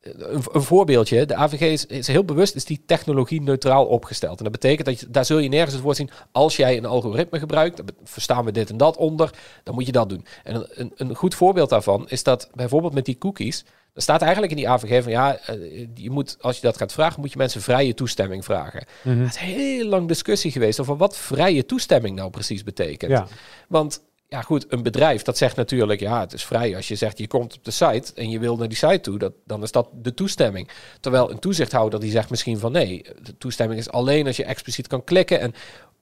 een, 0.00 0.42
een 0.52 0.62
voorbeeldje, 0.62 1.26
de 1.26 1.34
AVG 1.34 1.60
is, 1.60 1.86
is 1.86 2.06
heel 2.06 2.24
bewust, 2.24 2.54
is 2.54 2.64
die 2.64 2.82
technologie 2.86 3.42
neutraal 3.42 3.86
opgesteld. 3.86 4.38
En 4.38 4.44
dat 4.44 4.52
betekent 4.52 4.86
dat 4.86 5.00
je, 5.00 5.10
daar 5.10 5.24
zul 5.24 5.38
je 5.38 5.48
nergens 5.48 5.74
het 5.74 5.82
woord 5.82 5.96
zien, 5.96 6.10
als 6.32 6.56
jij 6.56 6.76
een 6.76 6.84
algoritme 6.84 7.38
gebruikt, 7.38 7.76
dan 7.76 7.86
verstaan 8.04 8.44
we 8.44 8.52
dit 8.52 8.70
en 8.70 8.76
dat 8.76 8.96
onder, 8.96 9.30
dan 9.62 9.74
moet 9.74 9.86
je 9.86 9.92
dat 9.92 10.08
doen. 10.08 10.24
En 10.44 10.66
een, 10.70 10.92
een, 10.96 11.14
goed 11.14 11.34
voorbeeld 11.34 11.70
daarvan 11.70 12.08
is 12.08 12.22
dat 12.22 12.50
bijvoorbeeld 12.54 12.94
met 12.94 13.04
die 13.04 13.18
cookies, 13.18 13.64
er 13.94 14.02
staat 14.02 14.22
eigenlijk 14.22 14.52
in 14.52 14.58
die 14.58 14.68
AVG 14.68 15.02
van 15.02 15.12
ja, 15.12 15.36
eh, 15.36 15.86
je 15.94 16.10
moet, 16.10 16.36
als 16.40 16.56
je 16.56 16.62
dat 16.62 16.76
gaat 16.76 16.92
vragen, 16.92 17.20
moet 17.20 17.32
je 17.32 17.38
mensen 17.38 17.62
vrije 17.62 17.94
toestemming 17.94 18.44
vragen. 18.44 18.84
Het 19.02 19.34
is 19.34 19.36
heel 19.36 19.86
lang 19.86 20.08
discussie 20.08 20.52
geweest 20.52 20.80
over 20.80 20.96
wat 20.96 21.16
vrije 21.16 21.66
toestemming 21.66 22.16
nou 22.16 22.30
precies 22.30 22.62
betekent. 22.62 23.10
Ja. 23.10 23.26
Want 23.68 24.02
ja, 24.30 24.42
goed, 24.42 24.66
een 24.68 24.82
bedrijf 24.82 25.22
dat 25.22 25.38
zegt 25.38 25.56
natuurlijk, 25.56 26.00
ja, 26.00 26.20
het 26.20 26.32
is 26.32 26.44
vrij. 26.44 26.76
Als 26.76 26.88
je 26.88 26.94
zegt 26.94 27.18
je 27.18 27.26
komt 27.26 27.56
op 27.56 27.64
de 27.64 27.70
site 27.70 28.12
en 28.14 28.30
je 28.30 28.38
wil 28.38 28.56
naar 28.56 28.68
die 28.68 28.76
site 28.76 29.00
toe, 29.00 29.18
dat, 29.18 29.32
dan 29.44 29.62
is 29.62 29.72
dat 29.72 29.88
de 29.92 30.14
toestemming. 30.14 30.70
Terwijl 31.00 31.30
een 31.30 31.38
toezichthouder 31.38 32.00
die 32.00 32.10
zegt 32.10 32.30
misschien 32.30 32.58
van 32.58 32.72
nee, 32.72 33.06
de 33.22 33.38
toestemming 33.38 33.80
is 33.80 33.90
alleen 33.90 34.26
als 34.26 34.36
je 34.36 34.44
expliciet 34.44 34.86
kan 34.86 35.04
klikken 35.04 35.40
en 35.40 35.54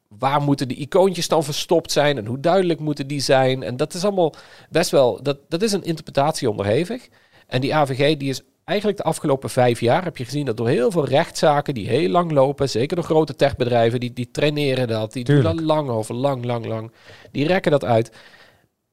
waar 0.09 0.41
moeten 0.41 0.69
de 0.69 0.75
icoontjes 0.75 1.29
dan 1.29 1.45
verstopt 1.45 1.93
zijn 1.93 2.17
en 2.17 2.27
hoe 2.27 2.41
duidelijk 2.41 2.81
moeten 2.81 3.07
die 3.07 3.21
zijn. 3.21 3.63
En 3.63 3.77
dat 3.77 3.95
is 3.95 4.05
allemaal 4.05 4.35
best 4.71 4.91
wel, 4.91 5.23
dat, 5.23 5.39
dat 5.49 5.63
is 5.63 5.73
een 5.73 5.85
interpretatie 5.85 6.51
onderhevig. 6.51 7.09
En 7.47 7.61
die 7.61 7.75
AVG 7.75 8.17
die 8.17 8.29
is 8.29 8.43
eigenlijk 8.69 8.99
de 8.99 9.05
afgelopen 9.05 9.51
vijf 9.51 9.81
jaar, 9.81 10.05
heb 10.05 10.17
je 10.17 10.25
gezien 10.25 10.45
dat 10.45 10.57
door 10.57 10.69
heel 10.69 10.91
veel 10.91 11.07
rechtszaken 11.07 11.75
die 11.75 11.89
heel 11.89 12.09
lang 12.09 12.31
lopen, 12.31 12.69
zeker 12.69 12.97
door 12.97 13.05
grote 13.05 13.35
techbedrijven, 13.35 14.01
die, 14.01 14.13
die 14.13 14.31
traineren 14.31 14.89
dat, 14.89 15.13
die 15.13 15.25
doen 15.25 15.43
dat 15.43 15.61
lang 15.61 15.89
over, 15.89 16.15
lang, 16.15 16.45
lang, 16.45 16.67
lang. 16.67 16.93
Die 17.33 17.47
rekken 17.47 17.71
dat 17.71 17.85
uit. 17.85 18.13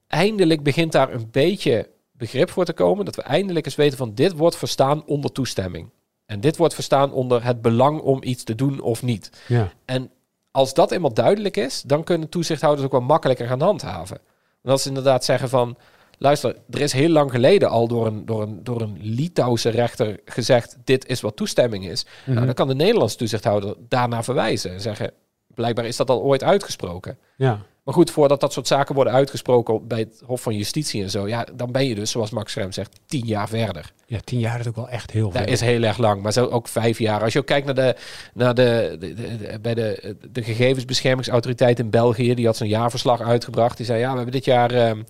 Eindelijk 0.06 0.62
begint 0.62 0.92
daar 0.92 1.12
een 1.12 1.28
beetje 1.30 1.90
begrip 2.12 2.50
voor 2.50 2.64
te 2.64 2.72
komen, 2.72 3.04
dat 3.04 3.16
we 3.16 3.22
eindelijk 3.22 3.66
eens 3.66 3.74
weten 3.74 3.98
van 3.98 4.14
dit 4.14 4.32
wordt 4.32 4.56
verstaan 4.56 5.04
onder 5.06 5.32
toestemming. 5.32 5.90
En 6.26 6.40
dit 6.40 6.56
wordt 6.56 6.74
verstaan 6.74 7.12
onder 7.12 7.44
het 7.44 7.62
belang 7.62 8.00
om 8.00 8.22
iets 8.22 8.44
te 8.44 8.54
doen 8.54 8.80
of 8.80 9.02
niet. 9.02 9.30
Ja. 9.48 9.72
En 9.84 10.10
als 10.50 10.74
dat 10.74 10.90
eenmaal 10.90 11.14
duidelijk 11.14 11.56
is, 11.56 11.82
dan 11.82 12.04
kunnen 12.04 12.28
toezichthouders 12.28 12.86
ook 12.86 12.92
wel 12.92 13.00
makkelijker 13.00 13.46
gaan 13.46 13.60
handhaven. 13.60 14.18
Want 14.60 14.74
als 14.74 14.82
ze 14.82 14.88
inderdaad 14.88 15.24
zeggen 15.24 15.48
van, 15.48 15.76
luister, 16.18 16.56
er 16.70 16.80
is 16.80 16.92
heel 16.92 17.08
lang 17.08 17.30
geleden 17.30 17.68
al 17.68 17.88
door 17.88 18.06
een, 18.06 18.26
door 18.26 18.42
een, 18.42 18.60
door 18.62 18.80
een 18.80 18.98
Litouwse 19.00 19.68
rechter 19.68 20.20
gezegd, 20.24 20.76
dit 20.84 21.06
is 21.06 21.20
wat 21.20 21.36
toestemming 21.36 21.88
is. 21.88 22.04
Nou, 22.24 22.36
Mhm. 22.36 22.46
dan 22.46 22.54
kan 22.54 22.68
de 22.68 22.74
Nederlandse 22.74 23.16
toezichthouder 23.16 23.74
daarna 23.88 24.22
verwijzen 24.22 24.72
en 24.72 24.80
zeggen, 24.80 25.10
blijkbaar 25.54 25.84
is 25.86 25.96
dat 25.96 26.10
al 26.10 26.22
ooit 26.22 26.42
uitgesproken. 26.42 27.18
ja. 27.36 27.60
Maar 27.86 27.94
goed, 27.94 28.10
voordat 28.10 28.40
dat 28.40 28.52
soort 28.52 28.66
zaken 28.66 28.94
worden 28.94 29.12
uitgesproken 29.12 29.86
bij 29.86 29.98
het 29.98 30.22
Hof 30.24 30.40
van 30.42 30.56
Justitie 30.56 31.02
en 31.02 31.10
zo, 31.10 31.28
ja, 31.28 31.46
dan 31.54 31.72
ben 31.72 31.86
je 31.88 31.94
dus, 31.94 32.10
zoals 32.10 32.30
Max 32.30 32.52
Schrem 32.52 32.72
zegt, 32.72 33.00
tien 33.06 33.26
jaar 33.26 33.48
verder. 33.48 33.92
Ja, 34.06 34.18
tien 34.24 34.38
jaar 34.38 34.60
is 34.60 34.66
ook 34.68 34.76
wel 34.76 34.88
echt 34.88 35.10
heel 35.10 35.30
veel. 35.30 35.40
Dat 35.40 35.48
is 35.50 35.60
heel 35.60 35.82
erg 35.82 35.98
lang, 35.98 36.22
maar 36.22 36.32
zo 36.32 36.46
ook 36.46 36.68
vijf 36.68 36.98
jaar. 36.98 37.22
Als 37.22 37.32
je 37.32 37.38
ook 37.38 37.46
kijkt 37.46 37.66
naar 37.66 37.74
de, 37.74 37.96
naar 38.34 38.54
de, 38.54 38.96
de, 39.00 39.14
de- 39.14 39.58
bij 39.62 39.74
de, 39.74 40.16
de 40.32 40.42
gegevensbeschermingsautoriteit 40.42 41.78
in 41.78 41.90
België, 41.90 42.34
die 42.34 42.46
had 42.46 42.56
zo'n 42.56 42.68
jaarverslag 42.68 43.20
uitgebracht. 43.20 43.76
Die 43.76 43.86
zei, 43.86 43.98
ja, 43.98 44.10
we 44.10 44.14
hebben 44.16 44.32
dit 44.34 44.44
jaar 44.44 44.70
ehm 44.70 45.02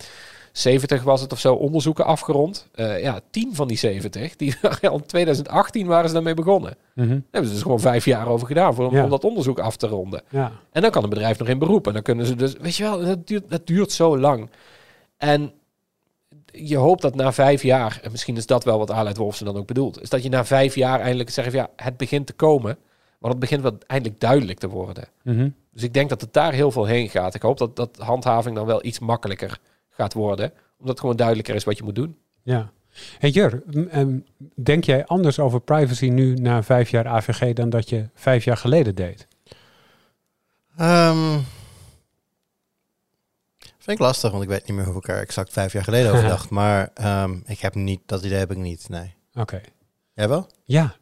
70 0.57 1.03
was 1.03 1.21
het 1.21 1.33
of 1.33 1.39
zo 1.41 1.55
onderzoeken 1.55 2.05
afgerond. 2.05 2.69
Eh, 2.75 3.03
ja, 3.03 3.21
10 3.31 3.55
van 3.55 3.69
die 3.69 3.77
70, 3.77 4.37
die 4.37 4.55
waren 4.63 4.91
al 4.91 4.97
in 4.99 5.07
2018 5.07 5.87
waren 5.87 6.09
ze 6.09 6.15
daarmee 6.15 6.35
begonnen. 6.35 6.77
Daar 6.95 7.07
Mhm. 7.07 7.19
hebben 7.31 7.47
ze 7.49 7.53
dus 7.55 7.63
gewoon 7.63 7.81
vijf 7.81 8.05
jaar 8.05 8.27
over 8.29 8.47
gedaan 8.47 8.75
voor, 8.75 8.93
Ja. 8.93 9.05
om 9.05 9.11
dat 9.11 9.25
onderzoek 9.25 9.59
af 9.59 9.77
te 9.77 9.87
ronden. 9.87 10.23
Ja. 10.31 10.53
En 10.73 10.83
dan 10.83 10.91
kan 10.91 11.03
een 11.03 11.09
bedrijf 11.09 11.39
nog 11.39 11.49
in 11.49 11.59
beroep. 11.59 11.87
En 11.87 11.93
dan 11.93 12.03
kunnen 12.03 12.27
ze 12.27 12.35
dus, 12.35 12.55
weet 12.61 12.77
je 12.77 12.83
wel, 12.83 13.01
dat 13.05 13.27
duurt, 13.27 13.51
dat 13.51 13.67
duurt 13.67 13.93
zo 13.93 14.19
lang. 14.19 14.51
En 15.17 15.53
je 16.47 16.77
hoopt 16.77 17.03
dat 17.03 17.15
na 17.15 17.33
vijf 17.33 17.63
jaar, 17.63 18.01
en 18.03 18.11
misschien 18.11 18.37
is 18.37 18.47
dat 18.47 18.65
wel 18.65 18.79
wat 18.79 18.91
Aleid 18.91 19.17
Wolfsen 19.17 19.47
dan 19.47 19.57
ook 19.57 19.67
bedoelt, 19.67 20.03
is 20.03 20.09
dat 20.09 20.23
je 20.23 20.29
na 20.29 20.45
vijf 20.45 20.75
jaar 20.75 21.01
eindelijk 21.01 21.31
zegt, 21.31 21.53
ja, 21.53 21.69
het 21.77 21.97
begint 21.97 22.27
te 22.27 22.33
komen. 22.33 22.79
Want 23.19 23.33
het 23.33 23.39
begint 23.43 23.63
wat 23.63 23.75
eindelijk 23.87 24.21
duidelijk 24.21 24.59
te 24.59 24.69
worden. 24.69 25.05
Mhm. 25.23 25.49
Dus 25.73 25.83
ik 25.83 25.95
denk 25.95 26.09
dat 26.09 26.21
het 26.21 26.33
daar 26.33 26.53
heel 26.53 26.71
veel 26.71 26.85
heen 26.85 27.09
gaat. 27.09 27.35
Ik 27.35 27.43
hoop 27.43 27.59
dat, 27.59 27.77
dat 27.77 27.97
handhaving 27.99 28.57
dan 28.57 28.67
wel 28.67 28.85
iets 28.85 28.99
makkelijker 28.99 29.59
gaat 29.97 30.13
worden. 30.13 30.53
Omdat 30.73 30.89
het 30.89 31.01
gewoon 31.01 31.17
duidelijker 31.17 31.55
is 31.55 31.65
wat 31.65 31.77
je 31.79 31.85
moet 31.85 31.95
doen. 31.95 32.19
Ja. 32.43 32.71
Hey 33.19 33.31
Jur, 33.31 33.63
denk 34.55 34.85
jij 34.85 35.07
anders 35.07 35.39
over 35.39 35.61
privacy 35.61 36.09
nu 36.09 36.35
na 36.35 36.63
vijf 36.63 36.91
jaar 36.91 37.07
AVG 37.09 37.53
dan 37.53 37.71
dat 37.71 37.89
je 37.89 38.09
vijf 38.15 38.45
jaar 38.45 38.57
geleden 38.57 38.95
deed? 38.95 39.27
Ehm, 40.77 41.39
vind 43.59 43.99
ik 43.99 43.99
lastig, 43.99 44.31
want 44.31 44.43
ik 44.43 44.49
weet 44.49 44.67
niet 44.67 44.77
meer 44.77 44.87
hoe 44.87 44.97
ik 44.97 45.09
er 45.09 45.19
exact 45.21 45.53
vijf 45.53 45.73
jaar 45.73 45.85
geleden 45.85 46.13
over 46.13 46.29
dacht. 46.37 46.51
Maar 46.51 46.91
ehm, 46.95 47.39
ik 47.45 47.59
heb 47.59 47.75
niet, 47.75 48.01
dat 48.07 48.25
idee 48.25 48.39
heb 48.39 48.51
ik 48.51 48.57
niet, 48.57 48.89
nee. 48.89 49.15
Oké. 49.35 49.61
Jij 50.13 50.29
wel? 50.29 50.51
Ja, 50.65 50.97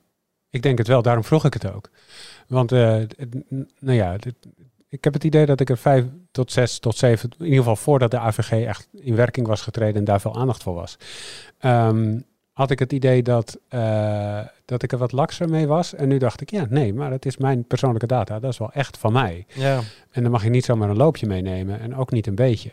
ik 0.50 0.62
denk 0.62 0.78
het 0.78 0.86
wel. 0.88 1.02
Daarom 1.02 1.24
vroeg 1.24 1.44
ik 1.44 1.52
het 1.54 1.72
ook. 1.72 1.90
Want, 2.48 2.72
eh, 2.72 3.02
nou 3.78 3.96
ja, 3.96 4.16
dit- 4.16 4.46
ik 4.94 5.04
heb 5.04 5.12
het 5.12 5.24
idee 5.24 5.46
dat 5.46 5.60
ik 5.60 5.70
er 5.70 5.78
vijf 5.78 6.04
tot 6.30 6.52
zes 6.52 6.78
tot 6.78 6.96
zeven, 6.96 7.30
in 7.38 7.44
ieder 7.44 7.58
geval 7.58 7.76
voordat 7.76 8.10
de 8.10 8.18
AVG 8.18 8.66
echt 8.66 8.88
in 8.92 9.16
werking 9.16 9.46
was 9.46 9.62
getreden 9.62 9.96
en 9.96 10.04
daar 10.04 10.20
veel 10.20 10.36
aandacht 10.36 10.62
voor 10.62 10.74
was, 10.74 10.96
ehm, 11.58 12.18
had 12.52 12.70
ik 12.70 12.78
het 12.78 12.92
idee 12.92 13.22
dat, 13.22 13.58
eh, 13.68 14.40
dat 14.64 14.82
ik 14.82 14.92
er 14.92 14.98
wat 14.98 15.12
lakser 15.12 15.48
mee 15.48 15.66
was. 15.66 15.94
En 15.94 16.08
nu 16.08 16.18
dacht 16.18 16.40
ik, 16.40 16.50
ja, 16.50 16.66
nee, 16.68 16.94
maar 16.94 17.10
het 17.10 17.26
is 17.26 17.36
mijn 17.36 17.66
persoonlijke 17.66 18.06
data. 18.06 18.38
Dat 18.38 18.52
is 18.52 18.58
wel 18.58 18.72
echt 18.72 18.98
van 18.98 19.12
mij. 19.12 19.46
Ja. 19.54 19.80
En 20.10 20.22
dan 20.22 20.30
mag 20.30 20.42
je 20.42 20.50
niet 20.50 20.64
zomaar 20.64 20.90
een 20.90 20.96
loopje 20.96 21.26
meenemen 21.26 21.80
en 21.80 21.96
ook 21.96 22.10
niet 22.10 22.26
een 22.26 22.34
beetje. 22.34 22.72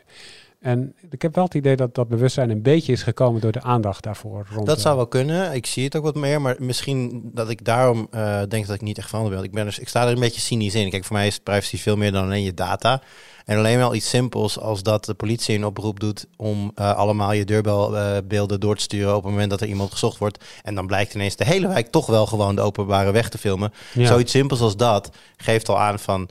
En 0.61 0.95
ik 1.09 1.21
heb 1.21 1.35
wel 1.35 1.43
het 1.43 1.53
idee 1.53 1.75
dat 1.75 1.95
dat 1.95 2.07
bewustzijn 2.07 2.49
een 2.49 2.61
beetje 2.61 2.91
is 2.91 3.03
gekomen 3.03 3.41
door 3.41 3.51
de 3.51 3.61
aandacht 3.61 4.03
daarvoor. 4.03 4.47
Rond 4.53 4.67
Dat 4.67 4.81
zou 4.81 4.95
wel 4.95 5.07
kunnen. 5.07 5.53
Ik 5.53 5.65
zie 5.65 5.83
het 5.83 5.95
ook 5.95 6.03
wat 6.03 6.15
meer, 6.15 6.41
maar 6.41 6.55
misschien 6.59 7.29
dat 7.33 7.49
ik 7.49 7.65
daarom 7.65 8.07
eh, 8.11 8.41
denk 8.47 8.65
dat 8.65 8.75
ik 8.75 8.81
niet 8.81 8.97
echt 8.97 9.09
veranderd 9.09 9.35
ben. 9.35 9.45
Ik, 9.45 9.51
ben 9.51 9.65
dus, 9.65 9.79
ik 9.79 9.87
sta 9.87 10.05
er 10.05 10.11
een 10.11 10.19
beetje 10.19 10.41
cynisch 10.41 10.75
in. 10.75 10.89
Kijk, 10.89 11.05
voor 11.05 11.15
mij 11.15 11.27
is 11.27 11.39
privacy 11.39 11.77
veel 11.77 11.95
meer 11.95 12.11
dan 12.11 12.23
alleen 12.23 12.43
je 12.43 12.53
data. 12.53 13.01
En 13.45 13.57
alleen 13.57 13.77
wel 13.77 13.95
iets 13.95 14.09
simpels 14.09 14.59
als 14.59 14.83
dat 14.83 15.05
de 15.05 15.13
politie 15.13 15.55
een 15.55 15.65
oproep 15.65 15.99
doet 15.99 16.27
om 16.37 16.71
eh, 16.75 16.95
allemaal 16.95 17.31
je 17.31 17.45
deurbelbeelden 17.45 18.59
door 18.59 18.75
te 18.75 18.81
sturen 18.81 19.15
op 19.15 19.23
het 19.23 19.31
moment 19.31 19.49
dat 19.49 19.61
er 19.61 19.67
iemand 19.67 19.91
gezocht 19.91 20.17
wordt. 20.17 20.43
En 20.63 20.75
dan 20.75 20.87
blijkt 20.87 21.13
ineens 21.13 21.35
de 21.35 21.45
hele 21.45 21.67
wijk 21.67 21.87
toch 21.87 22.05
wel 22.05 22.25
gewoon 22.25 22.55
de 22.55 22.61
openbare 22.61 23.11
weg 23.11 23.29
te 23.29 23.37
filmen. 23.37 23.73
Ja. 23.93 24.05
Zoiets 24.05 24.31
simpels 24.31 24.61
als 24.61 24.77
dat 24.77 25.09
geeft 25.37 25.69
al 25.69 25.79
aan 25.79 25.99
van 25.99 26.29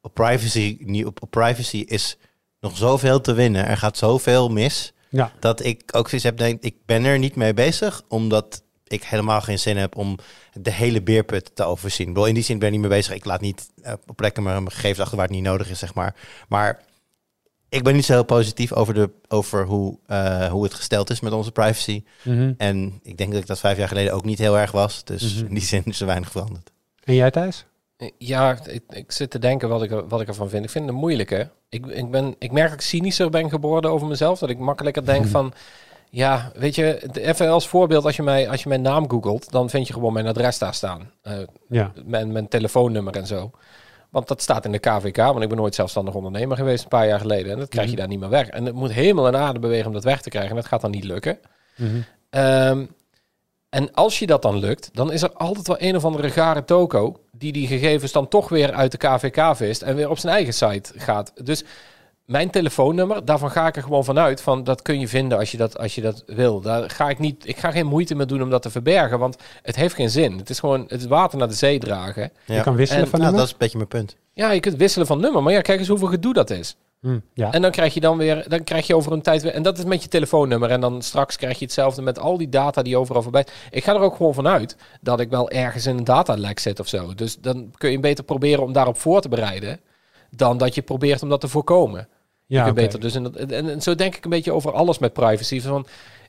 op 0.00 0.14
privacy, 0.14 1.02
op 1.04 1.20
privacy 1.30 1.84
is 1.86 2.16
nog 2.60 2.76
zoveel 2.76 3.20
te 3.20 3.32
winnen. 3.32 3.66
Er 3.66 3.76
gaat 3.76 3.96
zoveel 3.96 4.48
mis 4.48 4.92
Ja, 5.08 5.32
dat 5.40 5.64
ik 5.64 5.82
ook 5.96 6.08
zoiets 6.08 6.26
heb, 6.26 6.36
denk 6.36 6.62
ik 6.62 6.76
ben 6.86 7.04
er 7.04 7.18
niet 7.18 7.36
mee 7.36 7.54
bezig, 7.54 8.02
omdat 8.08 8.62
ik 8.86 9.04
helemaal 9.04 9.40
geen 9.40 9.58
zin 9.58 9.76
heb 9.76 9.96
om 9.96 10.18
de 10.52 10.72
hele 10.72 11.02
beerput 11.02 11.50
te 11.54 11.64
overzien. 11.64 12.06
Ik 12.08 12.12
bedoel, 12.12 12.28
in 12.28 12.34
die 12.34 12.42
zin 12.42 12.58
ben 12.58 12.66
ik 12.68 12.72
niet 12.72 12.80
mee 12.88 12.98
bezig. 12.98 13.14
Ik 13.14 13.24
laat 13.24 13.40
niet 13.40 13.70
eh, 13.82 13.92
op 14.06 14.16
plekken 14.16 14.42
mijn 14.42 14.70
gegevens 14.70 15.00
achter 15.00 15.16
waar 15.16 15.26
het 15.26 15.34
niet 15.34 15.44
nodig 15.44 15.70
is, 15.70 15.78
zeg 15.78 15.94
maar. 15.94 16.14
Maar 16.48 16.82
ik 17.68 17.82
ben 17.84 17.94
niet 17.94 18.04
zo 18.04 18.12
heel 18.12 18.24
positief 18.24 18.72
over, 18.72 18.94
de, 18.94 19.10
over 19.28 19.64
hoe, 19.66 19.98
eh, 20.06 20.46
hoe 20.50 20.64
het 20.64 20.74
gesteld 20.74 21.10
is 21.10 21.20
met 21.20 21.32
onze 21.32 21.52
privacy. 21.52 22.04
Mhm. 22.22 22.52
En 22.56 23.00
ik 23.02 23.16
denk 23.16 23.32
dat 23.32 23.40
ik 23.40 23.46
dat 23.46 23.58
vijf 23.60 23.78
jaar 23.78 23.88
geleden 23.88 24.12
ook 24.14 24.24
niet 24.24 24.38
heel 24.38 24.58
erg 24.58 24.70
was. 24.72 25.04
Dus 25.04 25.34
Mhm. 25.34 25.46
in 25.46 25.54
die 25.54 25.62
zin 25.62 25.82
is 25.84 26.00
er 26.00 26.06
weinig 26.06 26.30
veranderd. 26.30 26.70
En 27.04 27.14
jij 27.14 27.30
Thijs? 27.30 27.64
Ja, 28.18 28.58
ik, 28.64 28.82
ik 28.88 29.12
zit 29.12 29.30
te 29.30 29.38
denken 29.38 29.68
wat 29.68 29.82
ik, 29.82 29.90
wat 30.08 30.20
ik 30.20 30.28
ervan 30.28 30.48
vind. 30.48 30.64
Ik 30.64 30.70
vind 30.70 30.84
het 30.84 30.94
een 30.94 31.00
moeilijke. 31.00 31.48
Ik, 31.68 31.86
ik, 31.86 32.10
ben, 32.10 32.34
ik 32.38 32.52
merk 32.52 32.68
dat 32.70 32.78
ik 32.80 32.84
cynischer 32.86 33.30
ben 33.30 33.50
geworden 33.50 33.90
over 33.90 34.06
mezelf. 34.06 34.38
Dat 34.38 34.48
ik 34.50 34.58
makkelijker 34.58 35.04
denk 35.04 35.26
van... 35.26 35.52
Ja, 36.10 36.50
weet 36.54 36.74
je, 36.74 37.08
even 37.12 37.48
als 37.48 37.68
voorbeeld. 37.68 38.04
Als 38.04 38.16
je, 38.16 38.22
mij, 38.22 38.48
als 38.48 38.62
je 38.62 38.68
mijn 38.68 38.82
naam 38.82 39.10
googelt, 39.10 39.50
dan 39.50 39.70
vind 39.70 39.86
je 39.86 39.92
gewoon 39.92 40.12
mijn 40.12 40.26
adres 40.26 40.58
daar 40.58 40.74
staan. 40.74 41.10
Eh, 41.22 41.32
Ja. 41.68 41.92
mijn, 42.04 42.32
mijn 42.32 42.48
telefoonnummer 42.48 43.16
en 43.16 43.26
zo. 43.26 43.50
Want 44.10 44.28
dat 44.28 44.42
staat 44.42 44.64
in 44.64 44.72
de 44.72 44.78
KVK, 44.78 45.16
want 45.16 45.42
ik 45.42 45.48
ben 45.48 45.58
nooit 45.58 45.74
zelfstandig 45.74 46.14
ondernemer 46.14 46.56
geweest 46.56 46.82
een 46.82 46.88
paar 46.88 47.06
jaar 47.06 47.20
geleden. 47.20 47.52
En 47.52 47.58
dat 47.58 47.68
krijg 47.68 47.86
je 47.86 47.92
Mhm. 47.92 48.00
daar 48.00 48.08
niet 48.10 48.20
meer 48.20 48.28
weg. 48.28 48.48
En 48.48 48.64
het 48.64 48.74
moet 48.74 48.92
helemaal 48.92 49.26
en 49.26 49.36
aarde 49.36 49.58
bewegen 49.58 49.86
om 49.86 49.92
dat 49.92 50.04
weg 50.04 50.20
te 50.22 50.28
krijgen. 50.30 50.50
En 50.50 50.56
dat 50.56 50.66
gaat 50.66 50.80
dan 50.80 50.90
niet 50.90 51.04
lukken. 51.04 51.38
Mhm. 51.76 51.96
Ehm, 52.30 52.84
en 53.70 53.94
als 53.94 54.18
je 54.18 54.26
dat 54.26 54.42
dan 54.42 54.58
lukt, 54.58 54.90
dan 54.92 55.12
is 55.12 55.22
er 55.22 55.32
altijd 55.32 55.66
wel 55.66 55.76
een 55.80 55.96
of 55.96 56.04
andere 56.04 56.30
gare 56.30 56.64
toko 56.64 57.16
die 57.32 57.52
die 57.52 57.66
gegevens 57.66 58.12
dan 58.12 58.28
toch 58.28 58.48
weer 58.48 58.72
uit 58.72 58.90
de 58.92 58.98
KVK 58.98 59.56
vist 59.56 59.82
en 59.82 59.96
weer 59.96 60.10
op 60.10 60.18
zijn 60.18 60.34
eigen 60.34 60.54
site 60.54 60.92
gaat. 60.96 61.32
Dus 61.44 61.64
mijn 62.24 62.50
telefoonnummer, 62.50 63.24
daarvan 63.24 63.50
ga 63.50 63.66
ik 63.66 63.76
er 63.76 63.82
gewoon 63.82 64.04
vanuit 64.04 64.40
van 64.40 64.64
dat 64.64 64.82
kun 64.82 65.00
je 65.00 65.08
vinden 65.08 65.38
als 65.38 65.50
je 65.50 65.56
dat, 65.56 65.78
als 65.78 65.94
je 65.94 66.00
dat 66.00 66.22
wil. 66.26 66.60
Daar 66.60 66.90
ga 66.90 67.08
ik 67.08 67.18
niet, 67.18 67.48
ik 67.48 67.56
ga 67.56 67.70
geen 67.70 67.86
moeite 67.86 68.14
meer 68.14 68.26
doen 68.26 68.42
om 68.42 68.50
dat 68.50 68.62
te 68.62 68.70
verbergen, 68.70 69.18
want 69.18 69.36
het 69.62 69.76
heeft 69.76 69.94
geen 69.94 70.10
zin. 70.10 70.38
Het 70.38 70.50
is 70.50 70.58
gewoon 70.58 70.84
het 70.88 71.06
water 71.06 71.38
naar 71.38 71.48
de 71.48 71.54
zee 71.54 71.78
dragen. 71.78 72.32
Je 72.44 72.60
kan 72.60 72.74
wisselen 72.74 73.02
En- 73.04 73.08
van 73.10 73.20
Nou, 73.20 73.32
nummer? 73.32 73.38
dat 73.38 73.46
is 73.46 73.52
een 73.52 73.58
beetje 73.58 73.76
mijn 73.76 73.88
punt. 73.88 74.16
Ja, 74.32 74.50
je 74.50 74.60
kunt 74.60 74.76
wisselen 74.76 75.06
van 75.06 75.20
nummer, 75.20 75.42
maar 75.42 75.52
ja, 75.52 75.60
kijk 75.60 75.78
eens 75.78 75.88
hoeveel 75.88 76.08
gedoe 76.08 76.32
dat 76.34 76.50
is. 76.50 76.76
Hm, 77.00 77.18
ja. 77.34 77.52
En 77.52 77.62
dan 77.62 77.70
krijg 77.70 77.94
je 77.94 78.00
dan 78.00 78.16
weer, 78.18 78.48
dan 78.48 78.64
krijg 78.64 78.86
je 78.86 78.96
over 78.96 79.12
een 79.12 79.22
tijd 79.22 79.42
weer, 79.42 79.52
en 79.52 79.62
dat 79.62 79.78
is 79.78 79.84
met 79.84 80.02
je 80.02 80.08
telefoonnummer. 80.08 80.70
En 80.70 80.80
dan 80.80 81.02
straks 81.02 81.36
krijg 81.36 81.58
je 81.58 81.64
hetzelfde 81.64 82.02
met 82.02 82.18
al 82.18 82.38
die 82.38 82.48
data 82.48 82.82
die 82.82 82.96
overal 82.96 83.22
voorbij. 83.22 83.46
Ik 83.70 83.84
ga 83.84 83.94
er 83.94 84.00
ook 84.00 84.16
gewoon 84.16 84.34
vanuit 84.34 84.76
dat 85.00 85.20
ik 85.20 85.30
wel 85.30 85.50
ergens 85.50 85.86
in 85.86 85.96
een 85.96 86.04
datalek 86.04 86.58
zit 86.58 86.80
of 86.80 86.88
zo. 86.88 87.14
Dus 87.14 87.36
dan 87.36 87.70
kun 87.76 87.90
je 87.90 88.00
beter 88.00 88.24
proberen 88.24 88.62
om 88.62 88.72
daarop 88.72 88.98
voor 88.98 89.20
te 89.20 89.28
bereiden, 89.28 89.80
dan 90.30 90.58
dat 90.58 90.74
je 90.74 90.82
probeert 90.82 91.22
om 91.22 91.28
dat 91.28 91.40
te 91.40 91.48
voorkomen. 91.48 92.08
ja, 92.46 92.66
je 92.66 92.72
beter 92.72 93.00
dus 93.00 93.12
dat, 93.12 93.36
en, 93.36 93.70
en 93.70 93.82
zo 93.82 93.94
denk 93.94 94.16
ik 94.16 94.24
een 94.24 94.30
beetje 94.30 94.52
over 94.52 94.72
alles 94.72 94.98
met 94.98 95.12
privacy. 95.12 95.60
Van, 95.60 95.86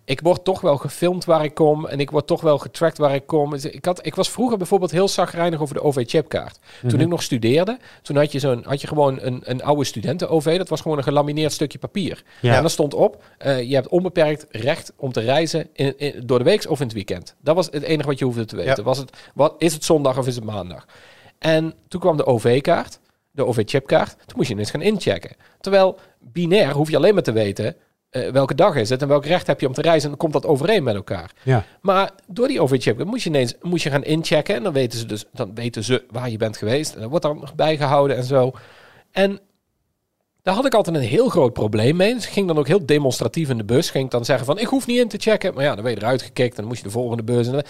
ik 0.09 0.21
word 0.21 0.43
toch 0.43 0.61
wel 0.61 0.77
gefilmd 0.77 1.25
waar 1.25 1.43
ik 1.43 1.53
kom 1.53 1.85
en 1.85 1.99
ik 1.99 2.11
word 2.11 2.27
toch 2.27 2.41
wel 2.41 2.57
getracked 2.57 2.97
waar 2.97 3.15
ik 3.15 3.25
kom. 3.27 3.49
Dus 3.49 3.65
Ik, 3.65 3.85
had, 3.85 4.05
ik 4.05 4.15
was 4.15 4.29
vroeger 4.29 4.57
bijvoorbeeld 4.57 4.91
heel 4.91 5.07
zagrijnig 5.07 5.61
over 5.61 5.75
de 5.75 5.81
OV-chipkaart. 5.83 6.59
Toen 6.81 6.89
Mhm. 6.91 6.99
ik 7.01 7.07
nog 7.07 7.23
studeerde, 7.23 7.77
toen 8.01 8.15
had 8.15 8.31
je, 8.31 8.39
zo'n, 8.39 8.63
had 8.65 8.81
je 8.81 8.87
gewoon 8.87 9.17
een, 9.21 9.41
een 9.43 9.63
oude 9.63 9.83
studenten-OV. 9.83 10.57
Dat 10.57 10.69
was 10.69 10.81
gewoon 10.81 10.97
een 10.97 11.03
gelamineerd 11.03 11.51
stukje 11.51 11.77
papier. 11.79 12.23
Ja. 12.41 12.55
En 12.55 12.61
daar 12.61 12.69
stond 12.69 12.93
op, 12.93 13.23
eh, 13.37 13.61
je 13.69 13.75
hebt 13.75 13.87
onbeperkt 13.87 14.45
recht 14.49 14.93
om 14.95 15.11
te 15.11 15.19
reizen 15.21 15.67
in, 15.73 15.97
in- 15.97 16.21
door 16.25 16.37
de 16.37 16.43
week 16.43 16.69
of 16.69 16.79
in 16.79 16.85
het 16.85 16.93
weekend. 16.95 17.35
Dat 17.41 17.55
was 17.55 17.65
het 17.71 17.83
enige 17.83 18.07
wat 18.09 18.19
je 18.19 18.25
hoefde 18.25 18.45
te 18.45 18.55
weten. 18.55 18.73
Ja. 18.77 18.83
Was 18.83 18.97
het, 18.97 19.17
wat, 19.33 19.55
is 19.57 19.73
het 19.73 19.83
zondag 19.83 20.17
of 20.17 20.27
is 20.27 20.35
het 20.35 20.43
maandag? 20.43 20.85
En 21.39 21.73
toen 21.87 22.01
kwam 22.01 22.17
de 22.17 22.25
OV-kaart, 22.25 22.99
de 23.31 23.45
OV-chipkaart. 23.45 24.09
Toen 24.09 24.35
moest 24.35 24.47
je 24.47 24.53
ineens 24.53 24.71
gaan 24.71 24.81
inchecken. 24.81 25.35
Terwijl 25.61 25.97
binair 26.19 26.71
hoef 26.71 26.89
je 26.89 26.95
alleen 26.97 27.13
maar 27.13 27.23
te 27.23 27.31
weten 27.31 27.75
eh, 28.09 28.29
welke 28.29 28.55
dag 28.55 28.75
is 28.75 28.89
het 28.89 29.01
en 29.01 29.07
welk 29.07 29.25
recht 29.25 29.47
heb 29.47 29.59
je 29.59 29.67
om 29.67 29.73
te 29.73 29.81
reizen. 29.81 30.03
En 30.03 30.09
dan 30.09 30.17
komt 30.17 30.33
dat 30.33 30.45
overeen 30.51 30.83
met 30.83 30.95
elkaar. 30.95 31.31
Ja. 31.43 31.63
Maar 31.81 32.11
door 32.27 32.47
die 32.47 32.61
OV-chip 32.61 33.03
moest 33.03 33.23
je 33.23 33.29
ineens 33.29 33.55
moest 33.61 33.83
je 33.83 33.89
gaan 33.89 34.03
inchecken. 34.03 34.55
En 34.55 34.63
dan 34.63 34.73
weten 34.73 34.99
ze 34.99 35.05
dus 35.05 35.25
dan 35.33 35.55
weten 35.55 35.83
ze 35.83 36.03
waar 36.11 36.29
je 36.29 36.37
bent 36.37 36.57
geweest. 36.57 36.93
En 36.93 37.01
dat 37.01 37.09
wordt 37.09 37.25
dan 37.25 37.39
nog 37.39 37.55
bijgehouden 37.55 38.17
en 38.17 38.23
zo. 38.23 38.51
En 39.11 39.39
daar 40.41 40.55
had 40.55 40.65
ik 40.65 40.73
altijd 40.73 40.95
een 40.95 41.01
heel 41.01 41.29
groot 41.29 41.53
probleem 41.53 41.95
mee. 41.95 42.13
Dus 42.13 42.25
ik 42.25 42.31
ging 42.31 42.47
dan 42.47 42.57
ook 42.57 42.67
heel 42.67 42.85
demonstratief 42.85 43.49
in 43.49 43.57
de 43.57 43.63
bus. 43.63 43.89
Ging 43.89 44.05
ik 44.05 44.11
dan 44.11 44.25
zeggen 44.25 44.45
van, 44.45 44.59
ik 44.59 44.67
hoef 44.67 44.87
niet 44.87 44.99
in 44.99 45.07
te 45.07 45.17
checken. 45.17 45.53
Maar 45.53 45.63
ja, 45.63 45.73
dan 45.75 45.83
ben 45.83 45.91
je 45.91 45.97
eruit 45.97 46.21
gekikt. 46.21 46.49
En 46.49 46.55
dan 46.55 46.65
moest 46.65 46.79
je 46.79 46.85
de 46.85 46.93
volgende 46.93 47.23
bus. 47.23 47.47
En 47.47 47.53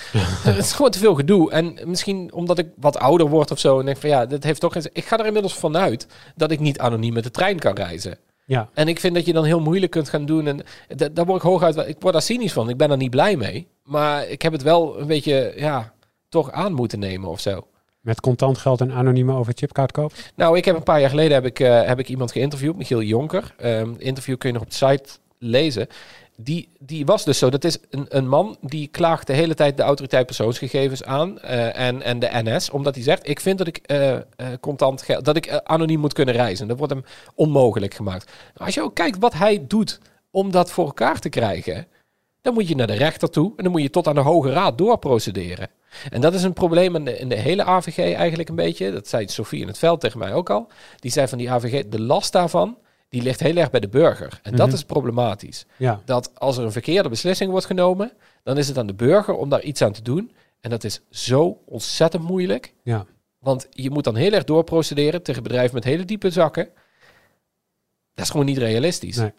het 0.54 0.58
is 0.58 0.72
gewoon 0.72 0.92
te 0.92 1.00
veel 1.00 1.16
gedoe. 1.16 1.52
En 1.52 1.78
misschien 1.86 2.34
omdat 2.34 2.58
ik 2.58 2.68
wat 2.76 2.98
ouder 2.98 3.28
word 3.28 3.52
of 3.52 3.60
zo. 3.60 3.80
En 3.80 3.86
denk 3.86 3.98
van, 3.98 4.10
ja, 4.10 4.26
dit 4.26 4.44
heeft 4.44 4.60
toch 4.60 4.74
geen 4.74 4.82
zin. 4.82 4.92
Ik 4.94 5.06
ga 5.06 5.20
er 5.20 5.26
inmiddels 5.26 5.54
vanuit 5.54 6.08
dat 6.36 6.52
ik 6.52 6.60
niet 6.60 6.80
anoniem 6.80 7.14
met 7.14 7.24
de 7.24 7.32
trein 7.32 7.60
kan 7.60 7.76
reizen. 7.76 8.18
Ja. 8.50 8.70
En 8.74 8.88
ik 8.88 9.00
vind 9.00 9.16
dat 9.16 9.26
je 9.26 9.34
dan 9.34 9.44
heel 9.44 9.60
moeilijk 9.60 9.92
kunt 9.92 10.10
gaan 10.10 10.26
doen. 10.26 10.48
En 10.48 10.60
da- 10.96 11.10
daar 11.10 11.26
word 11.26 11.38
ik 11.44 11.48
hooguit... 11.50 11.78
Ik 11.78 11.96
word 12.00 12.14
daar 12.14 12.22
cynisch 12.22 12.54
van. 12.54 12.70
Ik 12.70 12.78
ben 12.78 12.92
er 12.92 12.98
niet 12.98 13.10
blij 13.10 13.36
mee. 13.36 13.68
Maar 13.84 14.28
ik 14.28 14.42
heb 14.42 14.52
het 14.52 14.62
wel 14.62 15.00
een 15.00 15.08
beetje, 15.08 15.54
ja, 15.56 15.94
toch 16.30 16.52
aan 16.52 16.74
moeten 16.74 17.00
nemen 17.00 17.30
of 17.30 17.40
zo. 17.40 17.68
Met 18.02 18.22
contant 18.22 18.58
geld 18.58 18.82
en 18.82 18.92
anonieme 18.92 19.34
over 19.34 19.54
chipkaart 19.56 19.92
kopen? 19.92 20.18
Nou, 20.36 20.58
ik 20.58 20.66
heb 20.66 20.76
een 20.76 20.84
paar 20.84 21.00
jaar 21.00 21.10
geleden 21.10 21.34
heb 21.34 21.46
ik, 21.46 21.60
eh, 21.60 21.84
heb 21.84 22.00
ik 22.00 22.10
iemand 22.10 22.32
geïnterviewd, 22.32 22.78
Michiel 22.78 23.02
Jonker. 23.02 23.54
Ehm 23.58 23.94
interview 23.98 24.38
kun 24.38 24.50
je 24.50 24.54
nog 24.56 24.64
op 24.64 24.70
de 24.70 24.76
site 24.76 25.10
lezen. 25.38 25.88
Die, 26.42 26.70
die 26.80 27.06
was 27.06 27.24
dus 27.24 27.38
zo. 27.38 27.50
Dat 27.50 27.64
is 27.64 27.78
een, 27.90 28.06
een 28.10 28.28
man 28.28 28.58
die 28.62 28.88
klaagt 28.88 29.28
de 29.28 29.34
hele 29.34 29.54
tijd 29.54 29.78
de 29.78 29.84
autoriteit 29.84 30.26
persoonsgegevens 30.26 31.04
aan 31.04 31.40
eh, 31.40 31.80
en, 31.80 32.02
en 32.02 32.20
de 32.20 32.30
NS, 32.32 32.70
omdat 32.70 32.96
hij 32.96 33.04
zegt: 33.04 33.30
Ik 33.30 33.40
vind 33.40 33.58
dat 33.58 33.68
ik 33.68 33.78
eh, 33.78 34.16
eh, 34.16 34.22
contant 34.60 35.02
geld, 35.02 35.26
dat 35.26 35.36
ik 35.36 35.60
anoniem 35.64 36.00
moet 36.00 36.14
kunnen 36.14 36.36
reizen. 36.36 36.68
Dat 36.68 36.78
wordt 36.78 36.94
hem 36.94 37.04
onmogelijk 37.36 37.94
gemaakt. 37.94 38.26
Nou, 38.26 38.66
als 38.66 38.74
je 38.74 38.82
ook 38.82 38.96
kijkt 38.96 39.18
wat 39.20 39.34
hij 39.34 39.66
doet 39.68 40.00
om 40.32 40.52
dat 40.52 40.72
voor 40.72 40.86
elkaar 40.86 41.20
te 41.20 41.30
krijgen, 41.30 41.88
dan 42.42 42.54
moet 42.54 42.68
je 42.68 42.76
naar 42.76 42.88
de 42.88 42.94
rechter 42.94 43.30
toe 43.30 43.54
en 43.56 43.64
dan 43.64 43.72
moet 43.72 43.82
je 43.82 43.90
tot 43.90 44.08
aan 44.08 44.16
de 44.16 44.22
Hoge 44.22 44.52
Raad 44.52 44.78
doorprocederen. 44.78 45.70
En 46.10 46.22
dat 46.22 46.34
is 46.34 46.44
een 46.44 46.54
probleem 46.54 46.96
in 46.96 47.06
de, 47.06 47.18
in 47.18 47.30
de 47.30 47.36
hele 47.36 47.64
AVG 47.64 47.98
eigenlijk 47.98 48.50
een 48.50 48.56
beetje. 48.56 48.92
Dat 48.92 49.08
zei 49.08 49.28
Sofie 49.28 49.62
in 49.62 49.68
het 49.68 49.78
veld 49.78 50.00
tegen 50.00 50.20
mij 50.20 50.34
ook 50.34 50.50
al. 50.50 50.68
Die 51.00 51.12
zei 51.12 51.28
van 51.28 51.38
die 51.38 51.52
AVG, 51.52 51.84
de 51.88 52.02
last 52.02 52.32
daarvan, 52.32 52.78
die 53.10 53.22
ligt 53.22 53.40
heel 53.40 53.56
erg 53.56 53.70
bij 53.70 53.80
de 53.80 53.88
burger. 53.90 54.40
En 54.44 54.56
dat 54.56 54.68
Mhm. 54.68 54.76
is 54.76 54.84
problematisch. 54.84 55.66
Ja, 55.78 56.02
Dat 56.06 56.32
als 56.40 56.58
er 56.58 56.64
een 56.64 56.72
verkeerde 56.72 57.10
beslissing 57.10 57.52
wordt 57.52 57.66
genomen, 57.66 58.12
dan 58.44 58.58
is 58.58 58.68
het 58.68 58.78
aan 58.78 58.88
de 58.88 58.94
burger 58.94 59.34
om 59.34 59.50
daar 59.50 59.62
iets 59.62 59.82
aan 59.82 59.92
te 59.92 60.02
doen. 60.02 60.32
En 60.62 60.70
dat 60.70 60.84
is 60.84 61.02
zo 61.10 61.62
ontzettend 61.66 62.24
moeilijk. 62.24 62.74
ja. 62.84 63.06
Want 63.40 63.68
je 63.70 63.90
moet 63.90 64.04
dan 64.04 64.16
heel 64.16 64.32
erg 64.32 64.44
doorprocederen 64.44 65.24
tegen 65.24 65.44
bedrijven 65.44 65.76
met 65.76 65.84
hele 65.84 66.06
diepe 66.06 66.30
zakken. 66.30 66.70
Dat 68.14 68.26
is 68.26 68.32
gewoon 68.32 68.46
niet 68.46 68.58
realistisch. 68.58 69.16
Nee. 69.18 69.34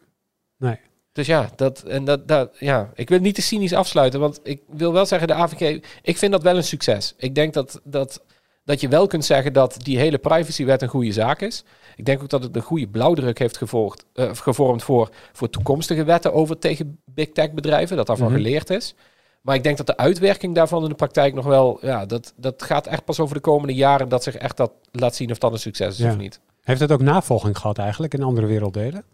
Nee. 0.56 0.78
Dus 1.12 1.26
ja, 1.26 1.50
dat, 1.56 1.82
en 1.82 2.04
dat, 2.04 2.28
dat, 2.28 2.56
ja, 2.58 2.90
ik 2.94 3.08
wil 3.08 3.18
niet 3.18 3.34
te 3.34 3.42
cynisch 3.42 3.72
afsluiten, 3.72 4.20
want 4.20 4.40
ik 4.42 4.62
wil 4.68 4.92
wel 4.92 5.06
zeggen, 5.06 5.28
de 5.28 5.34
AVG, 5.34 5.80
ik 6.02 6.16
vind 6.16 6.32
dat 6.32 6.42
wel 6.42 6.56
een 6.56 6.64
succes. 6.64 7.14
Ik 7.16 7.34
denk 7.34 7.54
dat, 7.54 7.80
dat, 7.84 8.22
dat 8.64 8.80
je 8.80 8.88
wel 8.88 9.06
kunt 9.06 9.24
zeggen 9.24 9.52
dat 9.52 9.76
die 9.82 9.98
hele 9.98 10.18
privacywet 10.18 10.82
een 10.82 10.88
goede 10.88 11.12
zaak 11.12 11.40
is. 11.40 11.64
Ik 12.00 12.06
denk 12.06 12.22
ook 12.22 12.28
dat 12.28 12.42
het 12.42 12.56
een 12.56 12.62
goede 12.62 12.86
blauwdruk 12.88 13.38
heeft 13.38 13.56
gevolgd, 13.56 14.04
eh, 14.14 14.30
gevormd 14.32 14.82
voor, 14.82 15.10
voor 15.32 15.50
toekomstige 15.50 16.04
wetten 16.04 16.32
over 16.32 16.58
tegen 16.58 16.98
big 17.04 17.28
tech 17.32 17.52
bedrijven, 17.52 17.96
dat 17.96 18.06
daarvan 18.06 18.26
Mhm. 18.26 18.36
geleerd 18.36 18.70
is. 18.70 18.94
Maar 19.40 19.54
ik 19.54 19.62
denk 19.62 19.76
dat 19.76 19.86
de 19.86 19.96
uitwerking 19.96 20.54
daarvan 20.54 20.82
in 20.82 20.88
de 20.88 20.94
praktijk 20.94 21.34
nog 21.34 21.44
wel, 21.44 21.78
ja, 21.82 22.06
dat, 22.06 22.32
dat 22.36 22.62
gaat 22.62 22.86
echt 22.86 23.04
pas 23.04 23.20
over 23.20 23.34
de 23.34 23.40
komende 23.40 23.74
jaren 23.74 24.08
dat 24.08 24.22
zich 24.22 24.34
echt 24.36 24.56
dat 24.56 24.72
laat 24.92 25.14
zien 25.14 25.30
of 25.30 25.38
dat 25.38 25.52
een 25.52 25.58
succes 25.58 25.88
is 25.98 26.04
Ja. 26.04 26.10
of 26.10 26.16
niet. 26.16 26.40
Heeft 26.62 26.80
het 26.80 26.92
ook 26.92 27.00
navolging 27.02 27.58
gehad 27.58 27.78
eigenlijk 27.78 28.14
in 28.14 28.22
andere 28.22 28.46
werelddelen? 28.46 29.04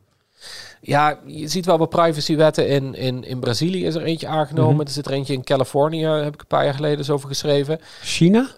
Ja, 0.80 1.18
je 1.26 1.48
ziet 1.48 1.66
wel 1.66 1.78
wat 1.78 1.88
privacywetten 1.88 2.68
in, 2.68 2.94
in, 2.94 3.24
in 3.24 3.38
Brazilië 3.40 3.84
is 3.86 3.94
er 3.94 4.02
eentje 4.02 4.26
aangenomen. 4.26 4.74
Mhm. 4.76 4.86
Er 4.86 4.90
zit 4.92 5.06
er 5.06 5.12
eentje 5.12 5.32
in 5.32 5.44
Californië, 5.44 6.04
heb 6.06 6.34
ik 6.34 6.40
een 6.40 6.46
paar 6.46 6.64
jaar 6.64 6.74
geleden 6.74 6.98
eens 6.98 7.10
over 7.10 7.28
geschreven. 7.28 7.80
China? 8.02 8.48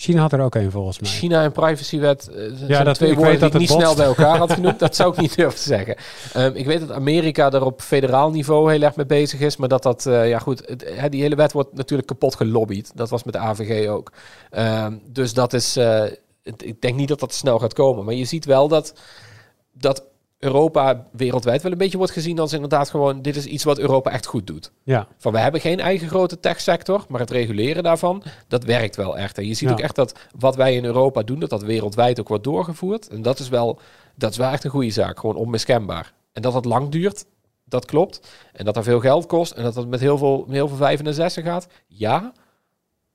China 0.00 0.20
had 0.20 0.32
er 0.32 0.40
ook 0.40 0.54
een 0.54 0.70
volgens 0.70 0.98
mij. 0.98 1.10
China 1.10 1.42
en 1.42 1.52
privacywet 1.52 2.28
eh, 2.28 2.34
zijn 2.66 2.84
dat- 2.84 2.94
twee 2.94 3.10
ik 3.10 3.14
woorden 3.16 3.32
weet 3.32 3.40
dat 3.40 3.52
die 3.52 3.60
ik 3.60 3.68
niet 3.68 3.78
snel 3.78 3.94
bij 3.94 4.06
elkaar 4.06 4.36
had 4.38 4.52
genoemd. 4.58 4.78
Dat 4.78 4.96
zou 4.96 5.12
ik 5.12 5.20
niet 5.20 5.36
durven 5.36 5.58
te 5.58 5.66
zeggen. 5.66 5.96
Ehm, 6.32 6.50
ik 6.54 6.66
weet 6.66 6.80
dat 6.80 6.92
Amerika 6.92 7.52
er 7.52 7.64
op 7.64 7.80
federaal 7.82 8.30
niveau 8.30 8.70
heel 8.72 8.82
erg 8.82 8.96
mee 8.96 9.06
bezig 9.06 9.40
is. 9.40 9.56
Maar 9.56 9.68
dat 9.68 9.82
dat, 9.82 10.06
eh, 10.06 10.28
ja 10.28 10.38
goed, 10.38 10.62
het, 10.66 11.10
die 11.12 11.22
hele 11.22 11.34
wet 11.36 11.52
wordt 11.52 11.74
natuurlijk 11.74 12.08
kapot 12.08 12.34
gelobbyd. 12.34 12.90
Dat 12.94 13.10
was 13.10 13.24
met 13.24 13.34
de 13.34 13.40
AVG 13.40 13.88
ook. 13.88 14.12
Ehm, 14.50 14.96
dus 15.06 15.34
dat 15.34 15.52
is, 15.52 15.76
eh, 15.76 16.04
ik 16.42 16.80
denk 16.80 16.96
niet 16.96 17.08
dat 17.08 17.20
dat 17.20 17.34
snel 17.34 17.58
gaat 17.58 17.74
komen. 17.74 18.04
Maar 18.04 18.14
je 18.14 18.24
ziet 18.24 18.44
wel 18.44 18.68
dat, 18.68 18.92
dat 19.72 20.02
Europa 20.38 21.06
wereldwijd 21.12 21.62
wel 21.62 21.72
een 21.72 21.78
beetje 21.78 21.96
wordt 21.96 22.12
gezien 22.12 22.38
als 22.38 22.52
inderdaad 22.52 22.90
gewoon, 22.90 23.22
dit 23.22 23.36
is 23.36 23.44
iets 23.46 23.64
wat 23.64 23.78
Europa 23.78 24.10
echt 24.10 24.26
goed 24.26 24.46
doet. 24.46 24.72
Ja, 24.82 25.06
Van 25.16 25.32
we 25.32 25.38
hebben 25.38 25.60
geen 25.60 25.80
eigen 25.80 26.08
grote 26.08 26.40
techsector, 26.40 27.04
maar 27.08 27.20
het 27.20 27.30
reguleren 27.30 27.82
daarvan, 27.82 28.22
dat 28.48 28.64
werkt 28.64 28.96
wel 28.96 29.18
echt. 29.18 29.38
En 29.38 29.46
je 29.46 29.54
ziet 29.54 29.68
Ja. 29.68 29.74
ook 29.74 29.80
echt 29.80 29.94
dat 29.94 30.18
wat 30.38 30.56
wij 30.56 30.74
in 30.74 30.84
Europa 30.84 31.22
doen, 31.22 31.38
dat 31.38 31.50
dat 31.50 31.62
wereldwijd 31.62 32.20
ook 32.20 32.28
wordt 32.28 32.44
doorgevoerd. 32.44 33.08
En 33.08 33.22
dat 33.22 33.38
is 33.38 33.48
wel, 33.48 33.78
dat 34.14 34.30
is 34.30 34.36
wel 34.36 34.50
echt 34.50 34.64
een 34.64 34.70
goede 34.70 34.90
zaak, 34.90 35.18
gewoon 35.20 35.36
onmiskenbaar. 35.36 36.12
En 36.32 36.42
dat 36.42 36.54
het 36.54 36.64
lang 36.64 36.88
duurt, 36.88 37.24
dat 37.64 37.84
klopt. 37.84 38.20
En 38.52 38.64
dat 38.64 38.74
dat 38.74 38.84
veel 38.84 39.00
geld 39.00 39.26
kost 39.26 39.52
en 39.52 39.62
dat 39.62 39.74
het 39.74 39.88
met 39.88 40.00
heel 40.00 40.18
veel, 40.18 40.38
met 40.46 40.54
heel 40.54 40.68
veel 40.68 40.76
vijven 40.76 41.06
en 41.06 41.14
zessen 41.14 41.42
gaat, 41.42 41.66
ja. 41.86 42.32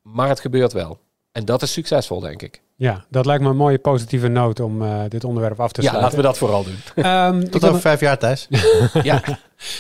Maar 0.01 0.27
het 0.29 0.39
gebeurt 0.39 0.73
wel. 0.73 0.99
En 1.31 1.45
dat 1.45 1.61
is 1.61 1.71
succesvol, 1.73 2.19
denk 2.19 2.41
ik. 2.41 2.61
Ja, 2.75 3.05
dat 3.09 3.25
lijkt 3.25 3.43
me 3.43 3.49
een 3.49 3.55
mooie 3.55 3.79
positieve 3.79 4.27
noot 4.27 4.59
om 4.59 4.81
eh, 4.81 4.99
dit 5.09 5.23
onderwerp 5.23 5.59
af 5.59 5.71
te 5.71 5.81
Ja, 5.81 5.89
sluiten. 5.89 6.01
laten 6.03 6.17
we 6.17 6.23
dat 6.23 6.37
vooral 6.37 6.63
doen. 6.63 6.75
Ehm, 7.05 7.49
Tot 7.49 7.65
over 7.65 7.81
vijf 7.81 7.99
jaar, 7.99 8.17
Thijs. 8.17 8.47
ja. 9.03 9.21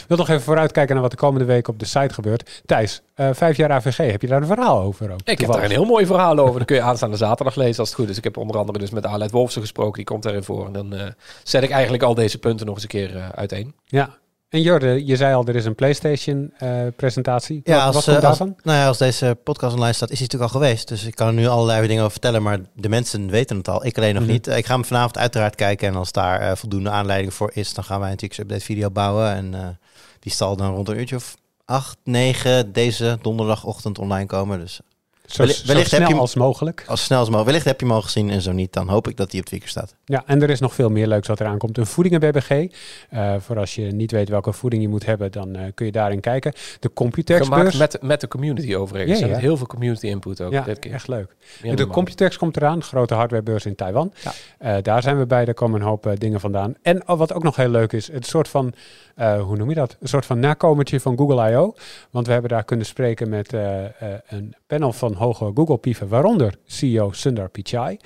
wil 0.07 0.17
nog 0.17 0.29
even 0.29 0.41
vooruitkijken 0.41 0.93
naar 0.93 1.01
wat 1.03 1.11
de 1.11 1.17
komende 1.17 1.45
week 1.45 1.67
op 1.67 1.79
de 1.79 1.85
site 1.85 2.13
gebeurt. 2.13 2.61
Thijs, 2.65 3.01
eh, 3.15 3.29
vijf 3.33 3.57
jaar 3.57 3.71
AVG, 3.71 3.97
heb 4.11 4.21
je 4.21 4.27
daar 4.27 4.41
een 4.41 4.47
verhaal 4.47 4.81
over? 4.81 5.11
Ook, 5.11 5.19
Ik 5.23 5.39
heb 5.39 5.51
daar 5.51 5.63
een 5.63 5.71
heel 5.71 5.85
mooi 5.85 6.05
verhaal 6.05 6.37
over. 6.39 6.57
Dat 6.57 6.67
kun 6.67 6.75
je 6.75 6.81
aanstaande 6.81 7.17
zaterdag 7.17 7.55
lezen 7.55 7.79
als 7.79 7.89
het 7.89 7.97
goed 7.99 8.09
is. 8.09 8.17
Ik 8.17 8.23
heb 8.23 8.37
onder 8.37 8.57
andere 8.57 8.79
dus 8.79 8.89
met 8.89 9.05
Alet 9.05 9.31
Wolfsen 9.31 9.61
gesproken. 9.61 9.93
Die 9.93 10.05
komt 10.05 10.23
daarin 10.23 10.43
voor. 10.43 10.65
En 10.65 10.73
dan 10.73 10.93
eh, 10.93 11.07
zet 11.43 11.63
ik 11.63 11.69
eigenlijk 11.69 12.03
al 12.03 12.13
deze 12.13 12.37
punten 12.37 12.65
nog 12.65 12.75
eens 12.75 12.83
een 12.83 12.89
keer 12.89 13.15
eh, 13.15 13.29
uiteen. 13.29 13.75
Ja. 13.85 14.09
En 14.53 14.61
Jorde, 14.61 15.05
je 15.05 15.15
zei 15.15 15.33
al, 15.35 15.45
er 15.45 15.55
is 15.55 15.65
een 15.65 15.75
PlayStation-presentatie. 15.75 17.61
Ja, 17.63 17.85
wat, 17.85 17.95
als, 17.95 17.95
wat 17.95 18.03
komt 18.05 18.17
eh, 18.23 18.29
als, 18.29 18.37
daarvan? 18.37 18.55
nou 18.63 18.77
ja, 18.77 18.87
als 18.87 18.97
deze 18.97 19.37
podcast 19.43 19.73
online 19.73 19.93
staat, 19.93 20.09
is 20.11 20.19
hij 20.19 20.27
natuurlijk 20.27 20.53
al 20.53 20.59
geweest. 20.61 20.87
Dus 20.87 21.03
ik 21.05 21.15
kan 21.15 21.27
er 21.27 21.33
nu 21.33 21.47
allerlei 21.47 21.87
dingen 21.87 21.99
over 22.01 22.11
vertellen, 22.11 22.43
maar 22.43 22.59
de 22.75 22.89
mensen 22.89 23.29
weten 23.29 23.57
het 23.57 23.67
al. 23.67 23.85
Ik 23.85 23.97
alleen 23.97 24.13
nog 24.13 24.23
Mhm. 24.23 24.31
niet. 24.31 24.47
Eh, 24.47 24.57
Ik 24.57 24.65
ga 24.65 24.73
hem 24.73 24.85
vanavond 24.85 25.17
uiteraard 25.17 25.55
kijken 25.55 25.87
en 25.87 25.95
als 25.95 26.11
daar 26.11 26.39
eh, 26.41 26.55
voldoende 26.55 26.89
aanleiding 26.89 27.33
voor 27.33 27.51
is, 27.53 27.73
dan 27.73 27.83
gaan 27.83 27.99
wij 27.99 28.09
natuurlijk 28.09 28.39
een 28.39 28.45
update 28.45 28.65
video 28.65 28.89
bouwen. 28.91 29.31
En 29.33 29.53
eh, 29.53 29.67
die 30.19 30.31
zal 30.33 30.55
dan 30.55 30.73
rond 30.73 30.87
een 30.89 30.97
uurtje 30.99 31.15
of 31.15 31.35
acht, 31.65 31.97
negen 32.03 32.71
deze 32.73 33.17
donderdagochtend 33.21 33.99
online 33.99 34.25
komen. 34.25 34.59
Dus 34.59 34.79
Zo, 35.25 35.37
wellicht- 35.37 35.59
zo 35.59 35.67
wellicht 35.67 35.91
heb 35.91 35.95
snel 35.97 36.07
je 36.07 36.13
hem- 36.13 36.21
als 36.23 36.35
mogelijk. 36.35 36.83
als 36.87 37.03
snel 37.03 37.17
als 37.19 37.27
mogelijk. 37.27 37.49
Wellicht 37.49 37.65
heb 37.69 37.79
je 37.79 37.85
hem 37.85 37.95
al 37.95 38.01
gezien 38.01 38.29
en 38.29 38.41
zo 38.41 38.51
niet, 38.51 38.73
dan 38.73 38.89
hoop 38.89 39.07
ik 39.07 39.17
dat 39.17 39.31
hij 39.31 39.39
op 39.39 39.45
Tweaker 39.45 39.69
staat. 39.69 39.95
Ja, 40.05 40.23
en 40.25 40.41
er 40.41 40.49
is 40.49 40.59
nog 40.59 40.73
veel 40.73 40.89
meer 40.89 41.07
leuks 41.07 41.27
wat 41.27 41.39
eraan 41.39 41.57
komt. 41.57 41.77
Een 41.77 41.85
voedingen-BBG. 41.85 42.67
Eh, 43.09 43.35
voor 43.39 43.59
als 43.59 43.75
je 43.75 43.81
niet 43.81 44.11
weet 44.11 44.29
welke 44.29 44.53
voeding 44.53 44.81
je 44.81 44.87
moet 44.89 45.05
hebben, 45.05 45.31
dan 45.31 45.55
eh, 45.55 45.61
kun 45.75 45.85
je 45.85 45.91
daarin 45.91 46.19
kijken. 46.19 46.51
De 46.51 46.59
Gemaakt 46.79 46.93
Computex-beurs. 46.95 47.75
met, 47.77 47.97
met 48.01 48.21
de 48.21 48.27
community 48.27 48.75
overigens. 48.75 49.17
Ja, 49.19 49.23
En 49.23 49.29
ja. 49.29 49.35
met 49.35 49.43
heel 49.43 49.57
veel 49.57 49.67
community 49.67 50.05
input 50.07 50.41
ook. 50.41 50.51
Ja, 50.51 50.61
dit 50.63 50.79
keer. 50.79 50.93
echt 50.93 51.07
leuk. 51.07 51.35
Meer 51.61 51.75
de. 51.75 51.87
Computex 51.87 52.37
komt 52.37 52.57
eraan, 52.57 52.83
grote 52.83 53.13
hardwarebeurs 53.13 53.65
in 53.65 53.75
Taiwan. 53.75 54.13
Ja. 54.23 54.31
Eh, 54.57 54.75
daar 54.83 55.01
zijn 55.01 55.17
we 55.19 55.25
bij, 55.25 55.45
daar 55.45 55.53
komen 55.53 55.81
een 55.81 55.87
hoop 55.87 56.15
dingen 56.17 56.39
vandaan. 56.39 56.73
En 56.81 57.07
oh, 57.09 57.17
wat 57.17 57.33
ook 57.33 57.43
nog 57.43 57.55
heel 57.55 57.69
leuk 57.69 57.93
is, 57.93 58.11
het 58.11 58.25
soort 58.25 58.47
van, 58.47 58.73
eh, 59.15 59.41
hoe 59.41 59.57
noem 59.57 59.69
je 59.69 59.75
dat? 59.75 59.97
Een 59.99 60.07
soort 60.07 60.25
van 60.25 60.39
nakomertje 60.39 60.99
van 60.99 61.17
Google 61.17 61.51
I.O. 61.51 61.73
Want 62.11 62.25
we 62.25 62.31
hebben 62.31 62.49
daar 62.51 62.63
kunnen 62.63 62.85
spreken 62.85 63.29
met 63.29 63.53
eh, 63.53 63.83
eh, 63.85 63.91
een 64.27 64.55
panel 64.67 64.93
van 64.93 65.12
hoge 65.15 65.51
Google-pieven, 65.53 66.07
waaronder 66.07 66.55
CEO 66.65 67.11
Sundar 67.11 67.49
Pichai, 67.49 67.97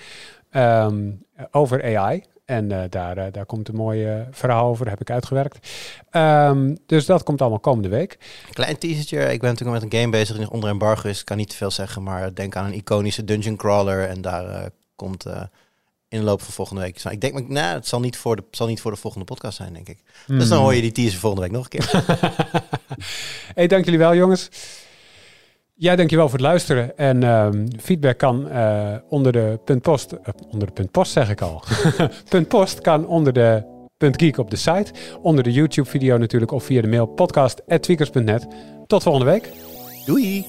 ehm, 0.49 1.11
over 1.51 1.97
AI. 1.97 2.23
En 2.47 2.71
eh, 2.71 2.89
daar, 2.89 3.17
eh, 3.17 3.31
daar 3.31 3.45
komt 3.45 3.67
een 3.67 3.75
mooi 3.75 4.05
eh, 4.05 4.21
verhaal 4.31 4.67
over, 4.69 4.89
heb 4.89 5.01
ik 5.01 5.09
uitgewerkt. 5.09 5.69
Ehm, 6.09 6.75
dus 6.85 7.05
dat 7.05 7.23
komt 7.23 7.41
allemaal 7.41 7.59
komende 7.59 7.89
week. 7.89 8.17
Klein 8.51 8.77
teasertje. 8.77 9.19
Ik 9.19 9.39
ben 9.39 9.49
natuurlijk 9.49 9.81
met 9.81 9.93
een 9.93 9.99
game 9.99 10.11
bezig 10.11 10.37
die 10.37 10.51
onder 10.51 10.69
embargo 10.69 11.09
is. 11.09 11.19
Ik 11.19 11.25
kan 11.25 11.37
niet 11.37 11.49
te 11.49 11.55
veel 11.55 11.71
zeggen, 11.71 12.03
maar 12.03 12.33
denk 12.33 12.55
aan 12.55 12.65
een 12.65 12.73
iconische 12.73 13.23
dungeon 13.23 13.55
crawler. 13.55 14.07
En 14.07 14.21
daar 14.21 14.69
komt 14.95 15.25
in 16.09 16.19
de 16.19 16.25
loop 16.25 16.41
van 16.41 16.53
volgende 16.53 16.81
week. 16.81 17.03
Ik 17.03 17.21
denk, 17.21 17.47
nou, 17.47 17.75
het 17.75 17.87
zal 17.87 17.99
niet, 17.99 18.17
voor 18.17 18.35
de, 18.35 18.43
zal 18.51 18.67
niet 18.67 18.81
voor 18.81 18.91
de 18.91 18.97
volgende 18.97 19.25
podcast 19.25 19.57
zijn, 19.57 19.73
denk 19.73 19.89
ik. 19.89 19.99
Dus 20.27 20.47
dan 20.47 20.57
Hmm. 20.57 20.65
hoor 20.65 20.75
je 20.75 20.81
die 20.81 20.91
teaser 20.91 21.19
volgende 21.19 21.45
week 21.45 21.55
nog 21.55 21.63
een 21.63 21.79
keer. 21.79 22.05
hey, 23.55 23.67
dank 23.67 23.85
jullie 23.85 23.99
wel, 23.99 24.15
jongens. 24.15 24.49
Jij 25.79 25.95
dankjewel 25.95 26.29
voor 26.29 26.37
het 26.37 26.47
luisteren. 26.47 26.97
En 26.97 27.69
feedback 27.79 28.17
kan 28.17 28.49
onder 29.09 29.31
de 29.31 29.59
punt 29.65 29.81
post... 29.81 30.13
onder 30.51 30.67
de 30.67 30.73
punt 30.73 30.91
post 30.91 31.11
zeg 31.11 31.29
ik 31.29 31.41
al. 31.41 31.63
punt 32.29 32.47
post 32.47 32.81
kan 32.81 33.07
onder 33.07 33.33
de 33.33 33.63
punt 33.97 34.21
geek 34.21 34.37
op 34.37 34.49
de 34.49 34.55
site. 34.55 34.91
Onder 35.21 35.43
de 35.43 35.51
YouTube 35.51 35.89
video 35.89 36.17
natuurlijk 36.17 36.51
of 36.51 36.63
via 36.63 36.81
de 36.81 36.87
mail 36.87 37.05
podcast.tweakers.net. 37.05 38.47
Tot 38.87 39.03
volgende 39.03 39.31
week. 39.31 39.51
Doei! 40.05 40.45